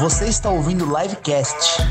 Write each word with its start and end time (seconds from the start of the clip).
Você 0.00 0.28
está 0.28 0.48
ouvindo 0.48 0.86
o 0.86 0.98
Livecast. 0.98 1.82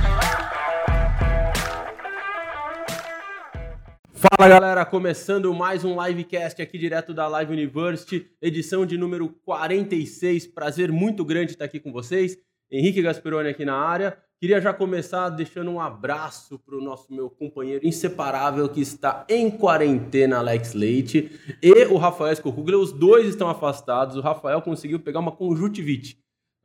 Fala 4.14 4.50
galera, 4.50 4.84
começando 4.84 5.54
mais 5.54 5.86
um 5.86 5.96
livecast 6.04 6.60
aqui 6.60 6.80
direto 6.80 7.14
da 7.14 7.28
Live 7.28 7.54
University, 7.54 8.26
edição 8.42 8.84
de 8.84 8.98
número 8.98 9.30
46. 9.46 10.48
Prazer 10.48 10.92
muito 10.92 11.24
grande 11.24 11.52
estar 11.52 11.66
aqui 11.66 11.80
com 11.80 11.92
vocês. 11.92 12.36
Henrique 12.72 13.00
Gasperoni 13.00 13.50
aqui 13.50 13.64
na 13.64 13.76
área. 13.76 14.18
Queria 14.40 14.60
já 14.60 14.74
começar 14.74 15.30
deixando 15.30 15.70
um 15.70 15.80
abraço 15.80 16.58
para 16.58 16.76
o 16.76 16.82
nosso 16.82 17.14
meu 17.14 17.30
companheiro 17.30 17.86
inseparável 17.86 18.68
que 18.70 18.82
está 18.82 19.24
em 19.30 19.52
quarentena, 19.52 20.38
Alex 20.38 20.74
Leite, 20.74 21.30
e 21.62 21.86
o 21.86 21.98
Rafael 21.98 22.34
Escorruglia. 22.34 22.80
Os 22.80 22.92
dois 22.92 23.28
estão 23.28 23.48
afastados. 23.48 24.16
O 24.16 24.22
Rafael 24.22 24.64
conseguiu 24.64 25.00
pegar 25.00 25.20
uma 25.20 25.32
conjuntivite. 25.32 26.18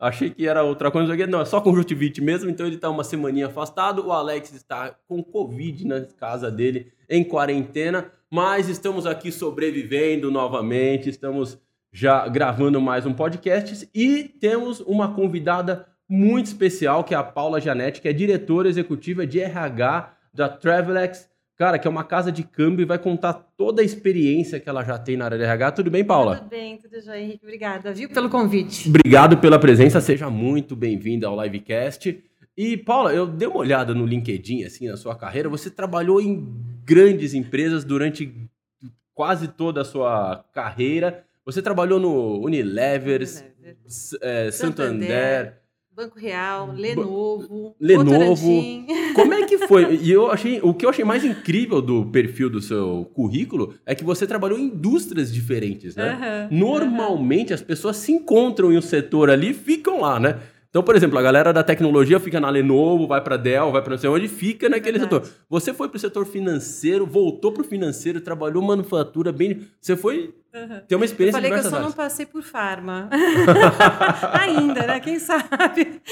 Achei 0.04 0.28
que 0.28 0.46
era 0.46 0.62
outra 0.62 0.90
coisa, 0.90 1.16
não, 1.26 1.40
é 1.40 1.46
só 1.46 1.62
conjuntivite 1.62 2.20
mesmo, 2.20 2.50
então 2.50 2.66
ele 2.66 2.74
está 2.74 2.90
uma 2.90 3.02
semaninha 3.02 3.46
afastado. 3.46 4.06
O 4.06 4.12
Alex 4.12 4.52
está 4.52 4.94
com 5.08 5.24
Covid 5.24 5.86
na 5.86 6.02
casa 6.02 6.50
dele, 6.50 6.92
em 7.08 7.24
quarentena, 7.24 8.12
mas 8.30 8.68
estamos 8.68 9.06
aqui 9.06 9.32
sobrevivendo 9.32 10.30
novamente, 10.30 11.08
estamos 11.08 11.58
já 11.90 12.28
gravando 12.28 12.82
mais 12.82 13.06
um 13.06 13.14
podcast 13.14 13.88
e 13.94 14.24
temos 14.24 14.80
uma 14.80 15.14
convidada 15.14 15.86
muito 16.06 16.48
especial, 16.48 17.02
que 17.02 17.14
é 17.14 17.16
a 17.16 17.22
Paula 17.24 17.58
Janete, 17.58 18.02
que 18.02 18.08
é 18.08 18.12
diretora 18.12 18.68
executiva 18.68 19.26
de 19.26 19.40
RH 19.40 20.14
da 20.34 20.50
Travelex, 20.50 21.30
cara, 21.56 21.78
que 21.78 21.86
é 21.86 21.90
uma 21.90 22.04
casa 22.04 22.32
de 22.32 22.42
câmbio 22.42 22.82
e 22.82 22.86
vai 22.86 22.98
contar 22.98 23.32
toda 23.56 23.82
a 23.82 23.84
experiência 23.84 24.58
que 24.60 24.68
ela 24.68 24.84
já 24.84 24.98
tem 24.98 25.16
na 25.16 25.26
área 25.26 25.38
de 25.38 25.44
RH. 25.44 25.72
Tudo 25.72 25.90
bem, 25.90 26.04
Paula? 26.04 26.36
Tudo 26.36 26.50
bem, 26.50 26.78
tudo 26.78 27.00
jóia, 27.00 27.20
Henrique. 27.20 27.44
Obrigada, 27.44 27.92
viu, 27.92 28.08
pelo 28.08 28.28
convite. 28.28 28.88
Obrigado 28.88 29.38
pela 29.38 29.58
presença, 29.58 30.00
seja 30.00 30.28
muito 30.28 30.74
bem-vinda 30.74 31.26
ao 31.26 31.42
Livecast. 31.42 32.22
E, 32.56 32.76
Paula, 32.76 33.12
eu 33.12 33.26
dei 33.26 33.48
uma 33.48 33.58
olhada 33.58 33.94
no 33.94 34.06
LinkedIn, 34.06 34.64
assim, 34.64 34.88
na 34.88 34.96
sua 34.96 35.16
carreira. 35.16 35.48
Você 35.48 35.70
trabalhou 35.70 36.20
em 36.20 36.46
grandes 36.84 37.34
empresas 37.34 37.84
durante 37.84 38.48
quase 39.12 39.48
toda 39.48 39.80
a 39.80 39.84
sua 39.84 40.44
carreira. 40.52 41.24
Você 41.44 41.60
trabalhou 41.60 41.98
no 41.98 42.40
Unilever, 42.44 43.22
Unilever. 43.22 43.54
É, 44.20 44.50
Santander, 44.50 44.52
Santander, 44.52 45.58
Banco 45.96 46.18
Real, 46.18 46.72
Lenovo, 46.72 47.76
Lenovo. 47.78 48.50
Como 49.14 49.32
é 49.32 49.46
que 49.46 49.58
foi? 49.68 49.94
E 50.02 50.10
eu 50.10 50.28
achei, 50.28 50.58
o 50.60 50.74
que 50.74 50.84
eu 50.84 50.90
achei 50.90 51.04
mais 51.04 51.24
incrível 51.24 51.80
do 51.80 52.06
perfil 52.06 52.50
do 52.50 52.60
seu 52.60 53.08
currículo 53.14 53.74
é 53.86 53.94
que 53.94 54.02
você 54.02 54.26
trabalhou 54.26 54.58
em 54.58 54.64
indústrias 54.64 55.32
diferentes, 55.32 55.94
né? 55.94 56.48
Normalmente 56.50 57.54
as 57.54 57.62
pessoas 57.62 57.96
se 57.98 58.10
encontram 58.10 58.72
em 58.72 58.76
um 58.76 58.82
setor 58.82 59.30
ali 59.30 59.50
e 59.50 59.54
ficam 59.54 60.00
lá, 60.00 60.18
né? 60.18 60.40
Então, 60.74 60.82
por 60.82 60.96
exemplo, 60.96 61.16
a 61.16 61.22
galera 61.22 61.52
da 61.52 61.62
tecnologia 61.62 62.18
fica 62.18 62.40
na 62.40 62.50
Lenovo, 62.50 63.06
vai 63.06 63.20
para 63.20 63.36
Dell, 63.36 63.70
vai 63.70 63.80
para 63.80 63.92
não 63.92 63.96
sei 63.96 64.10
onde, 64.10 64.26
fica 64.26 64.68
naquele 64.68 64.98
Verdade. 64.98 65.24
setor. 65.28 65.38
Você 65.48 65.72
foi 65.72 65.88
para 65.88 65.96
o 65.96 66.00
setor 66.00 66.26
financeiro, 66.26 67.06
voltou 67.06 67.52
para 67.52 67.60
o 67.62 67.64
financeiro, 67.64 68.20
trabalhou 68.20 68.60
manufatura 68.60 69.30
bem. 69.30 69.68
Você 69.80 69.96
foi 69.96 70.34
aham. 70.52 70.82
ter 70.88 70.96
uma 70.96 71.04
Eu 71.04 71.06
experiência 71.06 71.38
em 71.38 71.42
falei 71.42 71.52
que 71.52 71.64
eu 71.64 71.70
só 71.70 71.76
não 71.76 71.82
áreas. 71.82 71.94
passei 71.94 72.26
por 72.26 72.42
farma. 72.42 73.08
Ainda, 74.42 74.84
né? 74.88 74.98
Quem 74.98 75.20
sabe? 75.20 76.02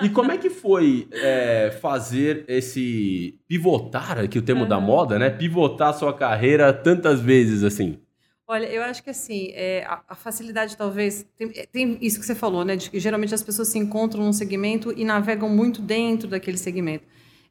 E 0.00 0.08
como 0.08 0.30
é 0.30 0.38
que 0.38 0.48
foi 0.48 1.08
é, 1.10 1.76
fazer 1.82 2.44
esse 2.46 3.40
pivotar, 3.48 4.20
aqui 4.20 4.38
o 4.38 4.42
termo 4.42 4.64
da 4.64 4.76
Aham. 4.76 4.84
moda, 4.86 5.18
né? 5.18 5.28
Pivotar 5.28 5.88
a 5.88 5.92
sua 5.92 6.14
carreira 6.14 6.72
tantas 6.72 7.18
vezes 7.18 7.64
assim? 7.64 7.98
Olha, 8.46 8.66
eu 8.66 8.82
acho 8.82 9.02
que 9.02 9.08
assim, 9.08 9.52
é, 9.54 9.84
a, 9.86 10.02
a 10.08 10.14
facilidade 10.14 10.76
talvez. 10.76 11.26
Tem, 11.36 11.50
é, 11.56 11.66
tem 11.66 11.98
isso 12.00 12.20
que 12.20 12.26
você 12.26 12.34
falou, 12.34 12.64
né? 12.64 12.76
De 12.76 12.90
que 12.90 13.00
geralmente 13.00 13.34
as 13.34 13.42
pessoas 13.42 13.68
se 13.68 13.78
encontram 13.78 14.22
num 14.22 14.32
segmento 14.32 14.92
e 14.96 15.04
navegam 15.04 15.48
muito 15.48 15.80
dentro 15.80 16.28
daquele 16.28 16.58
segmento. 16.58 17.04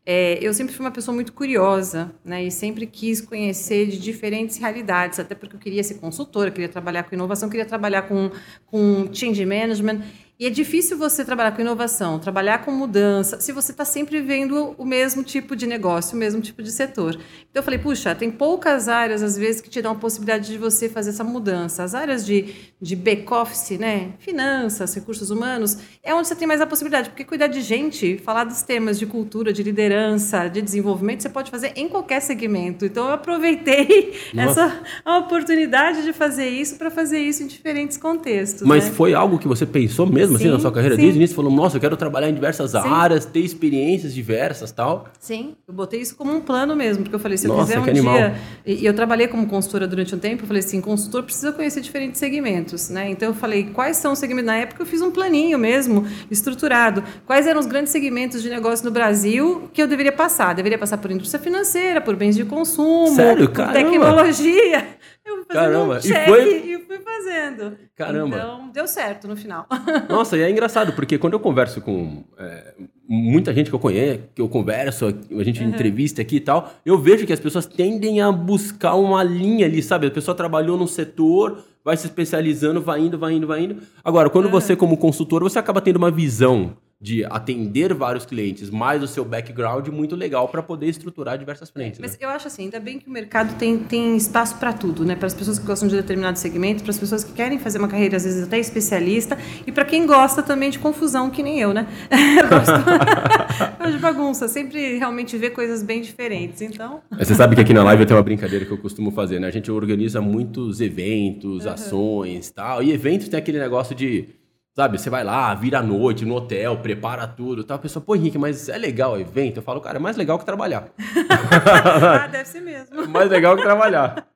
É, 0.06 0.38
eu 0.42 0.54
sempre 0.54 0.76
fui 0.76 0.86
uma 0.86 0.92
pessoa 0.92 1.16
muito 1.16 1.34
curiosa, 1.34 2.14
né? 2.24 2.44
E 2.44 2.52
sempre 2.52 2.86
quis 2.86 3.22
conhecer 3.22 3.88
de 3.88 3.98
diferentes 3.98 4.58
realidades, 4.58 5.18
até 5.20 5.34
porque 5.34 5.56
eu 5.56 5.60
queria 5.60 5.84
ser 5.84 5.96
consultora, 5.96 6.52
queria 6.52 6.70
trabalhar 6.70 7.04
com 7.04 7.16
inovação, 7.16 7.50
queria 7.50 7.66
trabalhar 7.66 8.04
com, 8.04 8.30
com 8.66 9.10
change 9.14 9.44
management. 9.46 10.02
E 10.40 10.48
é 10.48 10.50
difícil 10.50 10.98
você 10.98 11.24
trabalhar 11.24 11.52
com 11.52 11.62
inovação, 11.62 12.18
trabalhar 12.18 12.66
com 12.66 12.72
mudança, 12.72 13.40
se 13.40 13.52
você 13.52 13.72
está 13.72 13.86
sempre 13.86 14.20
vendo 14.20 14.74
o 14.80 14.84
mesmo 14.84 15.24
tipo 15.24 15.56
de 15.56 15.68
negócio, 15.68 16.16
o 16.16 16.20
mesmo 16.20 16.42
tipo 16.42 16.64
de 16.64 16.72
setor. 16.72 17.14
Então 17.14 17.62
eu 17.62 17.64
falei, 17.64 17.78
puxa, 17.78 18.16
tem 18.16 18.32
poucas 18.32 18.90
áreas, 18.90 19.22
às 19.22 19.38
vezes, 19.38 19.62
que 19.62 19.70
te 19.70 19.80
dão 19.80 19.92
a 19.92 19.96
possibilidade 19.96 20.52
de 20.52 20.58
você 20.58 20.90
fazer 20.90 21.12
essa 21.12 21.24
mudança. 21.24 21.84
As 21.84 21.94
áreas 21.94 22.26
de, 22.26 22.48
de 22.82 22.96
back-office, 22.96 23.78
né? 23.78 24.14
finanças, 24.18 24.96
recursos 24.96 25.30
humanos, 25.30 25.78
é 26.02 26.16
onde 26.16 26.28
você 26.28 26.36
tem 26.36 26.48
mais 26.48 26.62
a 26.62 26.66
possibilidade, 26.66 27.10
porque 27.10 27.24
cuidar 27.24 27.48
de 27.48 27.62
gente, 27.62 28.18
falar 28.18 28.44
dos 28.44 28.64
temas 28.64 28.98
de 28.98 29.06
cultura, 29.06 29.54
de 29.54 29.62
liderança, 29.62 30.48
de 30.48 30.64
desenvolvimento, 30.64 31.22
você 31.22 31.30
pode 31.30 31.52
fazer 31.52 31.74
em 31.76 31.88
qualquer 31.88 32.22
segmento. 32.22 32.86
Então 32.86 33.06
eu 33.06 33.14
aproveitei 33.14 34.14
Nossa. 34.34 34.82
essa 35.06 35.18
oportunidade 35.20 36.04
de 36.04 36.12
fazer 36.12 36.50
isso 36.50 36.76
para 36.78 36.90
fazer 36.90 37.20
isso 37.20 37.44
em 37.44 37.48
diferentes 37.48 37.98
contextos. 37.98 38.68
Mas 38.68 38.86
né? 38.86 38.92
foi 38.92 39.14
algo 39.14 39.38
que 39.38 39.48
você 39.48 39.66
pensou 39.66 40.08
mesmo 40.08 40.23
assim 40.32 40.44
Sim, 40.46 40.50
na 40.52 40.60
sua 40.60 40.72
carreira? 40.72 40.96
sim. 40.96 41.02
Desde 41.02 41.18
o 41.18 41.20
início, 41.20 41.36
falou, 41.36 41.52
nossa, 41.52 41.78
eu 41.78 41.82
quero 41.82 41.96
trabalhar 41.98 42.30
em 42.30 42.34
diversas 42.34 42.72
Sim. 42.72 42.78
áreas, 42.78 43.26
ter 43.26 43.40
experiências 43.40 44.14
diversas 44.14 44.72
tal. 44.72 45.06
Sim, 45.20 45.56
eu 45.68 45.74
botei 45.74 46.02
isso 46.02 46.16
como 46.16 46.32
um 46.34 46.42
plano 46.42 46.76
mesmo, 46.76 47.04
porque 47.04 47.16
eu 47.16 47.20
falei, 47.20 47.38
se 47.38 47.48
eu 47.48 47.54
Nossa, 47.54 47.64
quiser 47.68 47.80
um 47.80 47.84
que 47.84 47.90
animal. 47.90 48.14
dia. 48.16 48.36
E 48.66 48.84
e 48.84 48.86
eu 48.86 48.94
trabalhei 48.94 49.28
como 49.28 49.48
consultora 49.48 49.88
durante 49.88 50.14
um 50.14 50.20
tempo, 50.20 50.44
eu 50.44 50.48
falei 50.48 50.60
assim, 50.62 50.82
consultor 50.82 51.24
precisa 51.24 51.52
conhecer 51.54 51.80
diferentes 51.80 52.20
segmentos, 52.20 52.90
né? 52.90 53.10
Então 53.10 53.30
eu 53.30 53.34
falei, 53.34 53.66
quais 53.66 53.98
são 53.98 54.12
os 54.14 54.20
segmentos? 54.20 54.48
Na 54.48 54.56
época 54.58 54.82
eu 54.82 54.86
fiz 54.86 55.02
um 55.02 55.10
planinho 55.12 55.58
mesmo, 55.58 56.06
estruturado. 56.30 57.04
Quais 57.26 57.48
eram 57.48 57.60
os 57.60 57.66
grandes 57.66 57.92
segmentos 57.92 58.42
de 58.42 58.50
negócio 58.50 58.84
no 58.86 58.92
Brasil 58.92 59.70
que 59.74 59.82
eu 59.82 59.88
deveria 59.88 60.12
passar? 60.12 60.54
Deveria 60.54 60.78
passar 60.78 60.98
por 60.98 61.10
indústria 61.12 61.42
financeira, 61.42 62.02
por 62.02 62.16
bens 62.16 62.36
de 62.36 62.44
consumo, 62.46 63.16
Sério? 63.16 63.48
por 63.48 63.56
Caramba. 63.56 63.74
tecnologia. 63.74 64.88
Eu 65.26 65.36
fui 65.38 65.46
fazendo 65.46 65.64
Caramba. 65.74 65.94
um 65.94 65.98
E 65.98 66.02
check 66.02 66.26
foi- 66.28 66.56
e 66.58 66.78
fui 66.86 67.00
fazendo. 67.00 67.78
Caramba. 67.96 68.36
Então 68.36 68.70
deu 68.74 68.88
certo 68.88 69.28
no 69.28 69.36
final. 69.36 69.66
Nossa, 70.10 70.36
e 70.38 70.42
é 70.42 70.50
engraçado, 70.50 70.94
porque 70.94 71.18
quando 71.18 71.34
eu 71.34 71.40
converso 71.40 71.80
com 71.82 72.24
é, 72.38 72.74
muita 73.08 73.54
gente 73.54 73.70
que 73.70 73.76
eu 73.76 73.80
conheço, 73.80 74.22
que 74.36 74.42
eu 74.42 74.50
converso, 74.50 75.08
a 75.08 75.44
gente 75.44 75.64
entrevista 75.64 76.22
aqui 76.22 76.38
e 76.38 76.42
tal, 76.42 76.74
eu 76.86 76.98
vejo 76.98 77.26
que 77.26 77.34
as 77.34 77.40
pessoas 77.40 77.66
tendem 77.66 78.20
a 78.22 78.32
buscar 78.32 78.96
uma 78.96 79.24
linha 79.24 79.66
ali, 79.66 79.82
sabe? 79.82 80.08
A 80.08 80.12
pessoa 80.12 80.36
trabalhou 80.36 80.78
num 80.78 80.88
setor, 80.88 81.64
vai 81.86 81.96
se 81.96 82.06
especializando, 82.08 82.82
vai 82.82 83.00
indo, 83.02 83.18
vai 83.18 83.34
indo, 83.34 83.48
vai 83.48 83.64
indo. 83.64 83.78
Agora, 84.04 84.30
quando 84.30 84.50
você, 84.50 84.76
como 84.76 84.98
consultor, 84.98 85.42
você 85.44 85.58
acaba 85.60 85.80
tendo 85.82 85.98
uma 85.98 86.12
visão 86.12 86.76
de 87.04 87.26
atender 87.26 87.94
vários 87.94 88.26
clientes, 88.26 88.70
mais 88.70 89.04
o 89.04 89.08
seu 89.08 89.26
background 89.26 89.90
muito 89.90 90.16
legal 90.16 90.48
para 90.48 90.64
poder 90.64 90.88
estruturar 90.88 91.38
diversas 91.38 91.70
frentes. 91.70 92.00
né? 92.00 92.08
Mas 92.08 92.18
eu 92.18 92.30
acho 92.30 92.48
assim, 92.48 92.64
ainda 92.64 92.80
bem 92.80 92.98
que 92.98 93.10
o 93.10 93.12
mercado 93.12 93.58
tem, 93.58 93.78
tem 93.78 94.16
espaço 94.16 94.56
para 94.56 94.72
tudo, 94.72 95.04
né? 95.04 95.14
Para 95.14 95.28
as 95.28 95.34
pessoas 95.34 95.60
que 95.60 95.66
gostam 95.66 95.90
de 95.90 95.98
determinados 95.98 96.40
segmentos, 96.40 96.82
para 96.82 96.92
as 96.92 96.98
pessoas 96.98 97.22
que 97.22 97.34
querem 97.34 97.60
fazer 97.60 97.78
uma 97.78 97.90
carreira, 97.90 98.16
às 98.16 98.24
vezes 98.24 98.44
até 98.48 98.58
especialista, 98.58 99.38
e 99.68 99.72
para 99.72 99.84
quem 99.84 100.06
gosta 100.08 100.42
também 100.42 100.70
de 100.70 100.80
confusão, 100.80 101.30
que 101.30 101.44
nem 101.44 101.60
eu, 101.60 101.74
né? 101.74 101.86
Eu 102.42 102.48
gosto 103.78 103.92
de 103.92 103.98
bagunça, 104.00 104.48
sempre 104.48 104.98
realmente 104.98 105.38
ver 105.38 105.50
coisas 105.50 105.84
bem 105.84 106.02
diferentes. 106.02 106.62
Então, 106.62 107.02
Você 107.20 107.36
sabe 107.36 107.56
que 107.56 107.62
aqui 107.62 107.74
na 107.74 107.84
live 107.84 108.04
eu 108.04 108.08
tenho 108.08 108.18
uma 108.18 108.24
brincadeira 108.24 108.64
que 108.66 108.72
eu 108.72 108.78
costumo 108.78 109.12
fazer, 109.12 109.40
né? 109.42 109.48
A 109.48 109.52
gente 109.52 109.70
organiza 109.70 110.22
muitos 110.22 110.80
eventos, 110.80 111.68
ações 111.68 112.48
e 112.48 112.54
tal. 112.54 112.82
E 112.82 112.92
eventos 112.94 113.28
tem 113.28 113.38
aquele 113.38 113.60
negócio 113.60 113.94
de, 113.94 114.30
sabe, 114.76 114.98
você 114.98 115.10
vai 115.10 115.24
lá, 115.24 115.54
vira 115.54 115.80
à 115.80 115.84
noite 115.84 116.26
no 116.26 116.36
hotel, 116.36 116.78
prepara 116.78 117.28
tudo 117.28 117.64
tal. 117.64 117.78
A 117.78 117.80
pessoa, 117.80 118.04
pô, 118.04 118.16
Henrique, 118.16 118.38
mas 118.38 118.68
é 118.70 118.78
legal 118.78 119.14
o 119.14 119.20
evento? 119.20 119.58
Eu 119.58 119.64
falo, 119.64 119.80
cara, 119.80 119.98
é 119.98 120.02
mais 120.02 120.18
legal 120.18 120.40
que 120.40 120.46
trabalhar. 120.46 120.90
ah, 121.30 122.28
deve 122.28 122.46
ser 122.50 122.62
mesmo. 122.62 123.06
mais 123.08 123.30
legal 123.30 123.56
que 123.56 123.62
trabalhar. 123.62 124.28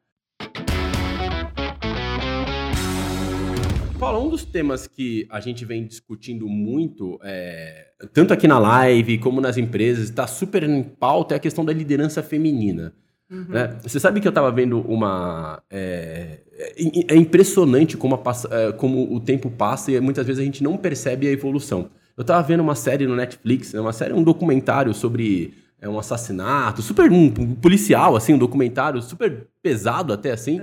Paula, 3.99 4.19
um 4.19 4.29
dos 4.29 4.45
temas 4.45 4.85
que 4.85 5.27
a 5.31 5.39
gente 5.39 5.65
vem 5.65 5.83
discutindo 5.83 6.47
muito, 6.47 7.19
é, 7.23 7.87
tanto 8.13 8.31
aqui 8.31 8.47
na 8.47 8.59
live 8.59 9.17
como 9.17 9.41
nas 9.41 9.57
empresas, 9.57 10.03
está 10.03 10.27
super 10.27 10.61
em 10.61 10.83
pauta, 10.83 11.33
é 11.33 11.37
a 11.37 11.39
questão 11.39 11.65
da 11.65 11.73
liderança 11.73 12.21
feminina. 12.21 12.93
Né? 13.29 13.77
Você 13.83 13.99
sabe 13.99 14.21
que 14.21 14.27
eu 14.27 14.31
estava 14.31 14.51
vendo 14.51 14.79
uma. 14.81 15.61
É, 15.69 16.39
é- 16.75 17.13
é 17.13 17.15
impressionante 17.15 17.97
como, 17.97 18.15
a 18.15 18.21
é, 18.55 18.71
como 18.71 19.13
o 19.13 19.19
tempo 19.19 19.49
passa 19.49 19.91
e 19.91 19.99
muitas 19.99 20.25
vezes 20.25 20.41
a 20.41 20.45
gente 20.45 20.63
não 20.63 20.77
percebe 20.77 21.27
a 21.27 21.31
evolução. 21.31 21.89
Eu 22.15 22.21
estava 22.21 22.41
vendo 22.41 22.61
uma 22.61 22.75
série 22.75 23.05
no 23.05 23.15
Netflix, 23.15 23.73
né, 23.73 23.79
uma 23.79 23.93
série, 23.93 24.13
um 24.13 24.23
documentário 24.23 24.93
sobre 24.93 25.53
é, 25.79 25.87
um 25.87 25.99
assassinato, 25.99 26.81
super 26.81 27.11
um, 27.11 27.25
um 27.25 27.55
policial, 27.55 28.15
assim, 28.15 28.33
um 28.33 28.37
documentário 28.39 29.01
super 29.01 29.47
pesado 29.61 30.11
até 30.13 30.31
assim. 30.31 30.59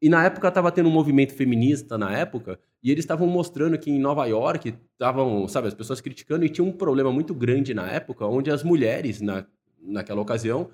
E 0.00 0.08
na 0.08 0.24
época 0.24 0.48
estava 0.48 0.70
tendo 0.72 0.88
um 0.88 0.92
movimento 0.92 1.32
feminista 1.32 1.96
na 1.96 2.12
época, 2.12 2.58
e 2.82 2.90
eles 2.90 3.04
estavam 3.04 3.26
mostrando 3.26 3.78
que 3.78 3.90
em 3.90 4.00
Nova 4.00 4.26
York 4.26 4.74
estavam, 4.92 5.46
sabe, 5.46 5.68
as 5.68 5.74
pessoas 5.74 6.00
criticando, 6.00 6.44
e 6.44 6.48
tinha 6.48 6.64
um 6.64 6.72
problema 6.72 7.12
muito 7.12 7.32
grande 7.32 7.72
na 7.72 7.88
época, 7.88 8.26
onde 8.26 8.50
as 8.50 8.64
mulheres, 8.64 9.20
na, 9.20 9.44
naquela 9.80 10.20
ocasião, 10.20 10.70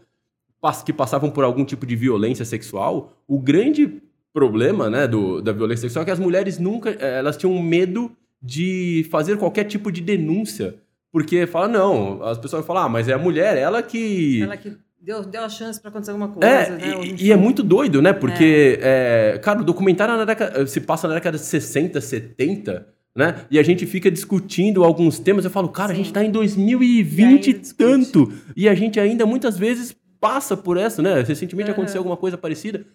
que 0.84 0.92
passavam 0.92 1.30
por 1.30 1.44
algum 1.44 1.64
tipo 1.64 1.86
de 1.86 1.94
violência 1.96 2.44
sexual, 2.44 3.12
o 3.26 3.38
grande 3.38 4.02
problema 4.32 4.90
né, 4.90 5.06
do, 5.06 5.40
da 5.40 5.52
violência 5.52 5.82
sexual 5.82 6.02
é 6.02 6.06
que 6.06 6.10
as 6.10 6.18
mulheres 6.18 6.58
nunca, 6.58 6.90
eh, 6.90 7.18
elas 7.18 7.36
tinham 7.36 7.60
medo 7.62 8.10
de 8.40 9.06
fazer 9.10 9.36
qualquer 9.36 9.64
tipo 9.64 9.90
de 9.90 10.00
denúncia 10.00 10.76
Porque 11.10 11.46
fala, 11.46 11.68
não, 11.68 12.22
as 12.22 12.38
pessoas 12.38 12.64
falam, 12.66 12.84
ah, 12.84 12.88
mas 12.88 13.08
é 13.08 13.14
a 13.14 13.18
mulher, 13.18 13.56
ela 13.56 13.82
que. 13.82 14.42
Ela 14.42 14.56
que 14.56 14.76
deu, 15.00 15.24
deu 15.24 15.42
a 15.42 15.48
chance 15.48 15.80
para 15.80 15.90
acontecer 15.90 16.10
alguma 16.10 16.28
coisa. 16.28 16.46
É, 16.46 16.70
né? 16.70 17.06
E, 17.18 17.26
e 17.26 17.32
é 17.32 17.36
muito 17.36 17.62
doido, 17.62 18.02
né? 18.02 18.12
Porque, 18.12 18.78
é, 18.82 19.40
cara, 19.42 19.60
o 19.60 19.64
documentário 19.64 20.16
na 20.16 20.24
década, 20.24 20.66
se 20.66 20.80
passa 20.80 21.08
na 21.08 21.14
década 21.14 21.38
de 21.38 21.44
60, 21.44 22.00
70, 22.00 22.86
né? 23.16 23.46
E 23.50 23.58
a 23.58 23.62
gente 23.62 23.86
fica 23.86 24.10
discutindo 24.10 24.84
alguns 24.84 25.18
temas. 25.18 25.44
Eu 25.44 25.50
falo, 25.50 25.70
cara, 25.70 25.92
a 25.92 25.96
Sim. 25.96 26.04
gente 26.04 26.12
tá 26.12 26.22
em 26.22 26.30
E 26.30 26.30
2020 26.30 27.48
ainda 27.48 27.48
e 27.48 27.54
tanto. 27.74 28.32
E 28.54 28.68
a 28.68 28.74
gente 28.74 29.00
ainda 29.00 29.24
muitas 29.24 29.56
vezes 29.56 29.96
passa 30.20 30.56
por 30.56 30.76
essa, 30.76 31.00
né? 31.02 31.22
Recentemente 31.22 31.70
aconteceu 31.70 31.98
alguma 32.00 32.16
coisa 32.16 32.36
parecida. 32.38 32.86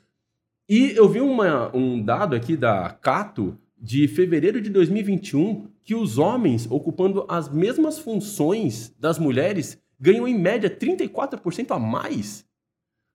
E 0.70 0.92
eu 0.96 1.08
vi 1.10 1.20
uma- 1.22 1.76
um 1.76 2.02
dado 2.02 2.36
aqui 2.36 2.56
da 2.56 2.90
Cato 3.02 3.58
de 3.78 4.08
fevereiro 4.08 4.62
de 4.62 4.70
2021 4.70 5.68
que 5.84 5.94
os 5.94 6.18
homens 6.18 6.66
ocupando 6.70 7.26
as 7.28 7.50
mesmas 7.50 8.00
funções 8.00 8.94
das 8.98 9.20
mulheres 9.20 9.78
ganham 10.00 10.28
em 10.28 10.38
média 10.38 10.70
34% 10.70 11.72
a 11.72 11.80
mais. 11.80 12.46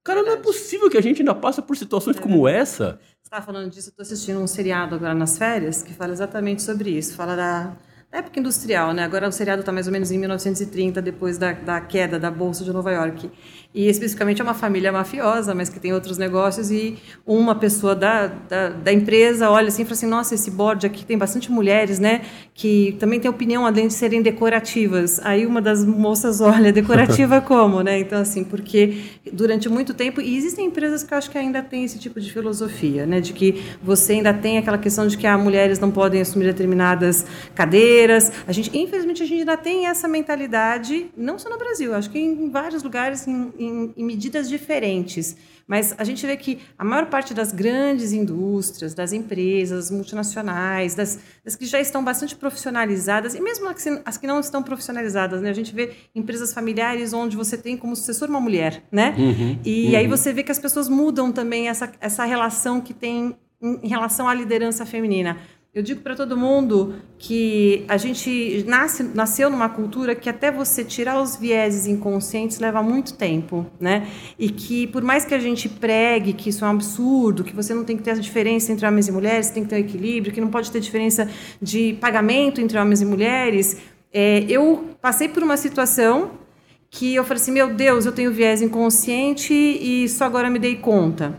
Cara, 0.04 0.22
não 0.22 0.32
é 0.32 0.36
possível 0.36 0.88
que 0.90 0.96
a 0.96 1.02
gente 1.02 1.20
ainda 1.20 1.34
passe 1.34 1.60
por 1.62 1.76
situações 1.76 2.16
É 2.16 2.20
como 2.20 2.46
essa. 2.48 2.98
Você 3.22 3.28
estava 3.28 3.44
falando 3.44 3.70
disso, 3.70 3.88
eu 3.88 3.90
estou 3.90 4.02
assistindo 4.02 4.40
um 4.40 4.46
seriado 4.46 4.94
agora 4.94 5.14
nas 5.14 5.36
férias 5.36 5.82
que 5.82 5.92
fala 5.92 6.12
exatamente 6.12 6.62
sobre 6.62 6.90
isso. 6.90 7.14
Fala 7.14 7.36
da, 7.36 7.76
da 8.10 8.18
época 8.18 8.40
industrial, 8.40 8.92
né? 8.94 9.02
Agora 9.04 9.28
o 9.28 9.32
seriado 9.32 9.60
está 9.60 9.72
mais 9.72 9.86
ou 9.86 9.92
menos 9.92 10.10
em 10.10 10.18
1930, 10.18 11.02
depois 11.02 11.36
da, 11.36 11.52
da 11.52 11.80
queda 11.80 12.18
da 12.18 12.30
Bolsa 12.30 12.64
de 12.64 12.72
Nova 12.72 12.90
York. 12.90 13.30
E 13.74 13.86
especificamente 13.86 14.40
é 14.40 14.44
uma 14.44 14.54
família 14.54 14.90
mafiosa, 14.90 15.54
mas 15.54 15.68
que 15.68 15.78
tem 15.78 15.92
outros 15.92 16.16
negócios, 16.16 16.70
e 16.70 16.96
uma 17.26 17.54
pessoa 17.54 17.94
da, 17.94 18.26
da, 18.26 18.70
da 18.70 18.92
empresa 18.92 19.50
olha 19.50 19.68
assim 19.68 19.82
e 19.82 19.84
fala 19.84 19.94
assim: 19.94 20.06
nossa, 20.06 20.34
esse 20.34 20.50
board 20.50 20.86
aqui 20.86 21.04
tem 21.04 21.18
bastante 21.18 21.52
mulheres, 21.52 21.98
né? 21.98 22.22
Que 22.54 22.96
também 22.98 23.20
tem 23.20 23.30
opinião, 23.30 23.66
além 23.66 23.86
de 23.86 23.92
serem 23.92 24.22
decorativas. 24.22 25.20
Aí 25.22 25.44
uma 25.44 25.60
das 25.60 25.84
moças 25.84 26.40
olha, 26.42 26.72
decorativa 26.72 27.40
como, 27.42 27.82
né? 27.82 27.98
Então, 28.00 28.22
assim, 28.22 28.42
porque 28.42 29.02
durante 29.30 29.68
muito 29.68 29.92
tempo, 29.92 30.22
e 30.22 30.34
existem 30.34 30.64
empresas 30.64 31.04
que 31.04 31.12
eu 31.12 31.18
acho 31.18 31.30
que 31.30 31.36
ainda 31.36 31.62
têm 31.62 31.84
esse 31.84 31.98
tipo 31.98 32.18
de 32.18 32.32
filosofia, 32.32 33.04
né? 33.04 33.20
De 33.20 33.34
que 33.34 33.62
você 33.82 34.14
ainda 34.14 34.32
tem 34.32 34.56
aquela 34.56 34.78
questão 34.78 35.06
de 35.06 35.18
que 35.18 35.26
as 35.26 35.40
mulheres 35.40 35.78
não 35.78 35.90
podem 35.90 36.22
assumir 36.22 36.46
determinadas 36.46 37.26
cadeiras. 37.54 38.32
A 38.46 38.52
gente, 38.52 38.76
infelizmente, 38.76 39.22
a 39.22 39.26
gente 39.26 39.40
ainda 39.40 39.58
tem 39.58 39.86
essa 39.88 40.08
mentalidade, 40.08 41.10
não 41.14 41.38
só 41.38 41.50
no 41.50 41.58
Brasil, 41.58 41.94
acho 41.94 42.08
que 42.08 42.18
em 42.18 42.48
vários 42.48 42.82
lugares, 42.82 43.28
em, 43.28 43.52
em- 43.58 43.92
em 43.96 44.04
medidas 44.04 44.48
diferentes. 44.48 45.36
Mas 45.66 45.94
a 45.98 46.04
gente 46.04 46.26
vê 46.26 46.34
que 46.36 46.60
a 46.78 46.84
maior 46.84 47.06
parte 47.06 47.34
das 47.34 47.52
grandes 47.52 48.12
indústrias, 48.12 48.94
das 48.94 49.12
empresas 49.12 49.90
multinacionais, 49.90 50.94
das, 50.94 51.18
das 51.44 51.56
que 51.56 51.66
já 51.66 51.78
estão 51.78 52.02
bastante 52.02 52.34
profissionalizadas, 52.34 53.34
e 53.34 53.40
mesmo 53.40 53.68
as 53.68 53.82
que, 53.82 54.00
as 54.04 54.16
que 54.16 54.26
não 54.26 54.40
estão 54.40 54.62
profissionalizadas, 54.62 55.42
né? 55.42 55.50
a 55.50 55.54
gente 55.54 55.74
vê 55.74 55.92
empresas 56.14 56.54
familiares 56.54 57.12
onde 57.12 57.36
você 57.36 57.56
tem 57.58 57.76
como 57.76 57.94
sucessor 57.94 58.28
uma 58.30 58.40
mulher, 58.40 58.82
né? 58.90 59.14
Uhum, 59.18 59.58
E 59.64 59.94
aí 59.94 60.06
você 60.06 60.32
vê 60.32 60.42
que 60.42 60.52
as 60.52 60.58
pessoas 60.58 60.88
mudam 60.88 61.30
também 61.32 61.68
essa, 61.68 61.90
essa 62.00 62.24
relação 62.24 62.80
que 62.80 62.94
tem 62.94 63.36
em, 63.60 63.80
em 63.82 63.88
relação 63.88 64.26
à 64.28 64.34
liderança 64.34 64.86
feminina. 64.86 65.36
Eu 65.74 65.82
digo 65.82 66.00
para 66.00 66.16
todo 66.16 66.34
mundo 66.34 66.94
que 67.18 67.84
a 67.88 67.98
gente 67.98 68.64
nasce, 68.66 69.02
nasceu 69.02 69.50
numa 69.50 69.68
cultura 69.68 70.14
que 70.14 70.28
até 70.28 70.50
você 70.50 70.82
tirar 70.82 71.20
os 71.20 71.36
vieses 71.36 71.86
inconscientes 71.86 72.58
leva 72.58 72.82
muito 72.82 73.12
tempo, 73.14 73.66
né? 73.78 74.08
E 74.38 74.48
que 74.48 74.86
por 74.86 75.02
mais 75.02 75.26
que 75.26 75.34
a 75.34 75.38
gente 75.38 75.68
pregue 75.68 76.32
que 76.32 76.48
isso 76.48 76.64
é 76.64 76.68
um 76.68 76.70
absurdo, 76.70 77.44
que 77.44 77.54
você 77.54 77.74
não 77.74 77.84
tem 77.84 77.98
que 77.98 78.02
ter 78.02 78.12
a 78.12 78.14
diferença 78.14 78.72
entre 78.72 78.86
homens 78.86 79.08
e 79.08 79.12
mulheres, 79.12 79.50
tem 79.50 79.62
que 79.62 79.68
ter 79.68 79.76
um 79.76 79.80
equilíbrio, 79.80 80.32
que 80.32 80.40
não 80.40 80.48
pode 80.48 80.70
ter 80.70 80.80
diferença 80.80 81.28
de 81.60 81.98
pagamento 82.00 82.62
entre 82.62 82.78
homens 82.78 83.02
e 83.02 83.04
mulheres, 83.04 83.76
é, 84.10 84.46
eu 84.48 84.96
passei 85.02 85.28
por 85.28 85.42
uma 85.42 85.58
situação 85.58 86.30
que 86.90 87.14
eu 87.14 87.24
falei 87.24 87.42
assim, 87.42 87.52
meu 87.52 87.74
Deus, 87.74 88.06
eu 88.06 88.12
tenho 88.12 88.32
viés 88.32 88.62
inconsciente 88.62 89.52
e 89.52 90.08
só 90.08 90.24
agora 90.24 90.48
me 90.48 90.58
dei 90.58 90.76
conta. 90.76 91.38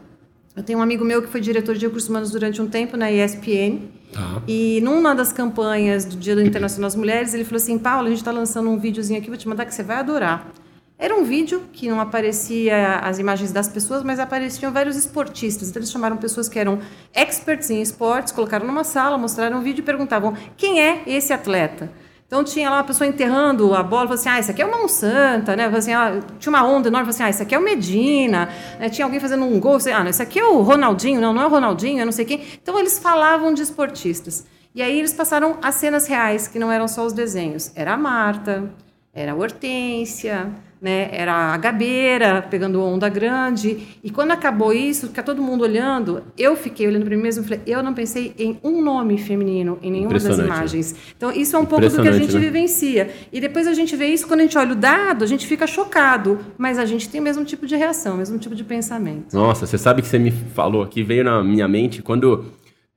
Eu 0.59 0.63
tenho 0.63 0.77
um 0.79 0.81
amigo 0.81 1.05
meu 1.05 1.21
que 1.21 1.29
foi 1.29 1.39
diretor 1.39 1.73
de 1.73 1.85
recursos 1.85 2.09
humanos 2.09 2.31
durante 2.31 2.61
um 2.61 2.67
tempo 2.67 2.97
na 2.97 3.09
ESPN 3.09 3.79
Tá. 4.11 4.41
e 4.45 4.81
numa 4.83 5.15
das 5.15 5.31
campanhas 5.31 6.03
do 6.03 6.17
Dia 6.17 6.35
do 6.35 6.41
Internacional 6.41 6.87
das 6.89 6.97
Mulheres, 6.97 7.33
ele 7.33 7.45
falou 7.45 7.57
assim, 7.57 7.77
Paulo, 7.77 8.07
a 8.07 8.09
gente 8.09 8.17
está 8.19 8.31
lançando 8.31 8.69
um 8.69 8.77
videozinho 8.77 9.19
aqui, 9.19 9.29
vou 9.29 9.37
te 9.37 9.47
mandar 9.47 9.65
que 9.65 9.73
você 9.73 9.83
vai 9.83 9.97
adorar. 9.97 10.51
Era 10.97 11.15
um 11.15 11.23
vídeo 11.23 11.61
que 11.71 11.87
não 11.87 12.01
aparecia 12.01 12.97
as 12.97 13.19
imagens 13.19 13.53
das 13.53 13.69
pessoas, 13.69 14.03
mas 14.03 14.19
apareciam 14.19 14.73
vários 14.73 14.97
esportistas. 14.97 15.69
Então 15.69 15.79
eles 15.79 15.91
chamaram 15.91 16.17
pessoas 16.17 16.49
que 16.49 16.59
eram 16.59 16.79
experts 17.15 17.69
em 17.69 17.81
esportes, 17.81 18.33
colocaram 18.33 18.67
numa 18.67 18.83
sala, 18.83 19.17
mostraram 19.17 19.59
um 19.59 19.61
vídeo 19.61 19.81
e 19.81 19.85
perguntavam 19.85 20.35
quem 20.57 20.81
é 20.81 21.03
esse 21.07 21.31
atleta. 21.31 21.89
Então 22.29 22.43
tinha 22.43 22.69
lá 22.69 22.77
uma 22.77 22.83
pessoa 22.83 23.07
enterrando 23.07 23.73
a 23.73 23.81
bola, 23.81 24.03
falou 24.03 24.13
assim, 24.13 24.29
ah, 24.29 24.39
isso 24.39 24.51
aqui 24.51 24.61
é 24.61 24.65
o 24.65 24.69
Mão 24.69 24.87
Santa, 24.87 25.55
né? 25.55 25.65
Assim, 25.65 25.93
ah, 25.93 26.19
tinha 26.37 26.53
uma 26.53 26.63
onda 26.63 26.87
enorme, 26.87 27.05
falou 27.05 27.09
assim, 27.09 27.23
ah, 27.23 27.29
isso 27.31 27.41
aqui 27.41 27.55
é 27.55 27.57
o 27.57 27.61
Medina, 27.63 28.47
né? 28.79 28.87
tinha 28.87 29.03
alguém 29.03 29.19
fazendo 29.19 29.43
um 29.45 29.59
gol, 29.59 29.77
assim, 29.77 29.91
ah, 29.91 30.03
não, 30.03 30.11
isso 30.11 30.21
aqui 30.21 30.37
é 30.37 30.45
o 30.45 30.61
Ronaldinho, 30.61 31.19
não, 31.19 31.33
não 31.33 31.41
é 31.41 31.47
o 31.47 31.49
Ronaldinho, 31.49 32.03
é 32.03 32.05
não 32.05 32.11
sei 32.11 32.25
quem. 32.25 32.43
Então 32.61 32.77
eles 32.77 32.99
falavam 32.99 33.51
de 33.51 33.63
esportistas. 33.63 34.45
E 34.75 34.83
aí 34.83 34.99
eles 34.99 35.11
passaram 35.11 35.57
as 35.59 35.73
cenas 35.73 36.05
reais, 36.05 36.47
que 36.47 36.59
não 36.59 36.71
eram 36.71 36.87
só 36.87 37.03
os 37.03 37.13
desenhos. 37.13 37.71
Era 37.75 37.95
a 37.95 37.97
Marta, 37.97 38.71
era 39.11 39.31
a 39.31 39.35
Hortência, 39.35 40.51
né? 40.81 41.09
Era 41.11 41.53
a 41.53 41.57
Gabeira 41.57 42.41
pegando 42.41 42.81
onda 42.81 43.09
grande. 43.09 43.87
E 44.03 44.09
quando 44.09 44.31
acabou 44.31 44.71
isso, 44.73 45.07
fica 45.07 45.21
todo 45.21 45.41
mundo 45.41 45.63
olhando, 45.63 46.23
eu 46.37 46.55
fiquei 46.55 46.87
olhando 46.87 47.05
para 47.05 47.15
mim 47.15 47.21
mesmo 47.21 47.43
e 47.43 47.47
falei, 47.47 47.61
eu 47.67 47.83
não 47.83 47.93
pensei 47.93 48.33
em 48.37 48.57
um 48.63 48.81
nome 48.81 49.17
feminino 49.17 49.77
em 49.81 49.91
nenhuma 49.91 50.13
das 50.13 50.37
né? 50.37 50.45
imagens. 50.45 50.95
Então 51.15 51.31
isso 51.31 51.55
é 51.55 51.59
um 51.59 51.65
pouco 51.65 51.87
do 51.87 52.01
que 52.01 52.07
a 52.07 52.11
gente 52.11 52.33
né? 52.33 52.39
vivencia. 52.39 53.09
E 53.31 53.41
depois 53.41 53.67
a 53.67 53.73
gente 53.73 53.95
vê 53.95 54.07
isso, 54.07 54.27
quando 54.27 54.39
a 54.41 54.43
gente 54.43 54.57
olha 54.57 54.71
o 54.71 54.75
dado, 54.75 55.23
a 55.23 55.27
gente 55.27 55.45
fica 55.45 55.67
chocado. 55.67 56.39
Mas 56.57 56.79
a 56.79 56.85
gente 56.85 57.09
tem 57.09 57.19
o 57.19 57.23
mesmo 57.23 57.43
tipo 57.43 57.65
de 57.65 57.75
reação, 57.75 58.15
o 58.15 58.17
mesmo 58.17 58.37
tipo 58.37 58.55
de 58.55 58.63
pensamento. 58.63 59.33
Nossa, 59.33 59.65
você 59.65 59.77
sabe 59.77 60.01
que 60.01 60.07
você 60.07 60.19
me 60.19 60.31
falou 60.31 60.83
aqui, 60.83 61.03
veio 61.03 61.23
na 61.23 61.43
minha 61.43 61.67
mente 61.67 62.01
quando. 62.01 62.45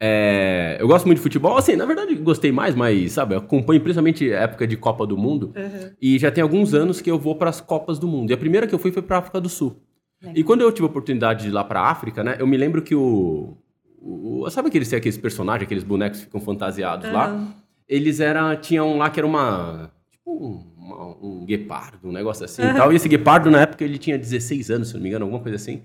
É, 0.05 0.77
eu 0.81 0.89
gosto 0.89 1.07
muito 1.07 1.19
de 1.19 1.23
futebol, 1.23 1.57
assim, 1.57 1.77
na 1.77 1.87
verdade 1.87 2.13
gostei 2.17 2.51
mais, 2.51 2.75
mas, 2.75 3.13
sabe, 3.13 3.35
eu 3.35 3.39
acompanho 3.39 3.81
principalmente 3.81 4.33
a 4.33 4.41
época 4.41 4.67
de 4.67 4.77
Copa 4.77 5.07
do 5.07 5.17
Mundo. 5.17 5.53
E 6.01 6.19
já 6.19 6.29
tem 6.31 6.43
alguns 6.43 6.75
anos 6.75 7.01
que 7.01 7.09
eu 7.09 7.17
vou 7.19 7.37
para 7.37 7.49
as 7.51 7.61
Copas 7.61 8.01
do 8.01 8.09
Mundo. 8.09 8.31
E 8.31 8.35
a 8.35 8.37
primeira 8.37 8.67
que 8.67 8.75
eu 8.75 8.79
fui 8.81 8.91
foi 8.91 9.01
para 9.03 9.19
África 9.19 9.41
do 9.41 9.49
Sul. 9.49 9.77
E 10.35 10.43
quando 10.43 10.63
eu 10.63 10.73
tive 10.73 10.87
a 10.87 10.91
oportunidade 10.91 11.43
de 11.45 11.49
ir 11.49 11.53
lá 11.53 11.63
para 11.63 11.83
África, 11.83 12.25
né, 12.25 12.37
eu 12.41 12.47
me 12.49 12.57
lembro 12.57 12.83
que 12.83 12.95
o. 12.97 13.57
o- 14.01 14.49
sabe 14.51 14.69
aqueles, 14.69 14.93
aqueles 14.93 15.17
personagens, 15.19 15.65
aqueles 15.67 15.85
bonecos 15.85 16.19
que 16.19 16.25
ficam 16.27 16.41
fantasiados 16.41 17.11
lá? 17.13 17.27
Aham. 17.29 17.55
Eles 17.89 18.19
eram. 18.21 18.57
Tinham 18.57 18.93
um 18.93 18.99
lá 18.99 19.09
que 19.11 19.21
era 19.21 19.27
uma. 19.27 19.91
Tipo 20.11 20.31
um, 20.33 20.65
uma- 20.77 21.17
um 21.23 21.45
guepardo, 21.47 22.09
um 22.09 22.13
negócio 22.13 22.45
assim 22.45 22.63
e 22.63 22.75
tal. 22.75 22.93
E 22.93 22.97
esse 22.97 23.09
guepardo, 23.09 23.51
na 23.51 23.61
época, 23.63 23.85
ele 23.85 23.99
tinha 23.99 24.19
16 24.19 24.71
anos, 24.71 24.89
se 24.89 24.95
não 24.95 25.03
me 25.03 25.09
engano, 25.09 25.25
alguma 25.25 25.41
coisa 25.43 25.57
assim. 25.57 25.83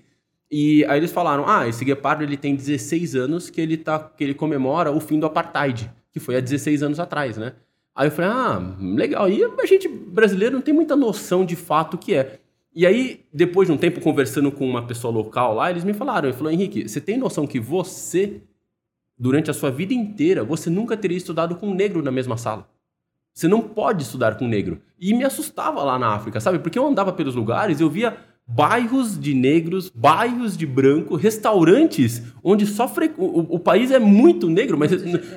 E 0.50 0.86
aí 0.86 1.00
eles 1.00 1.12
falaram: 1.12 1.48
ah, 1.48 1.68
esse 1.68 1.84
guepardo 1.84 2.24
ele 2.24 2.38
tem 2.38 2.56
16 2.56 3.16
anos 3.16 3.50
que 3.50 3.60
ele, 3.60 3.78
tá, 3.78 4.00
que 4.00 4.24
ele 4.24 4.34
comemora 4.34 4.92
o 4.92 5.00
fim 5.00 5.20
do 5.20 5.26
apartheid, 5.26 5.92
que 6.12 6.20
foi 6.20 6.38
há 6.38 6.40
16 6.40 6.84
anos 6.84 7.00
atrás, 7.00 7.38
né? 7.38 7.54
Aí 7.96 8.08
eu 8.08 8.12
falei: 8.12 8.32
ah, 8.32 8.76
legal. 8.80 9.30
E 9.30 9.44
a 9.44 9.66
gente 9.66 9.88
brasileiro 9.88 10.56
não 10.56 10.62
tem 10.62 10.74
muita 10.74 10.96
noção 10.96 11.46
de 11.46 11.56
fato 11.56 11.96
o 11.96 11.98
que 11.98 12.14
é. 12.16 12.40
E 12.74 12.86
aí, 12.86 13.26
depois 13.34 13.68
de 13.68 13.74
um 13.74 13.78
tempo 13.78 14.00
conversando 14.00 14.52
com 14.52 14.70
uma 14.70 14.86
pessoa 14.86 15.12
local 15.12 15.56
lá, 15.56 15.72
eles 15.72 15.84
me 15.84 15.94
falaram: 15.94 16.30
ele 16.30 16.38
falou, 16.38 16.52
Henrique, 16.52 16.88
você 16.88 17.02
tem 17.02 17.18
noção 17.18 17.48
que 17.48 17.60
você, 17.60 18.42
durante 19.18 19.50
a 19.50 19.54
sua 19.54 19.72
vida 19.72 19.94
inteira, 19.94 20.44
você 20.44 20.70
nunca 20.70 20.96
teria 20.96 21.18
estudado 21.18 21.56
com 21.56 21.70
um 21.70 21.74
negro 21.74 22.04
na 22.04 22.12
mesma 22.12 22.38
sala? 22.38 22.70
Você 23.34 23.48
não 23.48 23.62
pode 23.62 24.04
estudar 24.04 24.38
com 24.38 24.48
negro. 24.48 24.80
E 25.00 25.14
me 25.14 25.24
assustava 25.24 25.84
lá 25.84 26.00
na 26.00 26.14
África, 26.14 26.40
sabe? 26.40 26.60
Porque 26.60 26.78
eu 26.78 26.88
andava 26.88 27.12
pelos 27.12 27.36
lugares, 27.36 27.80
eu 27.80 27.90
via 27.90 28.18
bairros 28.48 29.20
de 29.20 29.34
negros, 29.34 29.90
bairros 29.94 30.56
de 30.56 30.66
branco, 30.66 31.16
restaurantes 31.16 32.22
onde 32.44 32.66
só 32.66 32.88
fre... 32.88 33.12
o, 33.18 33.56
o- 33.56 33.60
país 33.60 33.92
é 33.92 34.00
muito 34.00 34.50
negro, 34.50 34.78
mas 34.78 34.92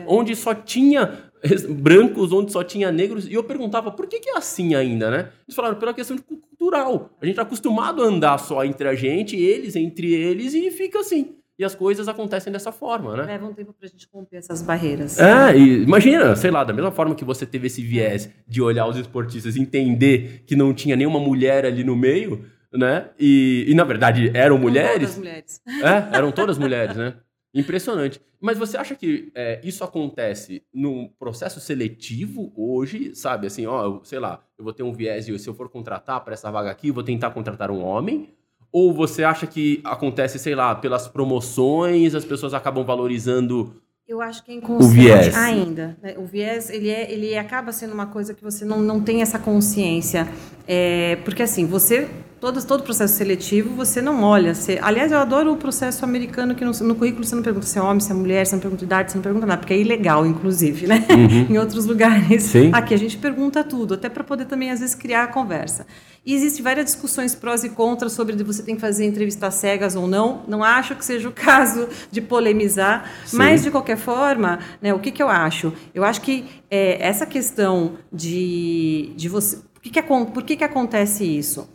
onde 0.06 0.36
só 0.36 0.54
tinha 0.54 1.30
brancos, 1.68 2.32
onde 2.32 2.52
só 2.52 2.62
tinha 2.62 2.92
negros. 2.92 3.26
E 3.26 3.34
eu 3.34 3.42
perguntava, 3.42 3.90
por 3.90 4.06
que, 4.06 4.20
que 4.20 4.30
é 4.30 4.36
assim 4.36 4.74
ainda, 4.74 5.10
né? 5.10 5.28
Eles 5.46 5.56
falaram, 5.56 5.76
pela 5.76 5.92
questão 5.92 6.16
cultural. 6.18 7.10
A 7.20 7.26
gente 7.26 7.36
tá 7.36 7.42
acostumado 7.42 8.02
a 8.02 8.06
andar 8.06 8.38
só 8.38 8.64
entre 8.64 8.86
a 8.86 8.94
gente, 8.94 9.36
eles 9.36 9.74
entre 9.74 10.12
eles, 10.14 10.54
e 10.54 10.70
fica 10.70 11.00
assim. 11.00 11.34
E 11.58 11.64
as 11.64 11.74
coisas 11.74 12.08
acontecem 12.08 12.50
dessa 12.52 12.72
forma, 12.72 13.16
né? 13.16 13.24
Leva 13.24 13.46
um 13.46 13.52
tempo 13.52 13.74
para 13.78 13.86
a 13.86 13.90
gente 13.90 14.06
romper 14.12 14.36
essas 14.36 14.62
barreiras. 14.62 15.18
É, 15.18 15.54
e 15.58 15.82
imagina, 15.82 16.34
sei 16.34 16.50
lá, 16.50 16.64
da 16.64 16.72
mesma 16.72 16.90
forma 16.90 17.14
que 17.14 17.24
você 17.24 17.44
teve 17.44 17.66
esse 17.66 17.82
viés 17.82 18.30
de 18.48 18.62
olhar 18.62 18.86
os 18.86 18.96
esportistas 18.96 19.56
e 19.56 19.60
entender 19.60 20.42
que 20.46 20.56
não 20.56 20.72
tinha 20.72 20.96
nenhuma 20.96 21.18
mulher 21.20 21.66
ali 21.66 21.84
no 21.84 21.94
meio, 21.94 22.46
né? 22.72 23.08
E, 23.18 23.64
e 23.68 23.74
na 23.74 23.84
verdade 23.84 24.30
eram 24.34 24.56
Não 24.56 24.62
mulheres. 24.62 25.00
todas 25.10 25.16
mulheres. 25.18 25.62
É, 26.12 26.16
eram 26.16 26.30
todas 26.32 26.58
mulheres, 26.58 26.96
né? 26.96 27.14
Impressionante. 27.52 28.20
Mas 28.40 28.56
você 28.56 28.76
acha 28.76 28.94
que 28.94 29.30
é, 29.34 29.60
isso 29.64 29.82
acontece 29.82 30.62
num 30.72 31.08
processo 31.18 31.60
seletivo 31.60 32.52
hoje, 32.56 33.14
sabe? 33.14 33.46
Assim, 33.48 33.66
ó, 33.66 33.84
eu- 33.84 34.00
sei 34.04 34.18
lá, 34.20 34.40
eu 34.56 34.64
vou 34.64 34.72
ter 34.72 34.82
um 34.84 34.92
viés 34.92 35.28
e 35.28 35.38
se 35.38 35.48
eu 35.48 35.54
for 35.54 35.68
contratar 35.68 36.20
para 36.24 36.32
essa 36.34 36.50
vaga 36.50 36.70
aqui, 36.70 36.88
eu 36.88 36.94
vou 36.94 37.02
tentar 37.02 37.30
contratar 37.30 37.70
um 37.70 37.82
homem? 37.82 38.30
Ou 38.72 38.94
você 38.94 39.24
acha 39.24 39.48
que 39.48 39.80
acontece, 39.84 40.38
sei 40.38 40.54
lá, 40.54 40.74
pelas 40.76 41.08
promoções, 41.08 42.14
as 42.14 42.24
pessoas 42.24 42.54
acabam 42.54 42.84
valorizando 42.84 43.74
Eu 44.06 44.20
acho 44.22 44.44
que 44.44 44.52
é 44.52 44.54
inconsciente 44.54 44.86
O 44.86 45.02
viés. 45.02 45.36
ainda. 45.36 45.96
né? 46.00 46.14
O 46.16 46.24
viés, 46.24 46.70
ele, 46.70 46.88
é, 46.88 47.12
ele 47.12 47.36
acaba 47.36 47.72
sendo 47.72 47.92
uma 47.94 48.06
coisa 48.06 48.32
que 48.32 48.42
você 48.44 48.64
não, 48.64 48.80
não 48.80 49.02
tem 49.02 49.22
essa 49.22 49.38
consciência. 49.40 50.28
É, 50.68 51.16
porque, 51.24 51.42
assim, 51.42 51.66
você... 51.66 52.08
Todo, 52.40 52.64
todo 52.64 52.82
processo 52.82 53.18
seletivo, 53.18 53.75
você 53.76 54.00
não 54.00 54.23
olha. 54.23 54.54
Você, 54.54 54.78
aliás, 54.80 55.12
eu 55.12 55.18
adoro 55.18 55.52
o 55.52 55.59
processo 55.59 56.06
americano, 56.06 56.54
que 56.54 56.64
no, 56.64 56.73
no 56.73 56.94
currículo 56.94 57.23
você 57.23 57.35
não 57.35 57.42
pergunta 57.42 57.66
se 57.66 57.78
é 57.78 57.82
homem, 57.82 58.00
se 58.00 58.11
é 58.11 58.14
mulher, 58.14 58.47
você 58.47 58.54
não 58.54 58.62
pergunta 58.62 58.82
idade, 58.82 59.12
você 59.12 59.18
não 59.18 59.23
pergunta 59.23 59.44
nada, 59.44 59.59
porque 59.59 59.75
é 59.75 59.78
ilegal, 59.78 60.25
inclusive, 60.25 60.87
né? 60.87 61.04
em 61.50 61.59
outros 61.59 61.85
lugares. 61.85 62.44
Sim. 62.44 62.70
Aqui 62.73 62.94
a 62.94 62.97
gente 62.97 63.18
pergunta 63.18 63.62
tudo, 63.62 63.92
até 63.92 64.09
para 64.09 64.25
poder 64.25 64.47
também, 64.47 64.70
às 64.70 64.80
vezes, 64.80 64.94
criar 64.94 65.25
a 65.25 65.26
conversa. 65.26 65.87
E 66.25 66.35
existem 66.35 66.62
várias 66.62 66.87
discussões 66.87 67.35
prós 67.35 67.62
e 67.62 67.68
contras 67.68 68.12
sobre 68.12 68.35
se 68.35 68.42
você 68.42 68.62
tem 68.62 68.75
que 68.75 68.80
fazer 68.80 69.04
entrevistas 69.04 69.56
cegas 69.56 69.94
ou 69.94 70.06
não. 70.06 70.40
Não 70.49 70.64
acho 70.64 70.94
que 70.94 71.04
seja 71.04 71.28
o 71.28 71.32
caso 71.37 71.90
de 72.11 72.23
polemizar, 72.23 73.04
Sim. 73.26 73.37
mas, 73.37 73.62
de 73.62 73.70
qualquer 73.70 73.99
forma, 73.99 74.61
né, 74.80 74.94
o 74.94 74.99
que, 74.99 75.11
que 75.11 75.23
eu 75.23 75.28
acho? 75.28 75.75
Eu 75.94 76.04
acho 76.04 76.23
que 76.23 76.47
é, 76.70 77.06
essa 77.06 77.26
questão 77.26 77.99
de, 78.11 79.12
de 79.14 79.28
você. 79.28 79.59
Por, 79.59 79.82
que, 79.82 79.90
que, 79.90 80.02
por 80.02 80.42
que, 80.42 80.56
que 80.56 80.64
acontece 80.64 81.23
isso? 81.25 81.68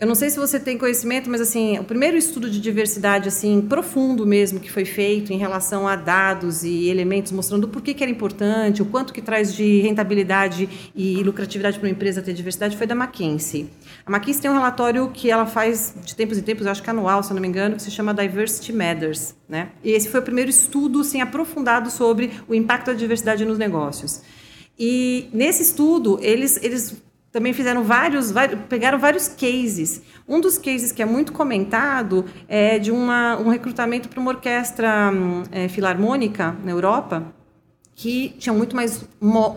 Eu 0.00 0.06
não 0.06 0.14
sei 0.14 0.30
se 0.30 0.38
você 0.38 0.60
tem 0.60 0.78
conhecimento, 0.78 1.28
mas 1.28 1.40
assim, 1.40 1.76
o 1.76 1.82
primeiro 1.82 2.16
estudo 2.16 2.48
de 2.48 2.60
diversidade 2.60 3.26
assim 3.26 3.60
profundo 3.60 4.24
mesmo 4.24 4.60
que 4.60 4.70
foi 4.70 4.84
feito 4.84 5.32
em 5.32 5.38
relação 5.38 5.88
a 5.88 5.96
dados 5.96 6.62
e 6.62 6.88
elementos 6.88 7.32
mostrando 7.32 7.66
por 7.66 7.82
que, 7.82 7.92
que 7.92 8.04
era 8.04 8.10
importante, 8.10 8.80
o 8.80 8.86
quanto 8.86 9.12
que 9.12 9.20
traz 9.20 9.52
de 9.52 9.80
rentabilidade 9.80 10.68
e 10.94 11.20
lucratividade 11.24 11.80
para 11.80 11.88
uma 11.88 11.90
empresa 11.90 12.22
ter 12.22 12.32
diversidade 12.32 12.76
foi 12.76 12.86
da 12.86 12.94
McKinsey. 12.94 13.68
A 14.06 14.10
McKinsey 14.12 14.42
tem 14.42 14.50
um 14.52 14.54
relatório 14.54 15.10
que 15.10 15.32
ela 15.32 15.46
faz 15.46 15.92
de 16.04 16.14
tempos 16.14 16.38
em 16.38 16.42
tempos, 16.42 16.68
acho 16.68 16.80
que 16.80 16.90
anual, 16.90 17.20
se 17.24 17.34
não 17.34 17.40
me 17.40 17.48
engano, 17.48 17.74
que 17.74 17.82
se 17.82 17.90
chama 17.90 18.14
Diversity 18.14 18.72
Matters, 18.72 19.34
né? 19.48 19.70
E 19.82 19.90
esse 19.90 20.08
foi 20.08 20.20
o 20.20 20.22
primeiro 20.22 20.48
estudo 20.48 21.00
assim 21.00 21.20
aprofundado 21.20 21.90
sobre 21.90 22.30
o 22.46 22.54
impacto 22.54 22.86
da 22.86 22.92
diversidade 22.92 23.44
nos 23.44 23.58
negócios. 23.58 24.22
E 24.78 25.28
nesse 25.32 25.64
estudo, 25.64 26.20
eles, 26.22 26.56
eles 26.62 27.02
também 27.30 27.52
fizeram 27.52 27.84
vários, 27.84 28.30
vários, 28.30 28.60
pegaram 28.68 28.98
vários 28.98 29.28
cases. 29.28 30.02
Um 30.26 30.40
dos 30.40 30.58
cases 30.58 30.92
que 30.92 31.02
é 31.02 31.04
muito 31.04 31.32
comentado 31.32 32.24
é 32.48 32.78
de 32.78 32.90
uma, 32.90 33.36
um 33.36 33.48
recrutamento 33.48 34.08
para 34.08 34.20
uma 34.20 34.30
orquestra 34.30 35.10
hum, 35.12 35.42
eh, 35.50 35.68
filarmônica 35.68 36.56
na 36.64 36.70
Europa, 36.70 37.32
que 37.94 38.30
tinha 38.38 38.52
muito 38.52 38.74
mais 38.74 39.04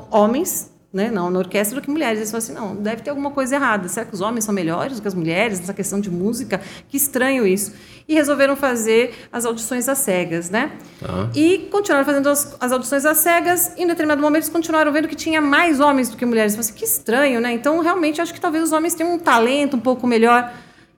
homens 0.09 0.70
né, 0.93 1.09
não, 1.09 1.29
na 1.29 1.39
orquestra 1.39 1.79
do 1.79 1.83
que 1.83 1.89
mulheres. 1.89 2.19
Eles 2.19 2.31
falaram 2.31 2.43
assim, 2.43 2.75
não, 2.75 2.83
deve 2.83 3.01
ter 3.01 3.09
alguma 3.09 3.31
coisa 3.31 3.55
errada. 3.55 3.87
Será 3.87 4.05
que 4.05 4.13
os 4.13 4.19
homens 4.19 4.43
são 4.43 4.53
melhores 4.53 4.97
do 4.97 5.01
que 5.01 5.07
as 5.07 5.13
mulheres 5.13 5.59
nessa 5.59 5.73
questão 5.73 6.01
de 6.01 6.09
música? 6.09 6.59
Que 6.89 6.97
estranho 6.97 7.47
isso. 7.47 7.73
E 8.07 8.13
resolveram 8.13 8.55
fazer 8.55 9.15
as 9.31 9.45
audições 9.45 9.87
às 9.87 9.99
cegas, 9.99 10.49
né? 10.49 10.73
Tá. 10.99 11.29
E 11.33 11.69
continuaram 11.71 12.05
fazendo 12.05 12.27
as, 12.27 12.57
as 12.59 12.71
audições 12.73 13.05
às 13.05 13.17
cegas, 13.17 13.73
e 13.77 13.83
em 13.83 13.87
determinado 13.87 14.21
momento 14.21 14.43
eles 14.43 14.49
continuaram 14.49 14.91
vendo 14.91 15.07
que 15.07 15.15
tinha 15.15 15.39
mais 15.39 15.79
homens 15.79 16.09
do 16.09 16.17
que 16.17 16.25
mulheres. 16.25 16.53
Eu 16.53 16.57
falei 16.57 16.69
assim, 16.69 16.79
que 16.79 16.85
estranho, 16.85 17.39
né? 17.39 17.53
Então, 17.53 17.79
realmente, 17.79 18.19
acho 18.19 18.33
que 18.33 18.41
talvez 18.41 18.63
os 18.65 18.71
homens 18.73 18.93
tenham 18.93 19.13
um 19.13 19.19
talento 19.19 19.77
um 19.77 19.79
pouco 19.79 20.05
melhor. 20.05 20.51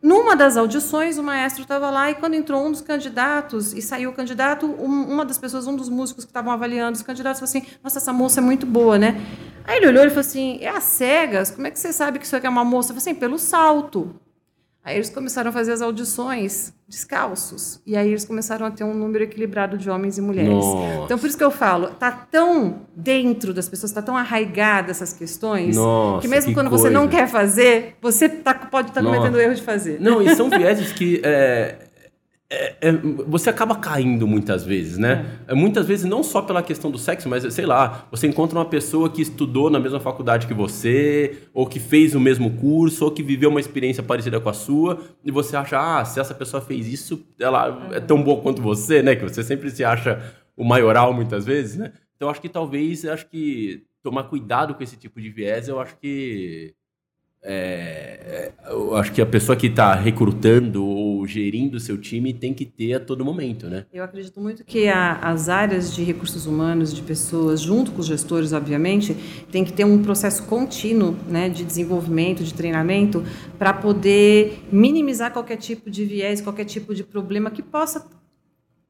Numa 0.04 0.36
das 0.36 0.58
audições, 0.58 1.18
o 1.18 1.24
maestro 1.24 1.62
estava 1.64 1.90
lá 1.90 2.12
e 2.12 2.16
quando 2.16 2.34
entrou 2.34 2.66
um 2.66 2.70
dos 2.70 2.82
candidatos 2.82 3.72
e 3.74 3.82
saiu 3.82 4.10
o 4.10 4.14
candidato, 4.14 4.66
um- 4.66 5.14
uma 5.14 5.24
das 5.24 5.38
pessoas, 5.38 5.66
um 5.66 5.76
dos 5.78 5.88
músicos 5.88 6.26
que 6.26 6.30
estavam 6.30 6.52
avaliando 6.52 6.98
os 6.98 7.02
candidatos, 7.02 7.40
falou 7.40 7.50
assim: 7.50 7.66
Nossa, 7.82 8.00
essa 8.00 8.12
moça 8.12 8.42
é 8.42 8.44
muito 8.44 8.66
boa, 8.66 8.98
né? 8.98 9.16
Aí 9.66 9.78
ele 9.78 9.88
olhou 9.88 10.04
e 10.04 10.10
falou 10.10 10.20
assim: 10.20 10.58
É 10.60 10.68
às 10.68 10.84
cegas? 10.84 11.52
Como 11.52 11.66
é 11.68 11.72
que 11.72 11.80
você 11.80 11.94
sabe 11.94 12.20
que 12.20 12.26
isso 12.26 12.36
aqui 12.36 12.46
é 12.46 12.50
uma 12.50 12.66
moça? 12.66 12.92
Eu 12.92 12.98
falei 12.98 13.12
assim: 13.12 13.20
Pelo 13.20 13.40
salto. 13.40 14.14
Aí 14.86 14.96
eles 14.98 15.10
começaram 15.10 15.50
a 15.50 15.54
fazer 15.54 15.72
as 15.72 15.82
audições 15.82 16.74
descalços. 16.90 17.82
E 17.88 17.96
aí 17.96 18.10
eles 18.10 18.26
começaram 18.26 18.66
a 18.66 18.72
ter 18.72 18.84
um 18.84 18.94
número 18.94 19.24
equilibrado 19.24 19.78
de 19.78 19.90
homens 19.90 20.18
e 20.18 20.22
mulheres. 20.22 20.50
Nossa. 20.52 21.06
Então, 21.06 21.18
por 21.18 21.28
isso 21.28 21.38
que 21.38 21.44
eu 21.44 21.52
falo, 21.52 21.88
tá 21.92 22.12
tão 22.12 22.82
dentro 22.96 23.54
das 23.54 23.70
pessoas, 23.70 23.92
tá 23.94 24.02
tão 24.02 24.18
arraigada 24.18 24.92
essas 24.92 25.14
questões, 25.14 25.76
Nossa, 25.78 26.22
que 26.22 26.28
mesmo 26.28 26.50
que 26.50 26.54
quando 26.54 26.70
você 26.70 26.90
não 26.90 27.04
coisa. 27.08 27.18
quer 27.18 27.28
fazer, 27.28 27.96
você 28.02 28.28
tá- 28.28 28.54
pode 28.54 28.90
estar 28.90 29.02
Nossa. 29.02 29.16
cometendo 29.16 29.36
o 29.36 29.40
erro 29.42 29.56
de 29.56 29.62
fazer. 29.62 30.00
Não, 30.02 30.22
e 30.22 30.36
são 30.36 30.50
vieses 30.50 30.92
que 30.92 31.22
é, 31.24 31.83
é, 32.54 32.78
é, 32.82 32.92
você 33.28 33.50
acaba 33.50 33.76
caindo 33.76 34.28
muitas 34.28 34.64
vezes, 34.64 34.98
né? 34.98 35.40
É, 35.48 35.56
Muitas 35.56 35.88
vezes 35.88 36.06
não 36.06 36.22
só 36.22 36.42
pela 36.42 36.62
questão 36.62 36.92
do 36.92 37.00
sexo, 37.00 37.28
mas 37.28 37.52
sei 37.52 37.66
lá, 37.66 38.08
você 38.12 38.28
encontra 38.28 38.60
uma 38.60 38.66
pessoa 38.66 39.10
que 39.10 39.22
estudou 39.22 39.70
na 39.72 39.80
mesma 39.80 40.00
faculdade 40.00 40.46
que 40.46 40.54
você, 40.54 41.38
ou 41.54 41.66
que 41.66 41.80
fez 41.80 42.14
o 42.14 42.20
mesmo 42.20 42.52
curso, 42.58 43.06
ou 43.06 43.12
que 43.12 43.24
viveu 43.24 43.50
uma 43.50 43.60
experiência 43.60 44.04
parecida 44.04 44.40
com 44.40 44.50
a 44.50 44.54
sua, 44.54 45.02
e 45.26 45.32
você 45.32 45.56
acha, 45.56 45.80
ah, 45.80 46.06
se 46.06 46.20
essa 46.20 46.36
pessoa 46.36 46.62
fez 46.62 46.88
isso, 46.88 47.26
ela 47.40 47.90
é 47.92 48.00
tão 48.00 48.22
boa 48.22 48.40
quanto 48.42 48.62
você, 48.62 49.02
né? 49.02 49.16
Que 49.16 49.24
você 49.24 49.44
sempre 49.44 49.72
se 49.72 49.84
acha 49.84 50.22
o 50.56 50.64
maioral 50.64 51.12
muitas 51.14 51.46
vezes, 51.46 51.78
né? 51.78 51.92
Então 52.16 52.30
acho 52.30 52.40
que 52.42 52.50
talvez, 52.50 53.04
acho 53.06 53.28
que 53.28 53.84
tomar 54.04 54.26
cuidado 54.26 54.76
com 54.76 54.84
esse 54.84 54.98
tipo 54.98 55.20
de 55.20 55.30
viés, 55.30 55.68
eu 55.68 55.80
acho 55.80 55.98
que 55.98 56.76
é, 57.44 58.52
eu 58.68 58.96
acho 58.96 59.12
que 59.12 59.22
a 59.22 59.26
pessoa 59.26 59.56
que 59.56 59.68
está 59.68 59.94
recrutando 59.94 60.86
ou 60.86 61.26
gerindo 61.28 61.78
o 61.78 61.80
seu 61.80 61.98
time 61.98 62.34
tem 62.34 62.54
que 62.54 62.66
ter 62.66 62.94
a 62.94 63.00
todo 63.00 63.24
momento, 63.26 63.68
né? 63.68 63.86
Eu 63.94 64.04
acredito 64.04 64.40
muito 64.40 64.64
que 64.64 64.88
a- 64.88 65.16
as 65.22 65.50
áreas 65.50 65.94
de 65.94 66.04
recursos 66.04 66.46
humanos, 66.46 66.94
de 66.94 67.02
pessoas, 67.02 67.60
junto 67.62 67.92
com 67.92 68.00
os 68.00 68.08
gestores, 68.08 68.54
obviamente, 68.54 69.16
tem 69.52 69.64
que 69.66 69.74
ter 69.74 69.84
um 69.86 70.02
processo 70.02 70.44
contínuo 70.44 71.16
né, 71.28 71.50
de 71.50 71.64
desenvolvimento, 71.66 72.44
de 72.44 72.54
treinamento, 72.54 73.24
para 73.60 73.74
poder 73.74 74.64
minimizar 74.72 75.32
qualquer 75.32 75.58
tipo 75.58 75.90
de 75.90 76.06
viés, 76.06 76.40
qualquer 76.42 76.66
tipo 76.66 76.96
de 76.96 77.04
problema 77.04 77.52
que 77.52 77.62
possa 77.62 78.08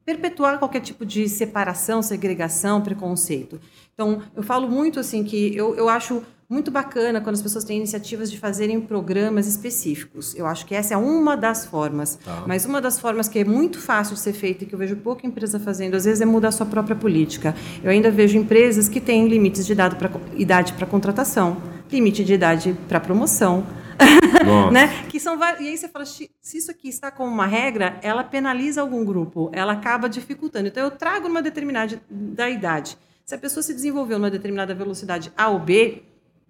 perpetuar 0.04 0.58
qualquer 0.58 0.80
tipo 0.80 1.04
de 1.04 1.28
separação, 1.28 2.02
segregação, 2.02 2.82
preconceito. 2.82 3.58
Então, 3.94 4.22
eu 4.36 4.42
falo 4.42 4.68
muito 4.68 5.00
assim 5.00 5.24
que 5.24 5.56
eu, 5.56 5.74
eu 5.76 5.88
acho 5.88 6.22
muito 6.48 6.70
bacana 6.70 7.20
quando 7.20 7.34
as 7.34 7.42
pessoas 7.42 7.64
têm 7.64 7.78
iniciativas 7.78 8.30
de 8.30 8.38
fazerem 8.38 8.80
programas 8.80 9.46
específicos. 9.46 10.34
Eu 10.34 10.46
acho 10.46 10.66
que 10.66 10.74
essa 10.74 10.94
é 10.94 10.96
uma 10.96 11.36
das 11.36 11.64
formas. 11.64 12.16
Tá. 12.16 12.44
Mas 12.46 12.64
uma 12.64 12.80
das 12.80 12.98
formas 12.98 13.28
que 13.28 13.38
é 13.38 13.44
muito 13.44 13.78
fácil 13.78 14.14
de 14.14 14.20
ser 14.20 14.32
feita 14.32 14.64
e 14.64 14.66
que 14.66 14.74
eu 14.74 14.78
vejo 14.78 14.96
pouca 14.96 15.26
empresa 15.26 15.58
fazendo, 15.58 15.94
às 15.94 16.04
vezes, 16.04 16.20
é 16.20 16.26
mudar 16.26 16.48
a 16.48 16.52
sua 16.52 16.66
própria 16.66 16.96
política. 16.96 17.54
Eu 17.82 17.90
ainda 17.90 18.10
vejo 18.10 18.38
empresas 18.38 18.88
que 18.88 19.00
têm 19.00 19.28
limites 19.28 19.66
de 19.66 19.72
idade 19.72 19.96
para 19.96 20.10
idade 20.36 20.72
para 20.74 20.86
contratação, 20.86 21.56
limite 21.90 22.24
de 22.24 22.34
idade 22.34 22.76
para 22.88 23.00
promoção, 23.00 23.66
né? 24.72 24.88
Que 25.08 25.20
são 25.20 25.38
e 25.60 25.68
aí 25.68 25.76
você 25.76 25.88
fala, 25.88 26.04
"Xi, 26.04 26.30
se 26.40 26.58
isso 26.58 26.70
aqui 26.70 26.88
está 26.88 27.10
como 27.10 27.30
uma 27.30 27.46
regra, 27.46 27.98
ela 28.02 28.24
penaliza 28.24 28.80
algum 28.80 29.04
grupo, 29.04 29.50
ela 29.52 29.72
acaba 29.72 30.08
dificultando. 30.08 30.68
Então 30.68 30.82
eu 30.82 30.90
trago 30.90 31.28
numa 31.28 31.42
determinada 31.42 32.00
da 32.10 32.48
idade. 32.50 32.98
Se 33.24 33.34
a 33.34 33.38
pessoa 33.38 33.62
se 33.62 33.72
desenvolveu 33.72 34.18
numa 34.18 34.30
determinada 34.30 34.74
velocidade 34.74 35.32
A 35.36 35.48
ou 35.48 35.58
B, 35.58 36.02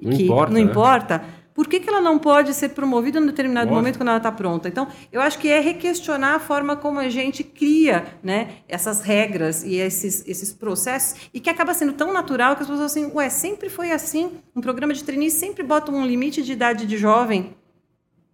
Não 0.05 0.17
que 0.17 0.25
importa, 0.25 0.53
não 0.53 0.61
né? 0.61 0.71
importa, 0.71 1.25
por 1.55 1.69
que, 1.69 1.79
que 1.79 1.89
ela 1.89 2.01
não 2.01 2.19
pode 2.19 2.53
ser 2.53 2.71
promovida 2.71 3.21
num 3.21 3.27
determinado 3.27 3.67
Lógico. 3.67 3.81
momento 3.81 3.97
quando 3.97 4.09
ela 4.09 4.17
está 4.17 4.33
pronta? 4.33 4.69
Então, 4.69 4.89
eu 5.13 5.21
acho 5.21 5.39
que 5.39 5.49
é 5.49 5.61
requestionar 5.61 6.35
a 6.35 6.41
forma 6.41 6.75
como 6.75 6.99
a 6.99 7.09
gente 7.09 7.45
cria 7.45 8.05
né, 8.25 8.57
essas 8.69 9.03
regras 9.03 9.63
e 9.63 9.77
esses, 9.77 10.27
esses 10.27 10.53
processos, 10.53 11.29
e 11.33 11.39
que 11.39 11.49
acaba 11.49 11.73
sendo 11.73 11.93
tão 11.93 12.13
natural 12.13 12.57
que 12.57 12.63
as 12.63 12.69
pessoas 12.69 12.91
assim, 12.91 13.09
ué, 13.15 13.29
sempre 13.29 13.71
foi 13.71 13.93
assim, 13.93 14.33
um 14.55 14.61
programa 14.61 14.93
de 14.93 15.05
trainee 15.05 15.31
sempre 15.31 15.63
bota 15.63 15.93
um 15.93 16.05
limite 16.05 16.43
de 16.43 16.53
idade 16.53 16.87
de 16.87 16.99
jovem. 16.99 17.55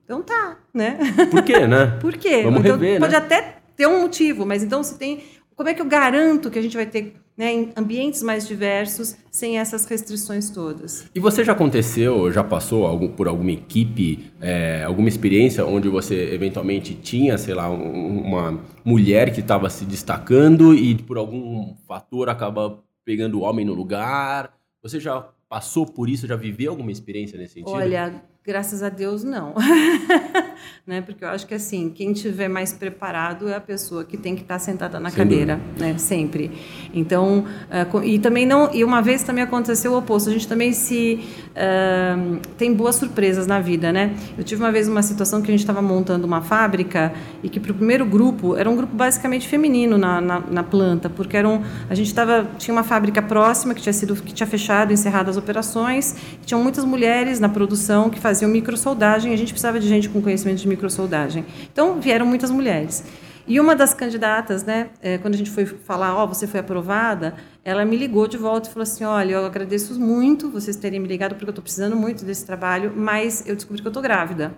Então 0.02 0.22
tá, 0.22 0.56
né? 0.72 0.98
Por 1.30 1.42
quê, 1.42 1.66
né? 1.66 1.86
Por 2.00 2.16
quê? 2.16 2.42
Vamos 2.42 2.60
então, 2.60 2.76
rever, 2.76 2.98
pode 2.98 3.12
né? 3.12 3.18
até 3.18 3.58
ter 3.76 3.86
um 3.86 4.00
motivo, 4.00 4.46
mas 4.46 4.62
então 4.62 4.82
se 4.82 4.98
tem. 4.98 5.22
Como 5.54 5.68
é 5.68 5.74
que 5.74 5.82
eu 5.82 5.86
garanto 5.86 6.50
que 6.50 6.58
a 6.58 6.62
gente 6.62 6.76
vai 6.76 6.86
ter 6.86 7.14
né, 7.40 7.54
em 7.54 7.73
ambientes 7.75 8.23
mais 8.23 8.47
diversos 8.47 9.16
sem 9.30 9.59
essas 9.59 9.87
restrições 9.87 10.50
todas? 10.50 11.06
E 11.14 11.18
você 11.18 11.42
já 11.42 11.52
aconteceu, 11.52 12.30
já 12.30 12.44
passou 12.44 12.85
algum- 12.87 13.09
por 13.09 13.26
alguma 13.26 13.50
equipe, 13.50 14.30
é, 14.42 14.82
alguma 14.85 15.09
experiência 15.09 15.64
onde 15.64 15.88
você 15.88 16.35
eventualmente 16.35 16.94
tinha, 16.94 17.38
sei 17.38 17.54
lá, 17.54 17.70
um- 17.70 18.20
uma 18.26 18.61
mulher 18.85 19.32
que 19.32 19.40
estava 19.40 19.70
se 19.70 19.87
destacando 19.87 20.75
e 20.75 20.94
por 20.97 21.16
algum 21.16 21.75
fator 21.88 22.28
acaba 22.28 22.78
pegando 23.06 23.38
o 23.38 23.40
homem 23.40 23.64
no 23.64 23.73
lugar? 23.73 24.52
Você 24.82 25.00
já 25.00 25.26
passou 25.49 25.87
por 25.87 26.11
isso, 26.11 26.26
já 26.26 26.37
viveu 26.37 26.70
alguma 26.73 26.92
experiência 26.92 27.38
nesse 27.38 27.54
sentido? 27.54 27.73
Olha, 27.75 28.23
graças 28.47 28.82
a 28.82 28.88
Deus 28.88 29.23
não. 29.23 29.54
né? 30.87 31.00
Porque 31.02 31.25
eu 31.25 31.28
acho 31.28 31.47
que 31.47 31.54
assim, 31.54 31.90
quem 31.90 32.12
tiver 32.12 32.49
mais 32.49 32.73
preparado 32.73 33.49
é 33.49 33.54
a 33.54 33.61
pessoa 33.61 34.04
que 34.04 34.16
tem 34.16 34.35
que 34.35 34.42
estar 34.42 34.59
sentada 34.59 34.99
na 34.99 35.11
Sem 35.11 35.18
cadeira, 35.18 35.61
né? 35.78 35.97
Sempre. 35.99 36.50
Então, 36.92 37.44
co- 37.90 38.02
e 38.02 38.18
também 38.18 38.47
não, 38.47 38.73
e 38.75 38.82
uma 38.82 39.00
vez 39.00 39.23
também 39.23 39.44
aconteceu 39.44 39.92
o 39.92 39.99
oposto. 39.99 40.30
A 40.30 40.32
gente 40.32 40.49
também 40.49 40.73
se 40.73 41.20
ah, 41.54 42.16
tem 42.56 42.73
boas 42.75 42.97
surpresas 42.97 43.47
na 43.47 43.61
vida, 43.61 43.92
né? 43.92 44.14
Eu 44.37 44.42
tive 44.42 44.62
uma 44.62 44.73
vez 44.73 44.88
uma 44.88 45.02
situação 45.02 45.40
que 45.42 45.49
a 45.49 45.52
gente 45.52 45.61
estava 45.61 45.82
montando 45.82 46.26
uma 46.26 46.40
fábrica 46.42 47.12
e 47.42 47.49
que 47.49 47.61
para 47.61 47.73
o 47.73 47.75
primeiro 47.75 48.04
grupo 48.06 48.56
era 48.56 48.68
um 48.68 48.75
grupo 48.75 48.97
basicamente 48.97 49.47
feminino 49.47 49.97
na, 49.99 50.20
na, 50.20 50.40
na 50.40 50.62
planta, 50.62 51.09
porque 51.09 51.37
eram 51.37 51.62
a 51.88 51.94
gente 51.94 52.06
estava 52.06 52.49
tinha 52.59 52.75
uma 52.75 52.85
fábrica 52.85 53.20
próxima 53.23 53.75
que 53.75 53.82
tinha 53.82 53.92
sido 53.92 54.16
que 54.16 54.32
tinha 54.32 54.47
fechado, 54.47 54.92
encerrado 54.92 55.28
as 55.28 55.37
operações, 55.37 56.16
tinham 56.44 56.62
muitas 56.62 56.85
mulheres 56.85 57.38
na 57.38 57.49
produção 57.49 58.11
que 58.11 58.18
faziam 58.18 58.29
microsoldagem, 58.49 59.32
e 59.32 59.34
a 59.34 59.38
gente 59.38 59.52
precisava 59.52 59.78
de 59.80 59.88
gente 59.88 60.08
com 60.08 60.20
conhecimento 60.22 60.58
de 60.58 60.68
microsoldagem. 60.68 61.44
Então 61.72 62.00
vieram 62.00 62.26
muitas 62.26 62.50
mulheres. 62.50 63.04
E 63.46 63.58
uma 63.58 63.75
das 63.75 63.92
candidatas, 63.92 64.64
né, 64.64 64.90
é, 65.02 65.18
quando 65.18 65.34
a 65.34 65.37
gente 65.37 65.50
foi 65.50 65.66
falar, 65.66 66.14
ó, 66.14 66.25
oh, 66.25 66.28
você 66.28 66.46
foi 66.46 66.60
aprovada, 66.60 67.34
ela 67.64 67.84
me 67.84 67.96
ligou 67.96 68.28
de 68.28 68.37
volta 68.37 68.68
e 68.68 68.72
falou 68.72 68.84
assim, 68.84 69.02
olha, 69.02 69.32
eu 69.32 69.44
agradeço 69.44 69.99
muito 69.99 70.49
vocês 70.49 70.76
terem 70.76 71.00
me 71.00 71.08
ligado 71.08 71.34
porque 71.34 71.46
eu 71.46 71.50
estou 71.50 71.62
precisando 71.62 71.96
muito 71.96 72.25
desse 72.25 72.46
trabalho, 72.46 72.92
mas 72.94 73.44
eu 73.46 73.56
descobri 73.56 73.82
que 73.82 73.88
eu 73.88 73.90
estou 73.90 74.02
grávida. 74.02 74.54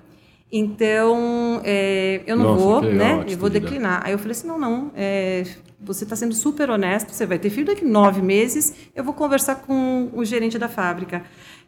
Então, 0.53 1.63
é, 1.65 2.21
eu 2.27 2.37
não 2.37 2.45
Nossa, 2.45 2.63
vou, 2.63 2.83
né? 2.83 3.25
Eu 3.27 3.39
vou 3.39 3.49
declinar. 3.49 4.03
Aí 4.05 4.13
eu 4.13 4.19
falei 4.19 4.33
assim, 4.33 4.47
não, 4.47 4.59
não, 4.59 4.91
é, 4.95 5.45
você 5.81 6.05
está 6.05 6.15
sendo 6.15 6.35
super 6.35 6.69
honesto, 6.69 7.11
você 7.11 7.25
vai 7.25 7.39
ter 7.39 7.49
filho 7.49 7.67
daqui 7.67 7.87
nove 7.87 8.21
meses, 8.21 8.75
eu 8.95 9.03
vou 9.03 9.15
conversar 9.15 9.57
com 9.57 10.11
o 10.13 10.23
gerente 10.23 10.59
da 10.59 10.69
fábrica. 10.69 11.23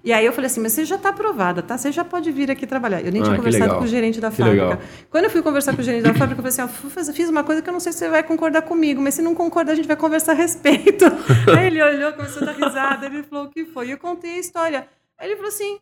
E 0.04 0.12
aí 0.12 0.26
eu 0.26 0.34
falei 0.34 0.46
assim, 0.46 0.60
mas 0.60 0.74
você 0.74 0.84
já 0.84 0.96
está 0.96 1.08
aprovada, 1.08 1.62
tá? 1.62 1.78
Você 1.78 1.90
já 1.90 2.04
pode 2.04 2.30
vir 2.30 2.50
aqui 2.50 2.66
trabalhar. 2.66 3.00
Eu 3.00 3.10
nem 3.10 3.22
ah, 3.22 3.24
tinha 3.24 3.36
conversado 3.36 3.64
legal. 3.64 3.78
com 3.78 3.84
o 3.84 3.88
gerente 3.88 4.20
da 4.20 4.30
que 4.30 4.36
fábrica. 4.36 4.64
Legal. 4.64 4.78
Quando 5.10 5.24
eu 5.24 5.30
fui 5.30 5.40
conversar 5.40 5.74
com 5.74 5.80
o 5.80 5.84
gerente 5.84 6.02
da 6.02 6.12
fábrica, 6.12 6.42
eu 6.42 6.50
falei 6.52 6.66
assim, 6.68 7.10
ó, 7.10 7.12
fiz 7.14 7.30
uma 7.30 7.42
coisa 7.42 7.62
que 7.62 7.68
eu 7.70 7.72
não 7.72 7.80
sei 7.80 7.90
se 7.90 8.00
você 8.00 8.10
vai 8.10 8.22
concordar 8.22 8.60
comigo, 8.62 9.00
mas 9.00 9.14
se 9.14 9.22
não 9.22 9.34
concordar, 9.34 9.72
a 9.72 9.74
gente 9.74 9.88
vai 9.88 9.96
conversar 9.96 10.32
a 10.32 10.34
respeito. 10.34 11.06
aí 11.56 11.68
ele 11.68 11.82
olhou, 11.82 12.12
começou 12.12 12.42
a 12.42 12.52
dar 12.52 12.52
risada, 12.52 13.06
ele 13.06 13.22
falou, 13.22 13.46
o 13.46 13.48
que 13.48 13.64
foi? 13.64 13.88
E 13.88 13.90
eu 13.92 13.98
contei 13.98 14.32
a 14.32 14.38
história. 14.38 14.86
Aí 15.16 15.26
ele 15.26 15.36
falou 15.36 15.48
assim, 15.48 15.78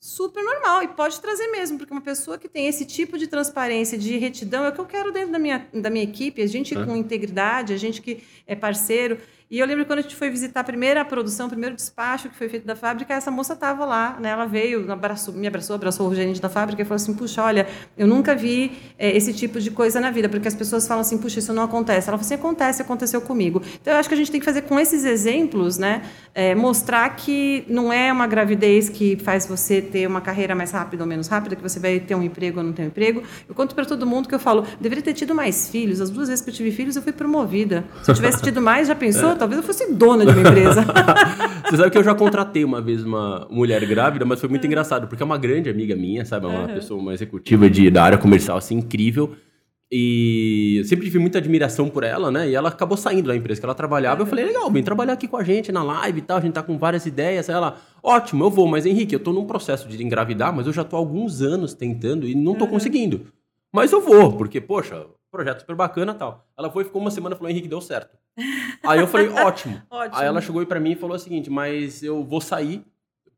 super 0.00 0.42
normal 0.42 0.82
e 0.82 0.88
pode 0.88 1.20
trazer 1.20 1.46
mesmo, 1.48 1.78
porque 1.78 1.92
uma 1.92 2.00
pessoa 2.00 2.38
que 2.38 2.48
tem 2.48 2.66
esse 2.66 2.84
tipo 2.84 3.18
de 3.18 3.26
transparência, 3.26 3.98
de 3.98 4.16
retidão, 4.16 4.64
é 4.64 4.70
o 4.70 4.72
que 4.72 4.80
eu 4.80 4.86
quero 4.86 5.12
dentro 5.12 5.30
da 5.30 5.38
minha, 5.38 5.68
da 5.72 5.90
minha 5.90 6.04
equipe, 6.04 6.42
a 6.42 6.46
gente 6.46 6.76
é. 6.76 6.84
com 6.84 6.96
integridade, 6.96 7.72
a 7.72 7.76
gente 7.76 8.02
que 8.02 8.24
é 8.46 8.56
parceiro. 8.56 9.18
E 9.50 9.58
eu 9.58 9.66
lembro 9.66 9.84
quando 9.84 9.98
a 9.98 10.02
gente 10.02 10.14
foi 10.14 10.30
visitar 10.30 10.60
a 10.60 10.64
primeira 10.64 11.04
produção, 11.04 11.46
o 11.46 11.48
primeiro 11.48 11.74
despacho 11.74 12.28
que 12.28 12.36
foi 12.36 12.48
feito 12.48 12.64
da 12.64 12.76
fábrica, 12.76 13.14
essa 13.14 13.32
moça 13.32 13.54
estava 13.54 13.84
lá, 13.84 14.16
né? 14.20 14.30
Ela 14.30 14.46
veio, 14.46 14.92
abraçou, 14.92 15.34
me 15.34 15.44
abraçou, 15.44 15.74
abraçou 15.74 16.08
o 16.08 16.14
gerente 16.14 16.40
da 16.40 16.48
fábrica 16.48 16.82
e 16.82 16.84
falou 16.84 16.94
assim: 16.94 17.12
puxa, 17.14 17.42
olha, 17.42 17.66
eu 17.98 18.06
nunca 18.06 18.32
vi 18.32 18.70
é, 18.96 19.10
esse 19.16 19.32
tipo 19.32 19.58
de 19.58 19.72
coisa 19.72 20.00
na 20.00 20.12
vida, 20.12 20.28
porque 20.28 20.46
as 20.46 20.54
pessoas 20.54 20.86
falam 20.86 21.00
assim, 21.00 21.18
puxa, 21.18 21.40
isso 21.40 21.52
não 21.52 21.64
acontece. 21.64 22.08
Ela 22.08 22.16
falou 22.16 22.20
assim: 22.20 22.34
acontece, 22.34 22.80
aconteceu 22.80 23.20
comigo. 23.20 23.60
Então 23.82 23.92
eu 23.92 23.98
acho 23.98 24.08
que 24.08 24.14
a 24.14 24.16
gente 24.16 24.30
tem 24.30 24.38
que 24.38 24.46
fazer 24.46 24.62
com 24.62 24.78
esses 24.78 25.04
exemplos, 25.04 25.78
né? 25.78 26.02
É, 26.32 26.54
mostrar 26.54 27.08
que 27.16 27.64
não 27.66 27.92
é 27.92 28.12
uma 28.12 28.28
gravidez 28.28 28.88
que 28.88 29.16
faz 29.16 29.46
você 29.46 29.82
ter 29.82 30.06
uma 30.06 30.20
carreira 30.20 30.54
mais 30.54 30.70
rápida 30.70 31.02
ou 31.02 31.08
menos 31.08 31.26
rápida, 31.26 31.56
que 31.56 31.62
você 31.62 31.80
vai 31.80 31.98
ter 31.98 32.14
um 32.14 32.22
emprego 32.22 32.58
ou 32.60 32.64
não 32.64 32.72
ter 32.72 32.82
um 32.82 32.86
emprego. 32.86 33.24
Eu 33.48 33.54
conto 33.56 33.74
para 33.74 33.84
todo 33.84 34.06
mundo 34.06 34.28
que 34.28 34.34
eu 34.36 34.38
falo, 34.38 34.64
deveria 34.80 35.02
ter 35.02 35.12
tido 35.12 35.34
mais 35.34 35.68
filhos. 35.68 36.00
As 36.00 36.08
duas 36.08 36.28
vezes 36.28 36.44
que 36.44 36.50
eu 36.50 36.54
tive 36.54 36.70
filhos, 36.70 36.94
eu 36.94 37.02
fui 37.02 37.12
promovida. 37.12 37.84
Se 38.04 38.12
eu 38.12 38.14
tivesse 38.14 38.40
tido 38.40 38.62
mais, 38.62 38.86
já 38.86 38.94
pensou? 38.94 39.39
É. 39.40 39.48
Talvez 39.48 39.60
eu 39.60 39.66
fosse 39.66 39.92
dona 39.92 40.24
de 40.24 40.32
uma 40.32 40.48
empresa. 40.48 40.84
Você 41.68 41.76
sabe 41.76 41.90
que 41.90 41.98
eu 41.98 42.04
já 42.04 42.14
contratei 42.14 42.64
uma 42.64 42.80
vez 42.80 43.02
uma 43.04 43.46
mulher 43.50 43.84
grávida, 43.86 44.24
mas 44.24 44.40
foi 44.40 44.48
muito 44.48 44.66
engraçado, 44.66 45.06
porque 45.06 45.22
é 45.22 45.26
uma 45.26 45.38
grande 45.38 45.70
amiga 45.70 45.96
minha, 45.96 46.24
sabe? 46.24 46.46
É 46.46 46.48
uma 46.48 46.60
uhum. 46.62 46.74
pessoa, 46.74 47.00
uma 47.00 47.14
executiva 47.14 47.70
de, 47.70 47.90
da 47.90 48.02
área 48.02 48.18
comercial, 48.18 48.58
assim, 48.58 48.76
incrível. 48.76 49.34
E 49.92 50.76
eu 50.78 50.84
sempre 50.84 51.06
tive 51.06 51.18
muita 51.18 51.38
admiração 51.38 51.88
por 51.88 52.04
ela, 52.04 52.30
né? 52.30 52.48
E 52.48 52.54
ela 52.54 52.68
acabou 52.68 52.96
saindo 52.96 53.26
da 53.26 53.34
empresa 53.34 53.60
que 53.60 53.66
ela 53.66 53.74
trabalhava. 53.74 54.22
Eu 54.22 54.26
falei, 54.26 54.44
legal, 54.44 54.70
vem 54.70 54.84
trabalhar 54.84 55.14
aqui 55.14 55.26
com 55.26 55.36
a 55.36 55.42
gente 55.42 55.72
na 55.72 55.82
live 55.82 56.18
e 56.18 56.22
tal. 56.22 56.36
A 56.36 56.40
gente 56.40 56.52
tá 56.52 56.62
com 56.62 56.78
várias 56.78 57.06
ideias. 57.06 57.50
Aí 57.50 57.56
ela, 57.56 57.76
ótimo, 58.00 58.44
eu 58.44 58.50
vou, 58.50 58.68
mas 58.68 58.86
Henrique, 58.86 59.14
eu 59.14 59.20
tô 59.20 59.32
num 59.32 59.46
processo 59.46 59.88
de 59.88 60.00
engravidar, 60.02 60.54
mas 60.54 60.68
eu 60.68 60.72
já 60.72 60.84
tô 60.84 60.94
há 60.94 60.98
alguns 60.98 61.42
anos 61.42 61.74
tentando 61.74 62.28
e 62.28 62.36
não 62.36 62.54
tô 62.54 62.66
uhum. 62.66 62.70
conseguindo. 62.70 63.26
Mas 63.72 63.90
eu 63.90 64.00
vou, 64.00 64.32
porque, 64.32 64.60
poxa, 64.60 65.06
projeto 65.30 65.60
super 65.60 65.74
bacana 65.74 66.14
tal. 66.14 66.46
Ela 66.56 66.70
foi, 66.70 66.84
ficou 66.84 67.00
uma 67.00 67.10
semana 67.10 67.34
e 67.34 67.38
falou, 67.38 67.50
Henrique, 67.50 67.68
deu 67.68 67.80
certo. 67.80 68.16
Aí 68.82 69.00
eu 69.00 69.06
falei, 69.06 69.28
ótimo. 69.28 69.80
ótimo. 69.90 70.18
Aí 70.18 70.26
ela 70.26 70.40
chegou 70.40 70.64
para 70.66 70.80
mim 70.80 70.92
e 70.92 70.96
falou 70.96 71.16
o 71.16 71.18
seguinte, 71.18 71.50
mas 71.50 72.02
eu 72.02 72.24
vou 72.24 72.40
sair, 72.40 72.84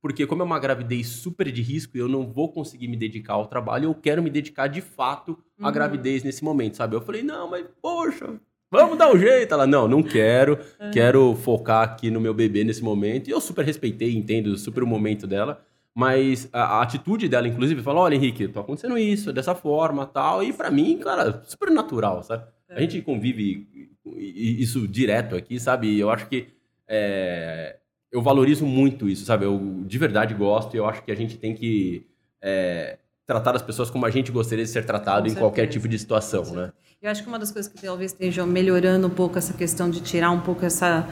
porque 0.01 0.27
como 0.27 0.43
é 0.43 0.45
uma 0.45 0.59
gravidez 0.59 1.09
super 1.09 1.51
de 1.51 1.63
risco, 1.63 1.97
eu 1.97 2.09
não 2.09 2.27
vou 2.27 2.53
conseguir 2.53 2.89
me 2.89 2.97
dedicar 2.97 3.35
ao 3.35 3.47
trabalho, 3.47 3.85
eu 3.85 3.95
quero 3.95 4.23
me 4.23 4.31
dedicar 4.31 4.67
de 4.67 4.81
fato 4.81 5.39
à 5.61 5.67
uhum. 5.67 5.73
gravidez 5.73 6.23
nesse 6.23 6.43
momento, 6.43 6.77
sabe? 6.77 6.97
Eu 6.97 7.01
falei, 7.01 7.23
não, 7.23 7.49
mas 7.49 7.67
poxa, 7.81 8.41
vamos 8.71 8.99
dar 8.99 9.13
um 9.13 9.19
jeito. 9.19 9.53
Ela, 9.53 9.67
não, 9.67 9.87
não 9.87 10.03
quero, 10.03 10.59
uhum. 10.81 10.91
quero 10.91 11.37
focar 11.37 11.83
aqui 11.83 12.11
no 12.11 12.21
meu 12.21 12.35
bebê 12.35 12.65
nesse 12.65 12.83
momento. 12.83 13.29
E 13.29 13.31
eu 13.31 13.41
super 13.41 13.65
respeitei, 13.65 14.17
entendo 14.17 14.57
super 14.57 14.83
o 14.83 14.87
momento 14.87 15.27
dela. 15.27 15.63
Mas 15.95 16.49
a, 16.53 16.79
a, 16.79 16.83
atitude 16.83 17.29
dela, 17.29 17.47
inclusive, 17.47 17.83
falou: 17.83 18.03
olha, 18.03 18.15
Henrique, 18.15 18.49
tô 18.49 18.61
acontecendo 18.61 18.97
isso, 18.97 19.33
dessa 19.33 19.55
forma 19.55 20.07
tal. 20.07 20.43
E 20.43 20.53
para 20.53 20.71
mim, 20.71 20.99
cara, 20.99 21.43
super 21.45 21.71
natural, 21.71 22.23
sabe? 22.23 22.45
É. 22.69 22.77
A 22.77 22.81
gente 22.81 23.01
convive 23.03 23.69
isso 24.05 24.87
direto 24.89 25.37
aqui, 25.37 25.59
sabe? 25.61 25.89
E 25.89 26.01
eu 26.01 26.11
acho 26.11 26.27
que 26.29 26.49
é, 26.89 27.77
eu 28.11 28.21
valorizo 28.21 28.67
muito 28.67 29.09
isso, 29.09 29.25
sabe? 29.25 29.45
Eu 29.45 29.83
de 29.87 29.99
verdade 29.99 30.35
gosto 30.35 30.75
e 30.75 30.79
eu 30.79 30.87
acho 30.87 31.03
que 31.03 31.13
a 31.13 31.15
gente 31.17 31.39
tem 31.39 31.55
que 31.55 32.07
é, 32.41 32.99
tratar 33.27 33.57
as 33.57 33.63
pessoas 33.63 33.91
como 33.91 34.05
a 34.05 34.11
gente 34.11 34.31
gostaria 34.31 34.65
de 34.65 34.71
ser 34.71 34.85
tratado 34.85 35.29
em 35.29 35.35
qualquer 35.35 35.67
tipo 35.67 35.89
de 35.89 35.99
situação, 35.99 36.45
né? 36.53 36.73
Eu 37.01 37.11
acho 37.11 37.23
que 37.23 37.29
uma 37.29 37.39
das 37.39 37.51
coisas 37.51 37.73
que 37.73 37.81
talvez 37.83 38.13
esteja 38.13 38.47
melhorando 38.47 39.09
um 39.09 39.11
pouco 39.11 39.37
essa 39.37 39.53
questão 39.53 39.91
de 39.91 40.01
tirar 40.01 40.31
um 40.31 40.41
pouco 40.41 40.65
essa 40.65 41.09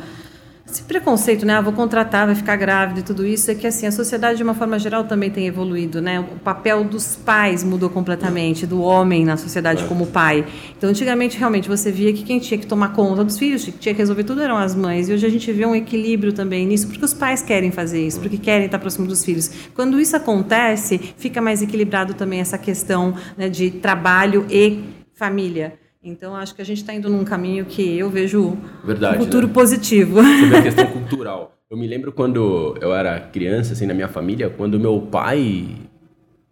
esse 0.71 0.83
preconceito, 0.83 1.45
né? 1.45 1.55
Ah, 1.55 1.61
vou 1.61 1.73
contratar, 1.73 2.27
vai 2.27 2.35
ficar 2.35 2.57
grávida 2.57 3.01
e 3.01 3.03
tudo 3.03 3.27
isso, 3.27 3.51
é 3.51 3.55
que 3.55 3.67
assim, 3.67 3.87
a 3.87 3.93
sociedade 3.93 4.37
de 4.37 4.43
uma 4.43 4.55
forma 4.55 4.79
geral 4.79 5.05
também 5.05 5.31
tem 5.31 5.47
evoluído, 5.47 6.01
né? 6.01 6.21
O 6.21 6.39
papel 6.39 6.85
dos 6.85 7.17
pais 7.17 7.65
mudou 7.65 7.91
completamente, 7.91 8.67
do 8.67 8.81
homem 8.81 9.25
na 9.25 9.37
sociedade 9.37 9.85
como 9.85 10.07
pai. 10.07 10.47
Então, 10.77 10.91
antigamente, 10.91 11.37
realmente, 11.37 11.69
você 11.69 11.91
via 11.91 12.13
que 12.13 12.23
quem 12.23 12.39
tinha 12.39 12.59
que 12.59 12.67
tomar 12.67 12.93
conta 12.93 13.25
dos 13.25 13.39
filhos, 13.39 13.65
que 13.65 13.73
tinha 13.73 13.95
que 13.95 14.01
resolver 14.01 14.25
tudo 14.25 14.41
eram 14.41 14.57
as 14.57 14.75
mães. 14.75 15.09
E 15.09 15.13
hoje 15.13 15.27
a 15.27 15.31
gente 15.31 15.51
vê 15.53 15.67
um 15.67 15.75
equilíbrio 15.75 16.33
também 16.33 16.67
nisso, 16.67 16.87
porque 16.87 17.05
os 17.05 17.15
pais 17.15 17.43
querem 17.43 17.71
fazer 17.71 18.07
isso, 18.07 18.21
porque 18.21 18.39
querem 18.39 18.67
estar 18.67 18.79
próximo 18.79 19.07
dos 19.07 19.25
filhos. 19.25 19.51
Quando 19.75 20.01
isso 20.01 20.17
acontece, 20.17 20.99
fica 21.17 21.41
mais 21.41 21.63
equilibrado 21.63 22.15
também 22.15 22.41
essa 22.41 22.57
questão 22.57 23.15
né, 23.37 23.49
de 23.49 23.71
trabalho 23.71 24.47
e 24.49 24.85
família. 25.15 25.80
Então, 26.03 26.35
acho 26.35 26.55
que 26.55 26.63
a 26.63 26.65
gente 26.65 26.79
está 26.79 26.95
indo 26.95 27.11
num 27.11 27.25
caminho 27.25 27.67
que 27.67 27.99
eu 27.99 28.09
vejo 28.09 28.57
Verdade, 28.83 29.19
um 29.19 29.25
futuro 29.25 29.47
né? 29.47 29.53
positivo. 29.53 30.23
Sobre 30.23 30.57
a 30.57 30.63
questão 30.63 30.87
cultural. 30.93 31.59
Eu 31.71 31.77
me 31.77 31.87
lembro 31.87 32.11
quando 32.11 32.75
eu 32.81 32.95
era 32.95 33.21
criança, 33.21 33.75
assim, 33.75 33.87
na 33.87 33.93
minha 33.93 34.09
família, 34.09 34.49
quando 34.49 34.81
meu 34.81 34.99
pai 35.03 35.69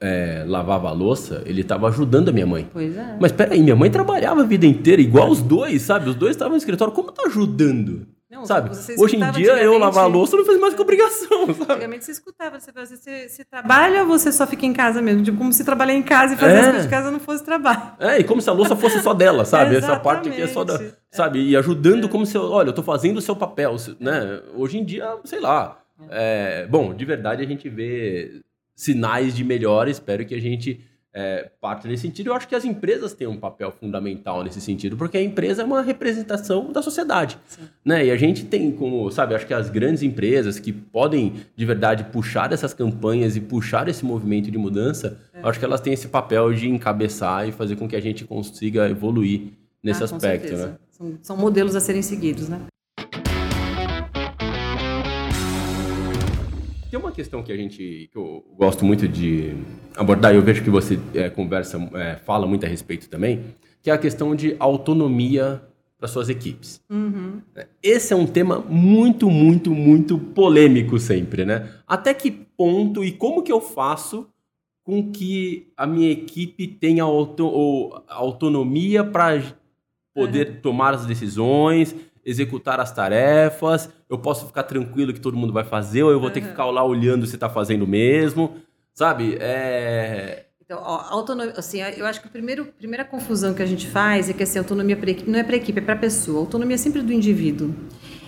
é, 0.01 0.45
lavava 0.47 0.89
a 0.89 0.93
louça, 0.93 1.43
ele 1.47 1.63
estava 1.63 1.89
ajudando 1.89 2.29
a 2.29 2.33
minha 2.33 2.47
mãe. 2.47 2.69
Pois 2.73 2.97
é. 2.97 3.17
Mas 3.19 3.33
peraí, 3.33 3.63
minha 3.63 3.75
mãe 3.75 3.91
trabalhava 3.91 4.43
a 4.43 4.45
vida 4.45 4.67
inteira, 4.67 5.01
igual 5.01 5.31
os 5.31 5.41
dois, 5.41 5.83
sabe? 5.83 6.09
Os 6.11 6.15
dois 6.15 6.33
estavam 6.33 6.53
no 6.53 6.59
escritório. 6.59 6.93
Como 6.93 7.11
tá 7.11 7.23
ajudando? 7.27 8.07
Não, 8.31 8.45
sabe? 8.45 8.71
Hoje 8.99 9.17
em 9.17 9.31
dia 9.33 9.57
eu 9.57 9.79
lavar 9.79 10.05
a 10.05 10.07
louça 10.07 10.37
não 10.37 10.45
faz 10.45 10.61
mais 10.61 10.75
que 10.75 10.83
obrigação. 10.83 11.47
Sabe? 11.55 11.73
Antigamente 11.73 12.05
você 12.05 12.13
escutava, 12.13 12.61
você, 12.61 12.71
você, 12.71 13.29
você 13.29 13.45
trabalha 13.45 14.03
ou 14.03 14.07
você 14.07 14.31
só 14.31 14.47
fica 14.47 14.67
em 14.67 14.73
casa 14.75 15.01
mesmo? 15.01 15.23
Tipo, 15.23 15.39
como 15.39 15.51
se 15.51 15.65
trabalhar 15.65 15.95
em 15.95 16.03
casa 16.03 16.35
e 16.35 16.37
fazer 16.37 16.53
é. 16.53 16.59
as 16.59 16.65
coisas 16.67 16.83
de 16.83 16.89
casa 16.91 17.11
não 17.11 17.21
fosse 17.21 17.43
trabalho. 17.43 17.95
É, 17.99 18.19
e 18.19 18.25
como 18.25 18.43
se 18.43 18.51
a 18.51 18.53
louça 18.53 18.77
fosse 18.77 19.01
só 19.01 19.15
dela, 19.15 19.47
sabe? 19.47 19.77
Essa 19.77 19.97
parte 20.01 20.29
aqui 20.29 20.43
é 20.43 20.47
só 20.47 20.63
da. 20.63 20.79
Sabe? 21.11 21.41
E 21.41 21.57
ajudando 21.57 22.07
é. 22.07 22.09
como 22.11 22.27
se, 22.27 22.37
olha, 22.37 22.69
eu 22.69 22.75
tô 22.75 22.83
fazendo 22.83 23.17
o 23.17 23.23
seu 23.23 23.35
papel, 23.35 23.75
né? 23.99 24.43
Hoje 24.55 24.77
em 24.77 24.85
dia, 24.85 25.17
sei 25.25 25.41
lá. 25.41 25.79
É, 26.11 26.67
bom, 26.67 26.95
de 26.95 27.05
verdade 27.07 27.43
a 27.43 27.47
gente 27.47 27.69
vê 27.69 28.43
sinais 28.75 29.35
de 29.35 29.43
melhora, 29.43 29.91
espero 29.91 30.25
que 30.25 30.35
a 30.35 30.41
gente 30.41 30.85
é, 31.19 31.51
parte 31.61 31.89
nesse 31.89 32.03
sentido. 32.03 32.29
Eu 32.29 32.35
acho 32.35 32.47
que 32.47 32.55
as 32.55 32.65
empresas 32.65 33.13
têm 33.13 33.27
um 33.27 33.37
papel 33.37 33.73
fundamental 33.73 34.45
nesse 34.45 34.61
sentido, 34.61 34.97
porque 34.97 35.19
a 35.19 35.23
empresa 35.23 35.63
é 35.63 35.65
uma 35.65 35.83
representação 35.83 36.71
da 36.71 36.81
sociedade. 36.81 37.37
Né? 37.85 38.07
E 38.07 38.11
a 38.13 38.17
gente 38.17 38.45
tem 38.45 38.71
como, 38.71 39.11
sabe, 39.11 39.35
acho 39.35 39.45
que 39.45 39.53
as 39.53 39.69
grandes 39.69 40.05
empresas 40.05 40.61
que 40.61 40.73
podem 40.73 41.33
de 41.57 41.67
verdade 41.67 42.05
puxar 42.05 42.53
essas 42.53 42.73
campanhas 42.73 43.35
e 43.35 43.41
puxar 43.41 43.89
esse 43.89 44.05
movimento 44.05 44.49
de 44.49 44.57
mudança, 44.57 45.19
é. 45.35 45.41
acho 45.43 45.59
que 45.59 45.65
elas 45.65 45.81
têm 45.81 45.93
esse 45.93 46.07
papel 46.07 46.55
de 46.55 46.69
encabeçar 46.69 47.49
e 47.49 47.51
fazer 47.51 47.75
com 47.75 47.89
que 47.89 47.97
a 47.97 48.01
gente 48.01 48.25
consiga 48.25 48.89
evoluir 48.89 49.55
nesse 49.83 50.03
ah, 50.03 50.05
aspecto. 50.05 50.57
Né? 50.57 50.77
São, 50.89 51.19
são 51.21 51.37
modelos 51.37 51.75
a 51.75 51.81
serem 51.81 52.03
seguidos, 52.03 52.49
né? 52.49 52.61
Tem 56.91 56.99
uma 56.99 57.13
questão 57.13 57.43
que 57.43 57.53
a 57.53 57.57
gente 57.57 58.09
que 58.11 58.17
eu 58.17 58.43
gosto 58.57 58.83
muito 58.83 59.07
de 59.07 59.55
abordar, 59.95 60.33
e 60.33 60.37
eu 60.37 60.43
vejo 60.43 60.65
que 60.65 60.71
você 60.71 60.99
é, 61.15 61.29
conversa, 61.29 61.79
é, 61.95 62.17
fala 62.17 62.47
muito 62.47 62.65
a 62.65 62.69
respeito 62.69 63.11
também, 63.11 63.45
que 63.83 63.91
é 63.91 63.93
a 63.93 63.99
questão 63.99 64.35
de 64.35 64.57
autonomia 64.59 65.63
para 65.99 66.09
suas 66.09 66.31
equipes. 66.31 66.81
Uhum. 66.89 67.43
Esse 67.83 68.15
é 68.15 68.17
um 68.17 68.27
tema 68.27 68.61
muito, 68.61 69.29
muito, 69.29 69.71
muito 69.75 70.19
polêmico 70.19 70.99
sempre, 70.99 71.45
né? 71.45 71.69
Até 71.87 72.15
que 72.15 72.31
ponto 72.31 73.05
e 73.05 73.13
como 73.13 73.43
que 73.43 73.53
eu 73.53 73.61
faço 73.61 74.27
com 74.83 75.13
que 75.13 75.71
a 75.77 75.87
minha 75.87 76.11
equipe 76.11 76.67
tenha 76.67 77.03
auto, 77.03 78.03
autonomia 78.09 79.05
para 79.05 79.43
poder 80.15 80.49
uhum. 80.49 80.61
tomar 80.63 80.95
as 80.95 81.05
decisões, 81.05 81.95
executar 82.29 82.79
as 82.79 82.93
tarefas, 82.93 83.89
eu 84.09 84.19
posso 84.19 84.47
ficar 84.47 84.65
tranquilo 84.65 85.15
que 85.15 85.21
todo 85.21 85.37
mundo 85.37 85.53
vai 85.53 85.65
fazer, 85.65 86.03
ou 86.03 86.11
eu 86.11 86.19
vou 86.19 86.29
uhum. 86.29 86.35
ter 86.35 86.43
que 86.43 86.49
ficar 86.49 86.67
lá 86.67 86.85
olhando 86.85 87.27
se 87.27 87.37
está 87.37 87.49
fazendo 87.49 87.87
mesmo, 87.87 88.57
sabe? 88.93 89.39
É... 89.41 90.45
Então, 90.63 90.79
ó, 90.83 91.07
autonomia, 91.09 91.55
assim, 91.57 91.81
eu 91.81 92.05
acho 92.05 92.21
que 92.21 92.29
a 92.29 92.31
primeiro, 92.31 92.67
primeira 92.67 93.03
confusão 93.03 93.55
que 93.55 93.63
a 93.63 93.67
gente 93.67 93.87
faz 93.87 94.29
é 94.29 94.35
que 94.35 94.43
assim, 94.43 94.59
autonomia 94.59 94.95
equipe, 94.95 95.31
não 95.31 95.39
é 95.39 95.43
para 95.43 95.55
a 95.55 95.57
equipe, 95.57 95.79
é 95.79 95.83
para 95.83 95.95
a 95.95 95.99
pessoa. 95.99 96.41
A 96.41 96.41
autonomia 96.41 96.75
é 96.75 96.79
sempre 96.79 97.01
do 97.01 97.11
indivíduo. 97.11 97.75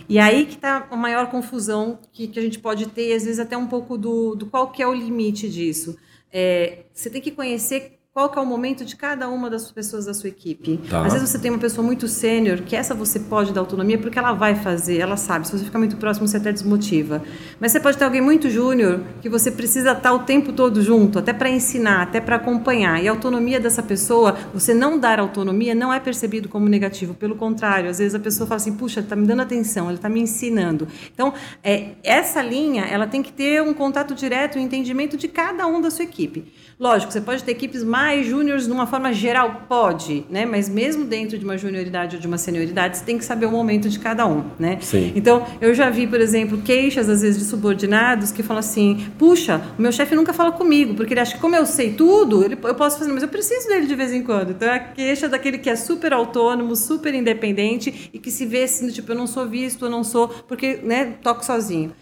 E 0.08 0.18
aí 0.18 0.46
que 0.46 0.54
está 0.54 0.88
a 0.90 0.96
maior 0.96 1.30
confusão 1.30 1.98
que, 2.10 2.26
que 2.26 2.38
a 2.38 2.42
gente 2.42 2.58
pode 2.58 2.86
ter, 2.86 3.10
e 3.10 3.12
às 3.12 3.24
vezes 3.24 3.38
até 3.38 3.58
um 3.58 3.66
pouco 3.66 3.98
do, 3.98 4.34
do 4.34 4.46
qual 4.46 4.72
que 4.72 4.82
é 4.82 4.86
o 4.86 4.94
limite 4.94 5.50
disso. 5.50 5.98
É, 6.32 6.84
você 6.94 7.10
tem 7.10 7.20
que 7.20 7.30
conhecer 7.30 7.99
qual 8.20 8.28
que 8.28 8.38
é 8.38 8.42
o 8.42 8.44
momento 8.44 8.84
de 8.84 8.96
cada 8.96 9.30
uma 9.30 9.48
das 9.48 9.72
pessoas 9.72 10.04
da 10.04 10.12
sua 10.12 10.28
equipe. 10.28 10.78
Tá. 10.90 11.06
Às 11.06 11.14
vezes 11.14 11.30
você 11.30 11.38
tem 11.38 11.50
uma 11.50 11.58
pessoa 11.58 11.82
muito 11.82 12.06
sênior, 12.06 12.58
que 12.58 12.76
essa 12.76 12.94
você 12.94 13.18
pode 13.18 13.50
dar 13.50 13.60
autonomia 13.62 13.96
porque 13.96 14.18
ela 14.18 14.34
vai 14.34 14.54
fazer, 14.54 14.98
ela 14.98 15.16
sabe. 15.16 15.46
Se 15.46 15.56
você 15.56 15.64
ficar 15.64 15.78
muito 15.78 15.96
próximo, 15.96 16.28
você 16.28 16.36
até 16.36 16.52
desmotiva. 16.52 17.22
Mas 17.58 17.72
você 17.72 17.80
pode 17.80 17.96
ter 17.96 18.04
alguém 18.04 18.20
muito 18.20 18.50
júnior 18.50 19.00
que 19.22 19.28
você 19.30 19.50
precisa 19.50 19.92
estar 19.92 20.12
o 20.12 20.18
tempo 20.18 20.52
todo 20.52 20.82
junto, 20.82 21.18
até 21.18 21.32
para 21.32 21.48
ensinar, 21.48 22.02
até 22.02 22.20
para 22.20 22.36
acompanhar. 22.36 23.02
E 23.02 23.08
a 23.08 23.10
autonomia 23.10 23.58
dessa 23.58 23.82
pessoa, 23.82 24.36
você 24.52 24.74
não 24.74 24.98
dar 24.98 25.18
autonomia 25.18 25.74
não 25.74 25.90
é 25.90 25.98
percebido 25.98 26.46
como 26.46 26.68
negativo. 26.68 27.14
Pelo 27.14 27.36
contrário, 27.36 27.88
às 27.88 28.00
vezes 28.00 28.14
a 28.14 28.20
pessoa 28.20 28.46
fala 28.46 28.56
assim, 28.56 28.76
puxa, 28.76 29.00
está 29.00 29.16
me 29.16 29.26
dando 29.26 29.40
atenção, 29.40 29.86
ele 29.86 29.94
está 29.94 30.10
me 30.10 30.20
ensinando. 30.20 30.86
Então, 31.14 31.32
é, 31.64 31.92
essa 32.04 32.42
linha, 32.42 32.84
ela 32.84 33.06
tem 33.06 33.22
que 33.22 33.32
ter 33.32 33.62
um 33.62 33.72
contato 33.72 34.14
direto, 34.14 34.58
um 34.58 34.60
entendimento 34.60 35.16
de 35.16 35.26
cada 35.26 35.66
um 35.66 35.80
da 35.80 35.90
sua 35.90 36.04
equipe. 36.04 36.52
Lógico, 36.80 37.12
você 37.12 37.20
pode 37.20 37.44
ter 37.44 37.52
equipes 37.52 37.84
mais 37.84 38.09
júniores 38.22 38.66
de 38.66 38.72
uma 38.72 38.86
forma 38.86 39.12
geral, 39.12 39.62
pode, 39.68 40.24
né? 40.28 40.44
Mas 40.46 40.68
mesmo 40.68 41.04
dentro 41.04 41.38
de 41.38 41.44
uma 41.44 41.56
junioridade 41.56 42.16
ou 42.16 42.20
de 42.20 42.26
uma 42.26 42.38
senioridade, 42.38 42.98
você 42.98 43.04
tem 43.04 43.18
que 43.18 43.24
saber 43.24 43.46
o 43.46 43.50
momento 43.50 43.88
de 43.88 43.98
cada 43.98 44.26
um, 44.26 44.44
né? 44.58 44.78
Sim. 44.80 45.12
Então, 45.14 45.46
eu 45.60 45.74
já 45.74 45.90
vi, 45.90 46.06
por 46.06 46.20
exemplo, 46.20 46.58
queixas 46.58 47.08
às 47.08 47.22
vezes 47.22 47.38
de 47.38 47.44
subordinados 47.44 48.32
que 48.32 48.42
falam 48.42 48.60
assim: 48.60 49.06
"Puxa, 49.18 49.60
o 49.78 49.82
meu 49.82 49.92
chefe 49.92 50.14
nunca 50.14 50.32
fala 50.32 50.52
comigo, 50.52 50.94
porque 50.94 51.14
ele 51.14 51.20
acha 51.20 51.34
que 51.34 51.40
como 51.40 51.56
eu 51.56 51.66
sei 51.66 51.92
tudo, 51.92 52.44
ele, 52.44 52.58
eu 52.62 52.74
posso 52.74 52.98
fazer, 52.98 53.12
mas 53.12 53.22
eu 53.22 53.28
preciso 53.28 53.68
dele 53.68 53.86
de 53.86 53.94
vez 53.94 54.12
em 54.12 54.22
quando". 54.22 54.50
Então, 54.50 54.68
é 54.68 54.74
a 54.74 54.78
queixa 54.78 55.28
daquele 55.28 55.58
que 55.58 55.70
é 55.70 55.76
super 55.76 56.12
autônomo, 56.12 56.74
super 56.76 57.14
independente 57.14 58.10
e 58.12 58.18
que 58.18 58.30
se 58.30 58.46
vê 58.46 58.64
assim, 58.64 58.88
tipo, 58.88 59.12
eu 59.12 59.16
não 59.16 59.26
sou 59.26 59.46
visto, 59.48 59.84
eu 59.84 59.90
não 59.90 60.02
sou, 60.04 60.28
porque, 60.28 60.80
né, 60.82 61.14
toco 61.22 61.44
sozinho. 61.44 61.92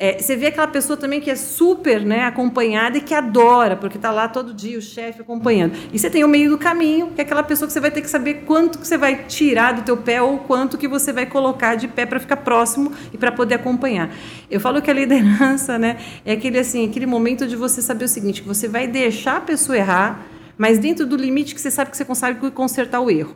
É, 0.00 0.16
você 0.16 0.36
vê 0.36 0.46
aquela 0.46 0.68
pessoa 0.68 0.96
também 0.96 1.20
que 1.20 1.28
é 1.28 1.34
super 1.34 2.06
né, 2.06 2.22
acompanhada 2.22 2.98
e 2.98 3.00
que 3.00 3.12
adora, 3.12 3.74
porque 3.74 3.96
está 3.96 4.12
lá 4.12 4.28
todo 4.28 4.54
dia 4.54 4.78
o 4.78 4.80
chefe 4.80 5.22
acompanhando. 5.22 5.74
E 5.92 5.98
você 5.98 6.08
tem 6.08 6.22
o 6.22 6.28
meio 6.28 6.50
do 6.50 6.56
caminho, 6.56 7.08
que 7.08 7.20
é 7.20 7.24
aquela 7.24 7.42
pessoa 7.42 7.66
que 7.66 7.72
você 7.72 7.80
vai 7.80 7.90
ter 7.90 8.00
que 8.00 8.08
saber 8.08 8.44
quanto 8.46 8.78
que 8.78 8.86
você 8.86 8.96
vai 8.96 9.24
tirar 9.24 9.72
do 9.72 9.82
teu 9.82 9.96
pé 9.96 10.22
ou 10.22 10.38
quanto 10.38 10.78
que 10.78 10.86
você 10.86 11.12
vai 11.12 11.26
colocar 11.26 11.74
de 11.74 11.88
pé 11.88 12.06
para 12.06 12.20
ficar 12.20 12.36
próximo 12.36 12.92
e 13.12 13.18
para 13.18 13.32
poder 13.32 13.56
acompanhar. 13.56 14.08
Eu 14.48 14.60
falo 14.60 14.80
que 14.80 14.88
a 14.88 14.94
liderança 14.94 15.76
né, 15.76 15.96
é 16.24 16.34
aquele, 16.34 16.60
assim, 16.60 16.88
aquele 16.88 17.06
momento 17.06 17.44
de 17.44 17.56
você 17.56 17.82
saber 17.82 18.04
o 18.04 18.08
seguinte, 18.08 18.40
que 18.42 18.46
você 18.46 18.68
vai 18.68 18.86
deixar 18.86 19.38
a 19.38 19.40
pessoa 19.40 19.76
errar, 19.76 20.24
mas 20.58 20.78
dentro 20.78 21.06
do 21.06 21.16
limite 21.16 21.54
que 21.54 21.60
você 21.60 21.70
sabe 21.70 21.90
que 21.90 21.96
você 21.96 22.04
consegue 22.04 22.50
consertar 22.50 23.00
o 23.00 23.10
erro. 23.10 23.34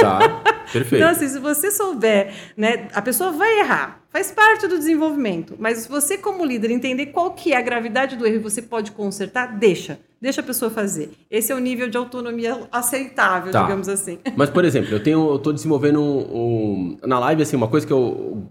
Tá, 0.00 0.18
perfeito. 0.72 0.96
Então, 0.96 1.08
assim, 1.08 1.28
se 1.28 1.38
você 1.38 1.70
souber, 1.70 2.32
né, 2.56 2.88
a 2.92 3.00
pessoa 3.00 3.30
vai 3.32 3.60
errar, 3.60 4.02
faz 4.10 4.30
parte 4.32 4.66
do 4.66 4.76
desenvolvimento, 4.76 5.54
mas 5.58 5.78
se 5.78 5.88
você, 5.88 6.18
como 6.18 6.44
líder, 6.44 6.70
entender 6.70 7.06
qual 7.06 7.30
que 7.30 7.52
é 7.52 7.56
a 7.56 7.62
gravidade 7.62 8.16
do 8.16 8.26
erro 8.26 8.36
e 8.36 8.40
você 8.40 8.60
pode 8.60 8.90
consertar, 8.92 9.56
deixa. 9.56 9.98
Deixa 10.20 10.40
a 10.40 10.44
pessoa 10.44 10.70
fazer. 10.70 11.10
Esse 11.30 11.52
é 11.52 11.54
o 11.54 11.58
nível 11.58 11.88
de 11.88 11.96
autonomia 11.98 12.66
aceitável, 12.72 13.52
Tá. 13.52 13.62
digamos 13.62 13.88
assim. 13.88 14.18
Mas, 14.36 14.48
por 14.50 14.64
exemplo, 14.64 14.90
eu 14.92 15.02
tenho, 15.02 15.30
eu 15.30 15.38
tô 15.38 15.52
desenvolvendo 15.52 16.00
um, 16.00 16.18
um- 16.18 16.98
na 17.06 17.18
live 17.18 17.42
assim, 17.42 17.56
uma 17.56 17.68
coisa 17.68 17.86
que 17.86 17.92
eu 17.92 18.46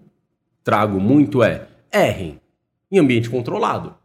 trago 0.63 0.99
muito 0.99 1.41
é 1.43 1.67
errem 1.91 2.39
em 2.91 2.99
ambiente 2.99 3.27
controlado. 3.29 3.95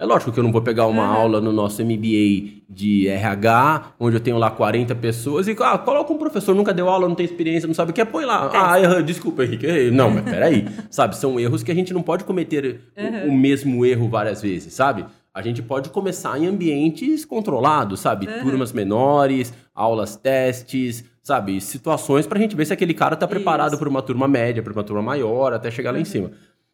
É 0.00 0.06
lógico 0.06 0.32
que 0.32 0.40
eu 0.40 0.42
não 0.44 0.50
vou 0.50 0.62
pegar 0.62 0.86
uma 0.86 1.02
Uhum. 1.04 1.12
aula 1.14 1.40
no 1.42 1.52
nosso 1.52 1.82
MBA 1.82 2.62
de 2.68 3.06
RH, 3.06 3.92
onde 4.00 4.16
eu 4.16 4.20
tenho 4.20 4.38
lá 4.38 4.50
40 4.50 4.94
pessoas 4.94 5.46
e 5.46 5.54
ah, 5.60 5.76
coloca 5.76 6.10
um 6.12 6.16
professor, 6.16 6.54
nunca 6.54 6.72
deu 6.72 6.88
aula, 6.88 7.06
não 7.06 7.14
tem 7.14 7.26
experiência, 7.26 7.66
não 7.66 7.74
sabe 7.74 7.90
o 7.90 7.94
que 7.94 8.00
é, 8.00 8.04
põe 8.06 8.24
lá. 8.24 8.48
Testa. 8.48 8.70
Ah, 8.72 8.80
erra, 8.80 9.02
desculpa, 9.02 9.44
Henrique. 9.44 9.90
Não, 9.90 10.10
mas 10.10 10.24
peraí. 10.24 10.66
sabe, 10.90 11.16
são 11.16 11.38
erros 11.38 11.62
que 11.62 11.70
a 11.70 11.74
gente 11.74 11.92
não 11.92 12.02
pode 12.02 12.24
cometer 12.24 12.80
o- 12.96 13.00
Uhum. 13.00 13.28
o 13.34 13.36
mesmo 13.38 13.84
erro 13.84 14.08
várias 14.08 14.40
vezes, 14.40 14.72
sabe? 14.72 15.04
A 15.34 15.42
gente 15.42 15.62
pode 15.62 15.90
começar 15.90 16.36
em 16.40 16.46
ambientes 16.46 17.24
controlados, 17.26 18.00
sabe? 18.00 18.26
Uhum. 18.26 18.40
Turmas 18.42 18.72
menores, 18.72 19.52
aulas 19.74 20.16
testes, 20.16 21.04
sabe? 21.22 21.60
Situações 21.60 22.26
pra 22.26 22.38
gente 22.40 22.56
ver 22.56 22.64
se 22.64 22.72
aquele 22.72 22.94
cara 22.94 23.14
tá 23.14 23.28
preparado 23.28 23.78
para 23.78 23.88
uma 23.88 24.02
turma 24.02 24.26
média, 24.26 24.62
para 24.62 24.72
uma 24.72 24.82
turma 24.82 25.02
maior, 25.02 25.52
até 25.52 25.70
chegar 25.70 25.92
lá 25.92 26.00
em 26.00 26.04
cima. 26.04 26.30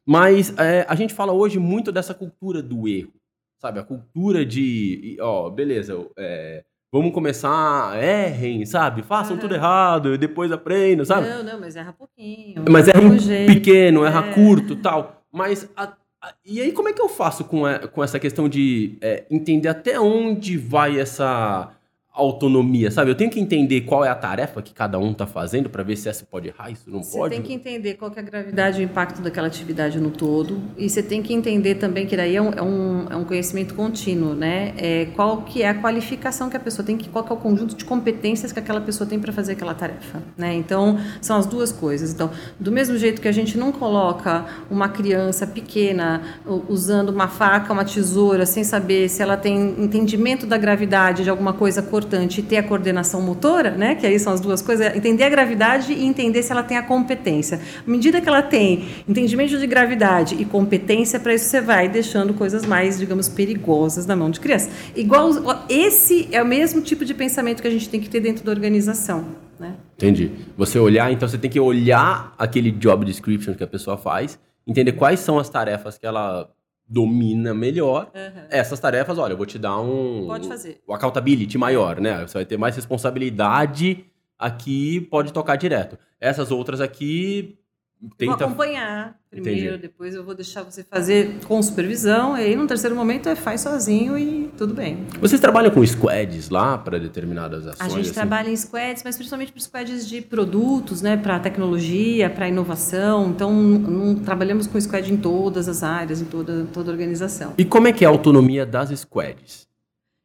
Mas 0.07 0.57
é, 0.59 0.87
a 0.89 0.95
gente 0.95 1.13
fala 1.13 1.33
hoje 1.33 1.59
muito 1.59 1.91
dessa 1.91 2.15
cultura 2.15 2.63
do 2.63 2.87
erro, 2.87 3.13
sabe? 3.59 3.81
A 3.81 3.83
cultura 3.83 4.47
de, 4.47 5.17
ó, 5.21 5.51
beleza, 5.51 6.07
é, 6.17 6.65
vamos 6.93 7.13
começar, 7.13 8.01
errem, 8.03 8.65
sabe? 8.65 9.03
Façam 9.03 9.33
Aham. 9.33 9.41
tudo 9.41 9.55
errado, 9.55 10.15
e 10.15 10.19
depois 10.19 10.53
aprendam, 10.53 11.05
sabe? 11.05 11.29
Não, 11.29 11.43
não, 11.43 11.61
mas 11.61 11.75
erra 11.75 11.93
pouquinho. 11.93 12.65
Mas 12.71 12.87
erra 12.87 13.01
um 13.01 13.19
jeito. 13.19 13.53
pequeno, 13.53 14.05
erra 14.05 14.27
É. 14.29 14.33
curto 14.33 14.77
tal. 14.77 15.25
Mas 15.33 15.69
a- 15.77 15.93
a- 16.23 16.35
e 16.45 16.61
aí 16.61 16.71
como 16.71 16.89
é 16.89 16.93
que 16.93 17.03
eu 17.03 17.09
faço 17.09 17.45
com, 17.45 17.67
a- 17.67 17.89
com 17.89 18.03
essa 18.05 18.19
questão 18.21 18.49
de 18.49 18.97
é, 19.01 19.25
entender 19.29 19.69
até 19.69 19.99
onde 19.99 20.57
vai 20.57 21.01
essa 21.01 21.73
autonomia, 22.17 22.91
sabe? 22.91 23.11
Eu 23.11 23.15
tenho 23.15 23.31
que 23.31 23.39
entender 23.39 23.83
qual 23.83 24.03
é 24.03 24.09
a 24.09 24.15
tarefa 24.15 24.63
que 24.63 24.73
cada 24.73 24.99
um 24.99 25.13
tá 25.13 25.27
fazendo 25.27 25.69
pra 25.69 25.83
ver 25.83 25.97
se 25.97 26.09
essa 26.09 26.25
pode 26.25 26.49
errar, 26.49 26.71
isso 26.71 26.91
não 26.91 27.03
Você 27.03 27.19
pode. 27.19 27.35
tem 27.35 27.43
que 27.43 27.53
entender 27.53 27.95
qual 27.95 28.11
que 28.11 28.19
é 28.19 28.23
a 28.23 28.25
gravidade 28.25 28.81
e 28.81 28.85
o 28.85 28.87
impacto 28.87 29.21
daquela 29.21 29.47
atividade 29.47 30.01
no 30.01 30.11
todo. 30.11 30.59
E 30.79 30.89
você 30.89 31.03
tem 31.03 31.23
que 31.23 31.35
entender 31.35 31.75
também 31.75 32.07
que 32.07 32.17
daí 32.17 32.35
é 32.35 32.41
um, 32.41 32.51
é 32.53 32.63
um, 32.63 33.07
é 33.11 33.17
um 33.17 33.25
conhecimento 33.25 33.75
contínuo, 33.75 34.35
né? 34.35 34.73
É, 34.79 35.07
qual 35.15 35.43
que 35.43 35.63
é 35.63 35.69
a 35.69 35.75
qualificação 35.75 36.49
que 36.49 36.57
a 36.57 36.61
pessoa 36.61 36.85
tem, 36.85 36.97
que, 36.97 37.07
qual 37.11 37.23
que 37.23 37.31
é 37.31 37.35
o 37.35 37.39
conjunto 37.39 37.77
de 37.77 37.85
competências 37.85 38.51
que 38.51 38.59
aquela 38.59 38.81
pessoa 38.81 39.07
tem 39.07 39.21
para 39.21 39.33
fazer 39.33 39.53
aquela 39.53 39.75
tarefa, 39.75 40.23
né? 40.39 40.55
Então, 40.55 40.99
são 41.21 41.37
as 41.37 41.45
duas 41.45 41.71
coisas. 41.71 42.15
Então, 42.15 42.31
do 42.59 42.73
mesmo 42.73 42.97
jeito 42.97 43.21
que 43.21 43.29
a 43.29 43.33
gente 43.33 43.59
não 43.59 43.71
coloca 43.71 44.47
uma 44.71 44.89
criança 44.89 45.47
pequena 45.47 46.23
usando 46.67 47.11
uma 47.11 47.29
faca, 47.29 47.73
uma 47.75 47.85
tesoura, 47.85 48.47
sem 48.47 48.65
saber 48.65 49.11
se 49.11 49.21
ela 49.21 49.37
tem 49.37 49.75
entendimento 49.79 50.47
da 50.47 50.57
gravidade 50.57 51.23
de 51.23 51.29
alguma 51.29 51.53
coisa 51.53 51.83
cortante 51.83 52.06
e 52.39 52.43
ter 52.43 52.59
a 52.59 52.63
coordenação 52.63 53.21
motora, 53.21 53.71
né? 53.73 53.95
Que 53.95 54.07
aí 54.07 54.19
são 54.19 54.33
as 54.33 54.41
duas 54.41 54.63
coisas, 54.63 54.87
é 54.87 54.97
entender 54.97 55.25
a 55.25 55.29
gravidade 55.29 55.93
e 55.93 56.05
entender 56.05 56.43
se 56.43 56.53
ela 56.53 56.63
tem 56.63 56.77
a 56.77 56.83
competência. 56.83 57.61
À 57.87 57.91
medida 57.91 58.21
que 58.21 58.29
ela 58.29 58.43
tem 58.43 58.85
entendimento 59.09 59.59
de 59.59 59.67
gravidade 59.67 60.37
e 60.39 60.45
competência, 60.45 61.19
para 61.19 61.35
isso 61.35 61.47
você 61.47 61.61
vai 61.61 61.89
deixando 61.89 62.35
coisas 62.35 62.65
mais, 62.65 62.99
digamos, 62.99 63.29
perigosas 63.29 64.07
na 64.07 64.15
mão 64.15 64.31
de 64.31 64.41
criança. 64.41 64.71
Igual 64.95 65.65
esse 65.69 66.29
é 66.33 66.43
o 66.43 66.47
mesmo 66.47 66.81
tipo 66.81 67.05
de 67.05 67.15
pensamento 67.15 67.63
que 67.63 67.69
a 67.69 67.71
gente 67.71 67.89
tem 67.89 68.01
que 68.01 68.09
ter 68.09 68.21
dentro 68.21 68.45
da 68.45 68.53
organização, 68.53 69.27
né? 69.59 69.75
Entendi. 69.97 70.31
Você 70.57 70.79
olhar, 70.79 71.13
então 71.13 71.29
você 71.29 71.39
tem 71.39 71.51
que 71.51 71.61
olhar 71.61 72.35
aquele 72.39 72.71
job 72.71 73.05
description 73.05 73.55
que 73.55 73.65
a 73.65 73.67
pessoa 73.67 73.97
faz, 73.97 74.39
entender 74.67 74.93
quais 74.93 75.21
são 75.21 75.39
as 75.39 75.49
tarefas 75.49 75.97
que 75.97 76.07
ela 76.07 76.49
domina 76.89 77.53
melhor. 77.53 78.11
Essas 78.51 78.79
tarefas, 78.79 79.19
olha, 79.19 79.33
eu 79.33 79.37
vou 79.37 79.47
te 79.47 79.59
dar 79.59 79.81
um 79.81 80.27
Pode 80.27 80.49
fazer. 80.49 80.81
o 80.87 80.95
accountability 80.95 81.59
maior, 81.59 82.01
né? 82.01 82.27
Você 82.27 82.35
vai 82.35 82.45
ter 82.45 82.57
mais 82.57 82.77
responsabilidade 82.77 84.05
aqui, 84.39 85.01
pode 85.11 85.33
tocar 85.33 85.57
direto. 85.57 85.99
Essas 86.21 86.51
outras 86.51 86.81
aqui 86.81 87.59
Vou 88.01 88.11
tenta 88.17 88.45
acompanhar 88.45 89.19
primeiro, 89.31 89.61
Entendi. 89.69 89.79
depois 89.83 90.15
eu 90.15 90.23
vou 90.23 90.35
deixar 90.35 90.63
você 90.63 90.85
fazer 90.85 91.39
com 91.47 91.61
supervisão, 91.63 92.37
e 92.37 92.43
aí 92.43 92.55
no 92.57 92.67
terceiro 92.67 92.95
momento 92.95 93.29
é 93.29 93.35
faz 93.35 93.63
sozinho 93.63 94.19
e 94.19 94.49
tudo 94.57 94.75
bem. 94.75 95.07
Vocês 95.21 95.41
trabalham 95.41 95.71
com 95.71 95.85
squads 95.85 96.49
lá 96.51 96.77
para 96.79 96.99
determinadas 97.01 97.67
ações? 97.67 97.81
A 97.81 97.89
gente 97.89 98.05
assim? 98.07 98.13
trabalha 98.15 98.51
em 98.51 98.57
squads, 98.57 99.03
mas 99.03 99.17
principalmente 99.17 99.51
para 99.53 99.61
squads 99.61 100.07
de 100.09 100.21
produtos, 100.23 101.01
né, 101.03 101.17
para 101.17 101.39
tecnologia, 101.41 102.29
para 102.31 102.49
inovação. 102.49 103.31
Então, 103.31 103.51
não 103.53 104.15
trabalhamos 104.15 104.67
com 104.67 104.79
squad 104.81 105.11
em 105.13 105.17
todas 105.17 105.67
as 105.69 105.83
áreas, 105.83 106.21
em 106.21 106.27
toda, 106.27 106.67
toda 106.73 106.91
a 106.91 106.93
organização. 106.93 107.55
E 107.59 107.65
como 107.65 107.89
é 107.89 107.93
que 107.93 108.05
é 108.05 108.09
a 108.09 108.11
autonomia 108.11 108.65
das 108.67 108.91
squads? 108.99 109.67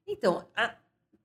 Então, 0.07 0.43
a- 0.55 0.71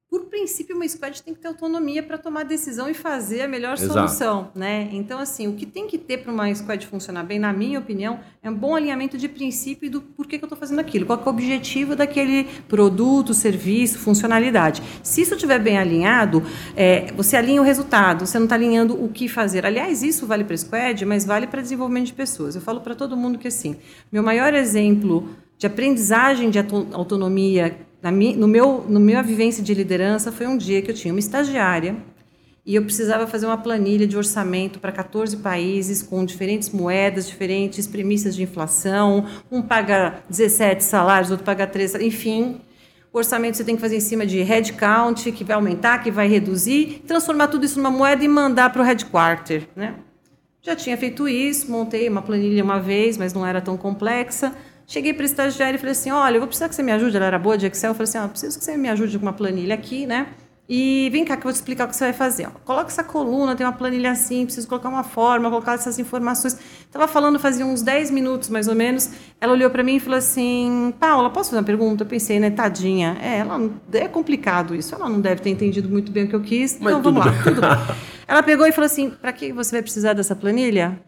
por 0.08 0.26
princípio, 0.26 0.76
uma 0.76 0.86
squad 0.86 1.20
tem 1.20 1.34
que 1.34 1.40
ter 1.40 1.48
autonomia 1.48 2.00
para 2.00 2.16
tomar 2.16 2.44
decisão 2.44 2.88
e 2.88 2.94
fazer 2.94 3.42
a 3.42 3.48
melhor 3.48 3.74
Exato. 3.74 3.92
solução, 3.92 4.50
né? 4.54 4.88
Então, 4.92 5.18
assim, 5.18 5.48
o 5.48 5.54
que 5.54 5.66
tem 5.66 5.88
que 5.88 5.98
ter 5.98 6.18
para 6.18 6.32
uma 6.32 6.54
squad 6.54 6.86
funcionar 6.86 7.24
bem, 7.24 7.38
na 7.40 7.52
minha 7.52 7.78
opinião, 7.80 8.20
é 8.40 8.48
um 8.48 8.54
bom 8.54 8.76
alinhamento 8.76 9.18
de 9.18 9.28
princípio 9.28 9.86
e 9.86 9.90
do 9.90 10.00
porquê 10.00 10.38
que 10.38 10.44
eu 10.44 10.46
estou 10.46 10.56
fazendo 10.58 10.78
aquilo, 10.78 11.04
qual 11.06 11.18
é 11.20 11.24
o 11.24 11.28
objetivo 11.28 11.96
daquele 11.96 12.44
produto, 12.68 13.34
serviço, 13.34 13.98
funcionalidade. 13.98 14.80
Se 15.02 15.22
isso 15.22 15.34
estiver 15.34 15.58
bem 15.58 15.76
alinhado, 15.76 16.42
é, 16.76 17.12
você 17.16 17.36
alinha 17.36 17.60
o 17.60 17.64
resultado, 17.64 18.26
você 18.26 18.38
não 18.38 18.46
está 18.46 18.54
alinhando 18.54 18.94
o 19.02 19.08
que 19.08 19.28
fazer. 19.28 19.66
Aliás, 19.66 20.04
isso 20.04 20.24
vale 20.24 20.44
para 20.44 20.56
squad, 20.56 21.04
mas 21.04 21.24
vale 21.24 21.48
para 21.48 21.60
desenvolvimento 21.60 22.06
de 22.06 22.12
pessoas. 22.14 22.54
Eu 22.54 22.60
falo 22.62 22.80
para 22.80 22.94
todo 22.94 23.16
mundo 23.16 23.38
que, 23.38 23.48
assim, 23.48 23.76
meu 24.12 24.22
maior 24.22 24.54
exemplo 24.54 25.28
de 25.58 25.66
aprendizagem 25.66 26.50
de 26.50 26.58
auto- 26.58 26.86
autonomia 26.92 27.76
na 28.02 28.10
mi- 28.10 28.34
no 28.36 28.46
meu, 28.46 28.84
no 28.88 29.00
minha 29.00 29.22
vivência 29.22 29.62
de 29.62 29.74
liderança 29.74 30.30
foi 30.30 30.46
um 30.46 30.56
dia 30.56 30.82
que 30.82 30.90
eu 30.90 30.94
tinha 30.94 31.12
uma 31.12 31.20
estagiária 31.20 31.96
e 32.64 32.74
eu 32.74 32.82
precisava 32.82 33.26
fazer 33.26 33.46
uma 33.46 33.56
planilha 33.56 34.06
de 34.06 34.16
orçamento 34.16 34.78
para 34.80 34.90
14 34.90 35.36
países 35.36 36.02
com 36.02 36.24
diferentes 36.24 36.70
moedas, 36.70 37.26
diferentes 37.28 37.86
premissas 37.86 38.34
de 38.34 38.42
inflação. 38.42 39.24
Um 39.50 39.62
paga 39.62 40.20
17 40.28 40.82
salários, 40.82 41.30
outro 41.30 41.44
paga 41.46 41.66
3, 41.66 41.94
enfim. 41.96 42.60
O 43.12 43.18
orçamento 43.18 43.56
você 43.56 43.64
tem 43.64 43.76
que 43.76 43.80
fazer 43.80 43.96
em 43.96 44.00
cima 44.00 44.26
de 44.26 44.42
headcount, 44.42 45.30
que 45.32 45.44
vai 45.44 45.54
aumentar, 45.56 46.02
que 46.02 46.10
vai 46.10 46.28
reduzir, 46.28 47.02
transformar 47.06 47.48
tudo 47.48 47.64
isso 47.64 47.78
numa 47.78 47.90
moeda 47.90 48.24
e 48.24 48.28
mandar 48.28 48.70
para 48.70 48.82
o 48.82 48.84
headquarter, 48.84 49.68
né? 49.74 49.94
Já 50.60 50.74
tinha 50.74 50.96
feito 50.96 51.28
isso, 51.28 51.70
montei 51.70 52.08
uma 52.08 52.20
planilha 52.20 52.64
uma 52.64 52.80
vez, 52.80 53.16
mas 53.16 53.32
não 53.32 53.46
era 53.46 53.60
tão 53.60 53.76
complexa. 53.76 54.52
Cheguei 54.86 55.12
para 55.12 55.24
a 55.24 55.26
estagiária 55.26 55.76
e 55.76 55.78
falei 55.78 55.92
assim: 55.92 56.10
olha, 56.10 56.36
eu 56.36 56.40
vou 56.40 56.46
precisar 56.46 56.68
que 56.68 56.74
você 56.74 56.82
me 56.82 56.92
ajude. 56.92 57.16
Ela 57.16 57.26
era 57.26 57.38
boa 57.38 57.58
de 57.58 57.66
Excel. 57.66 57.90
Eu 57.90 57.94
falei 57.94 58.08
assim: 58.08 58.18
ó, 58.18 58.28
preciso 58.28 58.58
que 58.58 58.64
você 58.64 58.76
me 58.76 58.88
ajude 58.88 59.18
com 59.18 59.24
uma 59.24 59.32
planilha 59.32 59.74
aqui, 59.74 60.06
né? 60.06 60.28
E 60.68 61.08
vem 61.12 61.24
cá 61.24 61.36
que 61.36 61.40
eu 61.40 61.44
vou 61.44 61.52
te 61.52 61.56
explicar 61.56 61.84
o 61.84 61.88
que 61.88 61.94
você 61.94 62.04
vai 62.04 62.12
fazer. 62.12 62.46
Ó. 62.46 62.50
Coloca 62.64 62.88
essa 62.88 63.04
coluna, 63.04 63.54
tem 63.54 63.64
uma 63.64 63.72
planilha 63.72 64.10
assim, 64.10 64.44
preciso 64.44 64.66
colocar 64.66 64.88
uma 64.88 65.04
forma, 65.04 65.48
colocar 65.48 65.74
essas 65.74 65.98
informações. 65.98 66.58
Estava 66.80 67.06
falando 67.06 67.38
fazia 67.38 67.64
uns 67.64 67.82
10 67.82 68.10
minutos, 68.10 68.48
mais 68.48 68.66
ou 68.66 68.74
menos. 68.74 69.10
Ela 69.40 69.52
olhou 69.52 69.70
para 69.70 69.82
mim 69.82 69.96
e 69.96 70.00
falou 70.00 70.18
assim: 70.18 70.92
Paula, 70.98 71.30
posso 71.30 71.50
fazer 71.50 71.60
uma 71.60 71.66
pergunta? 71.66 72.02
Eu 72.02 72.08
pensei, 72.08 72.40
né, 72.40 72.50
tadinha. 72.50 73.16
É, 73.20 73.38
ela, 73.38 73.70
é 73.92 74.08
complicado 74.08 74.74
isso. 74.74 74.94
Ela 74.94 75.08
não 75.08 75.20
deve 75.20 75.40
ter 75.40 75.50
entendido 75.50 75.88
muito 75.88 76.10
bem 76.10 76.24
o 76.24 76.28
que 76.28 76.34
eu 76.34 76.42
quis. 76.42 76.78
Mas 76.80 76.92
então 76.96 77.02
vamos 77.02 77.24
lá, 77.24 77.32
tudo 77.42 77.60
Ela 78.26 78.42
pegou 78.42 78.66
e 78.66 78.72
falou 78.72 78.86
assim: 78.86 79.10
para 79.10 79.32
que 79.32 79.52
você 79.52 79.72
vai 79.72 79.82
precisar 79.82 80.14
dessa 80.14 80.34
planilha? 80.34 81.00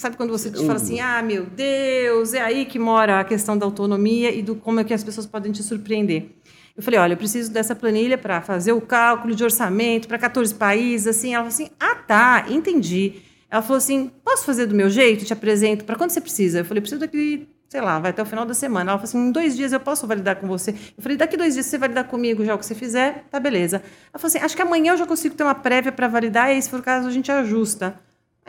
Sabe 0.00 0.16
quando 0.16 0.30
você 0.30 0.50
te 0.50 0.56
fala 0.60 0.76
assim: 0.76 0.98
ah, 0.98 1.20
meu 1.22 1.44
Deus, 1.44 2.32
é 2.32 2.40
aí 2.40 2.64
que 2.64 2.78
mora 2.78 3.20
a 3.20 3.24
questão 3.24 3.58
da 3.58 3.66
autonomia 3.66 4.34
e 4.34 4.40
do 4.40 4.54
como 4.54 4.80
é 4.80 4.84
que 4.84 4.94
as 4.94 5.04
pessoas 5.04 5.26
podem 5.26 5.52
te 5.52 5.62
surpreender. 5.62 6.36
Eu 6.74 6.82
falei, 6.82 6.98
olha, 6.98 7.12
eu 7.12 7.16
preciso 7.18 7.52
dessa 7.52 7.74
planilha 7.74 8.16
para 8.16 8.40
fazer 8.40 8.72
o 8.72 8.80
cálculo 8.80 9.34
de 9.34 9.44
orçamento 9.44 10.08
para 10.08 10.16
14 10.16 10.54
países, 10.54 11.06
assim. 11.06 11.34
Ela 11.34 11.44
falou 11.44 11.48
assim, 11.48 11.68
ah, 11.78 11.96
tá, 11.96 12.46
entendi. 12.48 13.16
Ela 13.50 13.60
falou 13.60 13.76
assim, 13.76 14.10
posso 14.24 14.46
fazer 14.46 14.64
do 14.64 14.74
meu 14.74 14.88
jeito? 14.88 15.26
Te 15.26 15.34
apresento. 15.34 15.84
Para 15.84 15.96
quando 15.96 16.12
você 16.12 16.20
precisa? 16.22 16.60
Eu 16.60 16.64
falei, 16.64 16.80
preciso 16.80 17.00
daqui, 17.00 17.46
sei 17.68 17.82
lá, 17.82 17.98
vai 17.98 18.10
até 18.10 18.22
o 18.22 18.24
final 18.24 18.46
da 18.46 18.54
semana. 18.54 18.92
Ela 18.92 18.98
falou 18.98 19.04
assim, 19.04 19.18
em 19.18 19.30
dois 19.30 19.54
dias 19.54 19.70
eu 19.70 19.80
posso 19.80 20.06
validar 20.06 20.36
com 20.36 20.46
você. 20.46 20.70
Eu 20.70 21.02
falei, 21.02 21.18
daqui 21.18 21.36
dois 21.36 21.52
dias 21.52 21.66
você 21.66 21.76
validar 21.76 22.04
comigo 22.04 22.42
já 22.42 22.54
o 22.54 22.58
que 22.58 22.64
você 22.64 22.74
fizer, 22.74 23.26
tá 23.30 23.38
beleza. 23.38 23.76
Ela 23.76 24.18
falou 24.18 24.28
assim, 24.28 24.38
acho 24.38 24.56
que 24.56 24.62
amanhã 24.62 24.94
eu 24.94 24.96
já 24.96 25.04
consigo 25.04 25.34
ter 25.34 25.42
uma 25.42 25.54
prévia 25.54 25.92
para 25.92 26.08
validar 26.08 26.48
e 26.48 26.54
aí, 26.54 26.62
se 26.62 26.70
for 26.70 26.80
o 26.80 26.82
caso, 26.82 27.06
a 27.06 27.10
gente 27.10 27.30
ajusta. 27.30 27.94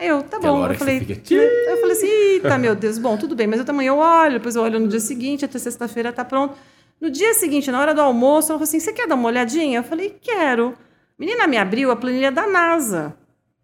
Eu, 0.02 0.22
tá 0.22 0.38
bom. 0.38 0.66
Eu 0.66 0.74
falei, 0.74 1.00
fica... 1.00 1.34
eu 1.34 1.76
falei 1.78 1.92
assim, 1.92 2.06
eita, 2.06 2.58
meu 2.58 2.74
Deus, 2.74 2.98
bom, 2.98 3.16
tudo 3.16 3.36
bem, 3.36 3.46
mas 3.46 3.60
eu 3.60 3.66
amanhã 3.68 3.88
eu 3.88 3.98
olho, 3.98 4.34
depois 4.34 4.56
eu 4.56 4.62
olho 4.62 4.80
no 4.80 4.88
dia 4.88 5.00
seguinte, 5.00 5.44
até 5.44 5.58
sexta-feira 5.58 6.12
tá 6.12 6.24
pronto. 6.24 6.56
No 7.00 7.10
dia 7.10 7.34
seguinte, 7.34 7.70
na 7.70 7.80
hora 7.80 7.92
do 7.92 8.00
almoço, 8.00 8.52
ela 8.52 8.58
falou 8.58 8.62
assim: 8.62 8.78
Você 8.78 8.92
quer 8.92 9.08
dar 9.08 9.16
uma 9.16 9.28
olhadinha? 9.28 9.80
Eu 9.80 9.82
falei: 9.82 10.16
Quero. 10.20 10.78
Menina, 11.18 11.48
me 11.48 11.56
abriu 11.56 11.90
a 11.90 11.96
planilha 11.96 12.30
da 12.30 12.46
NASA. 12.46 13.16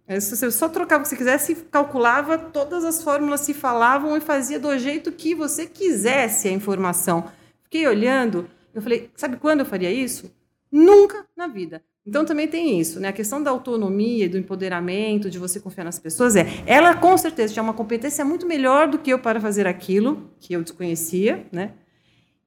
Você 0.09 0.51
só 0.51 0.69
trocava 0.69 1.01
o 1.01 1.05
que 1.05 1.11
você 1.11 1.17
quisesse, 1.17 1.55
calculava, 1.71 2.39
todas 2.39 2.85
as 2.85 3.03
fórmulas 3.03 3.43
se 3.43 3.53
falavam 3.53 4.17
e 4.17 4.21
fazia 4.21 4.59
do 4.59 4.77
jeito 4.79 5.13
que 5.13 5.35
você 5.35 5.67
quisesse 5.67 6.49
a 6.49 6.51
informação. 6.51 7.31
Fiquei 7.63 7.87
olhando, 7.87 8.49
eu 8.75 8.83
falei: 8.83 9.11
Sabe 9.15 9.37
quando 9.37 9.61
eu 9.61 9.67
faria 9.67 9.93
isso? 9.93 10.35
Nunca 10.73 11.25
na 11.37 11.47
vida. 11.47 11.83
Então 12.09 12.25
também 12.25 12.49
tem 12.49 12.81
isso, 12.81 12.99
né? 12.99 13.09
A 13.09 13.13
questão 13.13 13.43
da 13.43 13.51
autonomia, 13.51 14.31
do 14.31 14.39
empoderamento, 14.39 15.29
de 15.29 15.39
você 15.39 15.61
confiar 15.61 15.85
nas 15.85 15.99
pessoas 15.99 16.35
é, 16.37 16.47
ela 16.65 16.95
com 16.95 17.15
certeza 17.19 17.53
tinha 17.53 17.63
uma 17.63 17.75
competência 17.75 18.25
muito 18.25 18.47
melhor 18.47 18.89
do 18.89 18.99
que 18.99 19.11
eu 19.11 19.19
para 19.19 19.39
fazer 19.39 19.67
aquilo 19.67 20.31
que 20.41 20.55
eu 20.55 20.63
desconhecia, 20.63 21.47
né? 21.53 21.73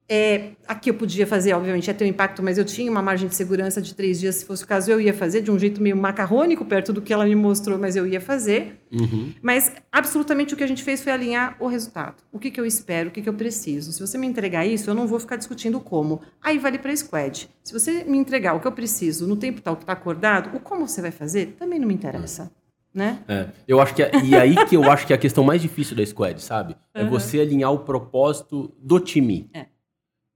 É, 0.08 0.50
aqui 0.66 0.90
eu 0.90 0.94
podia 0.94 1.26
fazer, 1.26 1.54
obviamente, 1.54 1.86
ia 1.86 1.94
ter 1.94 2.04
um 2.04 2.08
impacto, 2.08 2.42
mas 2.42 2.58
eu 2.58 2.64
tinha 2.64 2.90
uma 2.90 3.00
margem 3.00 3.28
de 3.28 3.34
segurança 3.34 3.80
de 3.80 3.94
três 3.94 4.20
dias, 4.20 4.36
se 4.36 4.44
fosse 4.44 4.64
o 4.64 4.66
caso, 4.66 4.90
eu 4.90 5.00
ia 5.00 5.14
fazer, 5.14 5.40
de 5.40 5.50
um 5.50 5.58
jeito 5.58 5.80
meio 5.82 5.96
macarrônico, 5.96 6.64
perto 6.64 6.92
do 6.92 7.00
que 7.00 7.12
ela 7.12 7.24
me 7.24 7.34
mostrou, 7.34 7.78
mas 7.78 7.96
eu 7.96 8.06
ia 8.06 8.20
fazer. 8.20 8.78
Uhum. 8.92 9.32
Mas, 9.40 9.72
absolutamente, 9.90 10.52
o 10.52 10.56
que 10.56 10.64
a 10.64 10.66
gente 10.66 10.82
fez 10.82 11.02
foi 11.02 11.12
alinhar 11.12 11.56
o 11.58 11.66
resultado. 11.66 12.16
O 12.30 12.38
que, 12.38 12.50
que 12.50 12.60
eu 12.60 12.66
espero, 12.66 13.08
o 13.08 13.12
que, 13.12 13.22
que 13.22 13.28
eu 13.28 13.34
preciso. 13.34 13.92
Se 13.92 14.00
você 14.00 14.18
me 14.18 14.26
entregar 14.26 14.66
isso, 14.66 14.90
eu 14.90 14.94
não 14.94 15.06
vou 15.06 15.18
ficar 15.18 15.36
discutindo 15.36 15.80
como. 15.80 16.20
Aí 16.42 16.58
vale 16.58 16.78
para 16.78 16.92
a 16.92 16.96
squad. 16.96 17.48
Se 17.62 17.72
você 17.72 18.04
me 18.04 18.18
entregar 18.18 18.54
o 18.54 18.60
que 18.60 18.66
eu 18.66 18.72
preciso 18.72 19.26
no 19.26 19.36
tempo 19.36 19.62
tal 19.62 19.76
que 19.76 19.84
está 19.84 19.94
acordado, 19.94 20.54
o 20.54 20.60
como 20.60 20.86
você 20.86 21.00
vai 21.00 21.10
fazer, 21.10 21.56
também 21.58 21.78
não 21.78 21.88
me 21.88 21.94
interessa. 21.94 22.50
Né? 22.94 23.20
É, 23.26 23.46
eu 23.66 23.80
acho 23.80 23.94
que 23.94 24.02
é, 24.02 24.10
e 24.22 24.36
aí 24.36 24.54
que 24.66 24.76
eu 24.76 24.90
acho 24.90 25.06
que 25.06 25.14
é 25.14 25.16
a 25.16 25.18
questão 25.18 25.42
mais 25.42 25.62
difícil 25.62 25.96
da 25.96 26.04
squad, 26.04 26.42
sabe? 26.42 26.76
É 26.92 27.02
uhum. 27.02 27.08
você 27.08 27.40
alinhar 27.40 27.72
o 27.72 27.78
propósito 27.78 28.74
do 28.78 29.00
time. 29.00 29.48
É 29.54 29.71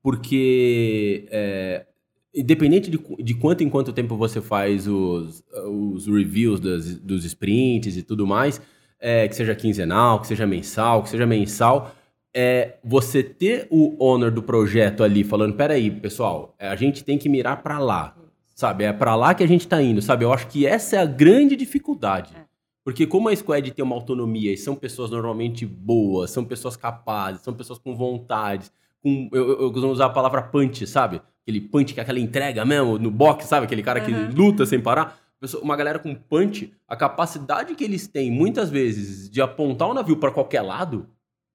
porque 0.07 1.27
é, 1.33 1.85
independente 2.33 2.88
de, 2.88 2.97
de 3.19 3.35
quanto 3.35 3.64
em 3.64 3.69
quanto 3.69 3.92
tempo 3.92 4.16
você 4.16 4.40
faz 4.40 4.87
os, 4.87 5.42
os 5.69 6.07
reviews 6.07 6.61
das, 6.61 6.95
dos 7.01 7.25
sprints 7.25 7.97
e 7.97 8.05
tudo 8.05 8.25
mais, 8.25 8.62
é, 9.01 9.27
que 9.27 9.35
seja 9.35 9.53
quinzenal, 9.53 10.21
que 10.21 10.29
seja 10.29 10.47
mensal, 10.47 11.03
que 11.03 11.09
seja 11.09 11.27
mensal, 11.27 11.92
é, 12.33 12.77
você 12.85 13.21
ter 13.21 13.66
o 13.69 13.97
owner 13.99 14.31
do 14.31 14.45
projeto 14.45 15.03
ali 15.03 15.25
falando, 15.25 15.55
peraí, 15.55 15.90
pessoal, 15.90 16.55
é, 16.57 16.69
a 16.69 16.77
gente 16.77 17.03
tem 17.03 17.19
que 17.19 17.29
mirar 17.29 17.61
para 17.61 17.81
lá, 17.81 18.16
sabe? 18.55 18.85
É 18.85 18.92
para 18.92 19.16
lá 19.16 19.35
que 19.35 19.42
a 19.42 19.49
gente 19.49 19.62
está 19.62 19.83
indo, 19.83 20.01
sabe? 20.01 20.25
Eu 20.25 20.33
acho 20.33 20.47
que 20.47 20.64
essa 20.64 20.95
é 20.95 20.99
a 21.01 21.05
grande 21.05 21.57
dificuldade. 21.57 22.33
É. 22.33 22.45
Porque 22.85 23.09
como 23.09 23.29
a 23.29 23.35
Squad 23.35 23.73
tem 23.73 23.85
uma 23.85 23.97
autonomia 23.97 24.53
e 24.53 24.57
são 24.57 24.77
pessoas 24.77 25.11
normalmente 25.11 25.66
boas, 25.66 26.31
são 26.31 26.45
pessoas 26.45 26.77
capazes, 26.77 27.40
são 27.40 27.53
pessoas 27.53 27.81
com 27.81 27.97
vontades, 27.97 28.71
com. 29.02 29.28
Eu, 29.32 29.62
eu 29.62 29.72
costumo 29.72 29.92
usar 29.92 30.06
a 30.06 30.11
palavra 30.11 30.42
punch, 30.42 30.87
sabe? 30.87 31.20
Aquele 31.42 31.61
punch 31.61 31.94
que 31.94 32.00
é 32.00 32.02
aquela 32.02 32.18
entrega 32.18 32.64
mesmo 32.64 32.98
no 32.98 33.11
boxe, 33.11 33.48
sabe? 33.48 33.66
Aquele 33.66 33.82
cara 33.82 34.00
que 34.00 34.12
uhum. 34.12 34.32
luta 34.35 34.66
sem 34.66 34.80
parar. 34.80 35.18
Uma 35.62 35.76
galera 35.76 35.98
com 35.98 36.14
punch, 36.14 36.72
a 36.88 36.96
capacidade 36.96 37.74
que 37.74 37.85
eles 37.85 38.09
têm, 38.09 38.30
muitas 38.30 38.70
vezes, 38.70 39.30
de 39.30 39.40
apontar 39.42 39.88
o 39.88 39.94
navio 39.94 40.16
para 40.16 40.30
qualquer 40.30 40.62
lado 40.62 41.09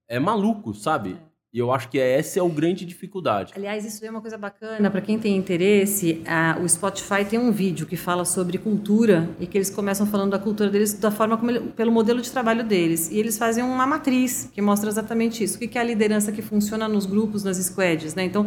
é 0.07 0.19
maluco, 0.19 0.73
sabe? 0.73 1.17
É. 1.53 1.57
E 1.57 1.59
eu 1.59 1.71
acho 1.71 1.89
que 1.89 1.99
essa 1.99 2.39
é 2.39 2.41
o 2.41 2.49
grande 2.49 2.85
dificuldade. 2.85 3.53
Aliás, 3.55 3.85
isso 3.85 4.03
é 4.05 4.09
uma 4.09 4.21
coisa 4.21 4.37
bacana 4.37 4.89
para 4.89 5.01
quem 5.01 5.19
tem 5.19 5.35
interesse. 5.35 6.21
A, 6.25 6.57
o 6.61 6.67
Spotify 6.67 7.25
tem 7.29 7.37
um 7.37 7.51
vídeo 7.51 7.85
que 7.85 7.97
fala 7.97 8.25
sobre 8.25 8.57
cultura 8.57 9.29
e 9.39 9.45
que 9.45 9.57
eles 9.57 9.69
começam 9.69 10.07
falando 10.07 10.31
da 10.31 10.39
cultura 10.39 10.69
deles 10.69 10.93
da 10.93 11.11
forma 11.11 11.37
como 11.37 11.51
ele, 11.51 11.59
pelo 11.71 11.91
modelo 11.91 12.21
de 12.21 12.31
trabalho 12.31 12.63
deles. 12.63 13.09
E 13.11 13.19
eles 13.19 13.37
fazem 13.37 13.63
uma 13.63 13.85
matriz 13.85 14.49
que 14.53 14.61
mostra 14.61 14.89
exatamente 14.89 15.43
isso. 15.43 15.57
O 15.57 15.59
que 15.59 15.77
é 15.77 15.81
a 15.81 15.83
liderança 15.83 16.31
que 16.31 16.41
funciona 16.41 16.87
nos 16.87 17.05
grupos, 17.05 17.43
nas 17.43 17.57
squads, 17.57 18.15
né? 18.15 18.23
Então, 18.23 18.45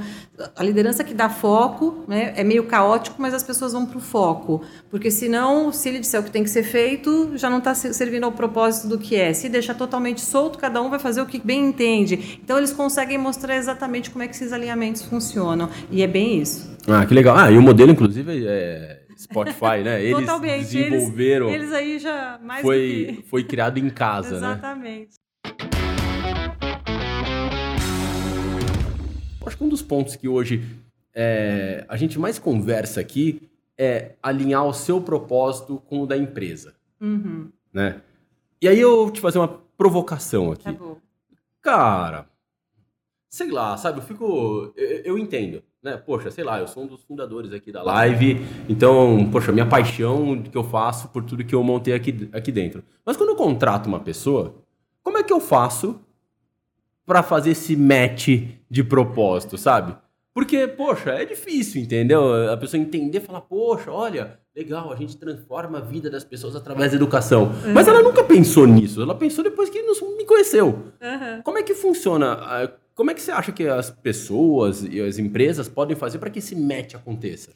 a 0.57 0.62
liderança 0.62 1.05
que 1.05 1.14
dá 1.14 1.29
foco, 1.29 2.05
né, 2.09 2.33
é 2.37 2.43
meio 2.43 2.64
caótico, 2.64 3.21
mas 3.21 3.35
as 3.35 3.43
pessoas 3.43 3.73
vão 3.73 3.87
para 3.87 3.99
o 3.99 4.01
foco, 4.01 4.62
porque 4.90 5.11
senão, 5.11 5.73
se 5.73 5.88
ele 5.88 6.01
disser 6.01 6.21
o 6.21 6.25
que 6.25 6.31
tem 6.31 6.43
que 6.43 6.51
ser 6.51 6.62
feito, 6.62 7.37
já 7.37 7.51
não 7.51 7.59
está 7.59 7.75
servindo 7.75 8.25
ao 8.25 8.33
propósito 8.33 8.88
do 8.88 8.99
que 8.99 9.17
é. 9.17 9.33
Se 9.33 9.49
deixar 9.49 9.75
totalmente 9.75 10.21
solto, 10.21 10.59
cada 10.59 10.81
um 10.83 10.90
vai 10.90 10.99
fazer 10.99 11.21
o 11.21 11.27
que 11.27 11.38
bem 11.38 11.67
entende. 11.67 12.40
Então, 12.43 12.59
eles 12.59 12.73
conseguem 12.73 12.93
conseguem 12.94 13.18
mostrar 13.18 13.57
exatamente 13.57 14.09
como 14.09 14.22
é 14.22 14.28
que 14.28 14.37
esses 14.37 14.52
alinhamentos 14.52 15.02
funcionam. 15.02 15.68
E 15.90 16.00
é 16.00 16.07
bem 16.07 16.40
isso. 16.40 16.76
Ah, 16.87 17.04
que 17.04 17.12
legal. 17.12 17.37
Ah, 17.37 17.50
e 17.50 17.59
o 17.59 17.62
modelo, 17.62 17.90
inclusive, 17.90 18.46
é 18.46 19.02
Spotify, 19.18 19.83
né? 19.83 20.00
Eles 20.00 20.20
Totalmente. 20.20 20.61
desenvolveram. 20.61 21.48
Eles, 21.48 21.72
eles, 21.72 21.72
aí 21.72 21.98
já 21.98 22.38
mais 22.40 22.62
foi, 22.62 23.16
que... 23.16 23.28
foi 23.28 23.42
criado 23.42 23.78
em 23.78 23.90
casa, 23.90 24.37
exatamente. 24.37 24.78
né? 24.80 25.07
Exatamente. 25.09 25.14
Acho 29.44 29.59
que 29.59 29.64
um 29.64 29.68
dos 29.68 29.83
pontos 29.83 30.14
que 30.14 30.28
hoje 30.28 30.62
é, 31.12 31.85
a 31.88 31.96
gente 31.96 32.16
mais 32.16 32.38
conversa 32.38 33.00
aqui 33.00 33.42
é 33.76 34.12
alinhar 34.22 34.64
o 34.64 34.72
seu 34.72 35.00
propósito 35.00 35.83
com 35.88 36.02
o 36.02 36.07
da 36.07 36.16
empresa. 36.16 36.76
Uhum. 37.00 37.48
Né? 37.72 38.00
E 38.62 38.68
aí 38.68 38.78
eu 38.78 38.98
vou 38.98 39.11
te 39.11 39.20
fazer 39.20 39.38
uma 39.38 39.48
provocação 39.76 40.52
aqui. 40.52 40.72
Tá. 40.72 40.96
Cara, 41.61 42.34
sei 43.35 43.51
lá, 43.51 43.77
sabe? 43.77 43.99
Eu 43.99 44.03
fico. 44.05 44.73
Eu, 44.77 44.88
eu, 45.05 45.18
entendo, 45.18 45.61
né? 45.83 45.97
Poxa, 45.97 46.31
sei 46.31 46.44
lá, 46.44 46.61
eu 46.61 46.68
sou 46.68 46.85
um 46.85 46.87
dos 46.87 47.03
fundadores 47.03 47.53
aqui 47.53 47.73
da 47.73 47.83
live, 47.83 48.40
então, 48.68 49.29
poxa, 49.33 49.51
minha 49.51 49.66
paixão 49.66 50.40
que 50.40 50.57
eu 50.57 50.62
faço 50.62 51.09
por 51.09 51.25
tudo 51.25 51.44
que 51.44 51.53
eu 51.53 51.61
montei 51.61 51.94
aqui, 51.94 52.29
aqui 52.33 52.53
dentro. 52.53 52.85
Mas 53.05 53.16
quando 53.16 53.31
eu 53.31 53.37
contrato 53.37 53.87
uma 53.87 53.99
pessoa, 53.99 54.55
como 55.03 55.18
é 55.18 55.25
que 55.25 55.33
eu 55.33 55.40
faço 55.40 55.99
para 57.05 57.25
fazer 57.25 57.51
esse 57.51 57.75
match 57.75 58.29
de 58.70 58.85
propósito, 58.85 59.59
sabe? 59.59 59.97
Porque, 60.33 60.68
poxa, 60.68 61.11
é 61.11 61.25
difícil, 61.25 61.83
entendeu? 61.83 62.53
A 62.53 62.57
pessoa 62.57 62.81
entender, 62.81 63.18
falar, 63.18 63.40
poxa, 63.40 63.90
olha, 63.90 64.38
legal, 64.55 64.92
a 64.92 64.97
gente 64.97 65.16
transforma 65.16 65.79
a 65.79 65.81
vida 65.81 66.09
das 66.09 66.23
pessoas 66.23 66.55
através 66.55 66.92
da 66.92 66.97
educação. 66.97 67.47
Uhum. 67.64 67.73
Mas 67.75 67.88
ela 67.88 68.01
nunca 68.01 68.23
pensou 68.23 68.64
nisso, 68.64 69.03
ela 69.03 69.14
pensou 69.14 69.42
depois 69.42 69.68
que 69.68 69.83
me 69.83 70.25
conheceu. 70.25 70.66
Uhum. 70.66 71.42
Como 71.42 71.59
é 71.59 71.62
que 71.64 71.75
funciona? 71.75 72.70
Como 72.94 73.11
é 73.11 73.14
que 73.14 73.20
você 73.20 73.33
acha 73.33 73.50
que 73.50 73.66
as 73.66 73.90
pessoas 73.90 74.85
e 74.85 75.00
as 75.00 75.18
empresas 75.18 75.68
podem 75.68 75.96
fazer 75.96 76.18
para 76.18 76.30
que 76.30 76.38
esse 76.38 76.54
match 76.54 76.94
aconteça? 76.94 77.52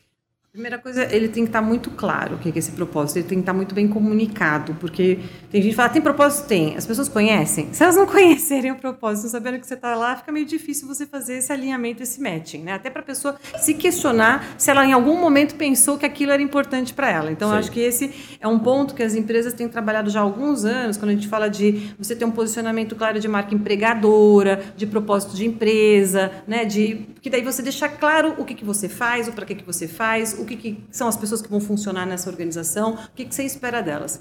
Primeira 0.58 0.76
coisa, 0.76 1.04
ele 1.14 1.28
tem 1.28 1.44
que 1.44 1.50
estar 1.50 1.62
muito 1.62 1.88
claro 1.88 2.34
o 2.34 2.38
que 2.38 2.48
é 2.48 2.58
esse 2.58 2.72
propósito, 2.72 3.18
ele 3.18 3.28
tem 3.28 3.38
que 3.38 3.42
estar 3.42 3.52
muito 3.52 3.76
bem 3.76 3.86
comunicado, 3.86 4.76
porque 4.80 5.20
tem 5.52 5.62
gente 5.62 5.70
que 5.70 5.76
fala, 5.76 5.88
tem 5.88 6.02
propósito? 6.02 6.48
Tem. 6.48 6.76
As 6.76 6.84
pessoas 6.84 7.08
conhecem? 7.08 7.68
Se 7.72 7.84
elas 7.84 7.94
não 7.94 8.04
conhecerem 8.10 8.72
o 8.72 8.74
propósito, 8.74 9.22
não 9.22 9.30
sabendo 9.30 9.60
que 9.60 9.66
você 9.68 9.74
está 9.74 9.94
lá, 9.94 10.16
fica 10.16 10.32
meio 10.32 10.44
difícil 10.44 10.88
você 10.88 11.06
fazer 11.06 11.34
esse 11.34 11.52
alinhamento, 11.52 12.02
esse 12.02 12.20
matching, 12.20 12.64
né? 12.64 12.72
Até 12.72 12.90
para 12.90 13.02
a 13.02 13.04
pessoa 13.04 13.36
se 13.60 13.72
questionar 13.72 14.56
se 14.58 14.68
ela 14.68 14.84
em 14.84 14.92
algum 14.92 15.16
momento 15.16 15.54
pensou 15.54 15.96
que 15.96 16.04
aquilo 16.04 16.32
era 16.32 16.42
importante 16.42 16.92
para 16.92 17.08
ela. 17.08 17.30
Então, 17.30 17.52
acho 17.52 17.70
que 17.70 17.78
esse 17.78 18.12
é 18.40 18.48
um 18.48 18.58
ponto 18.58 18.96
que 18.96 19.02
as 19.04 19.14
empresas 19.14 19.52
têm 19.52 19.68
trabalhado 19.68 20.10
já 20.10 20.18
há 20.18 20.24
alguns 20.24 20.64
anos, 20.64 20.96
quando 20.96 21.12
a 21.12 21.14
gente 21.14 21.28
fala 21.28 21.48
de 21.48 21.94
você 21.96 22.16
ter 22.16 22.24
um 22.24 22.32
posicionamento 22.32 22.96
claro 22.96 23.20
de 23.20 23.28
marca 23.28 23.54
empregadora, 23.54 24.60
de 24.76 24.88
propósito 24.88 25.36
de 25.36 25.46
empresa, 25.46 26.32
né? 26.48 26.64
De, 26.64 27.06
que 27.22 27.30
daí 27.30 27.42
você 27.42 27.62
deixar 27.62 27.90
claro 27.90 28.34
o 28.38 28.44
que, 28.44 28.56
que 28.56 28.64
você 28.64 28.88
faz, 28.88 29.28
o 29.28 29.32
para 29.32 29.46
que, 29.46 29.54
que 29.54 29.64
você 29.64 29.86
faz, 29.86 30.36
o 30.36 30.47
que, 30.48 30.56
que, 30.56 30.84
são 30.90 31.06
as 31.06 31.16
pessoas 31.16 31.40
que 31.40 31.48
vão 31.48 31.60
funcionar 31.60 32.06
nessa 32.06 32.28
organização, 32.28 32.94
o 32.94 32.98
que, 33.14 33.24
que 33.24 33.34
você 33.34 33.44
espera 33.44 33.80
delas. 33.80 34.20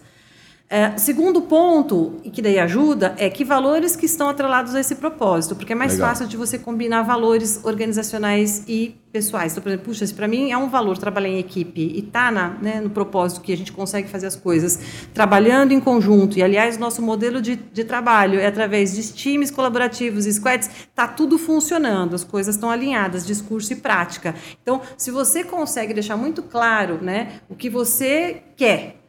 É, 0.70 0.98
segundo 0.98 1.44
ponto, 1.44 2.18
e 2.26 2.30
que 2.30 2.42
daí 2.42 2.60
ajuda, 2.60 3.16
é 3.18 3.30
que 3.30 3.46
valores 3.46 3.96
que 3.96 4.06
estão 4.06 4.28
atrelados 4.28 4.76
a 4.76 4.82
esse 4.82 4.96
propósito, 4.96 5.56
porque 5.56 5.72
é 5.72 5.76
mais 5.76 5.94
Legal. 5.94 6.10
fácil 6.10 6.28
de 6.28 6.36
você 6.36 6.60
combinar 6.60 7.04
valores 7.04 7.62
organizacionais 7.64 8.66
e 8.68 8.94
pessoais. 9.10 9.54
Então, 9.54 9.64
por 9.64 9.70
exemplo, 9.70 9.86
puxa, 9.86 10.06
se 10.06 10.14
para 10.14 10.28
mim 10.28 10.52
é 10.52 10.58
um 10.58 10.68
valor 10.68 10.98
trabalhar 10.98 11.30
em 11.30 11.40
equipe 11.40 11.94
e 11.96 12.02
tá 12.02 12.30
na, 12.30 12.50
né, 12.62 12.82
no 12.82 12.90
propósito 12.90 13.40
que 13.40 13.54
a 13.54 13.56
gente 13.56 13.72
consegue 13.72 14.10
fazer 14.10 14.28
as 14.28 14.36
coisas 14.36 14.78
trabalhando 15.14 15.72
em 15.72 15.80
conjunto, 15.80 16.38
e 16.38 16.44
aliás, 16.44 16.78
nosso 16.78 17.02
modelo 17.02 17.42
de, 17.42 17.56
de 17.56 17.86
trabalho 17.86 18.38
é 18.38 18.46
através 18.46 18.94
de 18.94 19.14
times 19.14 19.50
colaborativos, 19.50 20.26
squads, 20.26 20.70
tá 20.94 21.08
tudo 21.08 21.38
funcionando, 21.38 22.14
as 22.14 22.26
coisas 22.26 22.56
estão 22.56 22.70
alinhadas, 22.70 23.26
discurso 23.26 23.72
e 23.72 23.78
prática. 23.78 24.36
Então, 24.62 24.82
se 24.98 25.12
você 25.12 25.46
consegue 25.46 25.94
deixar 25.94 26.18
muito 26.18 26.44
claro 26.44 27.00
né, 27.02 27.40
o 27.48 27.56
que 27.56 27.70
você 27.70 28.42
quer, 28.58 29.07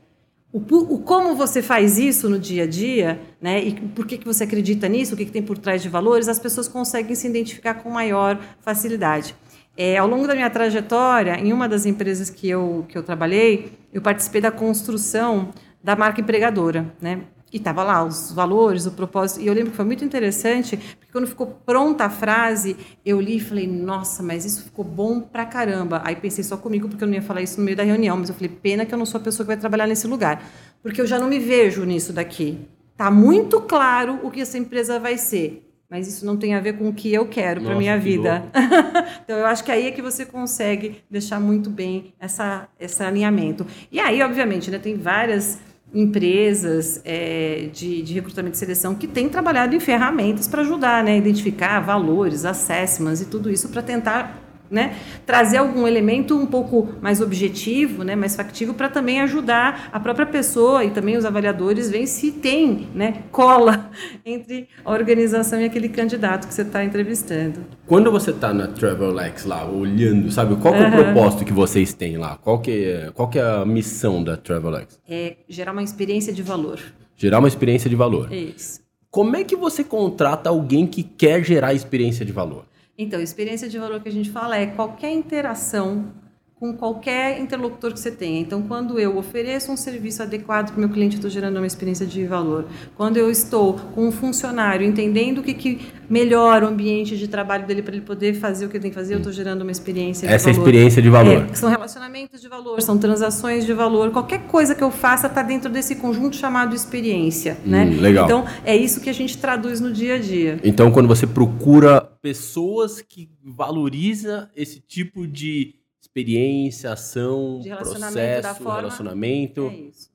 o, 0.53 0.59
o, 0.59 0.99
como 1.01 1.35
você 1.35 1.61
faz 1.61 1.99
isso 1.99 2.29
no 2.29 2.39
dia 2.39 2.65
a 2.65 2.67
dia, 2.67 3.21
né, 3.41 3.63
e 3.63 3.75
por 3.75 4.07
que, 4.07 4.17
que 4.17 4.25
você 4.25 4.45
acredita 4.45 4.89
nisso, 4.89 5.15
o 5.15 5.17
que, 5.17 5.27
que 5.27 5.33
tem 5.33 5.43
por 5.43 5.59
trás 5.59 5.83
de 5.83 5.89
valores, 5.89 6.27
as 6.27 6.39
pessoas 6.39 6.67
conseguem 6.67 7.15
se 7.15 7.29
identificar 7.29 7.75
com 7.75 7.91
maior 7.91 8.39
facilidade. 8.63 9.35
É, 9.77 9.97
ao 9.99 10.09
longo 10.09 10.27
da 10.27 10.35
minha 10.35 10.51
trajetória, 10.51 11.39
em 11.39 11.53
uma 11.53 11.69
das 11.69 11.87
empresas 11.87 12.31
que 12.31 12.49
eu, 12.49 12.85
que 12.89 12.97
eu 12.97 13.03
trabalhei, 13.03 13.73
eu 13.93 14.01
participei 14.01 14.41
da 14.41 14.51
construção 14.51 15.53
da 15.85 15.95
marca 15.95 16.21
empregadora, 16.21 16.93
né? 17.01 17.21
E 17.53 17.57
estava 17.57 17.83
lá 17.83 18.05
os 18.05 18.31
valores, 18.33 18.85
o 18.87 18.91
propósito. 18.91 19.41
E 19.41 19.47
eu 19.47 19.55
lembro 19.55 19.71
que 19.71 19.77
foi 19.77 19.85
muito 19.85 20.05
interessante, 20.05 20.77
porque 20.77 21.11
quando 21.11 21.27
ficou 21.27 21.47
pronta 21.47 22.05
a 22.05 22.11
frase, 22.11 22.77
eu 23.05 23.21
li 23.21 23.37
e 23.37 23.41
falei, 23.41 23.67
nossa, 23.67 24.23
mas 24.23 24.45
isso 24.45 24.65
ficou 24.65 24.85
bom 24.85 25.21
pra 25.21 25.47
caramba. 25.47 26.03
Aí 26.05 26.15
pensei 26.15 26.45
só 26.45 26.57
comigo, 26.57 26.89
porque 26.89 27.03
eu 27.03 27.09
não 27.09 27.15
ia 27.15 27.23
falar 27.23 27.41
isso 27.41 27.59
no 27.59 27.65
meio 27.65 27.77
da 27.77 27.83
reunião, 27.83 28.17
mas 28.17 28.29
eu 28.29 28.35
falei, 28.35 28.51
pena 28.51 28.85
que 28.85 28.93
eu 28.93 28.99
não 28.99 29.07
sou 29.07 29.21
a 29.21 29.25
pessoa 29.25 29.45
que 29.45 29.49
vai 29.49 29.57
trabalhar 29.57 29.87
nesse 29.87 30.07
lugar. 30.07 30.43
Porque 30.83 31.01
eu 31.01 31.07
já 31.07 31.19
não 31.19 31.29
me 31.29 31.39
vejo 31.39 31.85
nisso 31.85 32.13
daqui. 32.13 32.59
Tá 32.97 33.11
muito 33.11 33.61
claro 33.61 34.21
o 34.23 34.31
que 34.31 34.41
essa 34.41 34.59
empresa 34.59 34.99
vai 34.99 35.17
ser. 35.17 35.65
Mas 35.91 36.07
isso 36.07 36.27
não 36.27 36.37
tem 36.37 36.55
a 36.55 36.61
ver 36.61 36.75
com 36.75 36.87
o 36.87 36.93
que 36.93 37.15
eu 37.15 37.27
quero 37.27 37.63
para 37.63 37.75
minha 37.75 37.97
que 37.97 38.05
vida. 38.05 38.45
então 39.25 39.39
eu 39.39 39.47
acho 39.47 39.65
que 39.65 39.73
aí 39.73 39.87
é 39.87 39.91
que 39.91 40.03
você 40.03 40.27
consegue 40.27 41.03
deixar 41.11 41.41
muito 41.41 41.71
bem 41.71 42.13
essa, 42.21 42.69
esse 42.79 43.03
alinhamento. 43.03 43.67
E 43.91 43.99
aí, 43.99 44.23
obviamente, 44.23 44.71
né, 44.71 44.79
tem 44.79 44.99
várias 44.99 45.59
empresas 45.93 47.01
é, 47.05 47.71
de, 47.73 48.03
de, 48.03 48.15
recrutamento 48.15 48.57
e 48.57 48.59
seleção 48.59 48.95
que 48.95 49.07
têm 49.07 49.29
trabalhado 49.29 49.75
em 49.75 49.81
ferramentas 49.81 50.47
para 50.47 50.61
ajudar 50.61 51.03
né, 51.03 51.17
identificar 51.17 51.81
valores, 51.81 52.45
assessments 52.45 53.23
e 53.23 53.25
tudo 53.25 53.51
isso 53.51 53.69
para 53.71 53.83
tentar 53.83 54.48
né, 54.71 54.97
trazer 55.25 55.59
algum 55.59 55.87
elemento 55.87 56.37
um 56.37 56.47
pouco 56.47 56.89
mais 57.01 57.21
objetivo, 57.21 58.05
né, 58.05 58.15
mais 58.15 58.37
factível, 58.37 58.75
para 58.75 58.89
também 58.89 59.21
ajudar 59.21 59.89
a 59.93 60.01
própria 60.01 60.27
pessoa 60.27 60.85
e 60.85 60.91
também 60.91 61.17
os 61.17 61.25
avaliadores 61.25 61.91
ver 61.91 62.07
se 62.07 62.33
tem 62.33 62.89
né, 62.95 63.23
cola 63.31 63.91
entre 64.25 64.69
a 64.85 64.93
organização 64.93 65.61
e 65.61 65.65
aquele 65.65 65.89
candidato 65.89 66.47
que 66.47 66.55
você 66.55 66.63
está 66.63 66.85
entrevistando. 66.85 67.61
Quando 67.87 68.11
você 68.11 68.31
está 68.31 68.53
na 68.53 68.67
Travelex 68.67 69.45
lá, 69.45 69.67
olhando, 69.69 70.31
sabe, 70.31 70.57
qual 70.57 70.75
é 70.75 70.89
o 70.89 70.91
propósito 70.91 71.45
que 71.45 71.53
vocês 71.53 71.95
têm 71.95 72.17
lá? 72.17 72.37
Qual 72.37 72.61
que 72.61 72.85
é, 72.85 73.11
qual 73.15 73.29
que 73.29 73.39
é 73.39 73.43
a 73.43 73.65
missão 73.65 74.23
da 74.23 74.37
Travelex? 74.37 74.99
É 75.09 75.37
gerar 75.49 75.73
uma 75.73 75.83
experiência 75.83 76.33
de 76.33 76.43
valor. 76.43 76.79
Gerar 77.17 77.39
uma 77.39 77.49
experiência 77.49 77.89
de 77.91 77.97
valor. 77.97 78.33
Isso. 78.33 78.81
Como 79.11 79.37
é 79.37 79.43
que 79.43 79.57
você 79.57 79.83
contrata 79.83 80.51
alguém 80.51 80.87
que 80.87 81.03
quer 81.03 81.43
gerar 81.43 81.73
experiência 81.73 82.25
de 82.25 82.33
valor? 82.33 82.65
Então, 83.01 83.21
experiência 83.21 83.69
de 83.69 83.79
valor 83.79 84.03
que 84.03 84.09
a 84.09 84.13
gente 84.13 84.29
fala 84.29 84.57
é 84.57 84.67
qualquer 84.67 85.13
interação 85.13 86.13
com 86.59 86.73
qualquer 86.73 87.41
interlocutor 87.41 87.93
que 87.93 88.01
você 88.01 88.11
tenha. 88.11 88.41
Então, 88.41 88.63
quando 88.63 88.99
eu 88.99 89.17
ofereço 89.17 89.71
um 89.71 89.77
serviço 89.77 90.23
adequado 90.23 90.71
para 90.71 90.77
o 90.77 90.81
meu 90.81 90.89
cliente, 90.89 91.15
eu 91.15 91.19
estou 91.19 91.31
gerando 91.31 91.57
uma 91.59 91.67
experiência 91.67 92.05
de 92.05 92.27
valor. 92.27 92.65
Quando 92.97 93.17
eu 93.17 93.31
estou 93.31 93.75
com 93.95 94.09
um 94.09 94.13
funcionário 94.13 94.85
entendendo 94.87 95.39
o 95.39 95.43
que, 95.43 95.55
que 95.55 95.81
melhora 96.11 96.65
o 96.65 96.69
ambiente 96.69 97.17
de 97.17 97.29
trabalho 97.29 97.65
dele 97.67 97.81
para 97.83 97.95
ele 97.95 98.05
poder 98.05 98.35
fazer 98.35 98.67
o 98.67 98.69
que 98.69 98.77
ele 98.77 98.83
tem 98.83 98.91
que 98.91 98.97
fazer, 98.97 99.15
eu 99.15 99.19
estou 99.19 99.33
gerando 99.33 99.63
uma 99.63 99.71
experiência 99.71 100.27
de 100.27 100.35
Essa 100.35 100.47
valor. 100.51 100.57
é 100.57 100.59
a 100.59 100.63
experiência 100.63 101.03
de 101.03 101.09
valor. 101.11 101.47
É, 101.51 101.55
são 101.55 101.71
relacionamentos 101.71 102.41
de 102.41 102.49
valor, 102.49 102.83
são 102.83 102.99
transações 102.99 103.65
de 103.65 103.73
valor. 103.73 104.11
Qualquer 104.11 104.41
coisa 104.49 104.75
que 104.75 104.83
eu 104.83 104.91
faça 104.91 105.29
está 105.29 105.43
dentro 105.43 105.71
desse 105.71 105.95
conjunto 105.95 106.35
chamado 106.35 106.75
experiência. 106.75 107.57
né? 107.65 107.85
Hum, 107.85 108.01
legal. 108.01 108.25
Então, 108.25 108.45
é 108.65 108.77
isso 108.77 109.01
que 109.01 109.09
a 109.09 109.15
gente 109.15 109.39
traduz 109.39 109.81
no 109.81 109.93
dia 109.93 110.17
a 110.17 110.19
dia. 110.19 110.59
Então, 110.65 110.91
quando 110.91 111.07
você 111.07 111.27
procura 111.27 112.01
pessoas 112.21 113.01
que 113.01 113.29
valoriza 113.45 114.51
esse 114.57 114.81
tipo 114.81 115.27
de 115.27 115.75
experiência, 116.09 116.93
ação, 116.93 117.61
De 117.61 117.69
relacionamento 117.69 118.13
processo, 118.43 118.63
forma- 118.63 118.77
relacionamento. 118.81 119.69
É 119.69 119.75
isso. 119.77 120.11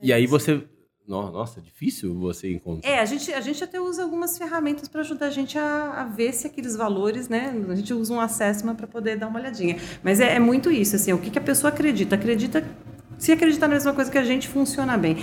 É 0.00 0.06
e 0.06 0.12
aí 0.12 0.24
isso. 0.24 0.30
você. 0.30 0.62
No- 1.06 1.30
Nossa, 1.32 1.58
é 1.58 1.62
difícil 1.62 2.14
você 2.14 2.52
encontrar. 2.52 2.88
É, 2.88 3.00
a 3.00 3.04
gente, 3.04 3.32
a 3.32 3.40
gente 3.40 3.62
até 3.64 3.80
usa 3.80 4.02
algumas 4.04 4.38
ferramentas 4.38 4.86
para 4.88 5.00
ajudar 5.00 5.26
a 5.26 5.30
gente 5.30 5.58
a, 5.58 5.90
a 6.02 6.04
ver 6.04 6.32
se 6.32 6.46
aqueles 6.46 6.76
valores, 6.76 7.28
né? 7.28 7.52
A 7.68 7.74
gente 7.74 7.92
usa 7.92 8.14
um 8.14 8.20
assessment 8.20 8.76
para 8.76 8.86
poder 8.86 9.16
dar 9.16 9.26
uma 9.26 9.40
olhadinha. 9.40 9.76
Mas 10.02 10.20
é, 10.20 10.34
é 10.36 10.38
muito 10.38 10.70
isso, 10.70 10.94
assim, 10.94 11.12
o 11.12 11.18
que, 11.18 11.30
que 11.30 11.38
a 11.38 11.42
pessoa 11.42 11.72
acredita? 11.72 12.14
Acredita. 12.14 12.64
Se 13.18 13.30
acreditar 13.32 13.68
na 13.68 13.74
mesma 13.74 13.92
coisa 13.92 14.10
que 14.10 14.18
a 14.18 14.24
gente, 14.24 14.48
funciona 14.48 14.96
bem. 14.96 15.16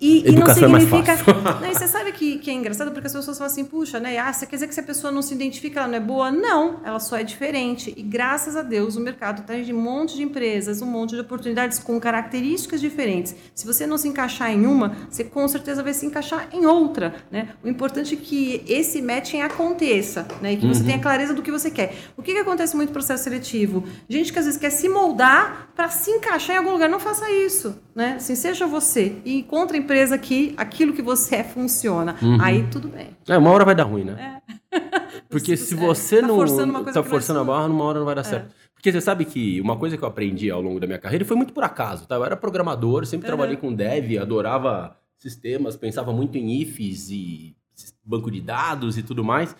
E, 0.00 0.20
e 0.20 0.22
não 0.24 0.38
Educação 0.38 0.64
é 0.64 0.68
mais 0.68 0.84
significa. 0.84 1.16
fácil. 1.16 1.34
Não, 1.60 1.70
e 1.70 1.74
você 1.74 1.88
sabe 1.88 2.12
que, 2.12 2.38
que 2.38 2.50
é 2.50 2.54
engraçado 2.54 2.90
porque 2.90 3.06
as 3.06 3.12
pessoas 3.12 3.38
falam 3.38 3.50
assim, 3.52 3.64
puxa, 3.64 4.00
né? 4.00 4.18
Ah, 4.18 4.32
você 4.32 4.46
quer 4.46 4.56
dizer 4.56 4.68
que 4.68 4.74
se 4.74 4.80
a 4.80 4.82
pessoa 4.82 5.12
não 5.12 5.22
se 5.22 5.34
identifica, 5.34 5.80
ela 5.80 5.88
não 5.88 5.96
é 5.96 6.00
boa? 6.00 6.30
Não, 6.30 6.80
ela 6.84 6.98
só 6.98 7.16
é 7.16 7.22
diferente. 7.22 7.92
E 7.96 8.02
graças 8.02 8.56
a 8.56 8.62
Deus 8.62 8.96
o 8.96 9.00
mercado 9.00 9.40
está 9.42 9.54
de 9.54 9.72
um 9.72 9.80
monte 9.80 10.16
de 10.16 10.22
empresas, 10.22 10.82
um 10.82 10.86
monte 10.86 11.10
de 11.10 11.20
oportunidades 11.20 11.78
com 11.78 11.98
características 12.00 12.80
diferentes. 12.80 13.34
Se 13.54 13.66
você 13.66 13.86
não 13.86 13.96
se 13.96 14.08
encaixar 14.08 14.50
em 14.50 14.66
uma, 14.66 14.96
você 15.08 15.24
com 15.24 15.46
certeza 15.48 15.82
vai 15.82 15.94
se 15.94 16.06
encaixar 16.06 16.48
em 16.52 16.66
outra. 16.66 17.14
Né? 17.30 17.50
O 17.62 17.68
importante 17.68 18.14
é 18.14 18.16
que 18.16 18.62
esse 18.66 19.00
matching 19.00 19.40
aconteça, 19.40 20.26
né? 20.40 20.52
E 20.52 20.56
que 20.56 20.66
você 20.66 20.82
tenha 20.82 20.98
clareza 20.98 21.34
do 21.34 21.42
que 21.42 21.50
você 21.50 21.70
quer. 21.70 21.94
O 22.16 22.22
que, 22.22 22.32
que 22.32 22.38
acontece 22.38 22.76
muito 22.76 22.88
no 22.88 22.94
processo 22.94 23.24
seletivo? 23.24 23.84
Gente 24.08 24.32
que 24.32 24.38
às 24.38 24.44
vezes 24.44 24.60
quer 24.60 24.70
se 24.70 24.88
moldar 24.88 25.70
para 25.74 25.88
se 25.88 26.10
encaixar 26.10 26.56
em 26.56 26.58
algum 26.58 26.70
lugar. 26.70 26.88
Não 26.88 27.00
faça 27.00 27.30
isso. 27.30 27.76
Né? 27.94 28.14
Assim, 28.16 28.34
seja 28.34 28.66
você 28.66 29.16
e 29.24 29.38
encontre 29.38 29.78
empresa 29.84 30.18
que 30.18 30.54
aquilo 30.56 30.92
que 30.92 31.02
você 31.02 31.36
é 31.36 31.44
funciona. 31.44 32.16
Aí 32.40 32.66
tudo 32.70 32.88
bem. 32.88 33.08
É, 33.28 33.38
uma 33.38 33.50
hora 33.50 33.64
vai 33.64 33.74
dar 33.74 33.84
ruim, 33.84 34.04
né? 34.04 34.40
Porque 35.30 35.56
se 35.56 35.74
É, 35.74 35.76
você 35.76 36.20
tá 36.20 36.26
não 36.26 36.36
forçando 36.36 36.70
uma 36.70 36.82
coisa 36.82 36.92
tá 36.94 37.00
não 37.00 37.06
é 37.06 37.10
forçando 37.10 37.40
a 37.40 37.44
barra, 37.44 37.68
numa 37.68 37.84
hora 37.84 37.98
não 37.98 38.06
vai 38.06 38.14
dar 38.14 38.24
certo. 38.24 38.54
Porque 38.74 38.90
você 38.92 39.00
sabe 39.00 39.24
que 39.24 39.60
uma 39.60 39.76
coisa 39.76 39.96
que 39.96 40.02
eu 40.04 40.08
aprendi 40.08 40.50
ao 40.50 40.60
longo 40.60 40.78
da 40.80 40.86
minha 40.86 40.98
carreira 40.98 41.24
foi 41.24 41.36
muito 41.36 41.52
por 41.52 41.64
acaso, 41.64 42.06
tá? 42.06 42.16
Eu 42.16 42.24
era 42.24 42.36
programador, 42.36 43.06
sempre 43.06 43.26
Uhum. 43.26 43.36
trabalhei 43.36 43.56
com 43.56 43.72
dev, 43.72 44.18
adorava 44.20 44.96
sistemas, 45.18 45.76
pensava 45.76 46.12
muito 46.12 46.36
em 46.36 46.60
ifs 46.60 47.08
e 47.10 47.56
banco 48.04 48.30
de 48.30 48.40
dados 48.40 48.98
e 48.98 49.02
tudo 49.02 49.24
mais. 49.24 49.56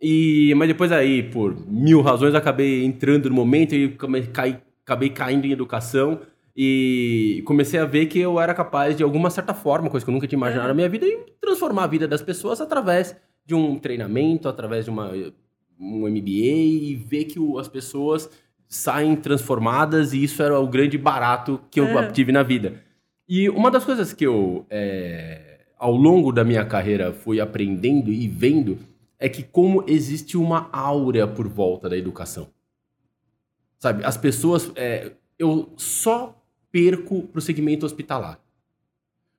E, 0.00 0.52
mas 0.56 0.68
depois 0.68 0.92
aí, 0.92 1.22
por 1.22 1.56
mil 1.66 2.02
razões, 2.02 2.34
acabei 2.34 2.84
entrando 2.84 3.30
no 3.30 3.34
momento 3.34 3.74
e 3.74 3.96
acabei 4.84 5.08
caindo 5.08 5.46
em 5.46 5.52
educação 5.52 6.20
e 6.56 7.42
comecei 7.44 7.78
a 7.78 7.84
ver 7.84 8.06
que 8.06 8.18
eu 8.18 8.40
era 8.40 8.54
capaz, 8.54 8.96
de 8.96 9.02
alguma 9.02 9.28
certa 9.28 9.52
forma, 9.52 9.90
coisa 9.90 10.04
que 10.04 10.10
eu 10.10 10.14
nunca 10.14 10.26
tinha 10.26 10.38
imaginado 10.38 10.68
na 10.68 10.74
minha 10.74 10.88
vida, 10.88 11.04
em 11.06 11.24
transformar 11.40 11.84
a 11.84 11.86
vida 11.86 12.08
das 12.08 12.22
pessoas 12.22 12.60
através 12.60 13.14
de 13.44 13.54
um 13.54 13.78
treinamento, 13.78 14.48
através 14.48 14.86
de 14.86 14.90
uma, 14.90 15.12
um 15.78 16.06
MBA 16.08 16.30
e 16.30 16.94
ver 16.94 17.24
que 17.26 17.38
o- 17.38 17.58
as 17.58 17.68
pessoas 17.68 18.30
saem 18.66 19.14
transformadas 19.14 20.12
e 20.14 20.24
isso 20.24 20.42
era 20.42 20.58
o 20.58 20.66
grande 20.66 20.96
barato 20.96 21.60
que 21.70 21.78
eu 21.78 21.84
É. 21.86 22.10
tive 22.10 22.32
na 22.32 22.42
vida. 22.42 22.82
E 23.28 23.48
uma 23.50 23.70
das 23.70 23.84
coisas 23.84 24.12
que 24.14 24.24
eu, 24.26 24.64
é, 24.70 25.60
ao 25.78 25.94
longo 25.94 26.32
da 26.32 26.42
minha 26.42 26.64
carreira, 26.64 27.12
fui 27.12 27.38
aprendendo 27.38 28.10
e 28.10 28.26
vendo 28.26 28.78
é 29.18 29.28
que 29.28 29.42
como 29.42 29.84
existe 29.86 30.36
uma 30.38 30.68
áurea 30.72 31.26
por 31.26 31.46
volta 31.48 31.88
da 31.88 31.96
educação. 31.96 32.48
Sabe, 33.78 34.04
as 34.04 34.16
pessoas... 34.16 34.72
é, 34.74 35.12
eu 35.38 35.70
só 35.76 36.34
perco 36.70 37.22
pro 37.22 37.40
segmento 37.40 37.86
hospitalar. 37.86 38.38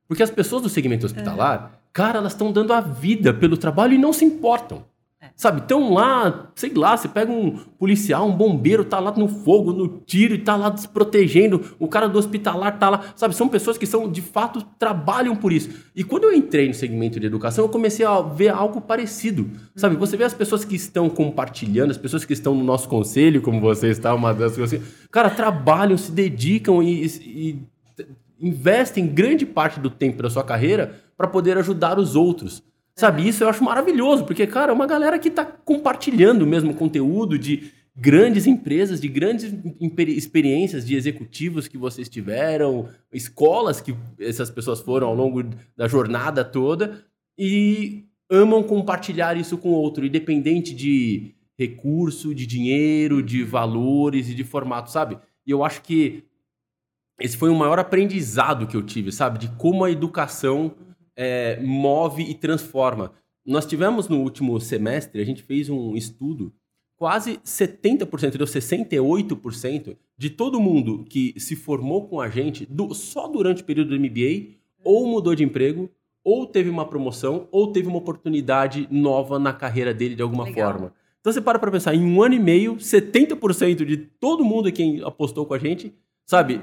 Porque 0.08 0.24
as 0.24 0.32
pessoas 0.32 0.64
do 0.64 0.70
segmento 0.70 1.06
hospitalar, 1.06 1.82
cara, 1.92 2.20
elas 2.20 2.34
estão 2.34 2.52
dando 2.52 2.74
a 2.74 2.80
vida 2.80 3.34
pelo 3.34 3.58
trabalho 3.58 3.94
e 3.94 3.98
não 3.98 4.14
se 4.14 4.24
importam. 4.24 4.86
É. 5.20 5.30
Sabe, 5.36 5.62
estão 5.62 5.94
lá, 5.94 6.52
sei 6.54 6.72
lá, 6.76 6.96
você 6.96 7.08
pega 7.08 7.32
um 7.32 7.58
policial, 7.80 8.28
um 8.28 8.32
bombeiro, 8.32 8.86
tá 8.86 9.00
lá 9.00 9.12
no 9.18 9.28
fogo, 9.28 9.74
no 9.74 9.88
tiro 10.06 10.36
e 10.36 10.38
tá 10.38 10.56
lá 10.56 10.76
se 10.78 10.88
protegendo, 10.88 11.76
o 11.80 11.88
cara 11.88 12.08
do 12.08 12.20
hospitalar 12.20 12.78
tá 12.78 12.88
lá, 12.88 13.14
sabe, 13.16 13.36
são 13.36 13.48
pessoas 13.48 13.80
que 13.80 13.88
são, 13.88 14.12
de 14.12 14.22
fato, 14.22 14.62
trabalham 14.78 15.36
por 15.36 15.52
isso. 15.52 15.72
E 15.96 16.04
quando 16.04 16.26
eu 16.26 16.34
entrei 16.34 16.68
no 16.68 16.74
segmento 16.76 17.20
de 17.20 17.26
educação, 17.26 17.66
eu 17.66 17.70
comecei 17.70 18.06
a 18.06 18.22
ver 18.22 18.50
algo 18.50 18.80
parecido, 18.80 19.50
sabe, 19.76 19.96
você 19.96 20.16
vê 20.16 20.24
as 20.24 20.36
pessoas 20.36 20.64
que 20.64 20.76
estão 20.76 21.10
compartilhando, 21.10 21.90
as 21.90 21.98
pessoas 21.98 22.24
que 22.24 22.34
estão 22.34 22.54
no 22.54 22.64
nosso 22.64 22.88
conselho, 22.88 23.42
como 23.42 23.60
você 23.60 23.90
está, 23.90 24.14
uma 24.14 24.36
das 24.36 24.56
coisas 24.56 24.80
assim, 24.80 24.92
cara, 25.12 25.32
trabalham, 25.32 25.98
se 25.98 26.12
dedicam 26.12 26.84
e, 26.84 27.06
e 27.06 27.68
investem 28.40 29.08
grande 29.08 29.48
parte 29.48 29.80
do 29.80 29.90
tempo 29.90 30.22
da 30.22 30.30
sua 30.30 30.44
carreira 30.44 31.02
para 31.18 31.28
poder 31.28 31.58
ajudar 31.58 31.98
os 31.98 32.16
outros. 32.16 32.64
Sabe, 32.98 33.28
isso 33.28 33.44
eu 33.44 33.50
acho 33.50 33.64
maravilhoso, 33.64 34.26
porque, 34.26 34.48
cara, 34.48 34.72
é 34.72 34.76
uma 34.76 34.88
galera 34.88 35.20
que 35.20 35.30
tá 35.30 35.46
compartilhando 35.46 36.42
o 36.42 36.48
mesmo 36.48 36.74
conteúdo 36.74 37.38
de, 37.38 37.72
grandes 37.98 38.46
empresas, 38.46 39.02
de 39.02 39.08
grandes 39.08 39.52
experiências 39.98 40.86
de 40.86 40.96
executivos 40.96 41.68
que 41.68 41.78
vocês 41.78 42.08
tiveram, 42.08 42.88
escolas 43.12 43.82
que 43.82 43.96
essas 44.20 44.52
pessoas 44.52 44.80
foram 44.80 45.08
ao 45.08 45.16
longo 45.16 45.44
da 45.76 45.88
jornada 45.88 46.46
toda 46.46 47.04
e 47.38 48.06
amam 48.30 48.62
compartilhar 48.62 49.36
isso 49.36 49.58
com 49.58 49.70
outro, 49.70 50.06
independente 50.06 50.76
de 50.76 51.34
recurso, 51.58 52.36
de 52.36 52.46
dinheiro, 52.46 53.24
de 53.24 53.44
valores 53.44 54.30
e 54.30 54.36
de 54.36 54.44
formato, 54.44 54.92
sabe? 54.92 55.18
E 55.46 55.50
eu 55.50 55.64
acho 55.64 55.82
que 55.82 56.24
esse 57.20 57.36
foi 57.36 57.50
o 57.50 57.56
maior 57.56 57.80
aprendizado 57.80 58.68
que 58.68 58.78
eu 58.78 58.84
tive, 58.84 59.12
sabe? 59.12 59.40
De 59.40 59.48
como 59.56 59.84
a 59.84 59.90
educação 59.90 60.76
é, 61.18 61.60
move 61.60 62.24
e 62.24 62.34
transforma. 62.34 63.12
Nós 63.46 63.66
tivemos 63.66 64.08
no 64.08 64.22
último 64.22 64.60
semestre, 64.62 65.22
a 65.22 65.26
gente 65.26 65.42
fez 65.42 65.70
um 65.70 65.96
estudo 65.96 66.54
quase 66.96 67.38
70%, 67.38 68.38
deu 68.38 68.48
68% 68.48 69.98
de 70.18 70.30
todo 70.30 70.60
mundo 70.60 71.04
que 71.04 71.34
se 71.40 71.56
formou 71.56 72.08
com 72.08 72.22
a 72.22 72.30
gente 72.30 72.66
do, 72.66 72.94
só 72.94 73.28
durante 73.28 73.62
o 73.62 73.66
período 73.66 73.90
do 73.90 74.00
MBA 74.00 74.58
ou 74.84 75.06
mudou 75.06 75.36
de 75.36 75.44
emprego, 75.44 75.90
ou 76.24 76.46
teve 76.46 76.70
uma 76.70 76.86
promoção, 76.86 77.48
ou 77.52 77.72
teve 77.72 77.88
uma 77.88 77.98
oportunidade 77.98 78.88
nova 78.90 79.38
na 79.38 79.54
carreira 79.54 79.94
dele 79.94 80.16
de 80.16 80.22
alguma 80.22 80.46
Legal. 80.46 80.72
forma. 80.72 80.94
Então 81.20 81.32
você 81.32 81.42
para 81.42 81.60
para 81.60 81.72
pensar, 81.72 81.94
em 81.94 82.06
um 82.06 82.22
ano 82.22 82.36
e 82.36 82.40
meio, 82.40 82.76
70% 82.76 83.86
de 83.86 83.98
todo 83.98 84.46
mundo 84.46 84.72
que 84.72 85.02
apostou 85.04 85.46
com 85.46 85.54
a 85.54 85.60
gente, 85.60 85.94
sabe, 86.26 86.62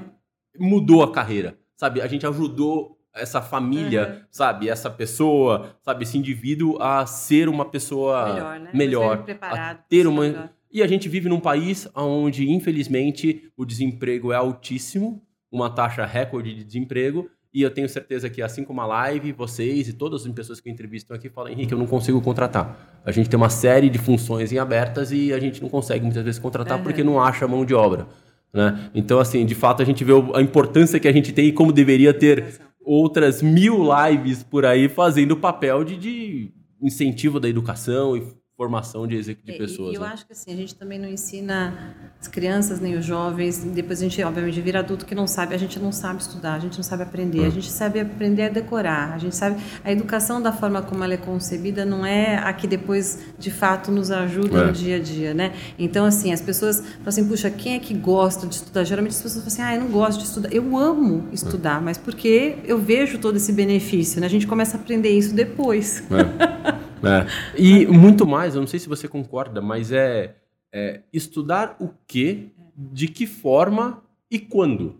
mudou 0.57 1.03
a 1.03 1.11
carreira. 1.11 1.57
Sabe, 1.77 2.01
a 2.01 2.07
gente 2.07 2.25
ajudou 2.25 2.94
essa 3.15 3.41
família, 3.41 4.19
uhum. 4.19 4.25
sabe, 4.29 4.69
essa 4.69 4.89
pessoa, 4.89 5.75
sabe, 5.81 6.03
esse 6.03 6.17
indivíduo 6.17 6.81
a 6.81 7.05
ser 7.05 7.47
uma 7.47 7.65
pessoa 7.65 8.33
melhor, 8.33 8.59
né? 8.59 8.69
melhor 8.73 9.23
preparado, 9.23 9.77
a 9.77 9.83
ter 9.89 10.05
uma 10.05 10.23
melhor. 10.23 10.49
e 10.71 10.83
a 10.83 10.87
gente 10.87 11.07
vive 11.07 11.29
num 11.29 11.39
país 11.39 11.87
onde 11.95 12.49
infelizmente 12.49 13.49
o 13.55 13.65
desemprego 13.65 14.31
é 14.31 14.35
altíssimo, 14.35 15.23
uma 15.51 15.69
taxa 15.69 16.05
recorde 16.05 16.53
de 16.53 16.63
desemprego. 16.63 17.29
E 17.53 17.61
eu 17.61 17.71
tenho 17.71 17.87
certeza 17.87 18.29
que, 18.29 18.41
assim 18.41 18.65
como 18.65 18.81
a 18.81 18.85
live, 18.85 19.31
vocês 19.31 19.87
e 19.87 19.93
todas 19.93 20.25
as 20.25 20.31
pessoas 20.33 20.59
que 20.59 20.69
entrevistam 20.69 21.15
aqui 21.15 21.29
falam, 21.29 21.53
Henrique, 21.53 21.71
eu 21.71 21.77
não 21.77 21.87
consigo 21.87 22.19
contratar. 22.19 22.99
A 23.05 23.13
gente 23.13 23.29
tem 23.29 23.37
uma 23.37 23.49
série 23.49 23.89
de 23.89 23.97
funções 23.97 24.51
em 24.51 24.57
abertas 24.57 25.13
e 25.13 25.31
a 25.31 25.39
gente 25.39 25.61
não 25.61 25.69
consegue 25.69 26.03
muitas 26.03 26.21
vezes 26.21 26.37
contratar 26.37 26.77
uhum. 26.77 26.83
porque 26.83 27.01
não 27.01 27.23
acha 27.23 27.47
mão 27.47 27.63
de 27.63 27.73
obra. 27.73 28.07
Né? 28.55 28.89
Então, 28.93 29.19
assim, 29.19 29.45
de 29.45 29.53
fato, 29.53 29.81
a 29.81 29.85
gente 29.85 30.03
vê 30.03 30.13
a 30.33 30.41
importância 30.41 30.99
que 30.99 31.07
a 31.07 31.11
gente 31.11 31.33
tem 31.33 31.47
e 31.47 31.51
como 31.53 31.71
deveria 31.71 32.13
ter 32.13 32.59
outras 32.85 33.41
mil 33.41 33.79
lives 33.83 34.43
por 34.43 34.65
aí 34.65 34.87
fazendo 34.87 35.31
o 35.31 35.39
papel 35.39 35.83
de, 35.83 35.97
de 35.97 36.53
incentivo 36.81 37.39
da 37.39 37.49
educação 37.49 38.15
e 38.15 38.23
formação 38.57 39.05
de, 39.05 39.21
de 39.21 39.37
é, 39.47 39.57
pessoas. 39.57 39.91
E 39.91 39.95
eu 39.95 40.01
né? 40.01 40.07
acho 40.07 40.25
que 40.25 40.31
assim, 40.31 40.53
a 40.53 40.55
gente 40.55 40.73
também 40.75 40.97
não 40.97 41.09
ensina 41.09 41.93
as 42.19 42.27
crianças 42.27 42.79
nem 42.79 42.95
os 42.95 43.03
jovens, 43.03 43.63
depois 43.63 43.99
a 43.99 44.03
gente, 44.03 44.23
obviamente, 44.23 44.61
vira 44.61 44.79
adulto 44.79 45.05
que 45.05 45.13
não 45.13 45.27
sabe, 45.27 45.53
a 45.53 45.57
gente 45.57 45.77
não 45.77 45.91
sabe 45.91 46.21
estudar, 46.21 46.53
a 46.53 46.59
gente 46.59 46.77
não 46.77 46.83
sabe 46.83 47.03
aprender, 47.03 47.43
a 47.43 47.47
hum. 47.47 47.51
gente 47.51 47.69
sabe 47.69 47.99
aprender 47.99 48.43
a 48.43 48.49
decorar, 48.49 49.13
a 49.13 49.17
gente 49.17 49.35
sabe. 49.35 49.61
A 49.83 49.91
educação 49.91 50.41
da 50.41 50.53
forma 50.53 50.81
como 50.81 51.03
ela 51.03 51.13
é 51.13 51.17
concebida 51.17 51.83
não 51.83 52.05
é 52.05 52.37
a 52.37 52.53
que 52.53 52.65
depois, 52.65 53.19
de 53.37 53.51
fato, 53.51 53.91
nos 53.91 54.09
ajuda 54.09 54.61
é. 54.61 54.65
no 54.67 54.71
dia 54.71 54.95
a 54.95 54.99
dia, 54.99 55.33
né? 55.33 55.53
Então, 55.77 56.05
assim, 56.05 56.31
as 56.31 56.41
pessoas 56.41 56.79
falam 56.79 57.07
assim, 57.07 57.27
puxa, 57.27 57.49
quem 57.49 57.75
é 57.75 57.79
que 57.79 57.93
gosta 57.93 58.47
de 58.47 58.55
estudar? 58.55 58.85
Geralmente 58.85 59.11
as 59.11 59.21
pessoas 59.21 59.43
falam 59.43 59.47
assim, 59.47 59.61
ah, 59.61 59.75
eu 59.75 59.81
não 59.81 59.91
gosto 59.91 60.19
de 60.19 60.25
estudar. 60.25 60.53
Eu 60.53 60.77
amo 60.77 61.27
estudar, 61.33 61.81
mas 61.81 61.97
porque 61.97 62.57
eu 62.63 62.79
vejo 62.79 63.17
todo 63.19 63.35
esse 63.35 63.51
benefício, 63.51 64.21
né? 64.21 64.27
A 64.27 64.29
gente 64.29 64.47
começa 64.47 64.77
a 64.77 64.79
aprender 64.79 65.09
isso 65.09 65.35
depois. 65.35 66.03
É. 66.09 66.85
É. 67.05 67.25
E 67.57 67.85
muito 67.85 68.25
mais, 68.25 68.55
eu 68.55 68.61
não 68.61 68.67
sei 68.67 68.79
se 68.79 68.89
você 68.89 69.07
concorda, 69.07 69.61
mas 69.61 69.91
é, 69.91 70.35
é 70.73 71.01
estudar 71.13 71.75
o 71.79 71.89
que, 72.07 72.51
de 72.75 73.07
que 73.07 73.25
forma 73.25 74.03
e 74.29 74.39
quando. 74.39 74.99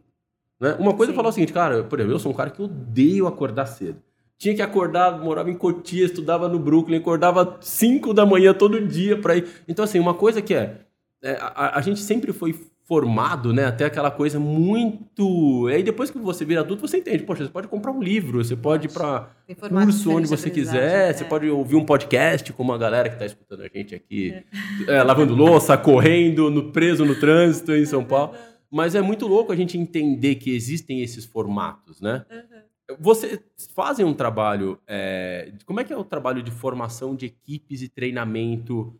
Né? 0.59 0.75
Uma 0.79 0.93
coisa 0.93 1.11
Sim. 1.11 1.15
é 1.15 1.17
falar 1.17 1.29
o 1.29 1.31
seguinte, 1.31 1.53
cara, 1.53 1.83
por 1.83 1.99
exemplo, 1.99 2.15
eu 2.15 2.19
sou 2.19 2.31
um 2.31 2.35
cara 2.35 2.49
que 2.49 2.61
odeio 2.61 3.27
acordar 3.27 3.65
cedo. 3.65 4.01
Tinha 4.37 4.53
que 4.53 4.61
acordar, 4.61 5.19
morava 5.19 5.49
em 5.49 5.55
Cotia, 5.55 6.05
estudava 6.05 6.49
no 6.49 6.59
Brooklyn, 6.59 6.97
acordava 6.97 7.57
5 7.61 8.13
da 8.13 8.25
manhã 8.25 8.53
todo 8.53 8.85
dia 8.85 9.17
para 9.17 9.37
ir. 9.37 9.47
Então, 9.67 9.85
assim, 9.85 9.99
uma 9.99 10.13
coisa 10.13 10.41
que 10.41 10.53
é, 10.53 10.81
é 11.23 11.37
a, 11.39 11.77
a 11.77 11.81
gente 11.81 12.01
sempre 12.01 12.33
foi 12.33 12.53
formado, 12.85 13.51
né? 13.51 13.65
Até 13.65 13.85
aquela 13.85 14.11
coisa 14.11 14.39
muito. 14.39 15.67
E 15.69 15.73
aí 15.73 15.83
depois 15.83 16.11
que 16.11 16.17
você 16.19 16.45
vira 16.45 16.61
adulto, 16.61 16.87
você 16.87 16.97
entende. 16.97 17.23
Poxa, 17.23 17.43
você 17.43 17.51
pode 17.51 17.67
comprar 17.67 17.91
um 17.91 18.01
livro, 18.01 18.43
você 18.43 18.55
pode 18.55 18.87
ir 18.87 18.91
para 18.91 19.29
curso 19.69 20.11
onde 20.11 20.27
você 20.27 20.49
quiser, 20.49 21.09
é. 21.09 21.13
você 21.13 21.25
pode 21.25 21.49
ouvir 21.49 21.75
um 21.75 21.85
podcast, 21.85 22.53
como 22.53 22.71
a 22.71 22.77
galera 22.77 23.09
que 23.09 23.15
está 23.15 23.25
escutando 23.25 23.63
a 23.63 23.67
gente 23.67 23.95
aqui, 23.95 24.43
é. 24.87 24.97
É, 24.97 25.03
lavando 25.03 25.33
louça, 25.33 25.75
correndo, 25.77 26.51
no, 26.51 26.71
preso 26.71 27.03
no 27.03 27.19
trânsito 27.19 27.73
em 27.73 27.85
São 27.85 28.03
Paulo. 28.03 28.35
Mas 28.71 28.93
é 28.93 29.01
muito 29.01 29.25
louco 29.25 29.51
a 29.51 29.55
gente 29.55 29.77
entender 29.77 30.35
que 30.35 30.55
existem 30.55 31.01
esses 31.01 31.25
formatos, 31.25 32.01
né? 32.01 32.25
Uhum. 32.29 32.97
Vocês 32.99 33.39
fazem 33.73 34.05
um 34.05 34.13
trabalho. 34.13 34.77
É... 34.87 35.51
Como 35.65 35.79
é 35.79 35.83
que 35.83 35.91
é 35.91 35.97
o 35.97 36.03
trabalho 36.03 36.43
de 36.43 36.51
formação 36.51 37.15
de 37.15 37.25
equipes 37.25 37.81
e 37.81 37.89
treinamento 37.89 38.95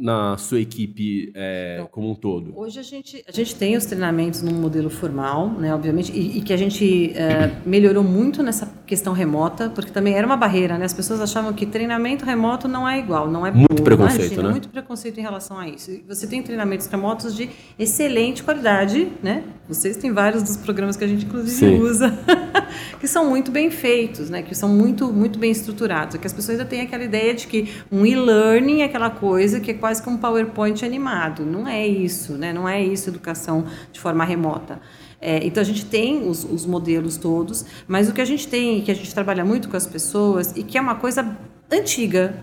na 0.00 0.36
sua 0.38 0.60
equipe 0.60 1.30
é, 1.34 1.74
então, 1.74 1.88
como 1.90 2.10
um 2.10 2.14
todo? 2.14 2.58
Hoje 2.58 2.80
a 2.80 2.82
gente, 2.82 3.22
a 3.28 3.32
gente 3.32 3.54
tem 3.54 3.76
os 3.76 3.84
treinamentos 3.84 4.40
num 4.40 4.54
modelo 4.54 4.88
formal, 4.88 5.50
né, 5.50 5.74
obviamente, 5.74 6.10
e, 6.12 6.38
e 6.38 6.40
que 6.40 6.52
a 6.52 6.56
gente 6.56 7.12
é, 7.14 7.50
melhorou 7.66 8.02
muito 8.02 8.42
nessa 8.42 8.66
questão 8.86 9.12
remota, 9.12 9.70
porque 9.70 9.90
também 9.90 10.14
era 10.14 10.26
uma 10.26 10.36
barreira, 10.36 10.78
né? 10.78 10.84
As 10.84 10.94
pessoas 10.94 11.20
achavam 11.20 11.52
que 11.52 11.66
treinamento 11.66 12.24
remoto 12.24 12.66
não 12.66 12.88
é 12.88 12.98
igual, 12.98 13.30
não 13.30 13.46
é 13.46 13.50
muito 13.50 13.74
bom, 13.74 13.84
preconceito, 13.84 14.24
imagina, 14.24 14.42
né? 14.42 14.50
Muito 14.50 14.68
preconceito 14.68 15.18
em 15.18 15.22
relação 15.22 15.58
a 15.58 15.68
isso. 15.68 15.90
Você 16.08 16.26
tem 16.26 16.42
treinamentos 16.42 16.86
remotos 16.86 17.36
de 17.36 17.50
excelente 17.78 18.42
qualidade, 18.42 19.12
né? 19.22 19.44
Vocês 19.68 19.96
têm 19.96 20.12
vários 20.12 20.42
dos 20.42 20.56
programas 20.56 20.96
que 20.96 21.04
a 21.04 21.06
gente 21.06 21.24
inclusive 21.24 21.54
Sim. 21.54 21.80
usa, 21.80 22.18
que 22.98 23.06
são 23.06 23.28
muito 23.28 23.52
bem 23.52 23.70
feitos, 23.70 24.30
né? 24.30 24.42
Que 24.42 24.54
são 24.54 24.68
muito 24.68 25.12
muito 25.12 25.38
bem 25.38 25.50
estruturados. 25.50 26.16
É 26.16 26.18
que 26.18 26.26
as 26.26 26.32
pessoas 26.32 26.58
ainda 26.58 26.68
têm 26.68 26.80
aquela 26.80 27.04
ideia 27.04 27.34
de 27.34 27.46
que 27.46 27.72
um 27.92 28.04
e-learning 28.04 28.80
é 28.80 28.84
aquela 28.84 29.10
coisa 29.10 29.60
que 29.60 29.70
é 29.70 29.74
quase 29.74 29.89
quase 29.90 30.02
que 30.02 30.08
um 30.08 30.16
PowerPoint 30.16 30.84
animado. 30.84 31.44
Não 31.44 31.66
é 31.66 31.84
isso, 31.84 32.34
né? 32.34 32.52
Não 32.52 32.68
é 32.68 32.80
isso 32.80 33.10
educação 33.10 33.66
de 33.90 33.98
forma 33.98 34.24
remota. 34.24 34.80
É, 35.20 35.44
então 35.44 35.60
a 35.60 35.64
gente 35.64 35.84
tem 35.84 36.28
os, 36.28 36.44
os, 36.44 36.64
modelos 36.64 37.16
todos, 37.16 37.66
mas 37.88 38.08
o 38.08 38.12
que 38.12 38.20
a 38.20 38.24
gente 38.24 38.46
tem, 38.46 38.80
que 38.82 38.90
a 38.90 38.94
gente 38.94 39.12
trabalha 39.12 39.44
muito 39.44 39.68
com 39.68 39.76
as 39.76 39.88
pessoas 39.88 40.56
e 40.56 40.62
que 40.62 40.78
é 40.78 40.80
uma 40.80 40.94
coisa 40.94 41.36
antiga, 41.70 42.42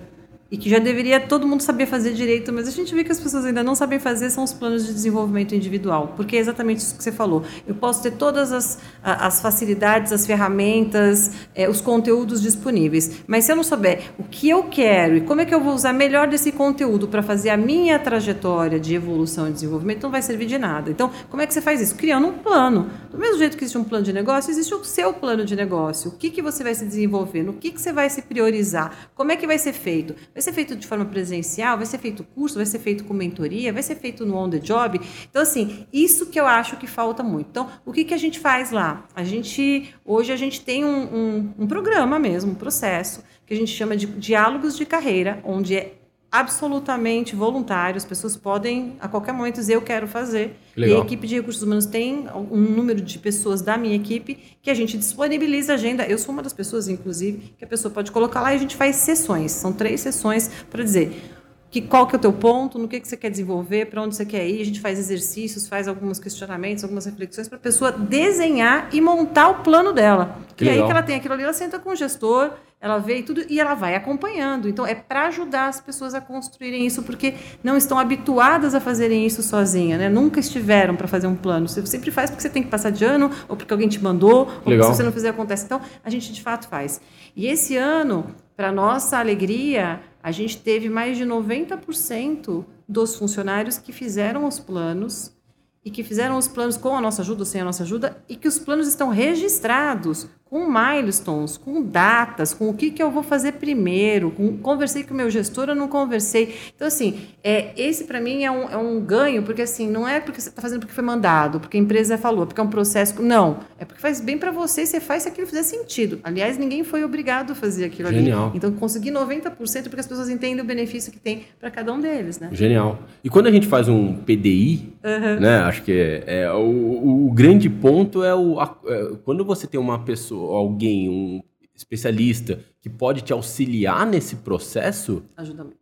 e 0.50 0.58
que 0.58 0.70
já 0.70 0.80
deveria 0.80 1.20
todo 1.20 1.48
mundo 1.48 1.62
saber 1.62 1.86
fazer 1.86 2.14
direito, 2.14 2.54
mas 2.54 2.68
a 2.68 2.72
gente 2.72 2.94
vê 2.96 3.04
que 3.04 3.12
as 3.12 3.20
pessoas 3.20 3.46
ainda 3.46 3.64
não 3.64 3.76
sabem 3.76 4.00
fazer 4.00 4.30
são 4.30 4.44
os 4.44 4.54
planos 4.54 4.86
de 4.86 4.94
desenvolvimento 4.94 5.54
individual, 5.54 6.14
porque 6.16 6.38
é 6.38 6.40
exatamente 6.40 6.80
isso 6.80 6.96
que 6.96 7.04
você 7.04 7.12
falou. 7.12 7.44
Eu 7.68 7.76
posso 7.76 8.02
ter 8.02 8.12
todas 8.12 8.52
as, 8.52 8.80
as 9.04 9.42
facilidades, 9.42 10.12
as 10.12 10.26
ferramentas, 10.26 11.32
é, 11.54 11.70
os 11.70 11.82
conteúdos 11.82 12.42
disponíveis, 12.42 13.24
mas 13.28 13.46
se 13.46 13.52
eu 13.52 13.56
não 13.56 13.64
souber 13.64 14.12
o 14.18 14.24
que 14.24 14.50
eu 14.50 14.64
quero 14.64 15.18
e 15.18 15.22
como 15.22 15.42
é 15.42 15.46
que 15.46 15.54
eu 15.54 15.62
vou 15.62 15.74
usar 15.74 15.94
melhor 15.94 16.28
desse 16.28 16.52
conteúdo 16.52 17.08
para 17.08 17.22
fazer 17.22 17.50
a 17.50 17.58
minha 17.58 18.00
trajetória 18.00 18.80
de 18.80 18.96
evolução 18.96 19.50
e 19.50 19.52
desenvolvimento, 19.52 20.04
não 20.04 20.12
vai 20.12 20.22
servir 20.22 20.46
de 20.46 20.58
nada. 20.58 20.90
Então, 20.90 21.12
como 21.30 21.42
é 21.42 21.48
que 21.48 21.54
você 21.54 21.62
faz 21.62 21.82
isso? 21.82 21.96
Criando 21.96 22.28
um 22.28 22.34
plano. 22.34 22.90
Do 23.12 23.18
mesmo 23.18 23.38
jeito 23.38 23.58
que 23.58 23.64
existe 23.64 23.78
um 23.78 23.84
plano 23.84 24.06
de 24.06 24.14
negócio, 24.14 24.50
existe 24.52 24.74
o 24.74 24.84
seu 24.84 25.14
plano 25.14 25.44
de 25.44 25.56
negócio. 25.56 26.12
O 26.12 26.14
que, 26.16 26.30
que 26.30 26.42
você 26.42 26.64
vai 26.64 26.74
se 26.74 26.86
desenvolver? 26.86 27.44
No 27.44 27.54
que, 27.54 27.72
que 27.72 27.82
você 27.82 27.92
vai 27.92 28.10
se 28.10 28.22
priorizar? 28.22 29.10
Como 29.14 29.32
é 29.32 29.36
que 29.36 29.46
vai 29.46 29.58
ser 29.58 29.74
feito? 29.74 30.16
Vai 30.38 30.44
ser 30.44 30.54
feito 30.54 30.76
de 30.76 30.86
forma 30.86 31.04
presencial, 31.04 31.78
vai 31.78 31.88
ser 31.88 31.98
feito 31.98 32.24
curso, 32.24 32.58
vai 32.58 32.66
ser 32.68 32.78
feito 32.78 33.04
com 33.06 33.12
mentoria, 33.12 33.74
vai 33.74 33.82
ser 33.82 33.96
feito 33.96 34.24
no 34.24 34.38
on 34.38 34.48
the 34.48 34.60
job. 34.60 35.02
Então, 35.28 35.42
assim, 35.42 35.88
isso 35.92 36.28
que 36.28 36.40
eu 36.40 36.46
acho 36.46 36.78
que 36.78 36.86
falta 36.86 37.24
muito. 37.24 37.48
Então, 37.50 37.68
o 37.84 37.92
que, 37.92 38.04
que 38.04 38.14
a 38.14 38.18
gente 38.18 38.40
faz 38.40 38.70
lá? 38.70 39.08
A 39.16 39.24
gente, 39.24 39.96
hoje, 40.06 40.32
a 40.32 40.36
gente 40.36 40.62
tem 40.62 40.86
um, 40.86 41.16
um, 41.16 41.54
um 41.58 41.68
programa 41.68 42.20
mesmo, 42.20 42.52
um 42.52 42.56
processo, 42.56 43.24
que 43.48 43.54
a 43.56 43.58
gente 43.58 43.72
chama 43.72 43.98
de 43.98 44.06
diálogos 44.06 44.78
de 44.78 44.86
carreira, 44.86 45.42
onde 45.44 45.76
é 45.76 45.97
absolutamente 46.32 47.36
voluntário, 47.36 47.98
as 47.98 48.06
pessoas 48.06 48.36
podem 48.36 48.98
a 49.00 49.08
qualquer 49.08 49.32
momento 49.32 49.56
dizer 49.56 49.76
eu 49.76 49.82
quero 49.82 50.08
fazer. 50.08 50.58
Legal. 50.76 50.98
E 50.98 51.02
a 51.02 51.04
equipe 51.06 51.28
de 51.28 51.36
recursos 51.36 51.64
humanos 51.64 51.86
tem 51.86 52.28
um 52.36 52.58
número 52.58 53.02
de 53.02 53.18
pessoas 53.18 53.62
da 53.62 53.78
minha 53.78 53.96
equipe 53.96 54.58
que 54.62 54.70
a 54.70 54.74
gente 54.74 54.98
disponibiliza 54.98 55.74
a 55.74 55.76
agenda. 55.76 56.06
Eu 56.06 56.18
sou 56.18 56.34
uma 56.34 56.44
das 56.44 56.54
pessoas, 56.54 56.88
inclusive, 56.88 57.56
que 57.58 57.64
a 57.64 57.68
pessoa 57.68 57.94
pode 57.94 58.12
colocar 58.12 58.42
lá 58.42 58.52
e 58.54 58.56
a 58.56 58.60
gente 58.60 58.76
faz 58.76 58.98
sessões. 58.98 59.52
São 59.52 59.72
três 59.72 60.02
sessões 60.02 60.50
para 60.70 60.84
dizer 60.84 61.38
que 61.70 61.82
qual 61.82 62.08
que 62.08 62.16
é 62.16 62.18
o 62.18 62.22
teu 62.22 62.34
ponto, 62.34 62.80
no 62.80 62.88
que, 62.88 63.00
que 63.00 63.08
você 63.08 63.18
quer 63.18 63.30
desenvolver, 63.30 63.88
para 63.88 64.02
onde 64.02 64.16
você 64.16 64.26
quer 64.26 64.48
ir. 64.48 64.62
A 64.62 64.66
gente 64.66 64.80
faz 64.80 64.98
exercícios, 64.98 65.68
faz 65.68 65.88
alguns 65.88 66.20
questionamentos, 66.20 66.84
algumas 66.84 67.06
reflexões 67.06 67.48
para 67.48 67.58
a 67.58 67.62
pessoa 67.62 67.92
desenhar 67.92 68.90
e 68.94 69.02
montar 69.02 69.50
o 69.50 69.56
plano 69.64 69.92
dela. 69.92 70.40
Que 70.56 70.64
e 70.64 70.68
legal. 70.68 70.84
aí 70.84 70.88
que 70.88 70.92
ela 70.92 71.04
tem 71.04 71.16
aquilo 71.16 71.34
ali, 71.34 71.44
ela 71.44 71.54
senta 71.54 71.78
com 71.78 71.90
o 71.90 71.96
gestor, 71.96 72.52
ela 72.80 73.00
vê 73.00 73.20
e 73.20 73.24
tudo 73.24 73.44
e 73.50 73.60
ela 73.60 73.74
vai 73.74 73.96
acompanhando. 73.96 74.70
Então 74.70 74.86
é 74.86 74.94
para 74.94 75.28
ajudar 75.28 75.68
as 75.68 75.82
pessoas 75.82 76.14
a 76.14 76.22
construírem 76.22 76.86
isso 76.86 77.02
porque 77.04 77.34
não 77.64 77.76
estão 77.76 77.98
habituadas 77.98 78.76
a 78.76 78.80
fazerem 78.80 79.26
isso 79.26 79.42
sozinha, 79.42 79.98
né? 79.98 80.10
Nunca 80.10 80.40
estiveram 80.40 80.96
para 80.96 81.08
fazer 81.08 81.28
um 81.28 81.36
plano. 81.36 81.68
Você 81.68 81.84
sempre 81.88 82.12
faz 82.12 82.30
porque 82.30 82.42
você 82.42 82.50
tem 82.50 82.62
que 82.62 82.70
passar 82.70 82.92
de 82.92 83.04
ano 83.04 83.32
ou 83.48 83.58
porque 83.58 83.74
alguém 83.74 83.88
te 83.88 84.02
mandou, 84.02 84.48
ou 84.64 84.70
Legal. 84.70 84.92
se 84.92 84.98
você 84.98 85.04
não 85.04 85.12
fizer 85.12 85.30
acontece. 85.30 85.66
Então 85.66 85.82
a 86.04 86.10
gente 86.10 86.32
de 86.32 86.42
fato 86.42 86.68
faz. 86.68 87.02
E 87.36 87.48
esse 87.48 87.76
ano, 87.76 88.28
para 88.56 88.72
nossa 88.72 89.18
alegria, 89.18 90.00
a 90.22 90.32
gente 90.32 90.58
teve 90.58 90.88
mais 90.88 91.18
de 91.18 91.26
90% 91.26 92.64
dos 92.88 93.16
funcionários 93.16 93.80
que 93.80 93.92
fizeram 93.92 94.46
os 94.46 94.60
planos 94.60 95.36
e 95.84 95.90
que 95.90 96.04
fizeram 96.04 96.38
os 96.38 96.48
planos 96.48 96.78
com 96.78 96.96
a 96.96 97.02
nossa 97.02 97.22
ajuda 97.22 97.42
ou 97.42 97.46
sem 97.46 97.62
a 97.62 97.66
nossa 97.66 97.84
ajuda 97.84 98.22
e 98.30 98.36
que 98.36 98.48
os 98.48 98.60
planos 98.60 98.88
estão 98.88 99.10
registrados 99.10 100.28
com 100.50 100.68
milestones, 100.70 101.58
com 101.58 101.82
datas, 101.82 102.54
com 102.54 102.70
o 102.70 102.74
que, 102.74 102.92
que 102.92 103.02
eu 103.04 103.12
vou 103.12 103.24
fazer 103.24 103.54
primeiro, 103.54 104.32
com, 104.32 104.58
conversei 104.58 105.04
com 105.04 105.14
o 105.14 105.18
meu 105.18 105.30
gestor 105.30 105.70
ou 105.70 105.76
não 105.76 105.88
conversei. 105.88 106.56
Então, 106.76 106.88
assim, 106.88 107.20
é, 107.44 107.72
esse 107.76 108.06
para 108.06 108.22
mim 108.22 108.44
é 108.44 108.52
um, 108.52 108.70
é 108.70 108.78
um 108.78 109.00
ganho, 109.02 109.44
porque 109.44 109.62
assim, 109.62 109.90
não 109.90 110.08
é 110.08 110.20
porque 110.20 110.40
você 110.40 110.50
está 110.50 110.62
fazendo 110.62 110.80
porque 110.82 110.94
foi 110.94 111.04
mandado, 111.04 111.60
porque 111.60 111.78
a 111.78 111.80
empresa 111.80 112.18
falou, 112.18 112.46
porque 112.46 112.60
é 112.62 112.64
um 112.64 112.70
processo. 112.70 113.22
Não, 113.22 113.58
é 113.78 113.86
porque 113.86 114.02
faz 114.02 114.22
bem 114.22 114.38
para 114.38 114.52
você 114.52 114.84
e 114.84 114.88
você 114.88 115.00
faz 115.00 115.24
se 115.24 115.30
aquilo 115.30 115.48
fizer 115.48 115.64
sentido. 115.64 116.20
Aliás, 116.24 116.58
ninguém 116.58 116.84
foi 116.84 117.04
obrigado 117.04 117.52
a 117.52 117.56
fazer 117.56 117.86
aquilo 117.86 118.10
Genial. 118.10 118.48
ali. 118.50 118.58
Então, 118.58 118.72
conseguir 118.72 119.12
90% 119.12 119.84
porque 119.84 120.00
as 120.00 120.08
pessoas 120.08 120.30
entendem 120.30 120.62
o 120.62 120.66
benefício 120.66 121.12
que 121.12 121.20
tem 121.20 121.44
para 121.60 121.70
cada 121.72 121.92
um 121.94 122.00
deles, 122.00 122.40
né? 122.40 122.50
Genial. 122.52 123.00
E 123.24 123.30
quando 123.30 123.48
a 123.48 123.52
gente 123.52 123.68
faz 123.68 123.88
um 123.90 124.14
PDI, 124.14 124.94
né? 125.40 125.58
Acho 125.60 125.84
que 125.84 125.92
é, 125.92 126.24
é, 126.44 126.52
o, 126.52 127.28
o 127.28 127.32
grande 127.34 127.70
ponto 127.70 128.24
é 128.24 128.34
o 128.36 128.60
a- 128.60 128.78
é, 128.88 129.12
quando 129.24 129.44
você 129.46 129.66
tem 129.68 129.80
uma 129.80 130.00
pessoa, 130.00 130.37
alguém, 130.52 131.10
um 131.10 131.42
especialista 131.76 132.60
que 132.82 132.90
pode 132.90 133.22
te 133.22 133.32
auxiliar 133.32 134.06
nesse 134.06 134.38
processo, 134.38 135.24
Ajuda 135.36 135.64
muito. 135.64 135.78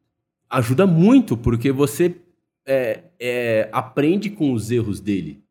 ajuda 0.49 0.87
muito, 0.87 1.37
porque 1.37 1.71
você 1.71 2.15
é, 2.65 3.03
é, 3.19 3.69
aprende 3.71 4.29
com 4.29 4.51
os 4.53 4.71
erros 4.71 4.99
dele. 4.99 5.43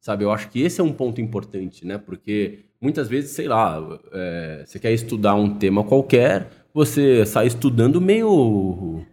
Sabe, 0.00 0.24
eu 0.24 0.32
acho 0.32 0.48
que 0.48 0.62
esse 0.62 0.80
é 0.80 0.84
um 0.84 0.92
ponto 0.92 1.20
importante, 1.20 1.86
né? 1.86 1.98
Porque 1.98 2.60
muitas 2.80 3.06
vezes, 3.06 3.32
sei 3.32 3.46
lá, 3.46 3.78
é, 4.12 4.64
você 4.64 4.78
quer 4.78 4.92
estudar 4.92 5.34
um 5.34 5.58
tema 5.58 5.84
qualquer, 5.84 6.48
você 6.72 7.26
sai 7.26 7.46
estudando 7.46 8.00
meio 8.00 9.04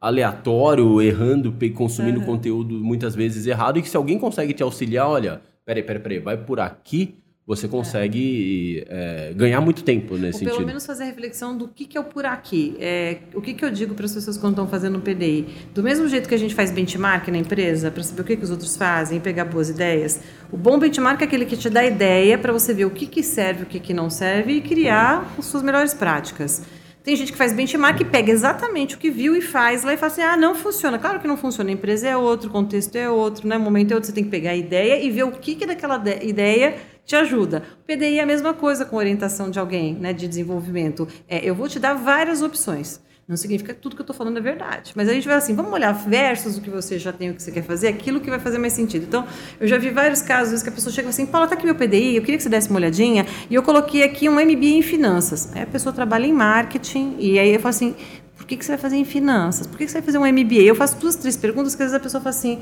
aleatório, 0.00 1.02
errando, 1.02 1.52
consumindo 1.74 2.20
conteúdo 2.20 2.74
muitas 2.76 3.16
vezes 3.16 3.44
errado, 3.46 3.78
e 3.78 3.82
que 3.82 3.88
se 3.88 3.96
alguém 3.96 4.18
consegue 4.18 4.52
te 4.52 4.62
auxiliar, 4.62 5.08
olha, 5.08 5.40
peraí, 5.64 5.82
peraí, 5.82 6.02
peraí, 6.02 6.18
vai 6.20 6.36
por 6.36 6.60
aqui, 6.60 7.16
você 7.46 7.68
consegue 7.68 8.84
é, 8.88 9.32
ganhar 9.36 9.60
muito 9.60 9.84
tempo 9.84 10.16
nesse 10.16 10.38
Ou 10.38 10.40
pelo 10.40 10.50
sentido. 10.52 10.66
menos 10.66 10.84
fazer 10.84 11.04
a 11.04 11.06
reflexão 11.06 11.56
do 11.56 11.68
que, 11.68 11.84
que 11.86 11.96
é 11.96 12.00
o 12.00 12.04
por 12.04 12.26
aqui. 12.26 12.76
É, 12.80 13.18
o 13.34 13.40
que, 13.40 13.54
que 13.54 13.64
eu 13.64 13.70
digo 13.70 13.94
para 13.94 14.04
as 14.04 14.12
pessoas 14.12 14.36
quando 14.36 14.54
estão 14.54 14.66
fazendo 14.66 14.98
um 14.98 15.00
PDI? 15.00 15.46
Do 15.72 15.80
mesmo 15.82 16.08
jeito 16.08 16.28
que 16.28 16.34
a 16.34 16.38
gente 16.38 16.56
faz 16.56 16.72
benchmark 16.72 17.28
na 17.28 17.38
empresa, 17.38 17.88
para 17.90 18.02
saber 18.02 18.22
o 18.22 18.24
que, 18.24 18.36
que 18.36 18.42
os 18.42 18.50
outros 18.50 18.76
fazem, 18.76 19.20
pegar 19.20 19.44
boas 19.44 19.70
ideias, 19.70 20.20
o 20.50 20.56
bom 20.56 20.76
benchmark 20.76 21.20
é 21.22 21.24
aquele 21.24 21.44
que 21.46 21.56
te 21.56 21.70
dá 21.70 21.84
ideia 21.84 22.36
para 22.36 22.52
você 22.52 22.74
ver 22.74 22.84
o 22.84 22.90
que, 22.90 23.06
que 23.06 23.22
serve, 23.22 23.62
o 23.62 23.66
que, 23.66 23.78
que 23.78 23.94
não 23.94 24.10
serve 24.10 24.54
e 24.54 24.60
criar 24.60 25.32
as 25.38 25.44
suas 25.44 25.62
melhores 25.62 25.94
práticas. 25.94 26.62
Tem 27.04 27.14
gente 27.14 27.30
que 27.30 27.38
faz 27.38 27.52
benchmark 27.52 28.00
e 28.00 28.04
pega 28.04 28.32
exatamente 28.32 28.96
o 28.96 28.98
que 28.98 29.08
viu 29.08 29.36
e 29.36 29.40
faz 29.40 29.84
lá 29.84 29.94
e 29.94 29.96
fala 29.96 30.10
assim: 30.10 30.22
ah, 30.22 30.36
não 30.36 30.56
funciona. 30.56 30.98
Claro 30.98 31.20
que 31.20 31.28
não 31.28 31.36
funciona. 31.36 31.70
A 31.70 31.72
empresa 31.72 32.08
é 32.08 32.16
outro, 32.16 32.48
o 32.48 32.52
contexto 32.52 32.96
é 32.96 33.08
outro, 33.08 33.46
né? 33.46 33.56
o 33.56 33.60
momento 33.60 33.92
é 33.92 33.94
outro. 33.94 34.08
Você 34.08 34.12
tem 34.12 34.24
que 34.24 34.30
pegar 34.30 34.50
a 34.50 34.56
ideia 34.56 35.00
e 35.00 35.08
ver 35.08 35.22
o 35.22 35.30
que, 35.30 35.54
que 35.54 35.64
daquela 35.64 35.98
de- 35.98 36.24
ideia 36.26 36.74
te 37.06 37.16
ajuda. 37.16 37.62
O 37.80 37.84
PDI 37.84 38.18
é 38.18 38.22
a 38.22 38.26
mesma 38.26 38.52
coisa 38.52 38.84
com 38.84 38.96
orientação 38.96 39.48
de 39.48 39.58
alguém, 39.58 39.94
né, 39.94 40.12
de 40.12 40.26
desenvolvimento. 40.26 41.08
É, 41.28 41.48
eu 41.48 41.54
vou 41.54 41.68
te 41.68 41.78
dar 41.78 41.94
várias 41.94 42.42
opções. 42.42 43.00
Não 43.28 43.36
significa 43.36 43.74
que 43.74 43.80
tudo 43.80 43.96
que 43.96 44.02
eu 44.02 44.04
estou 44.04 44.14
falando 44.14 44.38
é 44.38 44.40
verdade. 44.40 44.92
Mas 44.94 45.08
a 45.08 45.12
gente 45.12 45.26
vai 45.26 45.36
assim, 45.36 45.52
vamos 45.52 45.72
olhar 45.72 45.92
versus 45.92 46.58
o 46.58 46.60
que 46.60 46.70
você 46.70 46.96
já 46.96 47.12
tem, 47.12 47.30
o 47.30 47.34
que 47.34 47.42
você 47.42 47.50
quer 47.50 47.62
fazer, 47.62 47.88
aquilo 47.88 48.20
que 48.20 48.30
vai 48.30 48.38
fazer 48.38 48.58
mais 48.58 48.72
sentido. 48.72 49.04
Então, 49.04 49.26
eu 49.58 49.66
já 49.66 49.78
vi 49.78 49.90
vários 49.90 50.22
casos 50.22 50.62
que 50.62 50.68
a 50.68 50.72
pessoa 50.72 50.92
chega 50.92 51.08
assim, 51.08 51.26
Paula, 51.26 51.48
tá 51.48 51.54
aqui 51.54 51.64
meu 51.64 51.74
PDI, 51.74 52.16
eu 52.16 52.22
queria 52.22 52.36
que 52.36 52.42
você 52.42 52.48
desse 52.48 52.68
uma 52.70 52.78
olhadinha, 52.78 53.26
e 53.50 53.54
eu 53.54 53.64
coloquei 53.64 54.04
aqui 54.04 54.28
um 54.28 54.34
MBA 54.34 54.66
em 54.66 54.82
finanças. 54.82 55.50
Aí 55.56 55.62
a 55.62 55.66
pessoa 55.66 55.92
trabalha 55.92 56.24
em 56.24 56.32
marketing, 56.32 57.16
e 57.18 57.36
aí 57.36 57.52
eu 57.52 57.58
falo 57.58 57.70
assim, 57.70 57.96
por 58.36 58.46
que, 58.46 58.56
que 58.56 58.64
você 58.64 58.72
vai 58.72 58.78
fazer 58.78 58.96
em 58.96 59.04
finanças? 59.04 59.66
Por 59.66 59.76
que, 59.76 59.86
que 59.86 59.90
você 59.90 59.98
vai 59.98 60.06
fazer 60.06 60.18
um 60.18 60.26
MBA? 60.26 60.62
Eu 60.62 60.76
faço 60.76 60.96
duas, 60.96 61.16
três 61.16 61.36
perguntas 61.36 61.74
que 61.74 61.82
às 61.82 61.90
vezes 61.90 62.00
a 62.00 62.02
pessoa 62.02 62.20
fala 62.20 62.30
assim, 62.30 62.60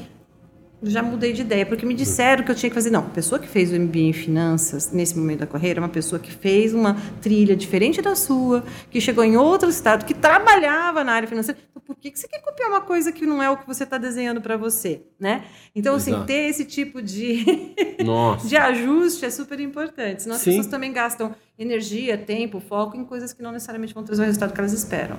já 0.84 1.02
mudei 1.02 1.32
de 1.32 1.42
ideia, 1.42 1.64
porque 1.64 1.84
me 1.84 1.94
disseram 1.94 2.44
que 2.44 2.50
eu 2.50 2.54
tinha 2.54 2.70
que 2.70 2.74
fazer. 2.74 2.90
Não, 2.90 3.00
a 3.00 3.10
pessoa 3.10 3.38
que 3.38 3.48
fez 3.48 3.72
o 3.72 3.78
MBA 3.78 3.98
em 3.98 4.12
finanças, 4.12 4.92
nesse 4.92 5.16
momento 5.16 5.40
da 5.40 5.46
carreira, 5.46 5.80
é 5.80 5.82
uma 5.82 5.88
pessoa 5.88 6.18
que 6.18 6.30
fez 6.30 6.74
uma 6.74 6.96
trilha 7.20 7.56
diferente 7.56 8.00
da 8.00 8.14
sua, 8.14 8.64
que 8.90 9.00
chegou 9.00 9.24
em 9.24 9.36
outro 9.36 9.68
estado, 9.68 10.04
que 10.04 10.14
trabalhava 10.14 11.02
na 11.04 11.12
área 11.12 11.28
financeira. 11.28 11.58
Então, 11.70 11.82
por 11.82 11.96
que 11.96 12.10
que 12.10 12.18
você 12.18 12.28
quer 12.28 12.40
copiar 12.40 12.68
uma 12.68 12.80
coisa 12.80 13.12
que 13.12 13.26
não 13.26 13.42
é 13.42 13.50
o 13.50 13.56
que 13.56 13.66
você 13.66 13.84
está 13.84 13.98
desenhando 13.98 14.40
para 14.40 14.56
você? 14.56 15.02
Né? 15.18 15.44
Então, 15.74 15.94
assim, 15.94 16.10
Exato. 16.10 16.26
ter 16.26 16.48
esse 16.48 16.64
tipo 16.64 17.02
de, 17.02 17.44
de 18.46 18.56
ajuste 18.56 19.24
é 19.24 19.30
super 19.30 19.60
importante. 19.60 20.22
Senão 20.22 20.36
as 20.36 20.42
Sim. 20.42 20.50
pessoas 20.50 20.66
também 20.66 20.92
gastam 20.92 21.34
energia, 21.58 22.18
tempo, 22.18 22.60
foco 22.60 22.96
em 22.96 23.04
coisas 23.04 23.32
que 23.32 23.42
não 23.42 23.52
necessariamente 23.52 23.94
vão 23.94 24.04
trazer 24.04 24.22
o 24.22 24.24
resultado 24.24 24.52
que 24.52 24.60
elas 24.60 24.72
esperam. 24.72 25.18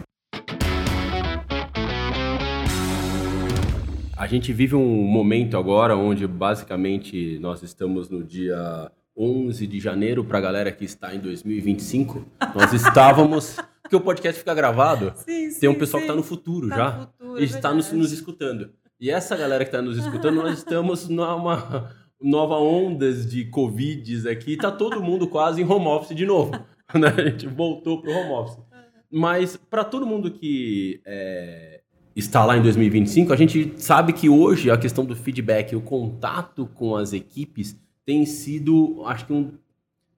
A 4.18 4.28
gente 4.28 4.54
vive 4.54 4.76
um 4.76 5.04
momento 5.04 5.58
agora 5.58 5.96
onde 5.96 6.26
basicamente 6.26 7.38
nós 7.40 7.62
estamos 7.64 8.10
no 8.10 8.24
dia 8.24 8.90
11 9.18 9.68
de 9.68 9.80
janeiro 9.80 10.24
para 10.24 10.38
a 10.38 10.42
galera 10.42 10.72
que 10.72 10.86
está 10.86 11.14
em 11.14 11.20
2025. 11.20 12.26
Nós 12.56 12.72
estávamos, 12.74 13.58
porque 13.82 13.96
o 13.96 14.02
podcast 14.02 14.40
fica 14.40 14.54
gravado. 14.54 15.12
Sim, 15.18 15.50
Tem 15.60 15.70
um 15.70 15.76
pessoal 15.76 16.00
que 16.02 16.06
está 16.08 16.16
no 16.16 16.24
futuro 16.24 16.70
Tá 16.70 16.76
já. 16.76 16.92
no 16.92 17.08
futuro, 17.08 17.40
e 17.40 17.42
é 17.42 17.46
está 17.46 17.74
nos, 17.74 17.92
nos 17.92 18.12
escutando. 18.14 18.70
E 19.00 19.10
essa 19.12 19.36
galera 19.36 19.66
que 19.66 19.70
está 19.70 19.82
nos 19.82 19.98
escutando, 19.98 20.36
nós 20.36 20.58
estamos 20.58 21.10
numa 21.10 21.92
nova 22.22 22.56
ondas 22.56 23.30
de 23.30 23.44
Covids 23.46 24.26
aqui. 24.26 24.54
Está 24.54 24.72
todo 24.72 25.04
mundo 25.04 25.28
quase 25.28 25.62
em 25.62 25.66
home 25.70 25.88
office 25.88 26.16
de 26.16 26.26
novo. 26.26 26.52
né? 26.94 27.10
A 27.18 27.30
gente 27.30 27.48
voltou 27.48 28.02
para 28.02 28.12
o 28.12 28.16
home 28.16 28.32
office. 28.32 28.64
Mas 29.12 29.58
para 29.58 29.84
todo 29.84 30.06
mundo 30.06 30.32
que 30.32 31.02
é, 31.06 31.82
está 32.16 32.46
lá 32.46 32.58
em 32.58 32.62
2025, 32.62 33.34
a 33.34 33.36
gente 33.36 33.74
sabe 33.78 34.14
que 34.14 34.30
hoje 34.30 34.72
a 34.72 34.78
questão 34.78 35.04
do 35.04 35.16
feedback, 35.16 35.76
o 35.76 35.82
contato 35.82 36.70
com 36.74 36.96
as 36.96 37.12
equipes 37.12 37.76
tem 38.06 38.26
sido, 38.26 39.04
acho 39.06 39.26
que 39.26 39.34
um 39.34 39.52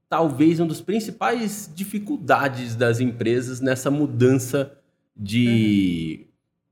talvez 0.10 0.60
um 0.60 0.68
dos 0.68 0.80
principais 0.80 1.70
dificuldades 1.74 2.76
das 2.76 3.00
empresas 3.00 3.60
nessa 3.60 3.91
mudança 3.91 4.72
de 5.16 6.28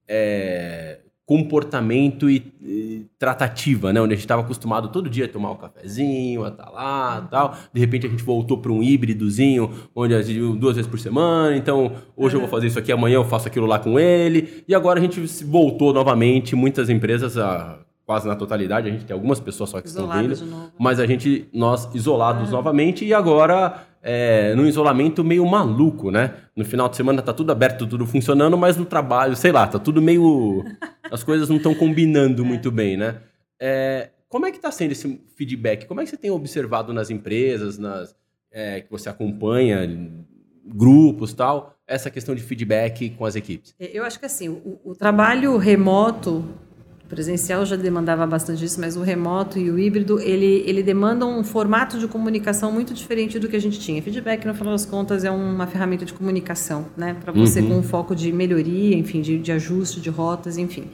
é, 0.08 1.00
comportamento 1.26 2.30
e, 2.30 2.54
e 2.62 3.06
tratativa, 3.18 3.92
né? 3.92 4.00
Onde 4.00 4.14
a 4.14 4.16
gente 4.16 4.26
estava 4.26 4.42
acostumado 4.42 4.90
todo 4.90 5.10
dia 5.10 5.26
a 5.26 5.28
tomar 5.28 5.52
um 5.52 5.56
cafezinho, 5.56 6.44
a 6.44 6.50
estar 6.50 6.70
lá 6.70 7.28
tal. 7.30 7.56
De 7.74 7.80
repente 7.80 8.06
a 8.06 8.10
gente 8.10 8.24
voltou 8.24 8.58
para 8.60 8.72
um 8.72 8.82
híbridozinho, 8.84 9.72
onde 9.96 10.14
a 10.14 10.22
gente 10.22 10.40
duas 10.58 10.76
vezes 10.76 10.90
por 10.90 11.00
semana. 11.00 11.56
Então, 11.58 11.92
hoje 12.16 12.36
eu 12.36 12.40
vou 12.40 12.50
fazer 12.50 12.68
isso 12.68 12.78
aqui, 12.80 12.92
amanhã 12.92 13.16
eu 13.16 13.26
faço 13.26 13.48
aquilo 13.48 13.66
lá 13.66 13.80
com 13.80 14.00
ele. 14.00 14.64
E 14.68 14.76
agora 14.76 15.00
a 15.00 15.02
gente 15.02 15.20
voltou 15.46 15.92
novamente. 15.94 16.56
Muitas 16.56 16.90
empresas, 16.90 17.38
a- 17.38 17.80
quase 18.06 18.28
na 18.28 18.36
totalidade, 18.36 18.88
a 18.88 18.92
gente 18.92 19.04
tem 19.04 19.16
algumas 19.16 19.40
pessoas 19.40 19.72
só 19.72 19.82
que 19.82 19.88
estão 19.88 20.08
vindo 20.22 20.36
mas 20.78 21.00
a 21.00 21.08
gente, 21.08 21.50
nós 21.52 21.90
isolados 21.96 22.52
novamente 22.52 23.04
e 23.04 23.12
agora 23.16 23.84
é, 24.08 24.54
num 24.54 24.68
isolamento 24.68 25.24
meio 25.24 25.44
maluco, 25.48 26.12
né? 26.12 26.36
No 26.56 26.64
final 26.64 26.88
de 26.88 26.96
semana 26.96 27.24
tá 27.24 27.34
tudo 27.34 27.52
aberto, 27.52 27.88
tudo 27.88 28.06
funcionando, 28.06 28.56
mas 28.56 28.78
no 28.78 28.86
trabalho, 28.86 29.36
sei 29.36 29.52
lá, 29.52 29.66
tá 29.66 29.80
tudo 29.80 30.00
meio. 30.00 30.64
As 31.12 31.24
coisas 31.24 31.50
não 31.50 31.58
estão 31.58 31.74
combinando 31.74 32.46
muito 32.46 32.72
bem, 32.72 32.96
né? 32.96 33.18
É, 33.60 34.10
como 34.30 34.46
é 34.46 34.52
que 34.52 34.60
tá 34.60 34.72
sendo 34.72 34.92
esse 34.92 35.20
feedback? 35.36 35.88
Como 35.88 36.00
é 36.00 36.04
que 36.04 36.12
você 36.12 36.18
tem 36.18 36.30
observado 36.30 36.94
nas 36.94 37.10
empresas, 37.10 37.80
nas 37.80 38.16
é, 38.52 38.82
que 38.82 38.92
você 38.92 39.10
acompanha, 39.10 39.90
grupos 40.64 41.34
tal, 41.34 41.76
essa 41.88 42.12
questão 42.12 42.36
de 42.36 42.44
feedback 42.44 43.10
com 43.10 43.26
as 43.26 43.36
equipes? 43.36 43.74
É, 43.80 43.90
Eu 43.92 44.04
acho 44.04 44.20
que 44.20 44.26
assim, 44.28 44.50
o, 44.50 44.80
o 44.84 44.96
trabalho 44.96 45.58
remoto, 45.58 46.46
presencial 47.16 47.66
já 47.66 47.76
demandava 47.78 48.28
bastante 48.28 48.64
isso, 48.66 48.80
mas 48.80 48.98
o 48.98 49.02
remoto 49.02 49.58
e 49.58 49.72
o 49.72 49.80
híbrido, 49.80 50.20
ele, 50.20 50.64
ele 50.68 50.84
demanda 50.84 51.26
um 51.26 51.44
formato 51.44 51.98
de 51.98 52.08
comunicação 52.08 52.72
muito 52.72 52.94
diferente 52.94 53.40
do 53.40 53.48
que 53.48 53.56
a 53.56 53.62
gente 53.62 53.80
tinha. 53.80 54.02
Feedback, 54.02 54.46
no 54.46 54.54
final 54.54 54.74
das 54.74 54.86
contas, 54.86 55.24
é 55.24 55.32
uma 55.32 55.66
ferramenta 55.66 56.04
de 56.06 56.14
comunicação, 56.14 56.88
né? 56.98 57.16
Para 57.24 57.32
você 57.32 57.62
Uhum. 57.62 57.68
com 57.70 57.76
um 57.78 57.84
foco 57.84 58.14
de 58.14 58.32
melhoria, 58.34 58.96
enfim, 58.98 59.22
de, 59.22 59.38
de 59.40 59.52
ajuste 59.52 60.02
de 60.02 60.10
rotas, 60.10 60.58
enfim. 60.58 60.86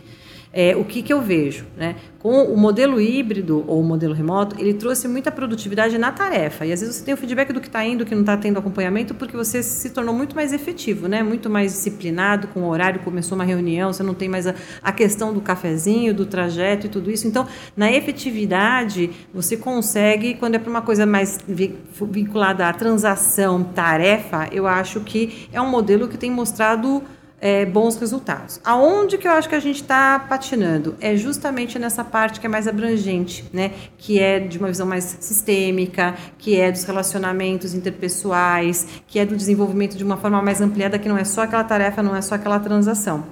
É, 0.53 0.75
o 0.75 0.83
que, 0.83 1.01
que 1.01 1.13
eu 1.13 1.21
vejo? 1.21 1.65
Né? 1.77 1.95
Com 2.19 2.43
o 2.43 2.57
modelo 2.57 2.99
híbrido 2.99 3.63
ou 3.67 3.79
o 3.79 3.83
modelo 3.83 4.13
remoto, 4.13 4.55
ele 4.59 4.73
trouxe 4.73 5.07
muita 5.07 5.31
produtividade 5.31 5.97
na 5.97 6.11
tarefa. 6.11 6.65
E 6.65 6.73
às 6.73 6.81
vezes 6.81 6.97
você 6.97 7.05
tem 7.05 7.13
o 7.13 7.17
feedback 7.17 7.53
do 7.53 7.61
que 7.61 7.67
está 7.67 7.85
indo, 7.85 8.05
que 8.05 8.13
não 8.13 8.21
está 8.21 8.35
tendo 8.35 8.59
acompanhamento, 8.59 9.13
porque 9.15 9.35
você 9.35 9.63
se 9.63 9.89
tornou 9.91 10.13
muito 10.13 10.35
mais 10.35 10.51
efetivo, 10.51 11.07
né? 11.07 11.23
muito 11.23 11.49
mais 11.49 11.71
disciplinado 11.71 12.49
com 12.49 12.63
o 12.63 12.67
horário, 12.67 12.99
começou 12.99 13.35
uma 13.35 13.45
reunião, 13.45 13.93
você 13.93 14.03
não 14.03 14.13
tem 14.13 14.27
mais 14.27 14.45
a, 14.45 14.53
a 14.83 14.91
questão 14.91 15.33
do 15.33 15.39
cafezinho, 15.39 16.13
do 16.13 16.25
trajeto 16.25 16.85
e 16.85 16.89
tudo 16.89 17.09
isso. 17.09 17.27
Então, 17.27 17.47
na 17.75 17.89
efetividade, 17.89 19.09
você 19.33 19.55
consegue, 19.55 20.33
quando 20.33 20.55
é 20.55 20.59
para 20.59 20.69
uma 20.69 20.81
coisa 20.81 21.05
mais 21.05 21.39
vinculada 21.47 22.67
à 22.67 22.73
transação, 22.73 23.63
tarefa, 23.63 24.49
eu 24.51 24.67
acho 24.67 24.99
que 24.99 25.47
é 25.53 25.61
um 25.61 25.69
modelo 25.69 26.09
que 26.09 26.17
tem 26.17 26.29
mostrado 26.29 27.01
é, 27.41 27.65
bons 27.65 27.97
resultados. 27.97 28.61
Aonde 28.63 29.17
que 29.17 29.27
eu 29.27 29.31
acho 29.31 29.49
que 29.49 29.55
a 29.55 29.59
gente 29.59 29.81
está 29.81 30.19
patinando? 30.19 30.95
É 31.01 31.15
justamente 31.15 31.79
nessa 31.79 32.03
parte 32.03 32.39
que 32.39 32.45
é 32.45 32.49
mais 32.49 32.67
abrangente, 32.67 33.43
né? 33.51 33.71
que 33.97 34.19
é 34.19 34.39
de 34.39 34.59
uma 34.59 34.67
visão 34.67 34.85
mais 34.85 35.17
sistêmica, 35.19 36.15
que 36.37 36.55
é 36.55 36.71
dos 36.71 36.83
relacionamentos 36.83 37.73
interpessoais, 37.73 38.87
que 39.07 39.17
é 39.17 39.25
do 39.25 39.35
desenvolvimento 39.35 39.97
de 39.97 40.03
uma 40.03 40.17
forma 40.17 40.39
mais 40.41 40.61
ampliada, 40.61 40.99
que 40.99 41.09
não 41.09 41.17
é 41.17 41.23
só 41.23 41.41
aquela 41.41 41.63
tarefa, 41.63 42.03
não 42.03 42.15
é 42.15 42.21
só 42.21 42.35
aquela 42.35 42.59
transação. 42.59 43.25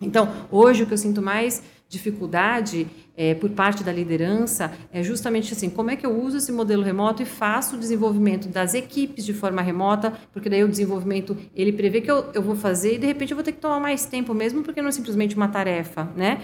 Então, 0.00 0.28
hoje 0.50 0.82
o 0.82 0.86
que 0.86 0.92
eu 0.92 0.98
sinto 0.98 1.22
mais 1.22 1.62
dificuldade 1.88 2.86
é, 3.16 3.34
por 3.34 3.50
parte 3.50 3.84
da 3.84 3.92
liderança 3.92 4.72
é 4.92 5.02
justamente 5.02 5.52
assim, 5.52 5.70
como 5.70 5.90
é 5.90 5.96
que 5.96 6.04
eu 6.04 6.20
uso 6.20 6.38
esse 6.38 6.50
modelo 6.50 6.82
remoto 6.82 7.22
e 7.22 7.24
faço 7.24 7.76
o 7.76 7.78
desenvolvimento 7.78 8.48
das 8.48 8.74
equipes 8.74 9.24
de 9.24 9.32
forma 9.32 9.62
remota, 9.62 10.12
porque 10.32 10.48
daí 10.48 10.64
o 10.64 10.68
desenvolvimento, 10.68 11.36
ele 11.54 11.72
prevê 11.72 12.00
que 12.00 12.10
eu, 12.10 12.30
eu 12.34 12.42
vou 12.42 12.56
fazer 12.56 12.94
e 12.94 12.98
de 12.98 13.06
repente 13.06 13.30
eu 13.30 13.36
vou 13.36 13.44
ter 13.44 13.52
que 13.52 13.60
tomar 13.60 13.78
mais 13.80 14.06
tempo 14.06 14.34
mesmo, 14.34 14.62
porque 14.62 14.82
não 14.82 14.88
é 14.88 14.92
simplesmente 14.92 15.36
uma 15.36 15.48
tarefa, 15.48 16.10
né? 16.16 16.42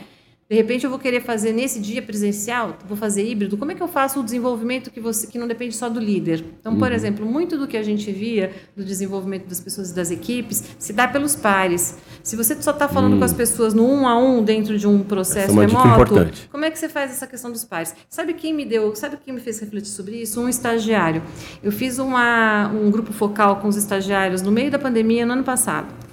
De 0.51 0.57
repente 0.57 0.83
eu 0.83 0.91
vou 0.91 0.99
querer 0.99 1.21
fazer 1.21 1.53
nesse 1.53 1.79
dia 1.79 2.03
presencial, 2.03 2.77
vou 2.89 2.97
fazer 2.97 3.25
híbrido. 3.25 3.57
Como 3.57 3.71
é 3.71 3.75
que 3.77 3.81
eu 3.81 3.87
faço 3.87 4.19
o 4.19 4.25
desenvolvimento 4.25 4.91
que 4.91 4.99
você 4.99 5.29
que 5.29 5.39
não 5.39 5.47
depende 5.47 5.77
só 5.77 5.89
do 5.89 6.01
líder? 6.01 6.45
Então, 6.59 6.77
por 6.77 6.89
uhum. 6.89 6.95
exemplo, 6.95 7.25
muito 7.25 7.57
do 7.57 7.69
que 7.69 7.77
a 7.77 7.85
gente 7.85 8.11
via 8.11 8.51
do 8.77 8.85
desenvolvimento 8.85 9.47
das 9.47 9.61
pessoas 9.61 9.93
e 9.93 9.95
das 9.95 10.11
equipes 10.11 10.65
se 10.77 10.93
dá 10.93 11.07
pelos 11.07 11.37
pares. 11.37 11.97
Se 12.21 12.35
você 12.35 12.61
só 12.61 12.73
está 12.73 12.89
falando 12.89 13.17
com 13.17 13.23
as 13.23 13.33
hum. 13.33 13.37
pessoas 13.37 13.75
no 13.75 13.89
um 13.89 14.09
a 14.09 14.19
um 14.19 14.43
dentro 14.43 14.77
de 14.77 14.89
um 14.89 15.05
processo 15.05 15.53
é 15.63 15.67
remoto, 15.67 16.29
como 16.51 16.65
é 16.65 16.71
que 16.73 16.81
você 16.81 16.89
faz 16.89 17.13
essa 17.13 17.29
questão 17.29 17.53
dos 17.53 17.65
pares? 17.65 17.95
Sabe 18.09 18.35
quem 18.35 18.53
me 18.53 18.65
deu? 18.65 18.93
Sabe 18.97 19.19
quem 19.25 19.33
me 19.33 19.41
fez 19.41 19.61
refletir 19.61 19.91
sobre 19.91 20.17
isso? 20.17 20.41
Um 20.41 20.49
estagiário. 20.49 21.23
Eu 21.63 21.71
fiz 21.71 22.01
uma, 22.01 22.67
um 22.75 22.91
grupo 22.91 23.13
focal 23.13 23.61
com 23.61 23.69
os 23.69 23.77
estagiários 23.77 24.43
no 24.43 24.51
meio 24.51 24.69
da 24.69 24.81
pandemia 24.81 25.25
no 25.25 25.35
ano 25.35 25.45
passado. 25.45 26.10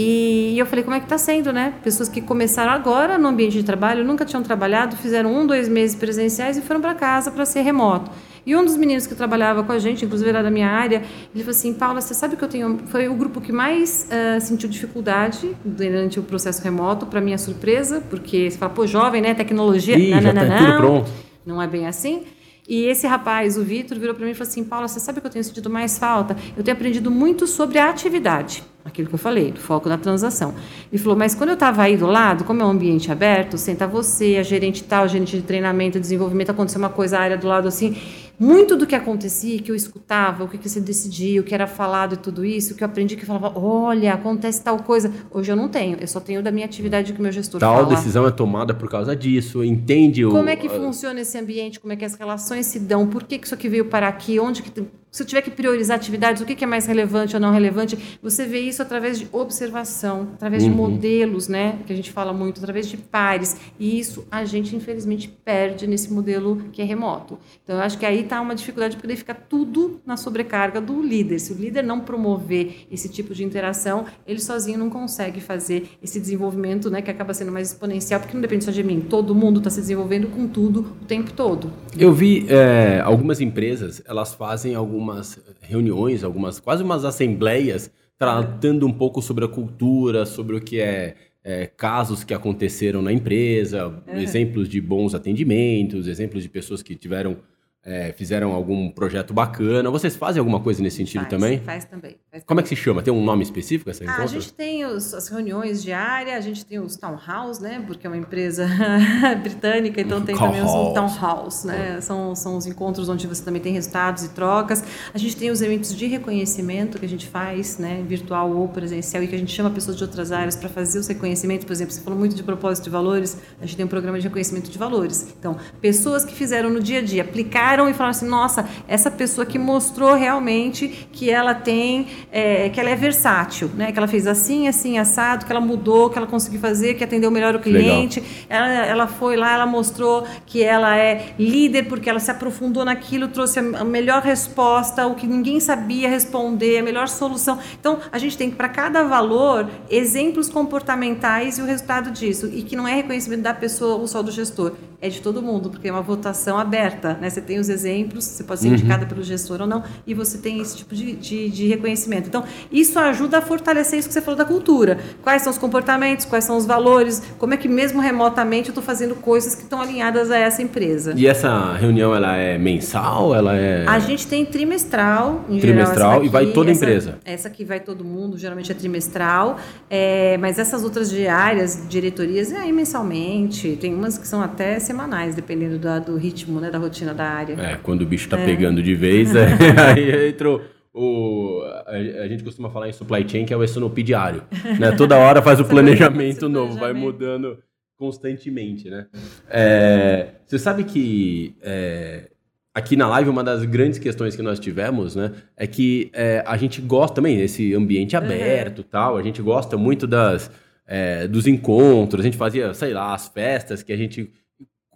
E 0.00 0.56
eu 0.56 0.64
falei, 0.64 0.84
como 0.84 0.94
é 0.94 1.00
que 1.00 1.06
está 1.06 1.18
sendo, 1.18 1.52
né? 1.52 1.74
Pessoas 1.82 2.08
que 2.08 2.20
começaram 2.20 2.70
agora 2.70 3.18
no 3.18 3.26
ambiente 3.26 3.54
de 3.54 3.64
trabalho, 3.64 4.04
nunca 4.04 4.24
tinham 4.24 4.44
trabalhado, 4.44 4.96
fizeram 4.96 5.34
um, 5.34 5.44
dois 5.44 5.68
meses 5.68 5.96
presenciais 5.96 6.56
e 6.56 6.60
foram 6.60 6.80
para 6.80 6.94
casa 6.94 7.32
para 7.32 7.44
ser 7.44 7.62
remoto. 7.62 8.08
E 8.46 8.54
um 8.54 8.64
dos 8.64 8.76
meninos 8.76 9.08
que 9.08 9.14
trabalhava 9.16 9.64
com 9.64 9.72
a 9.72 9.78
gente, 9.80 10.04
inclusive 10.04 10.30
era 10.30 10.40
da 10.40 10.52
minha 10.52 10.68
área, 10.68 11.02
ele 11.34 11.42
falou 11.42 11.50
assim, 11.50 11.74
Paula, 11.74 12.00
você 12.00 12.14
sabe 12.14 12.36
que 12.36 12.44
eu 12.44 12.48
tenho... 12.48 12.78
Foi 12.86 13.08
o 13.08 13.14
grupo 13.14 13.40
que 13.40 13.50
mais 13.50 14.08
uh, 14.08 14.40
sentiu 14.40 14.68
dificuldade 14.68 15.56
durante 15.64 16.20
o 16.20 16.22
processo 16.22 16.62
remoto, 16.62 17.04
para 17.04 17.20
minha 17.20 17.36
surpresa, 17.36 18.00
porque 18.08 18.48
você 18.48 18.56
fala, 18.56 18.72
pô, 18.72 18.86
jovem, 18.86 19.20
né? 19.20 19.34
Tecnologia... 19.34 19.98
Ih, 19.98 20.12
não, 20.12 20.22
já 20.22 20.32
não, 20.32 20.42
tá 20.42 20.48
não, 20.48 20.58
tudo 20.58 20.76
pronto. 20.76 21.10
Não 21.44 21.60
é 21.60 21.66
bem 21.66 21.88
assim. 21.88 22.22
E 22.68 22.84
esse 22.84 23.06
rapaz, 23.06 23.56
o 23.56 23.64
Vitor, 23.64 23.98
virou 23.98 24.14
para 24.14 24.26
mim 24.26 24.32
e 24.32 24.34
falou 24.34 24.46
assim: 24.46 24.62
Paula, 24.62 24.86
você 24.86 25.00
sabe 25.00 25.22
que 25.22 25.26
eu 25.26 25.30
tenho 25.30 25.42
sentido 25.42 25.70
mais 25.70 25.96
falta? 25.96 26.36
Eu 26.54 26.62
tenho 26.62 26.76
aprendido 26.76 27.10
muito 27.10 27.46
sobre 27.46 27.78
a 27.78 27.88
atividade, 27.88 28.62
aquilo 28.88 29.08
que 29.08 29.14
eu 29.14 29.18
falei, 29.18 29.52
do 29.52 29.60
foco 29.60 29.88
na 29.88 29.96
transação. 29.96 30.54
Ele 30.92 31.00
falou: 31.00 31.16
Mas 31.16 31.34
quando 31.34 31.50
eu 31.50 31.54
estava 31.54 31.82
aí 31.82 31.96
do 31.96 32.06
lado, 32.06 32.44
como 32.44 32.62
é 32.62 32.64
um 32.64 32.70
ambiente 32.70 33.10
aberto, 33.12 33.56
senta 33.56 33.86
você, 33.86 34.36
a 34.36 34.42
gerente 34.42 34.82
tal, 34.84 35.04
a 35.04 35.06
gerente 35.06 35.36
de 35.36 35.42
treinamento, 35.42 36.00
desenvolvimento, 36.00 36.50
aconteceu 36.50 36.78
uma 36.78 36.90
coisa, 36.90 37.18
a 37.18 37.20
área 37.20 37.36
do 37.36 37.46
lado 37.46 37.68
assim 37.68 37.96
muito 38.38 38.76
do 38.76 38.86
que 38.86 38.94
acontecia, 38.94 39.60
que 39.60 39.70
eu 39.70 39.74
escutava, 39.74 40.44
o 40.44 40.48
que, 40.48 40.56
que 40.58 40.68
você 40.68 40.80
decidia, 40.80 41.40
o 41.40 41.44
que 41.44 41.52
era 41.52 41.66
falado 41.66 42.14
e 42.14 42.16
tudo 42.16 42.44
isso, 42.44 42.76
que 42.76 42.84
eu 42.84 42.86
aprendi 42.86 43.16
que 43.16 43.22
eu 43.22 43.26
falava, 43.26 43.58
olha, 43.58 44.14
acontece 44.14 44.62
tal 44.62 44.78
coisa. 44.78 45.12
Hoje 45.30 45.50
eu 45.50 45.56
não 45.56 45.68
tenho, 45.68 45.98
eu 46.00 46.06
só 46.06 46.20
tenho 46.20 46.40
da 46.40 46.52
minha 46.52 46.64
atividade 46.64 47.12
que 47.12 47.18
o 47.18 47.22
meu 47.22 47.32
gestor 47.32 47.58
tal 47.58 47.74
fala. 47.74 47.88
Tal 47.88 47.96
decisão 47.96 48.26
é 48.26 48.30
tomada 48.30 48.72
por 48.72 48.88
causa 48.88 49.16
disso, 49.16 49.64
entende 49.64 50.24
o... 50.24 50.30
Como 50.30 50.48
é 50.48 50.54
que 50.54 50.68
funciona 50.68 51.20
esse 51.20 51.36
ambiente, 51.36 51.80
como 51.80 51.92
é 51.92 51.96
que 51.96 52.04
as 52.04 52.14
relações 52.14 52.66
se 52.66 52.78
dão, 52.78 53.08
por 53.08 53.24
que, 53.24 53.38
que 53.38 53.46
isso 53.46 53.54
aqui 53.54 53.68
veio 53.68 53.86
para 53.86 54.06
aqui, 54.06 54.38
onde 54.38 54.62
que 54.62 54.70
se 55.18 55.24
eu 55.24 55.26
tiver 55.26 55.42
que 55.42 55.50
priorizar 55.50 55.96
atividades, 55.96 56.40
o 56.40 56.46
que 56.46 56.62
é 56.62 56.66
mais 56.66 56.86
relevante 56.86 57.34
ou 57.34 57.40
não 57.40 57.52
relevante, 57.52 57.98
você 58.22 58.46
vê 58.46 58.60
isso 58.60 58.80
através 58.80 59.18
de 59.18 59.26
observação, 59.32 60.28
através 60.34 60.62
uhum. 60.62 60.70
de 60.70 60.76
modelos, 60.76 61.48
né? 61.48 61.80
Que 61.84 61.92
a 61.92 61.96
gente 61.96 62.12
fala 62.12 62.32
muito, 62.32 62.58
através 62.60 62.88
de 62.88 62.96
pares. 62.96 63.56
E 63.80 63.98
isso 63.98 64.24
a 64.30 64.44
gente, 64.44 64.76
infelizmente, 64.76 65.28
perde 65.44 65.88
nesse 65.88 66.12
modelo 66.12 66.62
que 66.70 66.80
é 66.80 66.84
remoto. 66.84 67.36
Então, 67.64 67.74
eu 67.76 67.82
acho 67.82 67.98
que 67.98 68.06
aí 68.06 68.20
está 68.20 68.40
uma 68.40 68.54
dificuldade, 68.54 68.94
porque 68.94 69.08
daí 69.08 69.16
fica 69.16 69.34
tudo 69.34 70.00
na 70.06 70.16
sobrecarga 70.16 70.80
do 70.80 71.02
líder. 71.02 71.40
Se 71.40 71.52
o 71.52 71.56
líder 71.56 71.82
não 71.82 71.98
promover 71.98 72.86
esse 72.88 73.08
tipo 73.08 73.34
de 73.34 73.42
interação, 73.42 74.06
ele 74.24 74.38
sozinho 74.38 74.78
não 74.78 74.88
consegue 74.88 75.40
fazer 75.40 75.90
esse 76.00 76.20
desenvolvimento, 76.20 76.88
né? 76.90 77.02
Que 77.02 77.10
acaba 77.10 77.34
sendo 77.34 77.50
mais 77.50 77.72
exponencial, 77.72 78.20
porque 78.20 78.34
não 78.34 78.40
depende 78.40 78.64
só 78.64 78.70
de 78.70 78.84
mim. 78.84 79.00
Todo 79.00 79.34
mundo 79.34 79.58
está 79.58 79.68
se 79.68 79.80
desenvolvendo 79.80 80.28
com 80.28 80.46
tudo 80.46 80.96
o 81.02 81.04
tempo 81.06 81.32
todo. 81.32 81.72
Eu 81.98 82.12
vi 82.12 82.46
é, 82.48 83.00
algumas 83.04 83.40
empresas, 83.40 84.00
elas 84.06 84.32
fazem 84.32 84.76
algum 84.76 85.07
algumas 85.08 85.40
reuniões, 85.60 86.24
algumas 86.24 86.60
quase 86.60 86.82
umas 86.82 87.04
assembleias, 87.04 87.90
tratando 88.18 88.86
um 88.86 88.92
pouco 88.92 89.22
sobre 89.22 89.44
a 89.44 89.48
cultura, 89.48 90.26
sobre 90.26 90.56
o 90.56 90.60
que 90.60 90.80
é, 90.80 91.16
é 91.42 91.66
casos 91.66 92.24
que 92.24 92.34
aconteceram 92.34 93.00
na 93.00 93.12
empresa, 93.12 93.86
uhum. 93.86 94.18
exemplos 94.18 94.68
de 94.68 94.80
bons 94.80 95.14
atendimentos, 95.14 96.06
exemplos 96.06 96.42
de 96.42 96.48
pessoas 96.48 96.82
que 96.82 96.94
tiveram 96.94 97.38
é, 97.84 98.12
fizeram 98.12 98.52
algum 98.52 98.90
projeto 98.90 99.32
bacana. 99.32 99.90
Vocês 99.90 100.14
fazem 100.16 100.40
alguma 100.40 100.60
coisa 100.60 100.82
nesse 100.82 100.96
sentido 100.98 101.22
faz, 101.22 101.30
também? 101.30 101.60
Faz 101.60 101.84
também. 101.84 102.16
Faz 102.30 102.44
Como 102.44 102.60
também. 102.60 102.60
é 102.60 102.62
que 102.62 102.68
se 102.68 102.76
chama? 102.76 103.02
Tem 103.02 103.12
um 103.12 103.24
nome 103.24 103.42
específico 103.42 103.88
essa 103.88 104.04
ah, 104.04 104.22
A 104.22 104.26
gente 104.26 104.52
tem 104.52 104.84
os, 104.84 105.14
as 105.14 105.28
reuniões 105.28 105.82
diárias, 105.82 106.36
a 106.36 106.40
gente 106.40 106.66
tem 106.66 106.78
os 106.78 106.96
town 106.96 107.18
house, 107.26 107.60
né? 107.60 107.82
Porque 107.86 108.06
é 108.06 108.10
uma 108.10 108.16
empresa 108.16 108.68
britânica, 109.40 110.00
então 110.00 110.20
tem 110.20 110.36
também 110.36 110.62
os 110.62 110.92
town 110.92 111.08
house, 111.20 111.64
né? 111.64 112.00
São, 112.00 112.34
são 112.34 112.56
os 112.56 112.66
encontros 112.66 113.08
onde 113.08 113.26
você 113.26 113.42
também 113.42 113.62
tem 113.62 113.72
resultados 113.72 114.24
e 114.24 114.30
trocas. 114.30 114.84
A 115.14 115.18
gente 115.18 115.36
tem 115.36 115.50
os 115.50 115.62
eventos 115.62 115.96
de 115.96 116.06
reconhecimento 116.06 116.98
que 116.98 117.06
a 117.06 117.08
gente 117.08 117.26
faz, 117.26 117.78
né? 117.78 118.04
Virtual 118.06 118.50
ou 118.50 118.68
presencial, 118.68 119.22
e 119.22 119.28
que 119.28 119.34
a 119.34 119.38
gente 119.38 119.52
chama 119.52 119.70
pessoas 119.70 119.96
de 119.96 120.02
outras 120.02 120.32
áreas 120.32 120.56
para 120.56 120.68
fazer 120.68 120.98
os 120.98 121.06
reconhecimentos. 121.06 121.64
Por 121.64 121.72
exemplo, 121.72 121.94
você 121.94 122.00
falou 122.00 122.18
muito 122.18 122.34
de 122.34 122.42
propósito 122.42 122.84
de 122.84 122.90
valores, 122.90 123.38
a 123.60 123.64
gente 123.64 123.76
tem 123.76 123.86
um 123.86 123.88
programa 123.88 124.18
de 124.18 124.24
reconhecimento 124.24 124.70
de 124.70 124.76
valores. 124.76 125.34
Então, 125.38 125.56
pessoas 125.80 126.24
que 126.24 126.34
fizeram 126.34 126.68
no 126.68 126.80
dia 126.80 126.98
a 126.98 127.02
dia, 127.02 127.24
aplicaram 127.68 127.88
e 127.88 127.92
falaram 127.92 128.10
assim, 128.10 128.26
nossa, 128.26 128.48
nossa, 128.48 128.68
essa 128.86 129.10
pessoa 129.10 129.44
que 129.44 129.58
mostrou 129.58 130.14
realmente 130.14 131.08
que 131.12 131.28
ela 131.28 131.54
tem, 131.54 132.06
é, 132.32 132.68
que 132.70 132.80
ela 132.80 132.88
é 132.88 132.96
versátil, 132.96 133.70
né? 133.74 133.92
Que 133.92 133.98
ela 133.98 134.08
fez 134.08 134.26
assim, 134.26 134.66
assim, 134.66 134.98
assado, 134.98 135.44
que 135.44 135.52
ela 135.52 135.60
mudou, 135.60 136.08
que 136.08 136.16
ela 136.16 136.26
conseguiu 136.26 136.60
fazer, 136.60 136.94
que 136.94 137.04
atendeu 137.04 137.30
melhor 137.30 137.54
o 137.54 137.58
cliente. 137.58 138.22
Ela, 138.48 138.68
ela 138.68 139.06
foi 139.06 139.36
lá, 139.36 139.52
ela 139.52 139.66
mostrou 139.66 140.26
que 140.46 140.62
ela 140.62 140.96
é 140.96 141.34
líder 141.38 141.84
porque 141.88 142.08
ela 142.08 142.20
se 142.20 142.30
aprofundou 142.30 142.84
naquilo, 142.84 143.28
trouxe 143.28 143.58
a 143.58 143.84
melhor 143.84 144.22
resposta, 144.22 145.06
o 145.06 145.14
que 145.14 145.26
ninguém 145.26 145.60
sabia 145.60 146.08
responder, 146.08 146.78
a 146.78 146.82
melhor 146.82 147.08
solução. 147.08 147.58
Então, 147.78 147.98
a 148.10 148.18
gente 148.18 148.36
tem 148.36 148.50
para 148.50 148.68
cada 148.68 149.02
valor 149.04 149.68
exemplos 149.90 150.48
comportamentais 150.48 151.58
e 151.58 151.62
o 151.62 151.66
resultado 151.66 152.10
disso, 152.10 152.48
e 152.52 152.62
que 152.62 152.74
não 152.74 152.88
é 152.88 152.94
reconhecimento 152.94 153.42
da 153.42 153.52
pessoa 153.52 153.96
ou 153.96 154.06
só 154.06 154.22
do 154.22 154.30
gestor, 154.30 154.72
é 155.00 155.08
de 155.08 155.20
todo 155.20 155.40
mundo, 155.40 155.70
porque 155.70 155.86
é 155.86 155.92
uma 155.92 156.02
votação 156.02 156.58
aberta, 156.58 157.16
né? 157.20 157.30
Você 157.30 157.40
tem 157.40 157.60
os 157.60 157.68
exemplos, 157.68 158.24
você 158.24 158.42
pode 158.42 158.60
ser 158.60 158.68
uhum. 158.68 158.74
indicada 158.74 159.06
pelo 159.06 159.22
gestor 159.22 159.60
ou 159.60 159.66
não, 159.66 159.84
e 160.04 160.12
você 160.12 160.38
tem 160.38 160.60
esse 160.60 160.76
tipo 160.78 160.92
de, 160.92 161.12
de, 161.12 161.48
de, 161.50 161.66
reconhecimento. 161.68 162.26
Então, 162.26 162.42
isso 162.72 162.98
ajuda 162.98 163.38
a 163.38 163.40
fortalecer 163.40 164.00
isso 164.00 164.08
que 164.08 164.14
você 164.14 164.20
falou 164.20 164.36
da 164.36 164.44
cultura. 164.44 164.98
Quais 165.22 165.42
são 165.42 165.52
os 165.52 165.58
comportamentos, 165.58 166.24
quais 166.24 166.44
são 166.44 166.56
os 166.56 166.66
valores, 166.66 167.22
como 167.38 167.54
é 167.54 167.56
que 167.56 167.68
mesmo 167.68 168.00
remotamente 168.00 168.68
eu 168.68 168.72
estou 168.72 168.82
fazendo 168.82 169.14
coisas 169.14 169.54
que 169.54 169.62
estão 169.62 169.80
alinhadas 169.80 170.32
a 170.32 170.36
essa 170.36 170.62
empresa. 170.62 171.14
E 171.16 171.28
essa 171.28 171.74
reunião, 171.74 172.12
ela 172.12 172.36
é 172.36 172.58
mensal? 172.58 173.32
Ela 173.34 173.56
é... 173.56 173.86
A 173.86 174.00
gente 174.00 174.26
tem 174.26 174.44
trimestral, 174.44 175.44
em 175.48 175.60
Trimestral 175.60 175.94
geral, 175.94 176.24
e 176.24 176.28
vai 176.28 176.46
toda 176.46 176.70
a 176.70 176.74
empresa? 176.74 177.18
Essa 177.24 177.46
aqui 177.46 177.64
vai 177.64 177.78
todo 177.78 178.04
mundo, 178.04 178.36
geralmente 178.36 178.72
é 178.72 178.74
trimestral, 178.74 179.58
é, 179.88 180.36
mas 180.38 180.58
essas 180.58 180.82
outras 180.82 181.08
diárias, 181.08 181.84
diretorias, 181.88 182.50
é 182.52 182.56
aí 182.56 182.72
mensalmente, 182.72 183.78
tem 183.80 183.94
umas 183.94 184.18
que 184.18 184.26
são 184.26 184.42
até 184.42 184.87
semanais, 184.88 185.34
dependendo 185.34 185.78
do, 185.78 186.00
do 186.00 186.16
ritmo, 186.16 186.60
né, 186.60 186.70
da 186.70 186.78
rotina 186.78 187.14
da 187.14 187.24
área. 187.24 187.54
É, 187.54 187.76
quando 187.76 188.02
o 188.02 188.06
bicho 188.06 188.24
está 188.24 188.38
é. 188.38 188.44
pegando 188.44 188.82
de 188.82 188.94
vez, 188.94 189.34
é, 189.34 189.46
aí 189.86 190.30
entrou 190.30 190.62
o, 190.92 191.62
a, 191.86 191.92
a, 192.24 192.28
gente 192.28 192.42
costuma 192.42 192.70
falar 192.70 192.88
em 192.88 192.92
supply 192.92 193.28
chain 193.28 193.44
que 193.44 193.52
é 193.52 193.56
o 193.56 193.62
SNOP 193.62 194.02
diário, 194.02 194.42
né? 194.80 194.92
Toda 194.96 195.16
hora 195.16 195.40
faz 195.42 195.60
o 195.60 195.64
planejamento 195.64 196.48
novo, 196.48 196.78
vai 196.78 196.92
mudando 196.92 197.58
constantemente, 197.96 198.88
né? 198.88 199.06
É, 199.48 200.28
você 200.46 200.58
sabe 200.58 200.84
que 200.84 201.54
é, 201.62 202.30
aqui 202.74 202.96
na 202.96 203.06
live 203.08 203.28
uma 203.28 203.44
das 203.44 203.64
grandes 203.64 203.98
questões 203.98 204.34
que 204.34 204.42
nós 204.42 204.58
tivemos, 204.58 205.14
né, 205.16 205.32
é 205.56 205.66
que 205.66 206.10
é, 206.14 206.42
a 206.46 206.56
gente 206.56 206.80
gosta 206.80 207.16
também 207.16 207.36
desse 207.36 207.74
ambiente 207.74 208.16
aberto, 208.16 208.78
uhum. 208.78 208.84
tal. 208.90 209.16
A 209.16 209.22
gente 209.22 209.42
gosta 209.42 209.76
muito 209.76 210.06
das 210.06 210.50
é, 210.88 211.28
dos 211.28 211.46
encontros, 211.46 212.20
a 212.20 212.24
gente 212.24 212.38
fazia, 212.38 212.72
sei 212.72 212.94
lá, 212.94 213.14
as 213.14 213.28
festas 213.28 213.82
que 213.82 213.92
a 213.92 213.96
gente. 213.96 214.32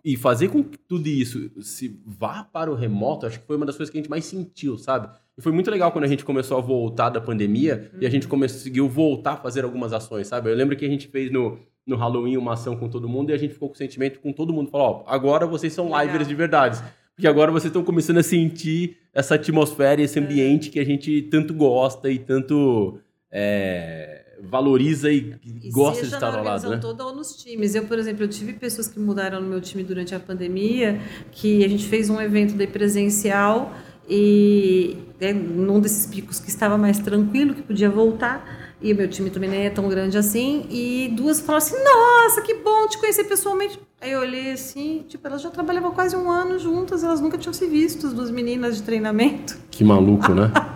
E 0.05 0.16
fazer 0.16 0.48
com 0.48 0.64
que 0.64 0.76
tudo 0.76 1.07
isso 1.07 1.50
se 1.62 2.00
vá 2.05 2.42
para 2.42 2.70
o 2.70 2.74
remoto, 2.74 3.26
acho 3.26 3.38
que 3.38 3.46
foi 3.46 3.57
uma 3.57 3.66
das 3.66 3.76
coisas 3.76 3.90
que 3.90 3.98
a 3.98 4.00
gente 4.00 4.11
mais 4.11 4.24
sentiu, 4.24 4.76
sabe? 4.76 5.09
E 5.38 5.40
foi 5.40 5.53
muito 5.53 5.70
legal 5.70 5.92
quando 5.92 6.05
a 6.05 6.09
gente 6.09 6.24
começou 6.24 6.59
a 6.59 6.61
voltar 6.61 7.09
da 7.09 7.20
pandemia 7.20 7.90
uhum. 7.94 8.00
e 8.03 8.07
a 8.07 8.11
gente 8.11 8.26
conseguiu 8.26 8.88
voltar 8.88 9.34
a 9.34 9.36
fazer 9.36 9.64
algumas 9.64 9.92
ações, 9.92 10.26
sabe? 10.26 10.50
Eu 10.50 10.57
lembro 10.57 10.76
que 10.76 10.84
a 10.84 10.88
gente 10.88 11.07
fez 11.09 11.30
no, 11.30 11.59
no 11.86 11.96
Halloween 11.96 12.36
uma 12.36 12.55
ação 12.55 12.76
com 12.76 12.88
todo 12.88 13.09
mundo 13.09 13.30
e 13.30 13.32
a 13.32 13.38
gente 13.38 13.55
ficou 13.55 13.68
com 13.68 13.74
o 13.74 13.78
sentimento 13.78 14.20
com 14.20 14.32
todo 14.32 14.53
mundo. 14.53 14.70
Falou, 14.70 15.05
ó, 15.07 15.12
agora 15.12 15.46
vocês 15.46 15.72
são 15.72 15.88
livers 16.00 16.26
de 16.26 16.34
verdade. 16.34 16.82
Porque 17.14 17.28
agora 17.28 17.53
vocês 17.53 17.70
estão 17.70 17.84
começando 17.84 18.18
a 18.18 18.22
sentir 18.22 18.96
essa 19.12 19.34
atmosfera 19.34 20.00
e 20.00 20.05
esse 20.05 20.18
ambiente 20.18 20.70
que 20.70 20.80
a 20.80 20.84
gente 20.84 21.22
tanto 21.30 21.55
gosta 21.55 22.11
e 22.11 22.18
tanto 22.18 22.98
é, 23.30 24.21
valoriza 24.43 25.11
e, 25.11 25.34
e 25.62 25.70
gosta 25.70 26.07
de 26.07 26.14
estar 26.14 26.34
ao 26.34 26.45
lado, 26.45 26.70
né? 26.70 26.76
toda 26.78 27.05
ou 27.05 27.14
nos 27.14 27.36
times. 27.36 27.74
Eu, 27.74 27.84
por 27.84 27.99
exemplo, 27.99 28.24
eu 28.24 28.28
tive 28.28 28.53
pessoas 28.53 28.88
que 28.88 28.99
mudaram 28.99 29.40
no 29.40 29.49
meu 29.49 29.61
time 29.61 29.84
durante 29.84 30.14
a 30.14 30.20
pandemia, 30.20 31.01
que 31.30 31.64
a 31.64 31.68
gente 31.68 31.86
fez 31.86 32.11
um 32.11 32.20
evento 32.20 32.55
de 32.55 32.66
presencial 32.66 33.72
e 34.09 34.97
né, 35.20 35.32
num 35.32 35.80
desses 35.80 36.07
picos 36.07 36.40
que 36.40 36.49
estava 36.49 36.76
mais 36.76 36.99
tranquilo, 36.99 37.55
que 37.55 37.62
podia 37.62 37.88
voltar, 37.88 38.74
e 38.80 38.93
o 38.93 38.97
meu 38.97 39.09
time 39.09 39.30
também 39.30 39.49
nem 39.49 39.61
é 39.66 39.70
tão 39.70 39.88
grande 39.88 40.18
assim, 40.18 40.66
e 40.68 41.12
duas 41.16 41.40
falaram 41.40 41.64
assim, 41.64 41.76
nossa, 41.82 42.43
que 42.43 42.55
bom 42.55 42.88
te 42.88 42.99
conhecer 42.99 43.24
pessoalmente. 43.24 43.78
Aí 44.01 44.11
eu 44.11 44.20
olhei 44.20 44.51
assim, 44.51 45.05
tipo, 45.09 45.24
elas 45.26 45.40
já 45.40 45.51
trabalhavam 45.51 45.93
quase 45.93 46.16
um 46.16 46.28
ano 46.28 46.59
juntas, 46.59 47.05
elas 47.05 47.20
nunca 47.20 47.38
tinham 47.38 47.53
se 47.53 47.66
visto, 47.66 48.09
as 48.09 48.12
duas 48.12 48.30
meninas 48.30 48.76
de 48.76 48.82
treinamento. 48.82 49.57
Que 49.70 49.84
maluco, 49.84 50.34
né? 50.34 50.51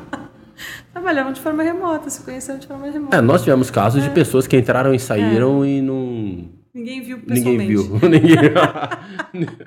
Trabalhavam 0.93 1.33
de 1.33 1.41
forma 1.41 1.63
remota, 1.63 2.11
se 2.11 2.23
conheceram 2.23 2.59
de 2.59 2.67
forma 2.67 2.91
remota. 2.91 3.17
É, 3.17 3.21
nós 3.21 3.43
tivemos 3.43 3.71
casos 3.71 4.03
é. 4.03 4.09
de 4.09 4.15
pessoas 4.15 4.47
que 4.47 4.57
entraram 4.57 4.95
e 4.95 4.99
saíram 4.99 5.65
é. 5.65 5.69
e 5.69 5.83
não... 5.83 6.49
Ninguém 6.75 7.03
viu 7.03 7.19
pessoalmente. 7.21 7.49
Ninguém 7.49 7.69
viu. 7.69 7.85
Ninguém... 9.33 9.67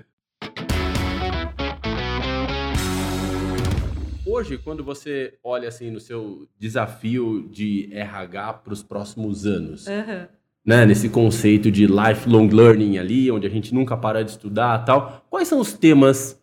Hoje, 4.32 4.60
quando 4.60 4.84
você 4.84 5.34
olha 5.44 5.68
assim 5.68 5.90
no 5.90 6.00
seu 6.00 6.48
desafio 6.58 7.50
de 7.50 7.90
RH 7.92 8.54
para 8.54 8.74
os 8.74 8.84
próximos 8.84 9.46
anos, 9.48 9.88
uhum. 9.88 10.28
né, 10.64 10.86
nesse 10.86 11.10
conceito 11.10 11.72
de 11.72 11.88
lifelong 11.88 12.48
learning 12.48 13.00
ali, 13.00 13.32
onde 13.32 13.48
a 13.48 13.50
gente 13.50 13.74
nunca 13.74 13.98
para 13.98 14.24
de 14.24 14.30
estudar 14.30 14.86
tal, 14.86 15.26
quais 15.32 15.48
são 15.48 15.60
os 15.60 15.74
temas 15.74 16.39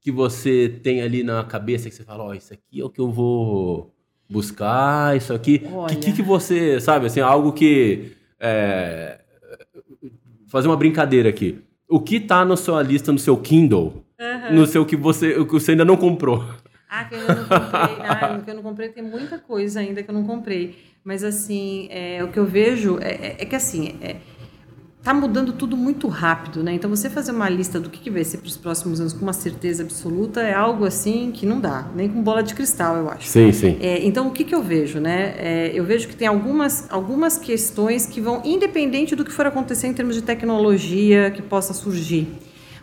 que 0.00 0.10
você 0.10 0.80
tem 0.82 1.02
ali 1.02 1.22
na 1.22 1.44
cabeça 1.44 1.88
que 1.88 1.94
você 1.94 2.04
fala, 2.04 2.24
ó, 2.24 2.28
oh, 2.28 2.34
isso 2.34 2.52
aqui 2.52 2.80
é 2.80 2.84
o 2.84 2.90
que 2.90 3.00
eu 3.00 3.10
vou 3.10 3.94
buscar, 4.28 5.16
isso 5.16 5.32
aqui, 5.32 5.62
o 5.70 5.86
que, 5.86 6.12
que 6.12 6.22
você, 6.22 6.80
sabe, 6.80 7.06
assim, 7.06 7.20
algo 7.20 7.52
que 7.52 8.12
é, 8.38 9.20
fazer 10.46 10.68
uma 10.68 10.76
brincadeira 10.76 11.28
aqui. 11.28 11.62
O 11.88 12.00
que 12.00 12.20
tá 12.20 12.44
na 12.44 12.56
sua 12.56 12.82
lista, 12.82 13.12
no 13.12 13.18
seu 13.18 13.36
Kindle, 13.36 14.04
uhum. 14.18 14.54
no 14.54 14.66
seu 14.66 14.86
que 14.86 14.96
você, 14.96 15.36
o 15.38 15.44
que 15.44 15.52
você 15.52 15.72
ainda 15.72 15.84
não 15.84 15.96
comprou? 15.96 16.44
Ah, 16.88 17.04
que 17.04 17.14
eu 17.14 17.20
ainda 17.20 17.34
não 17.34 17.44
comprei. 17.44 17.96
ah, 18.08 18.42
que 18.44 18.50
eu 18.50 18.54
não 18.54 18.62
comprei 18.62 18.88
tem 18.88 19.02
muita 19.02 19.38
coisa 19.38 19.80
ainda 19.80 20.02
que 20.02 20.10
eu 20.10 20.14
não 20.14 20.24
comprei. 20.24 20.76
Mas 21.04 21.24
assim, 21.24 21.88
é, 21.90 22.22
o 22.22 22.28
que 22.28 22.38
eu 22.38 22.44
vejo 22.44 22.98
é, 23.00 23.10
é, 23.10 23.36
é 23.40 23.44
que 23.44 23.56
assim, 23.56 23.96
é, 24.00 24.16
tá 25.02 25.14
mudando 25.14 25.52
tudo 25.52 25.76
muito 25.76 26.08
rápido, 26.08 26.62
né? 26.62 26.74
Então 26.74 26.90
você 26.90 27.08
fazer 27.08 27.32
uma 27.32 27.48
lista 27.48 27.80
do 27.80 27.88
que, 27.88 27.98
que 27.98 28.10
vai 28.10 28.22
ser 28.22 28.38
para 28.38 28.48
os 28.48 28.56
próximos 28.56 29.00
anos 29.00 29.12
com 29.12 29.22
uma 29.22 29.32
certeza 29.32 29.82
absoluta 29.82 30.40
é 30.40 30.52
algo 30.52 30.84
assim 30.84 31.30
que 31.32 31.46
não 31.46 31.58
dá, 31.58 31.88
nem 31.94 32.08
com 32.08 32.22
bola 32.22 32.42
de 32.42 32.54
cristal, 32.54 32.96
eu 32.96 33.08
acho. 33.08 33.26
Sim, 33.26 33.50
sim. 33.52 33.78
É, 33.80 34.04
então 34.04 34.28
o 34.28 34.30
que, 34.30 34.44
que 34.44 34.54
eu 34.54 34.62
vejo, 34.62 35.00
né? 35.00 35.34
É, 35.38 35.70
eu 35.74 35.84
vejo 35.84 36.06
que 36.06 36.14
tem 36.14 36.28
algumas, 36.28 36.86
algumas 36.90 37.38
questões 37.38 38.04
que 38.04 38.20
vão, 38.20 38.42
independente 38.44 39.16
do 39.16 39.24
que 39.24 39.32
for 39.32 39.46
acontecer 39.46 39.86
em 39.86 39.94
termos 39.94 40.14
de 40.14 40.22
tecnologia 40.22 41.30
que 41.30 41.40
possa 41.40 41.72
surgir. 41.72 42.28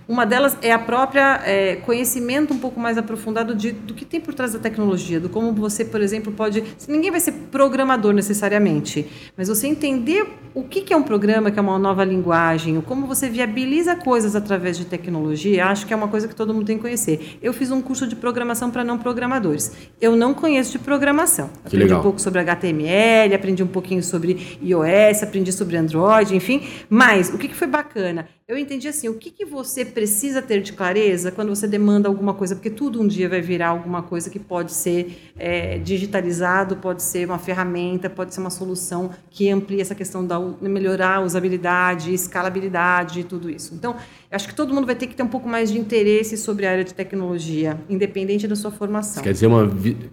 Uma 0.08 0.26
delas 0.26 0.58
é 0.62 0.72
a 0.72 0.80
própria 0.80 1.42
é, 1.44 1.76
conhecimento 1.78 2.54
um 2.54 2.58
pouco 2.58 2.80
mais 2.80 2.98
aprofundado 2.98 3.54
de, 3.54 3.72
do 3.72 3.94
que 3.94 4.06
tem 4.06 4.22
por 4.22 4.34
trás 4.34 4.54
da 4.54 4.60
tecnologia, 4.60 5.20
do 5.20 5.28
como 5.28 5.52
você, 5.54 5.84
por 5.84 6.02
exemplo, 6.02 6.32
pode. 6.32 6.64
Ninguém 6.88 7.12
vai 7.12 7.20
ser 7.20 7.34
programador 7.52 8.14
necessariamente, 8.14 9.06
mas 9.36 9.50
você 9.50 9.68
entender 9.68 10.26
o 10.54 10.64
que, 10.64 10.82
que 10.82 10.94
é 10.94 10.98
um 10.98 11.04
programa, 11.04 11.52
que 11.52 11.60
é 11.60 11.62
uma 11.62 11.78
nova 11.78 12.04
linguagem, 12.04 12.80
como 12.82 13.06
você 13.06 13.30
viabiliza 13.30 13.96
coisas 13.96 14.36
através 14.36 14.78
de 14.78 14.86
tecnologia, 14.86 15.66
acho 15.66 15.86
que 15.86 15.94
é 15.94 15.96
uma 15.96 16.08
coisa 16.08 16.28
que 16.28 16.36
todo 16.36 16.54
mundo 16.54 16.66
tem 16.66 16.78
que 16.78 16.84
conhecer. 16.84 17.38
Eu 17.42 17.54
fiz 17.54 17.70
um 17.70 17.82
curso 17.82 18.08
de 18.08 18.16
programação 18.16 18.72
para 18.72 18.84
não 18.84 18.98
programadores. 18.98 19.72
Eu 20.00 20.16
não 20.16 20.34
conheço 20.34 20.72
de 20.72 20.80
programação. 20.80 21.50
Que 21.50 21.68
aprendi 21.68 21.84
legal. 21.84 22.00
um 22.00 22.04
pouco 22.04 22.22
sobre 22.22 22.40
HTML, 22.40 23.36
aprendi 23.36 23.62
um 23.62 23.68
pouquinho 23.68 24.02
sobre 24.02 24.58
iOS, 24.64 25.22
aprendi 25.22 25.52
sobre 25.52 25.78
Android, 25.78 26.36
enfim. 26.36 26.66
Mas 26.90 27.30
o 27.34 27.38
que, 27.38 27.50
que 27.50 27.56
foi 27.56 27.68
bacana? 27.68 28.28
Eu 28.48 28.58
entendi 28.58 28.88
assim, 28.88 29.10
o 29.10 29.16
que, 29.16 29.30
que 29.30 29.44
você 29.44 29.84
precisa 29.84 30.42
ter 30.42 30.62
de 30.62 30.72
clareza 30.72 31.34
quando 31.34 31.50
você 31.50 31.68
demanda 31.68 32.08
alguma 32.08 32.34
coisa, 32.34 32.56
porque 32.56 32.70
tudo 32.70 33.02
um 33.02 33.06
dia 33.06 33.28
vai 33.28 33.42
virar 33.42 33.68
alguma 33.68 34.02
coisa 34.02 34.30
que 34.30 34.40
pode 34.40 34.72
ser 34.72 35.34
é, 35.38 35.78
digitalizado, 35.80 36.78
pode 36.78 37.04
ser 37.04 37.28
uma 37.28 37.38
ferramenta, 37.38 38.10
pode 38.10 38.34
ser 38.34 38.40
uma 38.40 38.50
solução 38.50 39.12
que 39.30 39.50
amplie 39.50 39.82
essa 39.82 39.94
questão 39.94 40.26
da 40.26 40.40
melhorar 40.62 41.18
a 41.18 41.20
usabilidade, 41.20 42.14
escalabilidade 42.14 43.20
e 43.20 43.24
tudo 43.26 43.50
isso. 43.50 43.76
Então, 43.76 43.98
acho 44.32 44.48
que 44.48 44.56
todo 44.56 44.74
mundo 44.74 44.86
vai 44.86 44.96
ter 44.96 45.08
que 45.08 45.16
ter 45.16 45.24
um 45.24 45.28
pouco 45.28 45.48
mais 45.48 45.72
de 45.72 45.78
interesse 45.78 46.38
sobre 46.38 46.66
a 46.66 46.72
área 46.72 46.84
de 46.84 46.94
tecnologia, 46.94 47.80
independente 47.90 48.48
da 48.48 48.56
sua 48.56 48.72
formação. 48.72 49.24
quer 49.24 49.34
dizer, 49.34 49.48
uma, 49.48 49.70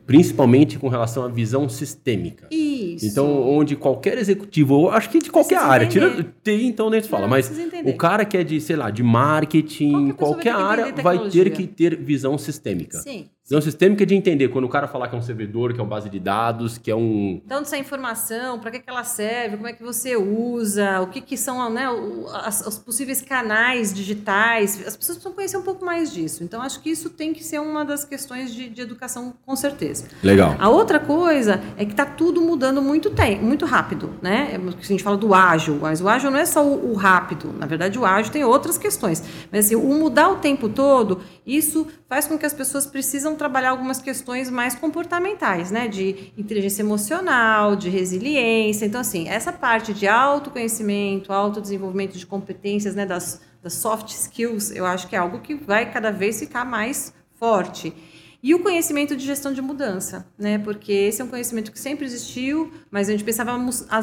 principalmente 0.06 0.78
com 0.78 0.88
relação 0.88 1.24
à 1.24 1.28
visão 1.28 1.68
sistêmica. 1.68 2.46
Isso. 2.50 3.06
Então, 3.06 3.42
onde 3.48 3.76
qualquer 3.76 4.18
executivo, 4.18 4.88
acho 4.90 5.10
que 5.10 5.18
de 5.18 5.30
qualquer 5.30 5.58
área, 5.58 5.86
tira 5.86 6.24
TI, 6.42 6.66
então 6.66 6.90
nem 6.90 7.02
se 7.02 7.08
fala, 7.08 7.26
mas 7.26 7.50
o 7.84 7.96
cara 7.96 8.24
que 8.24 8.36
é 8.36 8.44
de, 8.44 8.60
sei 8.60 8.76
lá, 8.76 8.90
de 8.90 9.02
marketing, 9.02 10.12
qualquer, 10.12 10.52
qualquer 10.52 10.54
área, 10.54 10.92
vai 11.02 11.28
ter 11.28 11.50
que 11.50 11.66
ter 11.66 11.96
visão 11.96 12.38
sistêmica. 12.38 12.98
Sim. 12.98 13.26
Visão 13.46 13.60
sistêmica 13.60 14.06
de 14.06 14.14
entender 14.14 14.48
quando 14.48 14.64
o 14.64 14.70
cara 14.70 14.88
falar 14.88 15.06
que 15.06 15.14
é 15.14 15.18
um 15.18 15.22
servidor, 15.22 15.74
que 15.74 15.78
é 15.78 15.82
uma 15.82 15.90
base 15.90 16.08
de 16.08 16.18
dados, 16.18 16.78
que 16.78 16.90
é 16.90 16.96
um. 16.96 17.42
Então, 17.44 17.60
essa 17.60 17.76
informação, 17.76 18.58
para 18.58 18.70
que, 18.70 18.78
que 18.78 18.88
ela 18.88 19.04
serve, 19.04 19.58
como 19.58 19.68
é 19.68 19.74
que 19.74 19.82
você 19.82 20.16
usa, 20.16 21.02
o 21.02 21.08
que, 21.08 21.20
que 21.20 21.36
são 21.36 21.68
né, 21.68 21.86
os 21.90 22.78
possíveis 22.78 23.20
canais 23.20 23.92
digitais. 23.92 24.76
As 24.86 24.96
pessoas 24.96 25.18
precisam 25.18 25.32
conhecer 25.32 25.58
um 25.58 25.62
pouco 25.62 25.84
mais 25.84 26.10
disso. 26.10 26.42
Então, 26.42 26.62
acho 26.62 26.80
que 26.80 26.88
isso 26.88 27.10
tem 27.10 27.34
que 27.34 27.44
ser 27.44 27.60
uma 27.60 27.84
das 27.84 28.02
questões 28.02 28.54
de, 28.54 28.66
de 28.66 28.80
educação, 28.80 29.34
com 29.44 29.54
certeza. 29.54 30.06
Legal. 30.22 30.56
A 30.58 30.70
outra 30.70 30.98
coisa 30.98 31.60
é 31.76 31.84
que 31.84 31.90
está 31.90 32.06
tudo 32.06 32.40
mudando 32.40 32.80
muito, 32.80 33.10
tem, 33.10 33.38
muito 33.38 33.66
rápido. 33.66 34.14
Né? 34.22 34.58
A 34.58 34.82
gente 34.82 35.02
fala 35.02 35.18
do 35.18 35.34
ágil, 35.34 35.78
mas 35.82 36.00
o 36.00 36.08
ágil 36.08 36.30
não 36.30 36.38
é 36.38 36.46
só 36.46 36.66
o, 36.66 36.92
o 36.92 36.94
rápido. 36.94 37.52
Na 37.58 37.66
verdade, 37.66 37.98
o 37.98 38.06
ágil 38.06 38.32
tem 38.32 38.42
outras 38.42 38.78
questões. 38.78 39.22
Mas 39.52 39.66
assim, 39.66 39.74
o 39.74 39.94
mudar 39.98 40.30
o 40.30 40.36
tempo 40.36 40.66
todo, 40.66 41.20
isso 41.46 41.86
faz 42.08 42.26
com 42.26 42.38
que 42.38 42.46
as 42.46 42.54
pessoas 42.54 42.86
precisam 42.86 43.33
trabalhar 43.34 43.70
algumas 43.70 44.00
questões 44.00 44.50
mais 44.50 44.74
comportamentais, 44.74 45.70
né? 45.70 45.88
De 45.88 46.32
inteligência 46.36 46.82
emocional, 46.82 47.76
de 47.76 47.88
resiliência. 47.88 48.86
Então, 48.86 49.00
assim, 49.00 49.28
essa 49.28 49.52
parte 49.52 49.92
de 49.92 50.06
autoconhecimento, 50.06 51.32
autodesenvolvimento 51.32 52.16
de 52.18 52.26
competências, 52.26 52.94
né? 52.94 53.04
Das, 53.06 53.40
das 53.62 53.74
soft 53.74 54.08
skills, 54.08 54.70
eu 54.70 54.86
acho 54.86 55.08
que 55.08 55.16
é 55.16 55.18
algo 55.18 55.40
que 55.40 55.54
vai 55.54 55.90
cada 55.92 56.10
vez 56.10 56.38
ficar 56.38 56.64
mais 56.64 57.12
forte. 57.34 57.94
E 58.44 58.54
o 58.54 58.58
conhecimento 58.58 59.16
de 59.16 59.24
gestão 59.24 59.54
de 59.54 59.62
mudança, 59.62 60.26
né? 60.38 60.58
Porque 60.58 60.92
esse 60.92 61.22
é 61.22 61.24
um 61.24 61.28
conhecimento 61.28 61.72
que 61.72 61.80
sempre 61.80 62.04
existiu, 62.04 62.70
mas 62.90 63.08
a 63.08 63.12
gente 63.12 63.24
pensava 63.24 63.56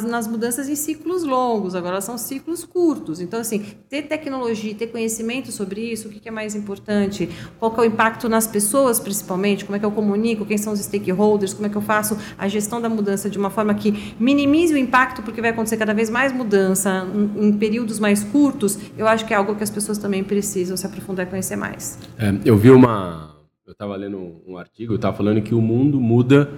nas 0.09 0.27
mudanças 0.27 0.67
em 0.67 0.73
ciclos 0.73 1.23
longos, 1.23 1.75
agora 1.75 2.01
são 2.01 2.17
ciclos 2.17 2.65
curtos. 2.65 3.21
Então, 3.21 3.39
assim, 3.39 3.63
ter 3.87 4.01
tecnologia, 4.01 4.73
ter 4.73 4.87
conhecimento 4.87 5.51
sobre 5.51 5.91
isso, 5.91 6.07
o 6.07 6.11
que 6.11 6.27
é 6.27 6.31
mais 6.31 6.55
importante, 6.55 7.29
qual 7.59 7.71
é 7.77 7.81
o 7.81 7.85
impacto 7.85 8.27
nas 8.27 8.47
pessoas, 8.47 8.99
principalmente, 8.99 9.63
como 9.63 9.75
é 9.75 9.79
que 9.79 9.85
eu 9.85 9.91
comunico, 9.91 10.43
quem 10.43 10.57
são 10.57 10.73
os 10.73 10.79
stakeholders, 10.79 11.53
como 11.53 11.67
é 11.67 11.69
que 11.69 11.77
eu 11.77 11.81
faço 11.81 12.17
a 12.35 12.47
gestão 12.47 12.81
da 12.81 12.89
mudança 12.89 13.29
de 13.29 13.37
uma 13.37 13.51
forma 13.51 13.75
que 13.75 14.15
minimize 14.19 14.73
o 14.73 14.77
impacto, 14.77 15.21
porque 15.21 15.39
vai 15.39 15.51
acontecer 15.51 15.77
cada 15.77 15.93
vez 15.93 16.09
mais 16.09 16.33
mudança 16.33 17.07
em 17.37 17.53
períodos 17.53 17.99
mais 17.99 18.23
curtos, 18.23 18.75
eu 18.97 19.07
acho 19.07 19.23
que 19.23 19.35
é 19.35 19.37
algo 19.37 19.53
que 19.53 19.63
as 19.63 19.69
pessoas 19.69 19.99
também 19.99 20.23
precisam 20.23 20.75
se 20.75 20.83
aprofundar 20.87 21.27
e 21.27 21.29
conhecer 21.29 21.55
mais. 21.55 21.99
É, 22.17 22.33
eu 22.43 22.57
vi 22.57 22.71
uma 22.71 23.29
eu 23.66 23.74
estava 23.74 23.95
lendo 23.95 24.41
um 24.45 24.57
artigo, 24.57 24.95
estava 24.95 25.16
falando 25.16 25.41
que 25.41 25.53
o 25.53 25.62
mundo 25.62 25.99
muda 25.99 26.49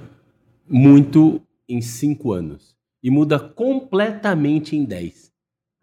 muito 0.67 1.41
em 1.67 1.81
cinco 1.81 2.31
anos 2.31 2.75
e 3.01 3.09
muda 3.09 3.39
completamente 3.39 4.75
em 4.75 4.85
dez. 4.85 5.31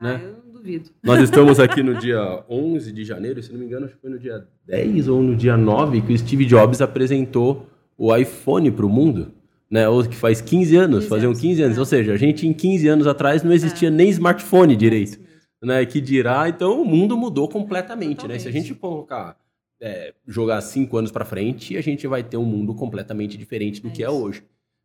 Né? 0.01 0.21
Ah, 0.21 0.25
eu 0.25 0.43
não 0.45 0.53
duvido. 0.53 0.91
Nós 1.03 1.21
estamos 1.23 1.61
aqui 1.61 1.83
no 1.83 1.95
dia 1.99 2.45
11 2.49 2.93
de 2.93 3.05
janeiro, 3.05 3.43
se 3.43 3.53
não 3.53 3.61
me 3.61 3.66
engano, 3.66 3.87
acho 3.87 3.95
que 3.95 4.01
foi 4.01 4.11
no 4.11 4.18
dia 4.18 4.47
10 4.66 5.09
ou 5.09 5.23
no 5.23 5.37
dia 5.37 5.57
9 5.57 6.01
que 6.03 6.12
o 6.12 6.18
Steve 6.18 6.47
Jobs 6.47 6.81
apresentou 6.81 7.66
o 7.97 8.14
iPhone 8.16 8.71
para 8.71 8.87
o 8.87 8.89
mundo. 8.89 9.33
Né, 9.71 9.89
ou 9.89 10.03
que 10.03 10.16
faz 10.16 10.41
15 10.41 10.77
anos, 10.77 10.99
15 11.05 11.09
faziam 11.09 11.33
15 11.33 11.62
anos. 11.62 11.77
É. 11.77 11.81
Ou 11.81 11.87
seja, 11.87 12.12
a 12.12 12.16
gente 12.16 12.45
em 12.45 12.53
15 12.53 12.89
anos 12.89 13.07
atrás 13.07 13.45
não 13.45 13.53
existia 13.53 13.87
é. 13.87 13.91
nem 13.91 14.09
smartphone 14.09 14.75
direito. 14.75 15.21
Né, 15.62 15.85
que 15.87 16.01
dirá, 16.01 16.49
então 16.49 16.83
o 16.83 16.85
mundo 16.85 17.16
mudou 17.16 17.47
completamente. 17.47 18.27
Né? 18.27 18.39
Se 18.39 18.49
a 18.49 18.51
gente 18.51 18.75
colocar 18.75 19.37
é, 19.81 20.14
jogar 20.26 20.61
cinco 20.61 20.97
anos 20.97 21.11
para 21.11 21.24
frente, 21.24 21.76
a 21.76 21.81
gente 21.81 22.07
vai 22.07 22.22
ter 22.22 22.37
um 22.37 22.45
mundo 22.45 22.74
completamente 22.74 23.37
diferente 23.39 23.81
do 23.81 23.89
é 23.89 23.91
que 23.91 24.03
é 24.03 24.11
hoje. 24.11 24.43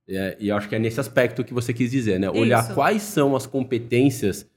É, 0.07 0.37
e 0.39 0.51
acho 0.51 0.69
que 0.69 0.75
é 0.75 0.79
nesse 0.79 0.99
aspecto 0.99 1.43
que 1.43 1.53
você 1.53 1.73
quis 1.73 1.91
dizer, 1.91 2.19
né? 2.19 2.29
Olhar 2.29 2.63
Isso. 2.63 2.73
quais 2.73 3.01
são 3.01 3.35
as 3.35 3.47
competências 3.47 4.47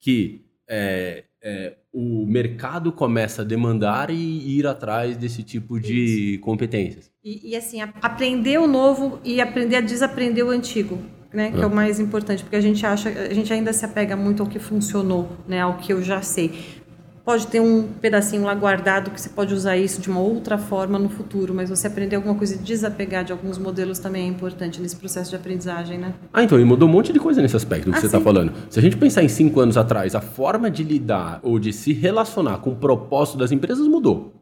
que 0.00 0.44
é, 0.68 1.24
é, 1.42 1.74
o 1.92 2.24
mercado 2.26 2.92
começa 2.92 3.42
a 3.42 3.44
demandar 3.44 4.10
e 4.10 4.58
ir 4.58 4.66
atrás 4.66 5.16
desse 5.16 5.42
tipo 5.42 5.78
de 5.80 6.38
competências. 6.42 7.10
E, 7.22 7.50
e, 7.50 7.56
assim, 7.56 7.80
aprender 7.80 8.58
o 8.58 8.66
novo 8.66 9.18
e 9.24 9.40
aprender 9.40 9.76
a 9.76 9.80
desaprender 9.80 10.44
o 10.44 10.50
antigo, 10.50 10.98
né? 11.32 11.50
Que 11.50 11.58
é. 11.58 11.62
É. 11.62 11.66
o 11.66 11.74
mais 11.74 11.98
importante, 11.98 12.42
porque 12.42 12.56
a 12.56 12.60
gente 12.60 12.84
acha, 12.86 13.08
a 13.08 13.34
gente 13.34 13.52
ainda 13.52 13.72
se 13.72 13.84
apega 13.84 14.16
muito 14.16 14.42
ao 14.42 14.48
que 14.48 14.58
funcionou, 14.58 15.30
né? 15.48 15.60
Ao 15.60 15.76
que 15.76 15.92
eu 15.92 16.02
já 16.02 16.22
sei. 16.22 16.52
Pode 17.24 17.46
ter 17.46 17.58
um 17.58 17.88
pedacinho 17.88 18.42
lá 18.42 18.54
guardado 18.54 19.10
que 19.10 19.18
você 19.18 19.30
pode 19.30 19.54
usar 19.54 19.78
isso 19.78 19.98
de 19.98 20.10
uma 20.10 20.20
outra 20.20 20.58
forma 20.58 20.98
no 20.98 21.08
futuro, 21.08 21.54
mas 21.54 21.70
você 21.70 21.86
aprender 21.86 22.16
alguma 22.16 22.34
coisa 22.34 22.54
e 22.54 22.58
desapegar 22.58 23.24
de 23.24 23.32
alguns 23.32 23.56
modelos 23.56 23.98
também 23.98 24.24
é 24.24 24.26
importante 24.26 24.78
nesse 24.78 24.96
processo 24.96 25.30
de 25.30 25.36
aprendizagem, 25.36 25.96
né? 25.96 26.14
Ah, 26.30 26.42
então, 26.42 26.60
e 26.60 26.64
mudou 26.64 26.86
um 26.86 26.92
monte 26.92 27.14
de 27.14 27.18
coisa 27.18 27.40
nesse 27.40 27.56
aspecto 27.56 27.90
que 27.90 27.96
Ah, 27.96 28.00
você 28.00 28.06
está 28.06 28.20
falando. 28.20 28.52
Se 28.68 28.78
a 28.78 28.82
gente 28.82 28.98
pensar 28.98 29.22
em 29.22 29.28
cinco 29.28 29.58
anos 29.60 29.78
atrás, 29.78 30.14
a 30.14 30.20
forma 30.20 30.70
de 30.70 30.84
lidar 30.84 31.40
ou 31.42 31.58
de 31.58 31.72
se 31.72 31.94
relacionar 31.94 32.58
com 32.58 32.72
o 32.72 32.76
propósito 32.76 33.38
das 33.38 33.50
empresas 33.50 33.88
mudou. 33.88 34.34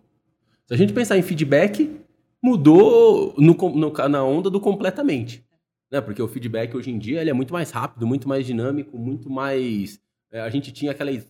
Se 0.67 0.75
a 0.75 0.77
gente 0.77 0.93
pensar 0.93 1.17
em 1.17 1.23
feedback, 1.23 1.89
mudou 2.43 3.33
no 3.39 3.55
no 3.77 3.93
na 4.09 4.25
onda 4.25 4.51
do 4.51 4.59
completamente. 4.59 5.45
Né? 5.89 6.01
Porque 6.01 6.21
o 6.21 6.27
feedback 6.27 6.77
hoje 6.77 6.91
em 6.91 6.99
dia 6.99 7.21
ele 7.21 7.31
é 7.31 7.35
muito 7.35 7.53
mais 7.53 7.71
rápido, 7.71 8.09
muito 8.09 8.29
mais 8.29 8.45
dinâmico, 8.45 8.99
muito 8.99 9.31
mais. 9.31 10.01
É, 10.33 10.41
a 10.41 10.49
gente 10.49 10.73
tinha 10.73 10.93
aquela 10.93 11.11
ide- 11.11 11.27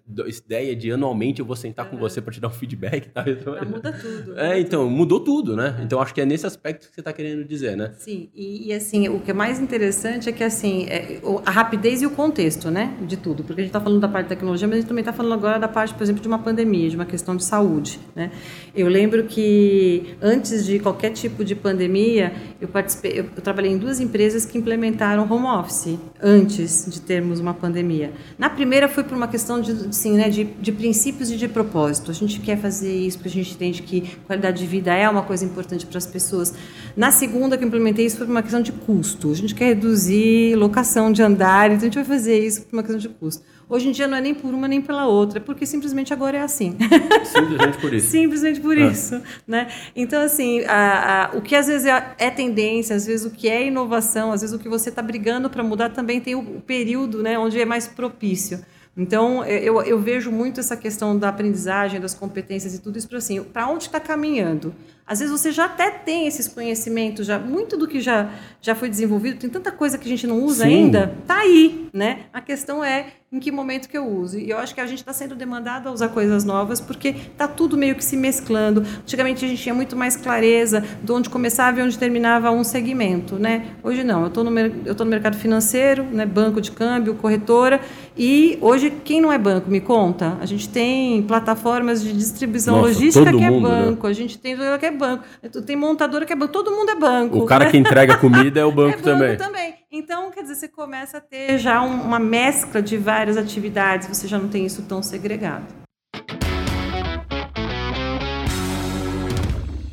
ideia 0.47 0.77
de 0.77 0.93
anualmente 0.93 1.41
eu 1.41 1.45
vou 1.47 1.57
sentar 1.57 1.91
com 1.91 1.97
você 1.97 2.21
para 2.21 2.33
te 2.33 2.41
dar 2.41 2.49
um 2.49 2.53
feedback. 2.53 3.03
Tá? 3.13 3.25
Já 3.27 3.65
muda 3.65 3.93
tudo. 3.93 4.39
É, 4.39 4.47
muda 4.47 4.59
então, 4.61 4.89
mudou 4.89 5.21
tudo, 5.21 5.57
né? 5.57 5.77
Então 5.83 6.01
acho 6.01 6.15
que 6.15 6.21
é 6.21 6.25
nesse 6.25 6.47
aspecto 6.47 6.89
que 6.89 6.95
você 6.95 7.01
está 7.01 7.13
querendo 7.13 7.45
dizer, 7.45 7.77
né? 7.77 7.93
Sim, 7.99 8.31
e, 8.35 8.69
e, 8.69 8.73
assim, 8.73 9.09
o 9.09 9.19
que 9.21 9.31
é 9.33 9.35
mais 9.35 9.59
interessante 9.59 10.29
é 10.29 10.33
que 10.33 10.45
assim, 10.45 10.87
é, 10.87 11.21
a 11.45 11.51
rapidez 11.51 12.01
e 12.01 12.07
o 12.07 12.11
contexto, 12.11 12.71
né, 12.71 12.97
de 13.07 13.17
tudo, 13.17 13.43
porque 13.43 13.61
a 13.61 13.65
gente 13.65 13.71
está 13.71 13.81
falando 13.81 14.01
da 14.01 14.09
parte 14.09 14.27
da 14.27 14.29
tecnologia, 14.37 14.69
mas 14.69 14.77
a 14.77 14.81
gente 14.81 14.89
também 14.89 15.03
está 15.03 15.13
falando 15.13 15.33
agora 15.35 15.59
da 15.59 15.69
parte, 15.69 15.93
por 15.95 16.03
exemplo, 16.03 16.23
de 16.23 16.29
uma 16.29 16.39
pandemia, 16.39 16.89
de 16.89 16.97
uma 16.97 17.05
questão 17.05 17.35
de 17.37 17.45
saúde, 17.45 17.99
né. 18.15 18.31
Eu 18.75 18.89
lembro 18.89 19.25
que 19.25 20.15
antes 20.23 20.65
de 20.65 20.79
qualquer 20.79 21.11
tipo 21.11 21.45
de 21.45 21.55
pandemia, 21.55 22.33
eu 22.61 22.69
participei, 22.69 23.13
eu, 23.13 23.25
eu 23.25 23.43
trabalhei 23.43 23.73
em 23.73 23.79
duas 23.79 24.01
empresas 24.01 24.47
que 24.47 24.57
implementaram 24.57 25.31
home 25.31 25.47
office 25.47 25.99
antes 26.23 26.87
de 26.89 27.01
termos 27.01 27.41
uma 27.41 27.53
pandemia. 27.53 28.13
Na 28.39 28.49
primeira 28.49 28.89
foi 28.93 29.03
por 29.05 29.17
uma 29.17 29.27
questão 29.27 29.61
de, 29.61 29.73
assim, 29.89 30.13
né, 30.17 30.29
de, 30.29 30.45
de 30.45 30.71
princípios 30.73 31.31
e 31.31 31.37
de 31.37 31.49
propósito. 31.49 32.11
A 32.11 32.15
gente 32.15 32.39
quer 32.41 32.57
fazer 32.59 32.95
isso 32.95 33.19
porque 33.19 33.29
a 33.31 33.33
gente 33.33 33.55
entende 33.55 33.83
que 33.83 34.03
qualidade 34.27 34.59
de 34.61 34.67
vida 34.67 34.95
é 34.95 35.09
uma 35.09 35.23
coisa 35.23 35.45
importante 35.45 35.85
para 35.87 35.99
as 35.99 36.07
pessoas. 36.07 36.55
Na 36.97 37.11
segunda 37.11 37.57
que 37.59 37.65
eu 37.65 37.69
implementei 37.69 38.07
isso 38.07 38.17
foi 38.19 38.27
por 38.27 38.33
uma 38.33 38.43
questão 38.43 38.63
de 38.63 38.73
custo. 38.73 39.31
A 39.31 39.35
gente 39.35 39.55
quer 39.55 39.67
reduzir 39.69 40.55
locação 40.57 41.11
de 41.11 41.23
andar, 41.23 41.67
então 41.71 41.81
a 41.81 41.85
gente 41.85 41.95
vai 41.95 42.05
fazer 42.05 42.39
isso 42.39 42.63
por 42.63 42.75
uma 42.77 42.83
questão 42.83 42.99
de 42.99 43.09
custo. 43.09 43.43
Hoje 43.69 43.89
em 43.89 43.93
dia 43.93 44.07
não 44.07 44.19
é 44.19 44.21
nem 44.21 44.35
por 44.35 44.53
uma 44.53 44.69
nem 44.69 44.83
pela 44.83 45.07
outra, 45.07 45.39
é 45.39 45.41
porque 45.41 45.65
simplesmente 45.65 46.13
agora 46.13 46.37
é 46.37 46.43
assim. 46.43 46.77
Simplesmente 47.25 47.79
por 47.79 47.95
isso. 47.95 48.11
Simplesmente 48.11 48.61
por 48.61 48.77
É. 48.77 48.87
isso, 48.91 49.21
né? 49.47 49.69
Então, 49.97 50.21
assim, 50.21 50.61
a- 50.67 51.31
a- 51.33 51.37
o 51.37 51.41
que 51.41 51.55
às 51.57 51.69
vezes 51.69 51.87
é, 51.87 52.15
é 52.19 52.31
tendência, 52.31 52.95
às 52.95 53.07
vezes 53.07 53.25
o 53.25 53.31
que 53.31 53.49
é 53.49 53.67
inovação, 53.67 54.31
às 54.31 54.43
vezes 54.43 54.55
o 54.55 54.59
que 54.59 54.69
você 54.69 54.91
está 54.91 55.01
brigando 55.01 55.49
para 55.49 55.63
mudar 55.63 55.89
também 55.91 56.21
tem 56.21 56.35
o, 56.35 56.41
o 56.41 56.61
período, 56.61 57.23
né, 57.23 57.39
onde 57.39 57.59
é 57.59 57.65
mais 57.65 57.87
propício. 57.89 58.61
Então, 58.97 59.43
eu, 59.45 59.81
eu 59.83 59.99
vejo 59.99 60.31
muito 60.31 60.61
essa 60.61 60.77
questão 60.77 61.19
da 61.19 61.31
aprendizagem, 61.31 61.99
das 61.99 62.13
competências 62.13 62.75
e 62.75 62.79
tudo 62.79 62.99
isso 62.99 63.09
para 63.09 63.19
assim, 63.19 63.43
para 63.43 63.67
onde 63.67 63.85
está 63.85 63.99
caminhando. 63.99 64.75
Às 65.07 65.21
vezes 65.21 65.33
você 65.33 65.51
já 65.51 65.65
até 65.65 65.91
tem 65.91 66.27
esses 66.27 66.47
conhecimentos, 66.47 67.27
já 67.27 67.39
muito 67.39 67.77
do 67.77 67.89
que 67.89 68.01
já, 68.01 68.31
já 68.61 68.75
foi 68.75 68.91
desenvolvido, 68.91 69.39
tem 69.39 69.49
tanta 69.49 69.73
coisa 69.73 69.97
que 69.97 70.05
a 70.07 70.09
gente 70.09 70.27
não 70.27 70.43
usa 70.45 70.65
Sim. 70.65 70.75
ainda, 70.75 71.17
tá 71.27 71.39
aí, 71.39 71.89
né? 71.93 72.27
A 72.33 72.41
questão 72.41 72.85
é 72.85 73.07
em 73.33 73.41
que 73.41 73.51
momento 73.51 73.89
que 73.89 73.97
eu 73.97 74.07
uso. 74.07 74.39
E 74.39 74.51
eu 74.51 74.59
acho 74.59 74.75
que 74.75 74.81
a 74.81 74.87
gente 74.87 74.99
está 74.99 75.13
sendo 75.13 75.35
demandado 75.35 75.89
a 75.89 75.93
usar 75.93 76.09
coisas 76.11 76.45
novas 76.45 76.81
porque 76.83 77.15
tá 77.37 77.49
tudo 77.49 77.79
meio 77.79 77.95
que 77.95 78.05
se 78.05 78.15
mesclando. 78.15 78.85
Antigamente 79.01 79.43
a 79.43 79.49
gente 79.49 79.63
tinha 79.63 79.75
muito 79.75 79.97
mais 79.97 80.17
clareza 80.17 80.85
de 81.03 81.11
onde 81.11 81.31
começava 81.31 81.81
e 81.81 81.83
onde 81.83 81.99
terminava 81.99 82.51
um 82.51 82.63
segmento, 82.63 83.37
né? 83.37 83.69
Hoje 83.83 84.05
não. 84.05 84.21
Eu 84.21 84.27
estou 84.27 84.45
no, 84.45 84.59
eu 84.85 84.95
tô 84.95 85.05
no 85.05 85.11
mercado 85.11 85.37
financeiro, 85.39 86.05
né? 86.05 86.27
banco 86.27 86.61
de 86.61 86.71
câmbio, 86.73 87.15
corretora. 87.15 87.81
E 88.15 88.59
hoje, 88.61 88.91
quem 89.03 89.23
não 89.23 89.33
é 89.33 89.39
banco, 89.39 89.71
me 89.71 89.81
conta? 89.81 90.37
A 90.39 90.45
gente 90.45 90.69
tem 90.69 91.23
plataformas 91.23 92.03
de 92.03 92.13
distribuição 92.13 92.77
Nossa, 92.77 92.89
logística 92.89 93.25
que 93.31 93.33
mundo, 93.33 93.67
é 93.67 93.71
né? 93.71 93.83
banco, 93.87 94.07
a 94.07 94.13
gente 94.13 94.39
tem 94.39 94.55
que 94.55 94.87
é 94.87 94.91
banco, 94.91 95.25
tem 95.65 95.75
montadora 95.77 96.27
que 96.27 96.33
é 96.35 96.37
banco, 96.37 96.53
todo 96.53 96.71
mundo 96.71 96.91
é 96.91 96.97
banco. 96.97 97.39
O 97.39 97.47
cara 97.47 97.71
que 97.71 97.79
entrega 97.79 98.17
comida 98.19 98.61
é 98.61 98.65
o 98.65 98.71
banco, 98.73 98.99
É 98.99 99.03
também. 99.03 99.37
também. 99.39 99.82
Então, 99.95 100.31
quer 100.31 100.41
dizer, 100.41 100.55
você 100.55 100.69
começa 100.69 101.19
a 101.19 101.21
ter 101.21 101.59
já 101.59 101.83
um- 101.83 102.01
uma 102.01 102.19
mescla 102.19 102.81
de 102.81 102.97
várias 102.97 103.37
atividades, 103.37 104.09
você 104.09 104.27
já 104.27 104.39
não 104.39 104.49
tem 104.49 104.65
isso 104.65 104.83
tão 104.89 105.03
segregado. 105.03 105.67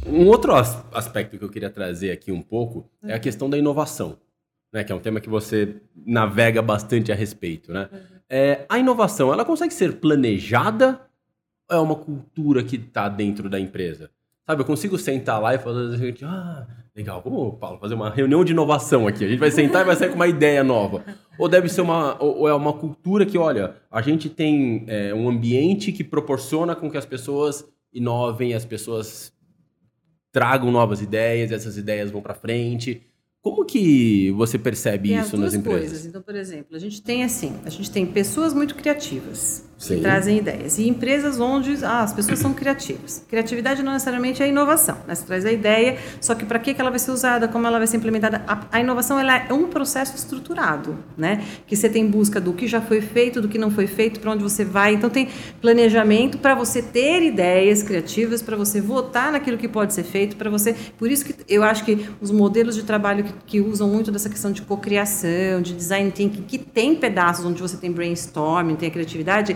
Um 0.08 0.26
outro 0.26 0.56
as- 0.56 0.82
aspecto 0.94 1.38
que 1.38 1.44
eu 1.44 1.50
queria 1.50 1.70
trazer 1.70 2.12
aqui 2.12 2.32
um 2.32 2.42
pouco 2.42 2.90
é 3.04 3.14
a 3.14 3.20
questão 3.20 3.50
da 3.50 3.58
inovação, 3.58 4.18
né? 4.72 4.86
Que 4.86 4.94
é 4.94 4.96
um 4.96 5.02
tema 5.02 5.20
que 5.20 5.28
você 5.30 5.76
navega 5.94 6.62
bastante 6.62 7.12
a 7.12 7.16
respeito, 7.16 7.74
né? 7.74 7.90
É, 8.30 8.66
a 8.70 8.80
inovação, 8.80 9.34
ela 9.34 9.44
consegue 9.44 9.74
ser 9.74 9.98
planejada 9.98 11.02
ou 11.70 11.78
é 11.78 11.80
uma 11.82 11.96
cultura 11.98 12.64
que 12.64 12.78
está 12.78 13.10
dentro 13.10 13.50
da 13.50 13.60
empresa? 13.60 14.10
Sabe, 14.50 14.64
eu 14.64 14.66
consigo 14.66 14.98
sentar 14.98 15.40
lá 15.40 15.54
e 15.54 15.58
assim, 15.58 16.26
ah, 16.26 16.66
legal, 16.96 17.22
vamos, 17.24 17.60
Paulo, 17.60 17.78
fazer 17.78 17.94
uma 17.94 18.10
reunião 18.10 18.44
de 18.44 18.52
inovação 18.52 19.08
aqui. 19.08 19.24
A 19.24 19.28
gente 19.28 19.38
vai 19.38 19.52
sentar 19.52 19.84
e 19.84 19.86
vai 19.86 19.96
sair 19.96 20.10
com 20.10 20.16
uma 20.16 20.28
ideia 20.28 20.64
nova. 20.64 21.06
Ou 21.38 21.48
deve 21.48 21.70
ser 21.70 21.82
uma, 21.82 22.20
ou 22.20 22.50
é 22.50 22.54
uma 22.56 22.74
cultura 22.74 23.28
que, 23.28 23.38
olha, 23.38 23.76
a 23.92 24.02
gente 24.02 24.28
tem 24.28 24.86
é, 24.88 25.14
um 25.14 25.30
ambiente 25.30 25.92
que 25.92 26.04
proporciona 26.04 26.76
com 26.76 26.90
que 26.90 26.98
as 26.98 27.06
pessoas 27.06 27.64
inovem, 27.94 28.56
as 28.56 28.66
pessoas 28.66 29.32
tragam 30.32 30.72
novas 30.72 31.00
ideias, 31.00 31.52
essas 31.52 31.78
ideias 31.78 32.10
vão 32.10 32.20
para 32.20 32.34
frente. 32.34 33.04
Como 33.44 33.64
que 33.64 34.32
você 34.32 34.58
percebe 34.58 35.10
Tem 35.10 35.20
as 35.20 35.28
isso 35.28 35.38
nas 35.38 35.54
empresas? 35.54 35.90
coisas. 35.90 36.06
Então, 36.08 36.24
por 36.24 36.36
exemplo, 36.36 36.76
a 36.76 36.80
gente 36.80 37.04
tem 37.04 37.24
assim, 37.24 37.54
a 37.64 37.70
gente 37.70 37.92
tem 37.92 38.04
pessoas 38.04 38.52
muito 38.52 38.74
criativas 38.74 39.69
Sim. 39.80 40.02
trazem 40.02 40.38
ideias 40.40 40.78
e 40.78 40.90
empresas 40.90 41.40
onde 41.40 41.86
ah, 41.86 42.02
as 42.02 42.12
pessoas 42.12 42.38
são 42.40 42.54
criativas. 42.54 43.24
Criatividade 43.30 43.82
não 43.82 43.94
necessariamente 43.94 44.44
é 44.44 44.48
inovação, 44.50 44.98
né? 45.08 45.16
Você 45.16 45.26
traz 45.26 45.46
a 45.46 45.52
ideia, 45.54 45.98
só 46.20 46.36
que 46.36 46.46
para 46.46 46.60
que 46.60 46.76
ela 46.78 46.90
vai 46.90 47.00
ser 47.00 47.12
usada, 47.12 47.48
como 47.48 47.66
ela 47.66 47.78
vai 47.78 47.88
ser 47.88 47.96
implementada? 47.96 48.44
A, 48.46 48.68
a 48.74 48.82
inovação 48.82 49.18
ela 49.18 49.38
é 49.38 49.54
um 49.54 49.68
processo 49.68 50.18
estruturado, 50.18 50.98
né? 51.18 51.46
Que 51.66 51.78
você 51.78 51.88
tem 51.88 52.06
busca 52.06 52.42
do 52.42 52.52
que 52.52 52.68
já 52.68 52.82
foi 52.82 53.00
feito, 53.00 53.42
do 53.42 53.48
que 53.48 53.58
não 53.58 53.72
foi 53.72 53.88
feito, 53.88 54.20
para 54.20 54.32
onde 54.32 54.44
você 54.44 54.66
vai. 54.66 54.96
Então 54.96 55.10
tem 55.10 55.30
planejamento 55.62 56.40
para 56.40 56.54
você 56.56 56.82
ter 56.82 57.24
ideias 57.24 57.82
criativas, 57.82 58.42
para 58.42 58.58
você 58.58 58.82
votar 58.82 59.32
naquilo 59.32 59.58
que 59.58 59.70
pode 59.70 59.94
ser 59.94 60.04
feito, 60.04 60.36
para 60.36 60.50
você. 60.50 60.76
Por 60.98 61.10
isso 61.10 61.24
que 61.24 61.34
eu 61.48 61.64
acho 61.64 61.86
que 61.86 62.06
os 62.20 62.32
modelos 62.32 62.76
de 62.76 62.84
trabalho 62.84 63.24
que, 63.24 63.34
que 63.46 63.62
usam 63.62 63.88
muito 63.88 64.12
dessa 64.12 64.28
questão 64.28 64.52
de 64.52 64.62
cocriação, 64.62 65.62
de 65.62 65.74
design 65.74 66.12
thinking, 66.12 66.42
que 66.42 66.58
tem 66.58 66.98
pedaços 66.98 67.46
onde 67.46 67.62
você 67.62 67.78
tem 67.78 67.94
brainstorming, 67.94 68.76
tem 68.76 68.90
a 68.90 68.92
criatividade, 68.92 69.56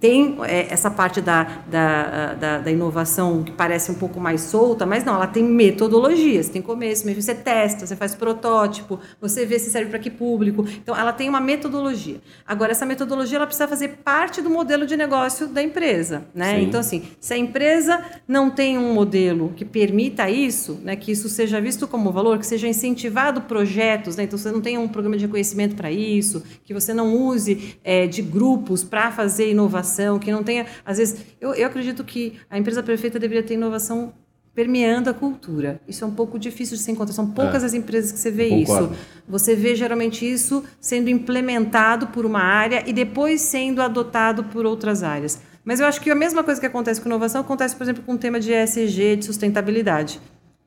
tem 0.00 0.36
é, 0.44 0.72
essa 0.72 0.90
parte 0.90 1.20
da, 1.20 1.62
da, 1.68 2.34
da, 2.34 2.58
da 2.58 2.70
inovação 2.70 3.42
que 3.42 3.52
parece 3.52 3.90
um 3.90 3.94
pouco 3.94 4.20
mais 4.20 4.42
solta, 4.42 4.86
mas 4.86 5.04
não, 5.04 5.14
ela 5.14 5.26
tem 5.26 5.42
metodologias, 5.42 6.48
tem 6.48 6.62
começo, 6.62 7.04
meio, 7.04 7.20
você 7.20 7.34
testa, 7.34 7.86
você 7.86 7.96
faz 7.96 8.14
protótipo, 8.14 9.00
você 9.20 9.44
vê 9.44 9.58
se 9.58 9.70
serve 9.70 9.90
para 9.90 9.98
que 9.98 10.10
público. 10.10 10.64
Então, 10.82 10.96
ela 10.96 11.12
tem 11.12 11.28
uma 11.28 11.40
metodologia. 11.40 12.20
Agora, 12.46 12.72
essa 12.72 12.86
metodologia 12.86 13.38
ela 13.38 13.46
precisa 13.46 13.66
fazer 13.66 14.00
parte 14.04 14.40
do 14.40 14.48
modelo 14.50 14.86
de 14.86 14.96
negócio 14.96 15.48
da 15.48 15.62
empresa. 15.62 16.24
Né? 16.34 16.56
Sim. 16.56 16.64
Então, 16.64 16.80
assim, 16.80 17.02
se 17.20 17.34
a 17.34 17.36
empresa 17.36 18.02
não 18.26 18.50
tem 18.50 18.78
um 18.78 18.92
modelo 18.92 19.52
que 19.56 19.64
permita 19.64 20.30
isso, 20.30 20.78
né, 20.82 20.94
que 20.94 21.10
isso 21.10 21.28
seja 21.28 21.60
visto 21.60 21.88
como 21.88 22.12
valor, 22.12 22.38
que 22.38 22.46
seja 22.46 22.68
incentivado 22.68 23.42
projetos, 23.42 24.16
né, 24.16 24.24
então 24.24 24.38
você 24.38 24.52
não 24.52 24.60
tenha 24.60 24.78
um 24.78 24.88
programa 24.88 25.16
de 25.16 25.24
reconhecimento 25.24 25.74
para 25.74 25.90
isso, 25.90 26.42
que 26.64 26.72
você 26.72 26.94
não 26.94 27.14
use 27.16 27.76
é, 27.82 28.06
de 28.06 28.22
grupos 28.22 28.84
para 28.84 29.10
fazer 29.10 29.50
inovação, 29.50 29.87
que 30.20 30.30
não 30.30 30.42
tenha, 30.42 30.66
às 30.84 30.98
vezes, 30.98 31.24
eu, 31.40 31.54
eu 31.54 31.66
acredito 31.66 32.04
que 32.04 32.38
a 32.50 32.58
empresa 32.58 32.82
perfeita 32.82 33.18
deveria 33.18 33.42
ter 33.42 33.54
inovação 33.54 34.12
permeando 34.54 35.08
a 35.08 35.14
cultura. 35.14 35.80
Isso 35.86 36.02
é 36.02 36.06
um 36.06 36.10
pouco 36.10 36.36
difícil 36.38 36.76
de 36.76 36.82
se 36.82 36.90
encontrar. 36.90 37.14
São 37.14 37.30
poucas 37.30 37.62
É. 37.62 37.66
as 37.66 37.74
empresas 37.74 38.10
que 38.10 38.18
você 38.18 38.30
vê 38.30 38.48
Concordo. 38.48 38.92
isso. 38.92 39.02
Você 39.28 39.54
vê 39.54 39.76
geralmente 39.76 40.28
isso 40.28 40.64
sendo 40.80 41.08
implementado 41.08 42.08
por 42.08 42.26
uma 42.26 42.40
área 42.40 42.82
e 42.84 42.92
depois 42.92 43.40
sendo 43.40 43.80
adotado 43.80 44.42
por 44.44 44.66
outras 44.66 45.04
áreas. 45.04 45.40
Mas 45.64 45.78
eu 45.80 45.86
acho 45.86 46.00
que 46.00 46.10
a 46.10 46.14
mesma 46.14 46.42
coisa 46.42 46.58
que 46.60 46.66
acontece 46.66 47.00
com 47.00 47.08
inovação 47.08 47.42
acontece, 47.42 47.76
por 47.76 47.84
exemplo, 47.84 48.02
com 48.02 48.14
o 48.14 48.18
tema 48.18 48.40
de 48.40 48.50
ESG, 48.52 49.16
de 49.16 49.24
sustentabilidade. 49.26 50.20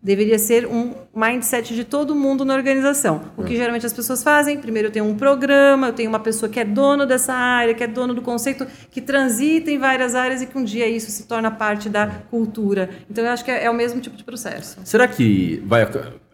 Deveria 0.04 0.40
ser 0.40 0.66
um 0.66 0.96
mindset 1.14 1.76
de 1.76 1.84
todo 1.84 2.16
mundo 2.16 2.44
na 2.44 2.56
organização. 2.56 3.22
O 3.38 3.44
que 3.44 3.56
geralmente 3.56 3.86
as 3.86 3.94
pessoas 3.94 4.24
fazem, 4.24 4.58
primeiro 4.58 4.88
eu 4.88 4.92
tenho 4.92 5.06
um 5.06 5.16
programa, 5.16 5.88
eu 5.88 5.94
tenho 5.94 6.10
uma 6.10 6.20
pessoa 6.20 6.50
que 6.50 6.60
é 6.60 6.66
dono 6.66 7.06
dessa 7.06 7.34
área, 7.34 7.74
que 7.76 7.84
é 7.84 7.88
dono 7.88 8.14
do 8.14 8.22
conceito, 8.22 8.66
que 8.90 9.00
transita 9.00 9.70
em 9.70 9.78
várias 9.78 10.16
áreas 10.16 10.42
e 10.42 10.48
que 10.48 10.58
um 10.58 10.64
dia 10.64 10.88
isso 10.88 11.12
se 11.12 11.28
torna 11.28 11.52
parte 11.52 11.88
da 11.88 12.08
cultura. 12.32 12.90
Então 13.10 13.24
eu 13.24 13.30
acho 13.30 13.46
que 13.46 13.52
é, 13.52 13.66
é 13.66 13.70
o 13.70 13.76
mesmo 13.76 14.02
tipo 14.02 14.18
de 14.18 14.24
processo. 14.24 14.80
Será 14.84 15.08
que 15.08 15.62
vai. 15.66 15.88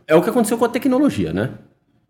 É 0.07 0.15
o 0.15 0.22
que 0.22 0.30
aconteceu 0.30 0.57
com 0.57 0.63
a 0.63 0.70
tecnologia, 0.70 1.34
né? 1.34 1.51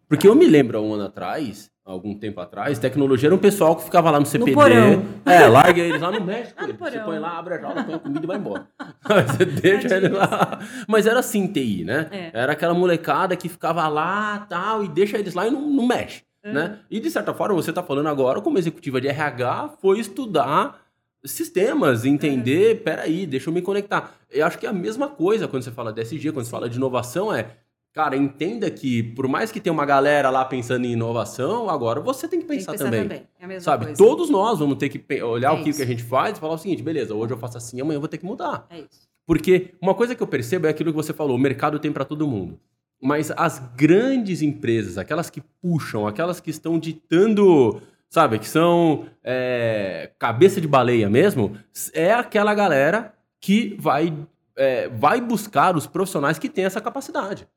Porque 0.08 0.28
eu 0.28 0.36
me 0.36 0.45
lembro 0.45 0.78
há 0.78 0.82
um 0.82 0.93
ano 0.93 1.05
atrás, 1.05 1.72
algum 1.88 2.13
tempo 2.13 2.41
atrás, 2.41 2.77
tecnologia 2.77 3.29
era 3.29 3.35
um 3.35 3.39
pessoal 3.39 3.75
que 3.75 3.85
ficava 3.85 4.11
lá 4.11 4.19
no 4.19 4.25
CPD. 4.25 4.53
porão. 4.53 5.05
É, 5.25 5.47
larga 5.47 5.81
eles 5.81 6.01
lá 6.01 6.11
no 6.11 6.23
México. 6.23 6.53
Ah, 6.57 6.67
no 6.67 6.73
Você 6.77 6.99
põe 6.99 7.17
lá, 7.17 7.38
abre 7.38 7.53
a 7.53 7.59
jaula, 7.59 7.83
põe 7.83 7.95
a 7.95 7.99
comida 7.99 8.23
e 8.23 8.27
vai 8.27 8.38
embora. 8.38 8.67
Você 9.27 9.45
deixa 9.45 9.95
ele 9.95 10.09
lá. 10.09 10.59
Mas 10.88 11.07
era 11.07 11.19
assim 11.19 11.47
TI, 11.47 11.85
né? 11.85 12.07
É. 12.11 12.31
Era 12.33 12.51
aquela 12.51 12.73
molecada 12.73 13.35
que 13.38 13.47
ficava 13.47 13.88
lá 13.88 14.45
tal, 14.49 14.83
e 14.83 14.89
deixa 14.89 15.17
eles 15.17 15.33
lá 15.33 15.47
e 15.47 15.51
não, 15.51 15.61
não 15.61 15.88
mexe. 15.88 16.23
Uhum. 16.45 16.53
Né? 16.53 16.79
E 16.91 16.99
de 16.99 17.09
certa 17.09 17.33
forma, 17.33 17.55
você 17.55 17.71
está 17.71 17.81
falando 17.81 18.07
agora, 18.07 18.41
como 18.41 18.57
executiva 18.57 18.99
de 18.99 19.07
RH, 19.07 19.75
foi 19.81 19.99
estudar 19.99 20.81
sistemas, 21.23 22.05
entender, 22.05 22.83
peraí, 22.83 23.25
deixa 23.25 23.49
eu 23.49 23.53
me 23.53 23.61
conectar. 23.61 24.13
Eu 24.29 24.45
acho 24.45 24.57
que 24.57 24.65
é 24.65 24.69
a 24.69 24.73
mesma 24.73 25.07
coisa 25.07 25.47
quando 25.47 25.63
você 25.63 25.71
fala 25.71 25.93
de 25.93 26.01
SG, 26.01 26.31
quando 26.31 26.45
você 26.45 26.51
fala 26.51 26.69
de 26.69 26.77
inovação, 26.77 27.33
é, 27.33 27.47
cara, 27.98 28.16
entenda 28.16 28.70
que 28.70 29.02
por 29.02 29.28
mais 29.28 29.52
que 29.52 29.60
tenha 29.60 29.74
uma 29.74 29.86
galera 29.86 30.30
lá 30.30 30.45
pensando 30.45 30.86
em 30.86 30.91
inovação, 30.91 31.68
agora 31.68 32.00
você 32.00 32.28
tem 32.28 32.39
que 32.39 32.45
Tem 32.45 32.60
que 32.60 32.66
pensar, 32.66 32.74
pensar 32.74 32.86
também. 32.86 33.02
também. 33.04 33.28
É 33.39 33.45
a 33.45 33.48
mesma 33.48 33.62
Sabe, 33.62 33.86
coisa. 33.86 33.98
todos 33.98 34.30
nós 34.30 34.60
vamos 34.60 34.78
ter 34.78 34.88
que 34.89 35.24
olhar 35.24 35.50
É 35.56 35.60
o 35.60 35.64
que, 35.64 35.70
isso. 35.72 35.80
que 35.80 35.84
a 35.84 35.88
gente 35.88 36.04
faz 36.04 36.38
e 36.38 36.39
falar 36.39 36.54
o 36.54 36.58
seguinte, 36.60 36.84
beleza, 36.84 37.16
hoje 37.16 37.34
eu 37.34 37.38
faço 37.39 37.58
assim, 37.58 37.82
amanhã 37.82 37.98
eu 37.98 38.00
vou 38.02 38.08
ter 38.08 38.20
que 38.20 38.26
mudar. 38.26 38.68
É 38.70 38.80
isso. 38.82 39.08
Porque 39.26 39.74
uma 39.82 39.95
coisa 39.95 40.14
que 40.14 40.22
eu 40.22 40.28
percebo 40.28 40.68
é 40.68 40.70
aquilo 40.70 40.91
que 40.91 40.95
você 40.95 41.12
falou, 41.12 41.36
o 41.36 41.39
mercado 41.39 41.80
tem 41.80 41.91
para 41.91 42.06
todo 42.06 42.28
mundo. 42.28 42.60
Mas 43.02 43.32
as 43.36 43.58
grandes 43.76 44.43
empresas, 44.43 44.98
aquelas 45.00 45.30
que 45.32 45.41
puxam, 45.62 46.06
aquelas 46.08 46.39
que 46.39 46.52
estão 46.52 46.78
ditando, 46.80 47.82
sabe, 48.10 48.38
que 48.39 48.48
são 48.48 49.06
é, 49.24 50.12
cabeça 50.20 50.62
de 50.62 50.68
baleia 50.68 51.10
mesmo, 51.10 51.58
é 51.93 52.14
aquela 52.14 52.54
galera 52.54 53.14
que 53.41 53.76
vai, 53.80 54.14
é, 54.56 54.88
vai 54.89 55.20
buscar 55.20 55.76
os 55.76 55.88
profissionais 55.88 56.38
que 56.39 56.48
têm 56.48 56.66
essa 56.66 56.80
capacidade. 56.80 57.48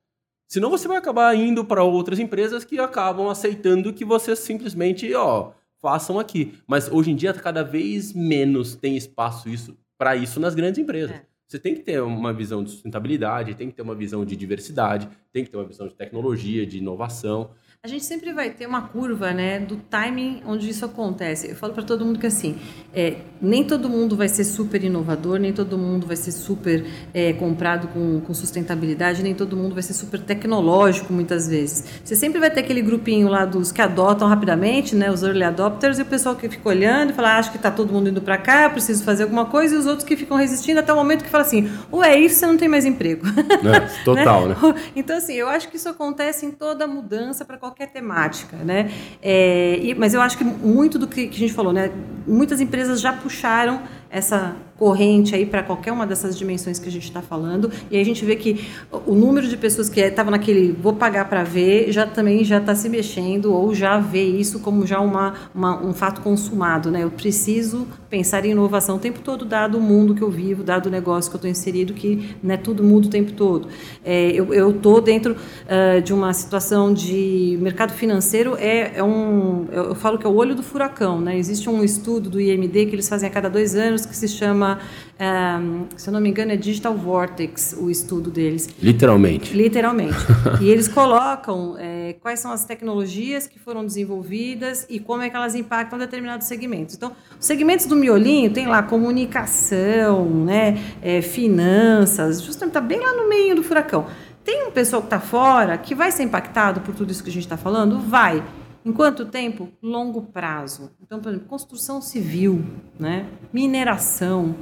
Senão 0.50 0.68
você 0.68 0.88
vai 0.88 0.96
acabar 0.96 1.32
indo 1.36 1.64
para 1.64 1.84
outras 1.84 2.18
empresas 2.18 2.64
que 2.64 2.76
acabam 2.76 3.28
aceitando 3.28 3.92
que 3.92 4.04
você 4.04 4.34
simplesmente, 4.34 5.14
ó, 5.14 5.52
façam 5.80 6.18
aqui. 6.18 6.58
Mas 6.66 6.90
hoje 6.90 7.12
em 7.12 7.14
dia 7.14 7.32
cada 7.32 7.62
vez 7.62 8.12
menos 8.12 8.74
tem 8.74 8.96
espaço 8.96 9.48
isso 9.48 9.78
para 9.96 10.16
isso 10.16 10.40
nas 10.40 10.52
grandes 10.52 10.80
empresas. 10.80 11.14
É. 11.14 11.24
Você 11.46 11.56
tem 11.56 11.72
que 11.72 11.82
ter 11.82 12.02
uma 12.02 12.32
visão 12.32 12.64
de 12.64 12.70
sustentabilidade, 12.70 13.54
tem 13.54 13.68
que 13.68 13.76
ter 13.76 13.82
uma 13.82 13.94
visão 13.94 14.24
de 14.24 14.34
diversidade, 14.34 15.08
tem 15.32 15.44
que 15.44 15.50
ter 15.50 15.56
uma 15.56 15.66
visão 15.66 15.86
de 15.86 15.94
tecnologia, 15.94 16.66
de 16.66 16.78
inovação. 16.78 17.50
A 17.82 17.88
gente 17.88 18.04
sempre 18.04 18.30
vai 18.34 18.50
ter 18.50 18.66
uma 18.66 18.82
curva, 18.82 19.32
né, 19.32 19.58
do 19.58 19.76
timing 19.76 20.42
onde 20.44 20.68
isso 20.68 20.84
acontece. 20.84 21.48
Eu 21.48 21.56
falo 21.56 21.72
para 21.72 21.82
todo 21.82 22.04
mundo 22.04 22.18
que 22.18 22.26
assim, 22.26 22.58
é, 22.92 23.16
nem 23.40 23.64
todo 23.64 23.88
mundo 23.88 24.14
vai 24.14 24.28
ser 24.28 24.44
super 24.44 24.84
inovador, 24.84 25.38
nem 25.38 25.50
todo 25.50 25.78
mundo 25.78 26.06
vai 26.06 26.14
ser 26.14 26.30
super 26.30 26.84
é, 27.14 27.32
comprado 27.32 27.88
com, 27.88 28.20
com 28.20 28.34
sustentabilidade, 28.34 29.22
nem 29.22 29.34
todo 29.34 29.56
mundo 29.56 29.72
vai 29.72 29.82
ser 29.82 29.94
super 29.94 30.20
tecnológico 30.20 31.10
muitas 31.10 31.48
vezes. 31.48 31.86
Você 32.04 32.14
sempre 32.14 32.38
vai 32.38 32.50
ter 32.50 32.60
aquele 32.60 32.82
grupinho 32.82 33.28
lá 33.28 33.46
dos 33.46 33.72
que 33.72 33.80
adotam 33.80 34.28
rapidamente, 34.28 34.94
né, 34.94 35.10
os 35.10 35.22
early 35.22 35.44
adopters, 35.44 35.98
e 35.98 36.02
o 36.02 36.04
pessoal 36.04 36.36
que 36.36 36.50
fica 36.50 36.68
olhando 36.68 37.12
e 37.12 37.14
fala, 37.14 37.30
ah, 37.30 37.38
acho 37.38 37.50
que 37.50 37.56
está 37.56 37.70
todo 37.70 37.90
mundo 37.90 38.10
indo 38.10 38.20
para 38.20 38.36
cá, 38.36 38.68
preciso 38.68 39.02
fazer 39.04 39.22
alguma 39.22 39.46
coisa, 39.46 39.74
e 39.74 39.78
os 39.78 39.86
outros 39.86 40.06
que 40.06 40.18
ficam 40.18 40.36
resistindo 40.36 40.80
até 40.80 40.92
o 40.92 40.96
momento 40.96 41.24
que 41.24 41.30
fala 41.30 41.44
assim, 41.44 41.72
ou 41.90 42.04
é 42.04 42.14
isso, 42.20 42.40
você 42.40 42.46
não 42.46 42.58
tem 42.58 42.68
mais 42.68 42.84
emprego. 42.84 43.24
Né? 43.62 43.90
Total, 44.04 44.48
né? 44.48 44.56
Então, 44.96 45.16
assim, 45.16 45.34
eu 45.34 45.46
acho 45.46 45.68
que 45.68 45.76
isso 45.76 45.88
acontece 45.88 46.46
em 46.46 46.50
toda 46.50 46.86
mudança 46.86 47.44
para 47.44 47.58
qualquer 47.58 47.69
temática, 47.86 48.56
né? 48.58 48.90
É, 49.22 49.78
e- 49.82 49.94
mas 49.94 50.14
eu 50.14 50.20
acho 50.20 50.36
que 50.38 50.44
muito 50.44 50.98
do 50.98 51.06
que, 51.06 51.26
que 51.28 51.36
a 51.36 51.40
gente 51.40 51.52
falou, 51.52 51.72
né? 51.72 51.90
Muitas 52.26 52.60
empresas 52.60 53.00
já 53.00 53.12
puxaram 53.12 53.82
essa 54.10 54.56
corrente 54.76 55.34
aí 55.34 55.44
para 55.44 55.62
qualquer 55.62 55.92
uma 55.92 56.06
dessas 56.06 56.36
dimensões 56.36 56.78
que 56.78 56.88
a 56.88 56.92
gente 56.92 57.04
está 57.04 57.20
falando 57.20 57.70
e 57.90 57.96
aí 57.96 58.02
a 58.02 58.04
gente 58.04 58.24
vê 58.24 58.34
que 58.34 58.64
o 59.06 59.14
número 59.14 59.46
de 59.46 59.56
pessoas 59.56 59.90
que 59.90 60.00
estavam 60.00 60.30
naquele 60.30 60.72
vou 60.72 60.94
pagar 60.94 61.28
para 61.28 61.42
ver 61.44 61.92
já 61.92 62.06
também 62.06 62.42
já 62.44 62.56
está 62.58 62.74
se 62.74 62.88
mexendo 62.88 63.52
ou 63.52 63.74
já 63.74 63.98
vê 63.98 64.24
isso 64.24 64.60
como 64.60 64.86
já 64.86 64.98
uma, 65.00 65.34
uma- 65.54 65.84
um 65.84 65.92
fato 65.92 66.22
consumado, 66.22 66.90
né? 66.90 67.04
Eu 67.04 67.10
preciso 67.10 67.86
pensar 68.08 68.44
em 68.44 68.50
inovação 68.52 68.96
o 68.96 68.98
tempo 68.98 69.20
todo, 69.20 69.44
dado 69.44 69.76
o 69.78 69.80
mundo 69.80 70.14
que 70.14 70.22
eu 70.22 70.30
vivo, 70.30 70.64
dado 70.64 70.86
o 70.86 70.90
negócio 70.90 71.30
que 71.30 71.36
eu 71.36 71.38
estou 71.38 71.50
inserido, 71.50 71.92
que 71.92 72.34
né, 72.42 72.56
tudo 72.56 72.82
muda 72.82 73.06
o 73.06 73.10
tempo 73.10 73.32
todo. 73.32 73.68
É, 74.04 74.32
eu 74.32 74.70
estou 74.70 75.00
dentro 75.00 75.36
ah, 75.68 76.00
de 76.00 76.12
uma 76.12 76.32
situação 76.32 76.92
de 76.92 77.56
mercado 77.60 77.92
financeiro, 77.92 78.56
é, 78.58 78.92
é 78.96 79.02
um, 79.04 79.66
eu, 79.70 79.84
eu 79.90 79.94
falo 79.94 80.18
que 80.18 80.26
é 80.26 80.28
o 80.28 80.34
olho 80.34 80.54
do 80.54 80.62
furacão. 80.62 81.20
Né? 81.20 81.38
Existe 81.38 81.68
um 81.68 81.84
estudo 81.84 82.28
do 82.30 82.40
IMD 82.40 82.86
que 82.86 82.94
eles 82.94 83.08
fazem 83.08 83.28
a 83.28 83.32
cada 83.32 83.48
dois 83.48 83.74
anos 83.74 83.99
que 84.06 84.16
se 84.16 84.28
chama, 84.28 84.78
ah, 85.18 85.60
se 85.96 86.08
eu 86.08 86.12
não 86.12 86.20
me 86.20 86.28
engano, 86.28 86.52
é 86.52 86.56
Digital 86.56 86.94
Vortex, 86.94 87.76
o 87.78 87.90
estudo 87.90 88.30
deles. 88.30 88.68
Literalmente. 88.82 89.54
Literalmente. 89.54 90.16
e 90.60 90.68
eles 90.68 90.88
colocam 90.88 91.76
é, 91.78 92.14
quais 92.20 92.40
são 92.40 92.50
as 92.52 92.64
tecnologias 92.64 93.46
que 93.46 93.58
foram 93.58 93.84
desenvolvidas 93.84 94.86
e 94.88 94.98
como 94.98 95.22
é 95.22 95.30
que 95.30 95.36
elas 95.36 95.54
impactam 95.54 95.98
determinados 95.98 96.46
segmentos. 96.46 96.94
Então, 96.94 97.12
os 97.38 97.46
segmentos 97.46 97.86
do 97.86 97.96
miolinho 97.96 98.50
tem 98.50 98.66
lá 98.66 98.82
comunicação, 98.82 100.28
né, 100.44 100.78
é, 101.02 101.20
finanças, 101.22 102.42
justamente 102.42 102.70
está 102.70 102.80
bem 102.80 103.00
lá 103.00 103.12
no 103.12 103.28
meio 103.28 103.54
do 103.54 103.62
furacão. 103.62 104.06
Tem 104.44 104.66
um 104.66 104.70
pessoal 104.70 105.02
que 105.02 105.06
está 105.06 105.20
fora 105.20 105.76
que 105.76 105.94
vai 105.94 106.10
ser 106.10 106.22
impactado 106.22 106.80
por 106.80 106.94
tudo 106.94 107.10
isso 107.10 107.22
que 107.22 107.30
a 107.30 107.32
gente 107.32 107.44
está 107.44 107.56
falando? 107.56 108.00
Vai. 108.00 108.42
Em 108.84 108.92
quanto 108.92 109.26
tempo? 109.26 109.68
Longo 109.82 110.22
prazo. 110.22 110.90
Então, 111.02 111.20
por 111.20 111.28
exemplo, 111.28 111.48
construção 111.48 112.00
civil, 112.00 112.64
né? 112.98 113.26
mineração. 113.52 114.54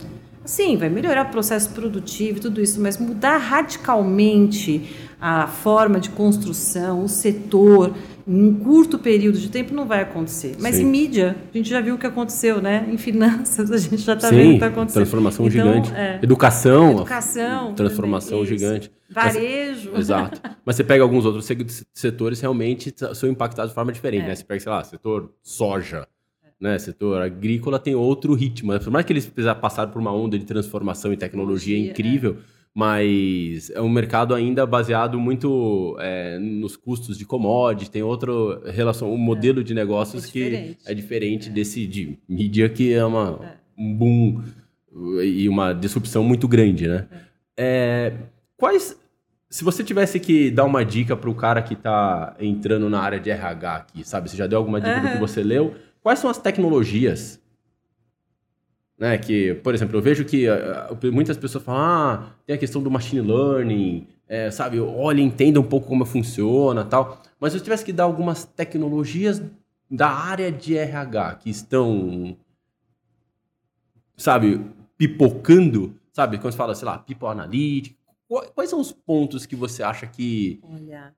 Sim, 0.45 0.77
vai 0.77 0.89
melhorar 0.89 1.27
o 1.27 1.31
processo 1.31 1.71
produtivo 1.71 2.39
e 2.39 2.41
tudo 2.41 2.61
isso, 2.61 2.81
mas 2.81 2.97
mudar 2.97 3.37
radicalmente 3.37 4.97
a 5.21 5.47
forma 5.47 6.01
de 6.01 6.11
construção, 6.11 7.05
o 7.05 7.09
setor, 7.09 7.95
em 8.29 8.43
um 8.45 8.55
curto 8.61 8.99
período 8.99 9.39
de 9.39 9.49
tempo 9.49 9.73
não 9.75 9.87
vai 9.87 10.03
acontecer. 10.03 10.55
Mas 10.61 10.75
Sim. 10.77 10.83
em 10.83 10.87
mídia, 10.87 11.35
a 11.53 11.57
gente 11.57 11.71
já 11.71 11.81
viu 11.81 11.95
o 11.95 11.99
que 11.99 12.07
aconteceu, 12.07 12.61
né? 12.61 12.87
Em 12.93 12.99
finanças, 12.99 13.71
a 13.73 13.79
gente 13.79 13.97
já 14.03 14.13
está 14.13 14.29
vendo 14.29 14.41
o 14.41 14.49
que 14.51 14.55
está 14.57 14.67
acontecendo. 14.67 14.95
transformação 15.03 15.47
Então, 15.47 15.67
gigante. 15.67 15.93
é. 15.95 16.19
Educação, 16.23 16.91
Educação. 16.93 17.75
transformação 17.75 18.39
também, 18.45 18.59
gigante. 18.59 18.93
Varejo. 19.11 19.97
Exato. 19.97 20.41
Mas 20.65 20.77
você 20.77 20.85
pega 20.85 21.03
alguns 21.03 21.25
outros 21.25 21.49
setores 21.95 22.41
realmente 22.41 22.95
são 23.15 23.29
impactados 23.31 23.71
de 23.71 23.75
forma 23.75 23.91
diferente, 23.93 24.25
É. 24.25 24.29
né? 24.29 24.35
Você 24.35 24.45
pega, 24.45 24.61
sei 24.61 24.71
lá, 24.71 24.85
setor 24.85 25.33
soja, 25.43 26.07
né? 26.61 26.79
Setor 26.79 27.23
agrícola 27.23 27.79
tem 27.79 27.95
outro 27.95 28.35
ritmo. 28.35 28.73
né? 28.75 28.79
Por 28.79 28.91
mais 28.91 29.07
que 29.07 29.13
eles 29.15 29.25
precisar 29.27 29.55
passar 29.55 29.87
por 29.87 29.99
uma 30.01 30.13
onda 30.13 30.39
de 30.39 30.45
transformação 30.45 31.13
e 31.13 31.17
tecnologia 31.17 31.75
Tecnologia, 31.77 31.91
incrível, 31.91 32.37
mas 32.75 33.71
é 33.71 33.81
um 33.81 33.89
mercado 33.89 34.35
ainda 34.35 34.65
baseado 34.65 35.19
muito 35.19 35.97
é, 35.99 36.39
nos 36.39 36.77
custos 36.77 37.19
de 37.19 37.25
commodity, 37.25 37.91
tem 37.91 38.03
outro 38.03 38.63
relação, 38.67 39.13
um 39.13 39.19
modelo 39.19 39.65
de 39.65 39.75
negócios 39.75 40.25
É 40.27 40.31
que 40.31 40.77
é 40.87 40.95
diferente 40.95 41.51
desse 41.51 41.87
de 41.87 42.19
mídia 42.29 42.69
que 42.69 42.93
é 42.93 43.05
uma, 43.05 43.41
um 43.77 43.95
boom 43.95 44.43
e 45.23 45.49
uma 45.49 45.73
disrupção 45.73 46.25
muito 46.25 46.49
grande, 46.49 46.87
né? 46.89 47.07
É, 47.57 48.13
quais, 48.57 48.97
se 49.51 49.65
você 49.65 49.83
tivesse 49.83 50.21
que 50.21 50.51
dar 50.51 50.65
uma 50.65 50.85
dica 50.85 51.17
para 51.17 51.31
o 51.31 51.35
cara 51.35 51.61
que 51.63 51.75
está 51.75 52.37
entrando 52.39 52.89
na 52.89 53.01
área 53.01 53.19
de 53.19 53.31
RH 53.31 53.75
aqui, 53.75 54.05
sabe? 54.07 54.31
Você 54.31 54.37
já 54.37 54.47
deu 54.47 54.59
alguma 54.59 54.81
dica 54.81 55.01
do 55.01 55.09
que 55.13 55.19
você 55.19 55.43
leu? 55.43 55.75
Quais 56.01 56.19
são 56.21 56.31
as 56.31 56.39
tecnologias? 56.39 57.41
Né, 58.99 59.17
que, 59.17 59.55
por 59.55 59.75
exemplo, 59.75 59.97
eu 59.97 60.03
vejo 60.03 60.25
que 60.25 60.49
ah, 60.49 60.89
ah, 60.91 61.11
muitas 61.13 61.37
pessoas 61.37 61.63
falam, 61.63 61.81
ah, 61.83 62.33
tem 62.45 62.57
a 62.57 62.59
questão 62.59 62.83
do 62.83 62.91
machine 62.91 63.21
learning, 63.21 64.09
é, 64.27 64.51
sabe? 64.51 64.81
Olha, 64.81 65.21
entenda 65.21 65.61
um 65.61 65.65
pouco 65.65 65.87
como 65.87 66.05
funciona 66.05 66.85
tal. 66.85 67.23
Mas 67.39 67.53
se 67.53 67.59
eu 67.59 67.63
tivesse 67.63 67.85
que 67.85 67.93
dar 67.93 68.05
algumas 68.05 68.45
tecnologias 68.45 69.41
da 69.89 70.09
área 70.09 70.51
de 70.51 70.77
RH 70.77 71.37
que 71.37 71.49
estão, 71.49 72.37
sabe, 74.17 74.61
pipocando, 74.97 75.95
sabe? 76.13 76.39
Quando 76.39 76.53
você 76.53 76.59
fala, 76.59 76.75
sei 76.75 76.87
lá, 76.87 76.99
people 76.99 77.29
analytics, 77.29 77.97
Qua- 78.29 78.47
Quais 78.49 78.69
são 78.69 78.79
os 78.79 78.93
pontos 78.93 79.47
que 79.47 79.57
você 79.57 79.83
acha 79.83 80.07
que. 80.07 80.61
Olha, 80.63 81.15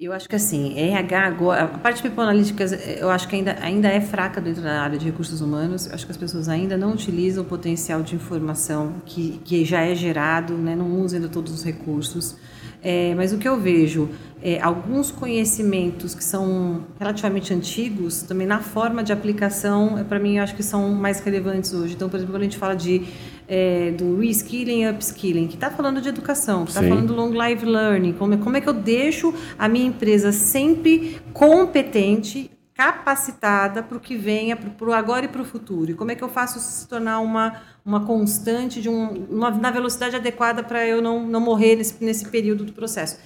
eu 0.00 0.12
acho 0.12 0.28
que 0.28 0.36
assim, 0.36 0.78
RH 0.78 1.26
agora, 1.26 1.64
a 1.64 1.68
parte 1.78 2.02
é, 2.06 2.98
eu 3.00 3.08
acho 3.08 3.26
que 3.26 3.36
ainda, 3.36 3.56
ainda 3.60 3.88
é 3.88 4.00
fraca 4.00 4.40
dentro 4.40 4.62
da 4.62 4.82
área 4.82 4.98
de 4.98 5.06
recursos 5.06 5.40
humanos. 5.40 5.86
Eu 5.86 5.94
acho 5.94 6.04
que 6.04 6.12
as 6.12 6.18
pessoas 6.18 6.48
ainda 6.48 6.76
não 6.76 6.92
utilizam 6.92 7.42
o 7.42 7.46
potencial 7.46 8.02
de 8.02 8.14
informação 8.14 8.94
que, 9.06 9.40
que 9.44 9.64
já 9.64 9.80
é 9.80 9.94
gerado, 9.94 10.54
né? 10.54 10.76
não 10.76 11.00
usam 11.00 11.18
ainda 11.18 11.28
todos 11.28 11.52
os 11.52 11.64
recursos. 11.64 12.36
É, 12.82 13.14
mas 13.14 13.32
o 13.32 13.38
que 13.38 13.48
eu 13.48 13.58
vejo 13.58 14.10
é 14.42 14.60
alguns 14.60 15.10
conhecimentos 15.10 16.14
que 16.14 16.22
são 16.22 16.84
relativamente 17.00 17.52
antigos, 17.52 18.22
também 18.22 18.46
na 18.46 18.60
forma 18.60 19.02
de 19.02 19.12
aplicação, 19.12 20.04
para 20.08 20.18
mim, 20.18 20.36
eu 20.36 20.42
acho 20.44 20.54
que 20.54 20.62
são 20.62 20.90
mais 20.90 21.18
relevantes 21.20 21.72
hoje. 21.72 21.94
Então, 21.94 22.08
por 22.08 22.16
exemplo, 22.16 22.34
quando 22.34 22.42
a 22.42 22.44
gente 22.44 22.58
fala 22.58 22.76
de 22.76 23.02
é, 23.48 23.90
do 23.92 24.18
reskilling 24.18 24.82
e 24.82 24.90
upskilling, 24.90 25.46
que 25.46 25.54
está 25.54 25.70
falando 25.70 26.00
de 26.00 26.08
educação, 26.08 26.64
que 26.64 26.70
está 26.70 26.82
falando 26.88 27.08
do 27.08 27.14
long 27.14 27.30
life 27.30 27.64
learning, 27.64 28.12
como, 28.14 28.34
é- 28.34 28.36
como 28.36 28.56
é 28.56 28.60
que 28.60 28.68
eu 28.68 28.72
deixo 28.74 29.32
a 29.58 29.68
minha 29.68 29.86
empresa 29.86 30.32
sempre 30.32 31.20
competente, 31.32 32.50
capacitada 32.74 33.82
para 33.82 33.96
o 33.96 34.00
que 34.00 34.16
venha, 34.16 34.54
para 34.54 34.88
o 34.88 34.92
agora 34.92 35.24
e 35.24 35.28
para 35.28 35.40
o 35.40 35.44
futuro. 35.44 35.90
E 35.90 35.94
como 35.94 36.10
é 36.10 36.14
que 36.14 36.22
eu 36.22 36.28
faço 36.28 36.58
isso 36.58 36.70
se 36.70 36.86
tornar 36.86 37.20
uma, 37.20 37.62
uma 37.84 38.00
constante 38.04 38.82
de 38.82 38.88
um, 38.88 39.26
uma, 39.30 39.50
na 39.50 39.70
velocidade 39.70 40.14
adequada 40.16 40.62
para 40.62 40.86
eu 40.86 41.00
não, 41.00 41.26
não 41.26 41.40
morrer 41.40 41.76
nesse, 41.76 42.04
nesse 42.04 42.28
período 42.28 42.64
do 42.64 42.72
processo. 42.74 43.18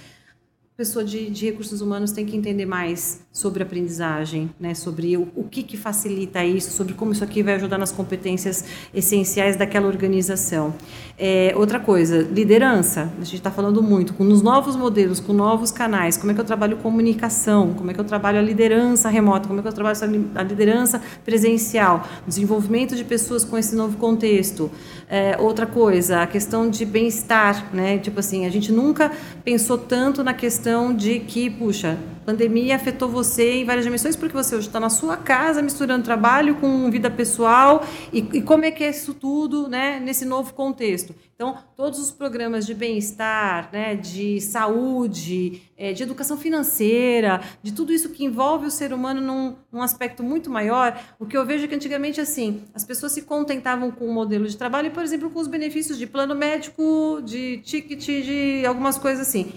Pessoa 0.81 1.05
de, 1.05 1.29
de, 1.29 1.45
recursos 1.45 1.83
humanos 1.83 2.11
tem 2.11 2.25
que 2.25 2.35
entender 2.35 2.65
mais 2.65 3.21
sobre 3.31 3.63
aprendizagem, 3.63 4.49
né? 4.59 4.73
sobre 4.73 5.15
o, 5.15 5.29
o 5.37 5.45
que, 5.45 5.63
que 5.63 5.77
facilita 5.77 6.43
isso, 6.43 6.71
sobre 6.71 6.95
como 6.95 7.13
isso 7.13 7.23
aqui 7.23 7.43
vai 7.43 7.57
ajudar 7.57 7.77
nas 7.77 7.93
competências 7.93 8.65
essenciais 8.95 9.57
daquela 9.57 9.87
organização. 9.87 10.73
É, 11.19 11.53
outra 11.55 11.79
coisa, 11.79 12.23
liderança. 12.23 13.13
A 13.21 13.25
gente 13.25 13.35
está 13.35 13.51
falando 13.51 13.83
muito 13.83 14.15
com 14.15 14.25
nos 14.25 14.41
novos 14.41 14.75
modelos, 14.75 15.21
com 15.21 15.35
novos 15.35 15.71
canais. 15.71 16.17
Como 16.17 16.33
é 16.33 16.35
que 16.35 16.41
eu 16.41 16.47
trabalho 16.47 16.79
comunicação? 16.79 17.75
Como 17.75 17.91
é 17.91 17.95
que 17.95 18.01
eu 18.01 18.05
trabalho 18.05 18.39
a 18.39 18.43
liderança 18.43 19.11
remota? 19.11 19.49
Como 19.49 19.61
é 19.61 19.63
que 19.63 19.69
eu 19.69 19.75
trabalho 19.75 19.99
a 20.35 20.43
liderança 20.43 21.03
presencial? 21.27 22.09
Desenvolvimento 22.27 22.97
de 22.97 23.05
pessoas 23.05 23.45
com 23.45 23.59
esse 23.59 23.77
novo 23.77 23.99
contexto. 23.99 24.71
É, 25.13 25.37
outra 25.41 25.67
coisa, 25.67 26.23
a 26.23 26.27
questão 26.27 26.71
de 26.71 26.85
bem-estar, 26.85 27.75
né? 27.75 27.99
Tipo 27.99 28.21
assim, 28.21 28.47
a 28.47 28.49
gente 28.49 28.71
nunca 28.71 29.11
pensou 29.45 29.77
tanto 29.77 30.23
na 30.23 30.33
questão 30.33 30.95
de 30.95 31.19
que, 31.19 31.51
puxa, 31.51 31.99
pandemia 32.31 32.77
afetou 32.77 33.09
você 33.09 33.55
em 33.55 33.65
várias 33.65 33.85
dimensões 33.85 34.15
porque 34.15 34.33
você 34.33 34.55
hoje 34.55 34.69
está 34.69 34.79
na 34.79 34.89
sua 34.89 35.17
casa 35.17 35.61
misturando 35.61 36.05
trabalho 36.05 36.55
com 36.57 36.89
vida 36.89 37.11
pessoal 37.11 37.85
e, 38.13 38.19
e, 38.19 38.43
como 38.43 38.65
é 38.65 38.71
que 38.71 38.85
é 38.85 38.91
isso 38.91 39.15
tudo, 39.15 39.69
né? 39.69 39.99
Nesse 39.99 40.25
novo 40.25 40.55
contexto. 40.55 41.13
Então, 41.35 41.57
todos 41.75 41.99
os 41.99 42.13
programas 42.13 42.67
de 42.67 42.75
bem-estar, 42.75 43.71
né, 43.73 43.97
de 43.97 44.41
saúde, 44.43 45.63
é, 45.77 45.93
de 45.93 46.03
educação 46.03 46.37
financeira, 46.37 47.41
de 47.63 47.73
tudo 47.73 47.95
isso 47.95 48.11
que 48.11 48.25
envolve 48.25 48.67
o 48.67 48.71
ser 48.71 48.93
humano 48.93 49.23
num, 49.23 49.57
num, 49.73 49.81
aspecto 49.81 50.23
muito 50.23 50.51
maior, 50.51 51.03
o 51.19 51.25
que 51.25 51.35
eu 51.35 51.47
vejo 51.47 51.65
é 51.65 51.67
que 51.67 51.75
antigamente, 51.75 52.21
assim, 52.21 52.65
as 52.75 52.85
pessoas 52.85 53.13
se 53.13 53.23
contentavam 53.23 53.91
com 53.91 54.07
o 54.07 54.13
modelo 54.13 54.47
de 54.47 54.55
trabalho 54.55 54.89
e, 54.89 54.91
por 54.91 55.03
exemplo, 55.03 55.31
com 55.31 55.41
os 55.41 55.49
benefícios 55.49 55.97
de 55.97 56.07
plano 56.07 56.35
médico, 56.35 57.23
de 57.25 57.57
ticket, 57.65 58.05
de 58.05 58.67
algumas 58.67 58.99
coisas 58.99 59.27
assim 59.27 59.51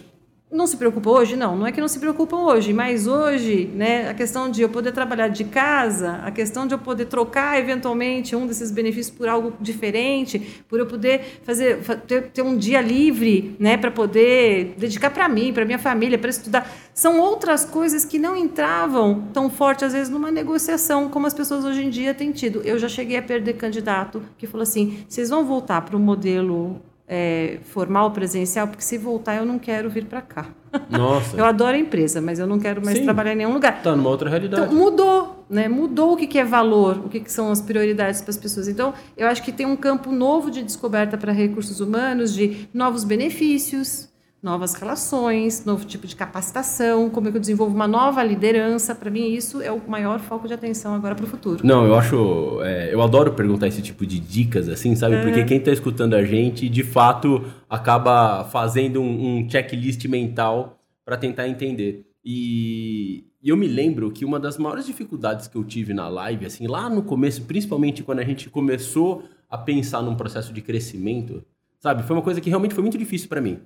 não 0.54 0.68
se 0.68 0.78
preocupa 0.78 1.10
hoje? 1.10 1.36
Não, 1.36 1.58
não 1.58 1.66
é 1.66 1.72
que 1.72 1.82
não 1.82 1.88
se 1.88 2.00
preocupam 2.00 2.38
hoje, 2.38 2.72
mas 2.72 3.08
hoje, 3.08 3.66
né, 3.74 4.10
a 4.10 4.14
questão 4.14 4.50
de 4.50 4.62
eu 4.62 4.70
poder 4.70 4.92
trabalhar 4.92 5.28
de 5.28 5.44
casa, 5.44 6.22
a 6.24 6.30
questão 6.32 6.68
de 6.68 6.76
eu 6.76 6.80
poder 6.80 7.06
trocar 7.06 7.60
eventualmente 7.60 8.36
um 8.36 8.46
desses 8.46 8.70
benefícios 8.70 9.16
por 9.16 9.28
algo 9.28 9.54
diferente, 9.60 10.64
por 10.70 10.80
eu 10.80 10.86
poder 10.86 11.42
fazer 11.44 11.80
ter, 12.08 12.30
ter 12.30 12.42
um 12.44 12.56
dia 12.56 12.80
livre, 12.80 13.56
né, 13.60 13.76
para 13.76 13.90
poder 13.90 14.76
dedicar 14.78 15.10
para 15.10 15.28
mim, 15.28 15.52
para 15.52 15.66
minha 15.66 15.80
família, 15.80 16.18
para 16.18 16.30
estudar, 16.30 16.72
são 16.94 17.20
outras 17.20 17.66
coisas 17.66 18.06
que 18.06 18.20
não 18.20 18.38
entravam 18.38 19.28
tão 19.34 19.50
forte 19.50 19.84
às 19.84 19.94
vezes 19.94 20.10
numa 20.10 20.30
negociação 20.30 21.10
como 21.10 21.26
as 21.26 21.34
pessoas 21.34 21.66
hoje 21.66 21.84
em 21.84 21.90
dia 21.90 22.14
têm 22.14 22.32
tido. 22.32 22.62
Eu 22.64 22.78
já 22.78 22.88
cheguei 22.88 23.18
a 23.18 23.22
perder 23.24 23.54
candidato 23.54 24.22
que 24.38 24.46
falou 24.46 24.62
assim: 24.62 25.04
"Vocês 25.10 25.30
vão 25.30 25.44
voltar 25.44 25.82
para 25.82 25.98
o 25.98 26.00
modelo 26.00 26.80
é, 27.08 27.60
formal, 27.64 28.12
presencial, 28.12 28.68
porque 28.68 28.84
se 28.84 28.98
voltar 28.98 29.36
eu 29.36 29.46
não 29.46 29.60
quero 29.60 29.90
vir 29.90 30.06
para 30.06 30.22
cá. 30.22 30.48
Nossa. 30.90 31.38
eu 31.38 31.46
adoro 31.46 31.76
a 31.76 31.80
empresa, 31.80 32.20
mas 32.20 32.40
eu 32.40 32.48
não 32.48 32.60
quero 32.60 32.84
mais 32.84 32.98
Sim. 32.98 33.04
trabalhar 33.04 33.34
em 33.34 33.36
nenhum 33.36 33.54
lugar. 33.54 33.78
Está 33.78 33.96
numa 33.96 34.10
outra 34.10 34.30
realidade. 34.30 34.64
Então, 34.64 34.76
mudou, 34.76 35.46
né? 35.50 35.68
Mudou 35.68 36.14
o 36.14 36.18
que, 36.18 36.26
que 36.26 36.40
é 36.40 36.44
valor, 36.44 36.98
o 37.06 37.10
que, 37.10 37.20
que 37.20 37.32
são 37.32 37.52
as 37.52 37.62
prioridades 37.62 38.22
para 38.22 38.32
as 38.32 38.38
pessoas. 38.38 38.68
Então, 38.68 38.94
eu 39.16 39.28
acho 39.28 39.44
que 39.44 39.52
tem 39.52 39.66
um 39.66 39.76
campo 39.76 40.12
novo 40.12 40.50
de 40.50 40.64
descoberta 40.64 41.18
para 41.18 41.32
recursos 41.32 41.80
humanos, 41.80 42.34
de 42.34 42.68
novos 42.74 43.04
benefícios, 43.04 44.10
novas 44.44 44.74
relações, 44.74 45.64
novo 45.64 45.86
tipo 45.86 46.06
de 46.06 46.18
capacitação, 46.18 47.10
como 47.10 47.30
é 47.30 47.32
que 47.32 47.38
eu 47.38 47.42
desenvolvo 47.42 47.74
uma 47.74 47.88
nova 47.88 48.22
liderança. 48.22 48.94
Para 48.94 49.10
mim, 49.10 49.32
isso 49.32 49.62
é 49.62 49.72
o 49.72 49.82
maior 49.90 50.20
foco 50.20 50.50
de 50.50 50.54
atenção 50.54 50.94
agora 50.94 51.16
para 51.16 51.24
o 51.24 51.28
futuro. 51.28 51.66
Não, 51.66 51.88
eu 51.88 51.96
acho. 51.96 52.62
É, 52.62 52.94
eu 52.94 53.02
adoro 53.02 53.32
perguntar 53.32 53.70
esse 53.70 53.82
tipo 53.82 54.06
de 54.06 54.20
dicas, 54.20 54.68
assim, 54.68 54.96
sabe? 54.96 55.22
Porque 55.22 55.46
quem 55.46 55.58
está 55.58 55.72
escutando 55.72 56.14
a 56.14 56.26
gente, 56.26 56.68
de 56.68 56.84
fato, 56.84 57.46
acaba 57.70 58.44
fazendo 58.44 59.02
um, 59.02 59.38
um 59.38 59.50
checklist 59.50 60.04
mental 60.06 60.78
para 61.06 61.16
tentar 61.16 61.48
entender. 61.48 62.06
E, 62.24 63.24
e 63.42 63.48
eu 63.48 63.56
me 63.56 63.68
lembro 63.68 64.12
que 64.12 64.26
uma 64.26 64.42
das 64.42 64.58
maiores 64.58 64.86
dificuldades 64.86 65.48
que 65.48 65.56
eu 65.56 65.64
tive 65.64 65.94
na 65.94 66.10
live, 66.10 66.46
assim, 66.46 66.68
lá 66.68 66.90
no 66.90 67.04
começo, 67.04 67.44
principalmente 67.44 68.04
quando 68.04 68.20
a 68.20 68.26
gente 68.26 68.50
começou 68.50 69.24
a 69.50 69.58
pensar 69.58 70.02
num 70.02 70.16
processo 70.16 70.52
de 70.52 70.62
crescimento, 70.62 71.46
sabe? 71.80 72.04
Foi 72.04 72.14
uma 72.14 72.22
coisa 72.22 72.42
que 72.42 72.50
realmente 72.50 72.74
foi 72.74 72.82
muito 72.82 72.98
difícil 72.98 73.30
para 73.30 73.40
mim 73.40 73.60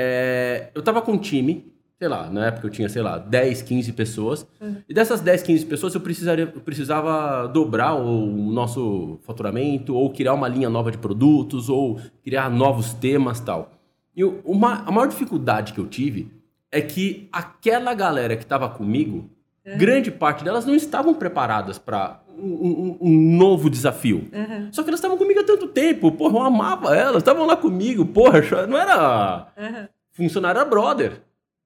é, 0.00 0.70
eu 0.76 0.80
tava 0.80 1.02
com 1.02 1.12
um 1.12 1.18
time, 1.18 1.72
sei 1.98 2.06
lá, 2.06 2.30
na 2.30 2.46
época 2.46 2.68
eu 2.68 2.70
tinha, 2.70 2.88
sei 2.88 3.02
lá, 3.02 3.18
10, 3.18 3.62
15 3.62 3.92
pessoas. 3.92 4.46
Uhum. 4.60 4.76
E 4.88 4.94
dessas 4.94 5.20
10, 5.20 5.42
15 5.42 5.66
pessoas 5.66 5.92
eu, 5.92 6.00
precisaria, 6.00 6.44
eu 6.54 6.60
precisava 6.60 7.48
dobrar 7.48 7.94
o 7.94 8.26
nosso 8.52 9.18
faturamento, 9.22 9.96
ou 9.96 10.12
criar 10.12 10.34
uma 10.34 10.46
linha 10.46 10.70
nova 10.70 10.92
de 10.92 10.98
produtos, 10.98 11.68
ou 11.68 12.00
criar 12.22 12.48
novos 12.48 12.94
temas 12.94 13.40
tal. 13.40 13.72
E 14.14 14.22
uma, 14.22 14.84
a 14.86 14.92
maior 14.92 15.08
dificuldade 15.08 15.72
que 15.72 15.80
eu 15.80 15.86
tive 15.88 16.30
é 16.70 16.80
que 16.80 17.28
aquela 17.32 17.92
galera 17.92 18.36
que 18.36 18.44
estava 18.44 18.68
comigo, 18.68 19.28
uhum. 19.72 19.78
grande 19.78 20.10
parte 20.10 20.44
delas 20.44 20.64
não 20.64 20.74
estavam 20.74 21.14
preparadas 21.14 21.78
para 21.78 22.20
um, 22.38 22.96
um, 23.00 23.36
novo 23.36 23.68
desafio. 23.68 24.28
Uhum. 24.32 24.68
Só 24.72 24.82
que 24.82 24.90
elas 24.90 24.98
estavam 24.98 25.18
comigo 25.18 25.40
há 25.40 25.44
tanto 25.44 25.66
tempo, 25.68 26.12
porra, 26.12 26.38
eu 26.38 26.42
amava 26.42 26.96
elas, 26.96 27.18
estavam 27.18 27.46
lá 27.46 27.56
comigo, 27.56 28.06
porra, 28.06 28.40
não 28.66 28.78
era 28.78 29.48
uhum. 29.56 29.88
funcionário, 30.12 30.60
era 30.60 30.68
brother, 30.68 31.22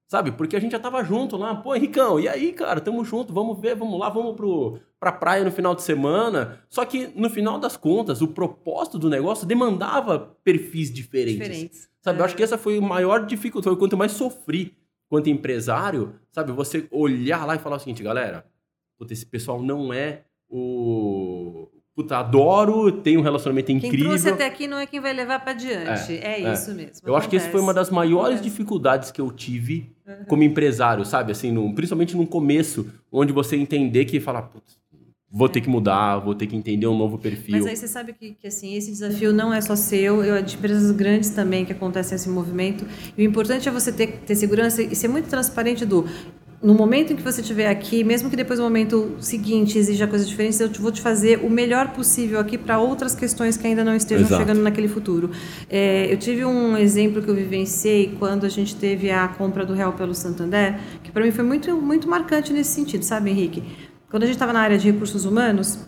sabe? 0.07 0.31
Porque 0.31 0.55
a 0.55 0.59
gente 0.59 0.71
já 0.71 0.79
tava 0.79 1.03
junto 1.03 1.37
lá, 1.37 1.55
pô, 1.55 1.75
Henricão, 1.75 2.19
e 2.19 2.27
aí, 2.27 2.53
cara, 2.53 2.81
tamo 2.81 3.03
junto, 3.05 3.33
vamos 3.33 3.59
ver, 3.59 3.75
vamos 3.75 3.99
lá, 3.99 4.09
vamos 4.09 4.35
pro, 4.35 4.79
pra 4.99 5.11
praia 5.11 5.43
no 5.43 5.51
final 5.51 5.75
de 5.75 5.83
semana. 5.83 6.59
Só 6.69 6.85
que, 6.85 7.09
no 7.15 7.29
final 7.29 7.59
das 7.59 7.77
contas, 7.77 8.21
o 8.21 8.27
propósito 8.27 8.97
do 8.99 9.09
negócio 9.09 9.47
demandava 9.47 10.35
perfis 10.43 10.91
diferentes. 10.91 11.39
diferentes. 11.39 11.89
Sabe, 12.01 12.19
eu 12.19 12.25
acho 12.25 12.35
que 12.35 12.43
essa 12.43 12.57
foi 12.57 12.77
a 12.77 12.81
maior 12.81 13.25
dificuldade, 13.25 13.63
foi 13.63 13.73
o 13.73 13.77
quanto 13.77 13.97
mais 13.97 14.11
sofri 14.11 14.77
quanto 15.13 15.29
empresário, 15.29 16.15
sabe? 16.31 16.51
Você 16.53 16.87
olhar 16.89 17.45
lá 17.45 17.53
e 17.53 17.59
falar 17.59 17.75
o 17.75 17.79
seguinte, 17.79 18.01
galera, 18.01 18.47
puta, 18.97 19.13
esse 19.13 19.23
pessoal 19.23 19.61
não 19.61 19.93
é 19.93 20.23
o. 20.49 21.69
Puta, 21.95 22.17
adoro, 22.17 22.91
tenho 22.91 23.19
um 23.19 23.23
relacionamento 23.23 23.71
incrível. 23.71 23.99
Quem 23.99 24.07
trouxe 24.07 24.29
até 24.29 24.47
aqui 24.47 24.65
não 24.65 24.79
é 24.79 24.87
quem 24.87 24.99
vai 24.99 25.13
levar 25.13 25.39
para 25.41 25.51
adiante. 25.51 26.13
É, 26.13 26.41
é, 26.41 26.43
é, 26.45 26.53
isso 26.53 26.73
mesmo. 26.73 27.07
Eu 27.07 27.15
acho 27.15 27.29
que 27.29 27.35
essa 27.35 27.47
foi 27.51 27.61
uma 27.61 27.75
das 27.75 27.91
maiores 27.91 28.37
acontece. 28.37 28.49
dificuldades 28.49 29.11
que 29.11 29.21
eu 29.21 29.31
tive 29.31 29.95
uhum. 30.03 30.25
como 30.25 30.41
empresário, 30.41 31.05
sabe? 31.05 31.31
Assim, 31.31 31.51
no, 31.51 31.75
principalmente 31.75 32.17
no 32.17 32.25
começo, 32.25 32.91
onde 33.11 33.31
você 33.31 33.55
entender 33.55 34.05
que 34.05 34.19
falar, 34.19 34.41
putz, 34.41 34.79
vou 35.35 35.49
ter 35.49 35.61
que 35.61 35.69
mudar, 35.69 36.19
vou 36.19 36.35
ter 36.35 36.45
que 36.45 36.55
entender 36.55 36.85
um 36.85 36.95
novo 36.95 37.17
perfil. 37.17 37.57
Mas 37.57 37.65
aí 37.65 37.75
você 37.75 37.87
sabe 37.87 38.13
que, 38.13 38.35
que 38.39 38.45
assim, 38.45 38.75
esse 38.75 38.91
desafio 38.91 39.33
não 39.33 39.51
é 39.51 39.59
só 39.59 39.75
seu, 39.75 40.23
eu 40.23 40.39
de 40.43 40.55
empresas 40.55 40.91
grandes 40.91 41.31
também 41.31 41.65
que 41.65 41.71
acontecem 41.71 42.15
esse 42.15 42.29
movimento. 42.29 42.85
E 43.17 43.25
o 43.25 43.27
importante 43.27 43.67
é 43.67 43.71
você 43.71 43.91
ter, 43.91 44.19
ter 44.19 44.35
segurança 44.35 44.83
e 44.83 44.95
ser 44.95 45.07
muito 45.07 45.27
transparente 45.27 45.87
do 45.87 46.05
no 46.63 46.73
momento 46.73 47.11
em 47.11 47.15
que 47.17 47.21
você 47.21 47.41
estiver 47.41 47.67
aqui, 47.67 48.05
mesmo 48.05 48.29
que 48.29 48.37
depois 48.37 48.57
no 48.57 48.63
momento 48.63 49.17
seguinte 49.19 49.77
exija 49.77 50.07
coisas 50.07 50.29
diferentes, 50.29 50.61
eu 50.61 50.69
vou 50.69 50.93
te 50.93 51.01
fazer 51.01 51.43
o 51.43 51.49
melhor 51.49 51.89
possível 51.89 52.39
aqui 52.39 52.57
para 52.57 52.79
outras 52.79 53.13
questões 53.13 53.57
que 53.57 53.67
ainda 53.67 53.83
não 53.83 53.93
estejam 53.93 54.25
Exato. 54.25 54.41
chegando 54.41 54.63
naquele 54.63 54.87
futuro. 54.87 55.29
É, 55.69 56.07
eu 56.09 56.15
tive 56.15 56.45
um 56.45 56.77
exemplo 56.77 57.21
que 57.21 57.27
eu 57.29 57.35
vivenciei 57.35 58.15
quando 58.17 58.45
a 58.45 58.49
gente 58.49 58.77
teve 58.77 59.11
a 59.11 59.27
compra 59.27 59.65
do 59.65 59.73
Real 59.73 59.91
pelo 59.91 60.15
Santander, 60.15 60.79
que 61.03 61.11
para 61.11 61.25
mim 61.25 61.31
foi 61.31 61.43
muito, 61.43 61.75
muito 61.75 62.07
marcante 62.07 62.53
nesse 62.53 62.71
sentido, 62.71 63.03
sabe, 63.03 63.31
Henrique? 63.31 63.61
Quando 64.13 64.21
a 64.21 64.25
gente 64.27 64.35
estava 64.35 64.53
na 64.53 64.59
área 64.59 64.77
de 64.77 64.91
recursos 64.91 65.25
humanos, 65.25 65.79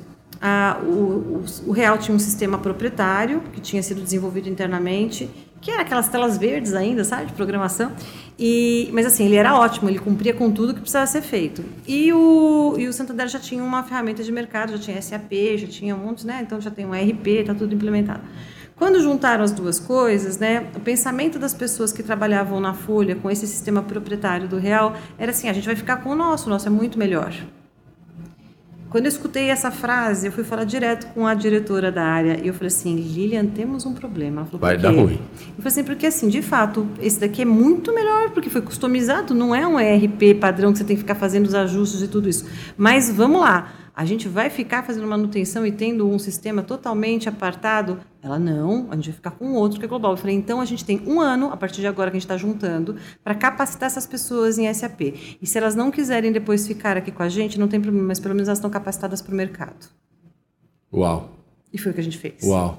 a, 0.42 0.80
o, 0.82 0.90
o, 0.90 1.46
o 1.68 1.72
Real 1.72 1.96
tinha 2.00 2.16
um 2.16 2.18
sistema 2.18 2.58
proprietário 2.58 3.40
que 3.54 3.62
tinha 3.62 3.84
sido 3.84 4.02
desenvolvido 4.02 4.50
internamente 4.50 5.30
que 5.62 5.70
era 5.70 5.84
aquelas 5.84 6.10
telas 6.10 6.36
verdes 6.36 6.74
ainda, 6.74 7.04
sabe, 7.04 7.28
de 7.28 7.34
programação. 7.34 7.92
E, 8.38 8.90
mas 8.92 9.06
assim, 9.06 9.26
ele 9.26 9.36
era 9.36 9.54
ótimo, 9.56 9.90
ele 9.90 10.00
cumpria 10.00 10.34
com 10.34 10.50
tudo 10.52 10.74
que 10.74 10.80
precisava 10.80 11.06
ser 11.06 11.22
feito. 11.22 11.64
E 11.88 12.12
o, 12.14 12.74
e 12.80 12.88
o 12.88 12.94
Santander 12.94 13.28
já 13.28 13.40
tinha 13.40 13.64
uma 13.64 13.84
ferramenta 13.84 14.24
de 14.24 14.32
mercado, 14.32 14.72
já 14.72 14.80
tinha 14.80 15.00
SAP, 15.00 15.32
já 15.58 15.68
tinha 15.68 15.96
um 15.96 16.00
monte, 16.00 16.26
né? 16.26 16.40
Então 16.42 16.60
já 16.60 16.72
tem 16.72 16.84
um 16.84 16.96
ERP, 16.96 17.28
está 17.28 17.54
tudo 17.54 17.76
implementado. 17.76 18.22
Quando 18.76 19.00
juntaram 19.00 19.44
as 19.44 19.52
duas 19.52 19.80
coisas, 19.80 20.40
né, 20.40 20.68
o 20.76 20.80
pensamento 20.80 21.38
das 21.38 21.54
pessoas 21.54 21.92
que 21.92 22.02
trabalhavam 22.02 22.60
na 22.60 22.74
Folha 22.74 23.16
com 23.16 23.30
esse 23.30 23.46
sistema 23.46 23.84
proprietário 23.84 24.48
do 24.48 24.58
Real 24.58 24.96
era 25.16 25.30
assim: 25.30 25.48
a 25.48 25.54
gente 25.54 25.68
vai 25.68 25.76
ficar 25.76 25.98
com 25.98 26.10
o 26.10 26.16
nosso, 26.16 26.48
o 26.48 26.50
nosso 26.50 26.68
é 26.68 26.72
muito 26.72 26.98
melhor. 26.98 27.32
Quando 28.96 29.08
eu 29.08 29.10
escutei 29.10 29.50
essa 29.50 29.72
frase, 29.72 30.26
eu 30.26 30.32
fui 30.32 30.46
falar 30.46 30.64
direto 30.64 31.08
com 31.08 31.28
a 31.28 31.34
diretora 31.34 31.92
da 31.92 32.02
área 32.02 32.40
e 32.42 32.48
eu 32.48 32.54
falei 32.54 32.68
assim, 32.68 32.96
Lilian, 32.96 33.46
temos 33.46 33.86
um 33.86 33.94
problema. 33.94 34.38
Ela 34.40 34.46
falou, 34.46 34.62
Vai 34.62 34.78
dar 34.78 34.92
ruim. 34.92 35.20
Eu 35.36 35.58
falei 35.58 35.68
assim, 35.68 35.84
porque 35.84 36.06
assim, 36.06 36.30
de 36.30 36.42
fato, 36.42 36.88
esse 37.02 37.20
daqui 37.20 37.42
é 37.42 37.46
muito 37.46 37.94
melhor, 37.94 38.30
porque 38.30 38.50
foi 38.50 38.62
customizado, 38.62 39.34
não 39.34 39.54
é 39.54 39.68
um 39.68 39.78
ERP 39.78 40.40
padrão 40.40 40.72
que 40.72 40.78
você 40.78 40.86
tem 40.86 40.96
que 40.96 41.02
ficar 41.02 41.16
fazendo 41.16 41.46
os 41.46 41.54
ajustes 41.54 42.04
e 42.04 42.08
tudo 42.08 42.30
isso. 42.30 42.46
Mas 42.78 43.12
vamos 43.12 43.42
lá 43.42 43.70
a 43.96 44.04
gente 44.04 44.28
vai 44.28 44.50
ficar 44.50 44.84
fazendo 44.84 45.08
manutenção 45.08 45.66
e 45.66 45.72
tendo 45.72 46.10
um 46.10 46.20
sistema 46.20 46.62
totalmente 46.62 47.30
apartado? 47.30 48.02
Ela, 48.22 48.38
não, 48.38 48.88
a 48.92 48.96
gente 48.96 49.06
vai 49.06 49.16
ficar 49.16 49.32
com 49.32 49.54
outro 49.54 49.80
que 49.80 49.86
é 49.86 49.88
global. 49.88 50.12
Eu 50.12 50.18
falei, 50.18 50.36
então 50.36 50.60
a 50.60 50.66
gente 50.66 50.84
tem 50.84 51.02
um 51.08 51.22
ano, 51.22 51.50
a 51.50 51.56
partir 51.56 51.80
de 51.80 51.88
agora 51.88 52.12
que 52.12 52.18
a 52.18 52.20
gente 52.20 52.26
está 52.26 52.36
juntando, 52.36 52.98
para 53.24 53.34
capacitar 53.34 53.88
essas 53.88 54.06
pessoas 54.06 54.58
em 54.58 54.72
SAP. 54.74 55.02
E 55.42 55.48
se 55.48 55.58
elas 55.58 55.76
não 55.76 55.90
quiserem 55.90 56.34
depois 56.34 56.68
ficar 56.68 56.98
aqui 56.98 57.10
com 57.10 57.24
a 57.24 57.30
gente, 57.30 57.58
não 57.58 57.70
tem 57.70 57.80
problema, 57.80 58.08
mas 58.08 58.20
pelo 58.20 58.36
menos 58.36 58.50
elas 58.50 58.58
estão 58.58 58.70
capacitadas 58.70 59.22
para 59.22 59.32
o 59.32 59.36
mercado. 59.36 59.88
Uau. 60.94 61.30
E 61.72 61.78
foi 61.78 61.92
o 61.92 61.96
que 61.96 62.02
a 62.02 62.04
gente 62.04 62.18
fez. 62.18 62.44
Uau. 62.44 62.78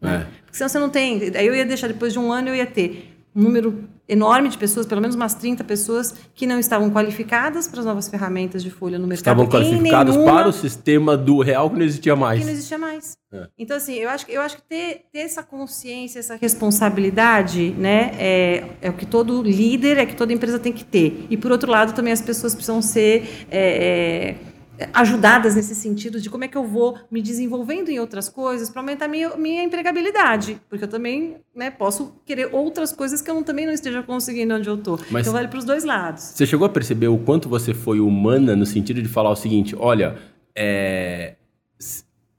É. 0.00 0.18
Porque 0.44 0.56
senão 0.56 0.68
você 0.68 0.78
não 0.78 0.90
tem. 0.90 1.36
Aí 1.36 1.46
eu 1.46 1.54
ia 1.54 1.66
deixar, 1.66 1.88
depois 1.88 2.12
de 2.12 2.20
um 2.20 2.30
ano, 2.30 2.48
eu 2.48 2.54
ia 2.54 2.66
ter 2.66 3.16
um 3.34 3.42
número 3.42 3.84
enorme 4.10 4.48
de 4.48 4.58
pessoas, 4.58 4.86
pelo 4.86 5.00
menos 5.00 5.14
umas 5.14 5.34
30 5.34 5.62
pessoas, 5.62 6.12
que 6.34 6.46
não 6.46 6.58
estavam 6.58 6.90
qualificadas 6.90 7.68
para 7.68 7.78
as 7.80 7.86
novas 7.86 8.08
ferramentas 8.08 8.62
de 8.62 8.70
folha 8.70 8.98
no 8.98 9.06
mercado. 9.06 9.40
Estavam 9.40 9.46
qualificadas 9.46 10.16
nenhuma, 10.16 10.32
para 10.32 10.48
o 10.48 10.52
sistema 10.52 11.16
do 11.16 11.40
real 11.40 11.70
que 11.70 11.76
não 11.78 11.84
existia 11.84 12.16
mais. 12.16 12.40
Que 12.40 12.44
não 12.44 12.52
existia 12.52 12.78
mais. 12.78 13.16
É. 13.32 13.46
Então, 13.56 13.76
assim, 13.76 13.94
eu 13.94 14.10
acho, 14.10 14.26
eu 14.28 14.40
acho 14.40 14.56
que 14.56 14.62
ter, 14.62 15.02
ter 15.12 15.20
essa 15.20 15.42
consciência, 15.42 16.18
essa 16.18 16.34
responsabilidade, 16.34 17.70
né, 17.78 18.10
é, 18.18 18.64
é 18.82 18.90
o 18.90 18.92
que 18.92 19.06
todo 19.06 19.40
líder, 19.42 19.98
é 19.98 20.06
que 20.06 20.16
toda 20.16 20.32
empresa 20.32 20.58
tem 20.58 20.72
que 20.72 20.84
ter. 20.84 21.26
E, 21.30 21.36
por 21.36 21.52
outro 21.52 21.70
lado, 21.70 21.94
também 21.94 22.12
as 22.12 22.20
pessoas 22.20 22.52
precisam 22.52 22.82
ser. 22.82 23.46
É, 23.50 24.34
é, 24.46 24.49
ajudadas 24.92 25.54
nesse 25.56 25.74
sentido 25.74 26.20
de 26.20 26.30
como 26.30 26.44
é 26.44 26.48
que 26.48 26.56
eu 26.56 26.64
vou 26.64 26.98
me 27.10 27.20
desenvolvendo 27.20 27.88
em 27.90 27.98
outras 27.98 28.28
coisas 28.28 28.70
para 28.70 28.80
aumentar 28.80 29.08
minha, 29.08 29.36
minha 29.36 29.62
empregabilidade. 29.62 30.60
Porque 30.68 30.84
eu 30.84 30.88
também 30.88 31.36
né, 31.54 31.70
posso 31.70 32.14
querer 32.24 32.48
outras 32.52 32.92
coisas 32.92 33.20
que 33.20 33.30
eu 33.30 33.42
também 33.42 33.66
não 33.66 33.72
esteja 33.72 34.02
conseguindo 34.02 34.54
onde 34.54 34.68
eu 34.68 34.76
estou. 34.76 34.98
Então 35.10 35.32
vale 35.32 35.48
para 35.48 35.58
os 35.58 35.64
dois 35.64 35.84
lados. 35.84 36.22
Você 36.22 36.46
chegou 36.46 36.66
a 36.66 36.70
perceber 36.70 37.08
o 37.08 37.18
quanto 37.18 37.48
você 37.48 37.74
foi 37.74 38.00
humana 38.00 38.54
no 38.56 38.64
sentido 38.66 39.02
de 39.02 39.08
falar 39.08 39.30
o 39.30 39.36
seguinte: 39.36 39.74
olha, 39.78 40.16
é, 40.54 41.34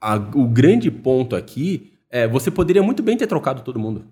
a- 0.00 0.16
o 0.34 0.46
grande 0.46 0.90
ponto 0.90 1.36
aqui 1.36 1.92
é 2.10 2.26
você 2.28 2.50
poderia 2.50 2.82
muito 2.82 3.02
bem 3.02 3.16
ter 3.16 3.26
trocado 3.26 3.62
todo 3.62 3.78
mundo. 3.78 4.04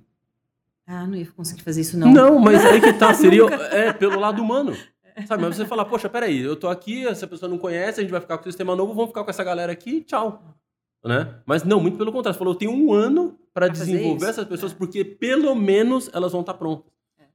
Ah, 0.86 1.06
não 1.06 1.14
ia 1.14 1.26
conseguir 1.36 1.62
fazer 1.62 1.82
isso, 1.82 1.96
não. 1.96 2.10
Não, 2.12 2.38
mas 2.38 2.64
aí 2.66 2.80
que 2.80 2.92
tá, 2.94 3.14
seria 3.14 3.44
é, 3.44 3.92
pelo 3.92 4.18
lado 4.18 4.42
humano. 4.42 4.76
Sabe, 5.26 5.42
mas 5.42 5.56
você 5.56 5.64
fala, 5.66 5.84
poxa, 5.84 6.08
peraí, 6.08 6.40
eu 6.40 6.56
tô 6.56 6.68
aqui, 6.68 7.06
essa 7.06 7.26
pessoa 7.26 7.48
não 7.48 7.58
conhece, 7.58 8.00
a 8.00 8.02
gente 8.02 8.10
vai 8.12 8.20
ficar 8.20 8.38
com 8.38 8.42
o 8.48 8.52
sistema 8.52 8.74
novo, 8.76 8.92
vamos 8.94 9.08
ficar 9.10 9.24
com 9.24 9.30
essa 9.30 9.44
galera 9.44 9.72
aqui, 9.72 10.02
tchau. 10.02 10.42
Né? 11.04 11.34
Mas 11.46 11.64
não, 11.64 11.80
muito 11.80 11.96
pelo 11.96 12.12
contrário. 12.12 12.34
Você 12.34 12.38
falou, 12.38 12.54
eu 12.54 12.58
tenho 12.58 12.72
um 12.72 12.92
ano 12.92 13.38
para 13.54 13.68
desenvolver 13.68 14.16
isso. 14.16 14.26
essas 14.30 14.44
pessoas, 14.46 14.72
É. 14.72 14.74
porque 14.74 15.04
pelo 15.04 15.54
menos 15.54 16.10
elas 16.12 16.32
vão 16.32 16.42
estar 16.42 16.54
prontas. 16.54 16.90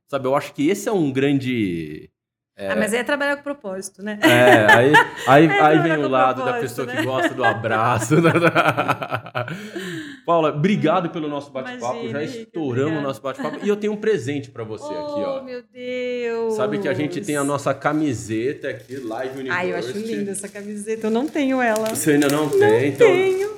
Sabe, 0.08 0.28
eu 0.28 0.36
acho 0.36 0.54
que 0.54 0.70
esse 0.70 0.88
é 0.88 0.92
um 0.92 1.12
grande. 1.12 2.12
Ah, 2.58 2.74
mas 2.74 2.94
aí 2.94 3.00
é 3.00 3.04
trabalhar 3.04 3.36
com 3.36 3.44
propósito, 3.44 4.02
né? 4.02 4.18
É, 4.22 4.74
aí, 4.74 4.94
aí, 5.28 5.46
É, 5.52 5.62
aí 5.62 5.80
vem 5.80 5.98
o 5.98 6.08
lado 6.08 6.46
da 6.46 6.54
pessoa 6.54 6.88
né? 6.88 6.96
que 6.96 7.04
gosta 7.04 7.34
do 7.34 7.44
abraço. 7.44 8.16
Paula, 10.26 10.50
obrigado 10.50 11.10
pelo 11.10 11.28
nosso 11.28 11.52
bate-papo. 11.52 12.08
Já 12.08 12.24
estouramos 12.24 13.00
o 13.00 13.02
nosso 13.02 13.22
bate-papo. 13.22 13.60
E 13.62 13.68
eu 13.68 13.76
tenho 13.76 13.92
um 13.92 13.98
presente 13.98 14.50
para 14.50 14.64
você 14.64 14.86
aqui, 14.86 14.96
ó. 14.96 15.40
Oh, 15.40 15.44
meu 15.44 15.64
Deus! 15.64 16.56
Sabe 16.56 16.80
que 16.80 16.88
a 16.88 16.94
gente 16.94 17.20
tem 17.20 17.36
a 17.36 17.44
nossa 17.44 17.74
camiseta 17.74 18.70
aqui, 18.70 18.96
Live 18.96 19.40
University. 19.40 19.52
Ai, 19.52 19.74
eu 19.74 19.78
acho 19.78 19.92
linda 19.92 20.32
essa 20.32 20.48
camiseta. 20.48 21.08
Eu 21.08 21.12
não 21.12 21.28
tenho 21.28 21.62
ela. 21.62 21.90
Você 21.90 22.12
ainda 22.12 22.30
não 22.30 22.50
tem, 22.50 22.60
não 22.60 22.86
então, 22.86 23.08
tenho. 23.08 23.56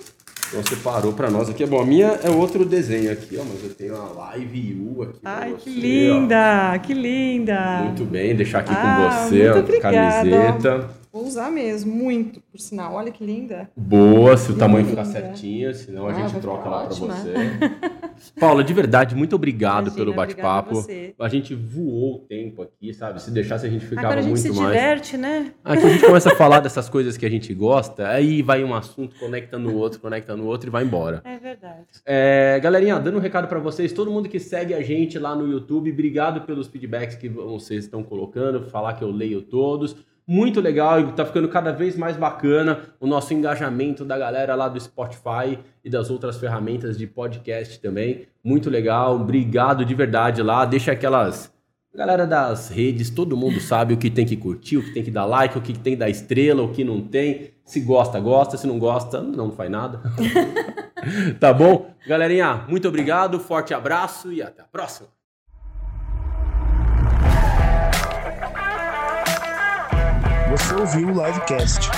Então 0.49 0.61
você 0.63 0.75
parou 0.77 1.13
pra 1.13 1.29
nós 1.29 1.49
aqui. 1.49 1.65
Bom, 1.65 1.81
a 1.81 1.85
minha 1.85 2.07
é 2.23 2.29
outro 2.29 2.63
desenho 2.65 3.11
aqui, 3.11 3.37
ó, 3.39 3.43
mas 3.43 3.63
eu 3.63 3.73
tenho 3.73 3.95
a 3.95 4.05
Live 4.31 4.75
U 4.81 5.03
aqui 5.03 5.19
Ai, 5.23 5.51
você, 5.51 5.57
que 5.63 5.69
linda! 5.69 6.79
Que 6.83 6.93
linda! 6.93 7.77
ó. 7.79 7.83
Muito 7.83 8.05
bem, 8.05 8.35
deixar 8.35 8.59
aqui 8.59 8.71
Ah, 8.73 9.19
com 9.19 9.27
você 9.27 9.47
a 9.47 9.81
camiseta. 9.81 10.89
Vou 11.17 11.25
usar 11.25 11.49
mesmo, 11.49 11.91
muito, 11.91 12.39
por 12.41 12.59
sinal. 12.59 12.93
Olha 12.93 13.11
que 13.11 13.25
linda. 13.25 13.67
Boa, 13.75 14.37
se 14.37 14.51
o 14.51 14.55
tamanho 14.55 14.85
ficar 14.85 15.01
Linda. 15.01 15.19
certinho, 15.19 15.73
senão 15.73 16.05
a 16.07 16.11
Ah, 16.11 16.13
gente 16.13 16.31
vai 16.33 16.41
troca 16.41 16.57
ficar 16.59 16.69
lá 16.69 16.77
pra 16.85 16.93
ótima. 16.93 17.15
você. 17.15 17.33
Paula, 18.39 18.63
de 18.63 18.71
verdade, 18.73 19.15
muito 19.15 19.35
obrigado 19.35 19.87
Imagina, 19.87 19.95
pelo 20.05 20.13
bate-papo. 20.15 20.85
a. 21.19 21.25
A 21.25 21.27
gente 21.29 21.55
voou 21.55 22.17
o 22.17 22.19
tempo 22.19 22.61
aqui, 22.61 22.93
sabe? 22.93 23.19
Se 23.19 23.31
deixasse 23.31 23.65
a 23.65 23.69
gente 23.69 23.83
ficava 23.85 24.07
Agora 24.07 24.19
a 24.19 24.23
gente 24.23 24.29
muito 24.41 24.53
se 24.53 24.61
mais. 24.61 24.73
diverte, 24.75 25.17
né? 25.17 25.53
Aqui 25.65 25.85
a 25.85 25.89
gente 25.89 26.05
começa 26.05 26.31
a 26.31 26.35
falar 26.35 26.59
dessas 26.59 26.87
coisas 26.87 27.17
que 27.17 27.25
a 27.25 27.29
gente 27.29 27.51
gosta, 27.51 28.07
aí 28.09 28.43
vai 28.43 28.63
um 28.63 28.75
assunto, 28.75 29.15
conecta 29.19 29.57
no 29.57 29.75
outro, 29.75 29.99
conecta 29.99 30.35
no 30.37 30.45
outro 30.45 30.69
e 30.69 30.71
vai 30.71 30.83
embora. 30.83 31.21
É 31.25 31.37
verdade. 31.39 31.81
É, 32.05 32.59
galerinha, 32.61 32.99
dando 32.99 33.17
um 33.17 33.21
recado 33.21 33.47
pra 33.47 33.57
vocês, 33.57 33.91
todo 33.91 34.11
mundo 34.11 34.29
que 34.29 34.39
segue 34.39 34.75
a 34.75 34.81
gente 34.83 35.17
lá 35.17 35.35
no 35.35 35.47
YouTube, 35.51 35.91
obrigado 35.91 36.41
pelos 36.41 36.67
feedbacks 36.67 37.15
que 37.15 37.27
vocês 37.27 37.85
estão 37.85 38.03
colocando, 38.03 38.61
falar 38.69 38.93
que 38.93 39.03
eu 39.03 39.09
leio 39.09 39.41
todos. 39.41 39.95
Muito 40.27 40.59
legal 40.59 40.99
e 40.99 41.11
tá 41.13 41.25
ficando 41.25 41.47
cada 41.47 41.71
vez 41.71 41.95
mais 41.95 42.17
bacana 42.17 42.81
o 42.99 43.07
nosso 43.07 43.33
engajamento 43.33 44.03
da 44.03 44.17
galera 44.17 44.55
lá 44.55 44.67
do 44.67 44.79
Spotify 44.79 45.57
e 45.83 45.89
das 45.89 46.09
outras 46.09 46.37
ferramentas 46.37 46.97
de 46.97 47.07
podcast 47.07 47.79
também. 47.79 48.27
Muito 48.43 48.69
legal, 48.69 49.15
obrigado 49.15 49.85
de 49.85 49.95
verdade 49.95 50.43
lá. 50.43 50.65
Deixa 50.65 50.91
aquelas 50.91 51.55
Galera 51.97 52.27
das 52.27 52.69
redes, 52.69 53.09
todo 53.09 53.35
mundo 53.35 53.59
sabe 53.59 53.95
o 53.95 53.97
que 53.97 54.11
tem 54.11 54.23
que 54.23 54.37
curtir, 54.37 54.77
o 54.77 54.83
que 54.83 54.93
tem 54.93 55.03
que 55.03 55.09
dar 55.09 55.25
like, 55.25 55.57
o 55.57 55.61
que 55.61 55.73
tem 55.73 55.93
que 55.93 55.99
dar 55.99 56.07
estrela, 56.07 56.61
o 56.61 56.71
que 56.71 56.83
não 56.83 57.01
tem. 57.01 57.55
Se 57.65 57.79
gosta, 57.79 58.19
gosta. 58.19 58.55
Se 58.55 58.67
não 58.67 58.77
gosta, 58.77 59.19
não 59.19 59.51
faz 59.51 59.71
nada. 59.71 59.99
tá 61.39 61.51
bom? 61.51 61.89
Galerinha, 62.05 62.65
muito 62.67 62.87
obrigado, 62.87 63.39
forte 63.39 63.73
abraço 63.73 64.31
e 64.31 64.43
até 64.43 64.61
a 64.61 64.65
próxima. 64.65 65.16
Você 70.57 70.73
ouviu 70.73 71.09
o 71.09 71.25
Livecast. 71.25 71.89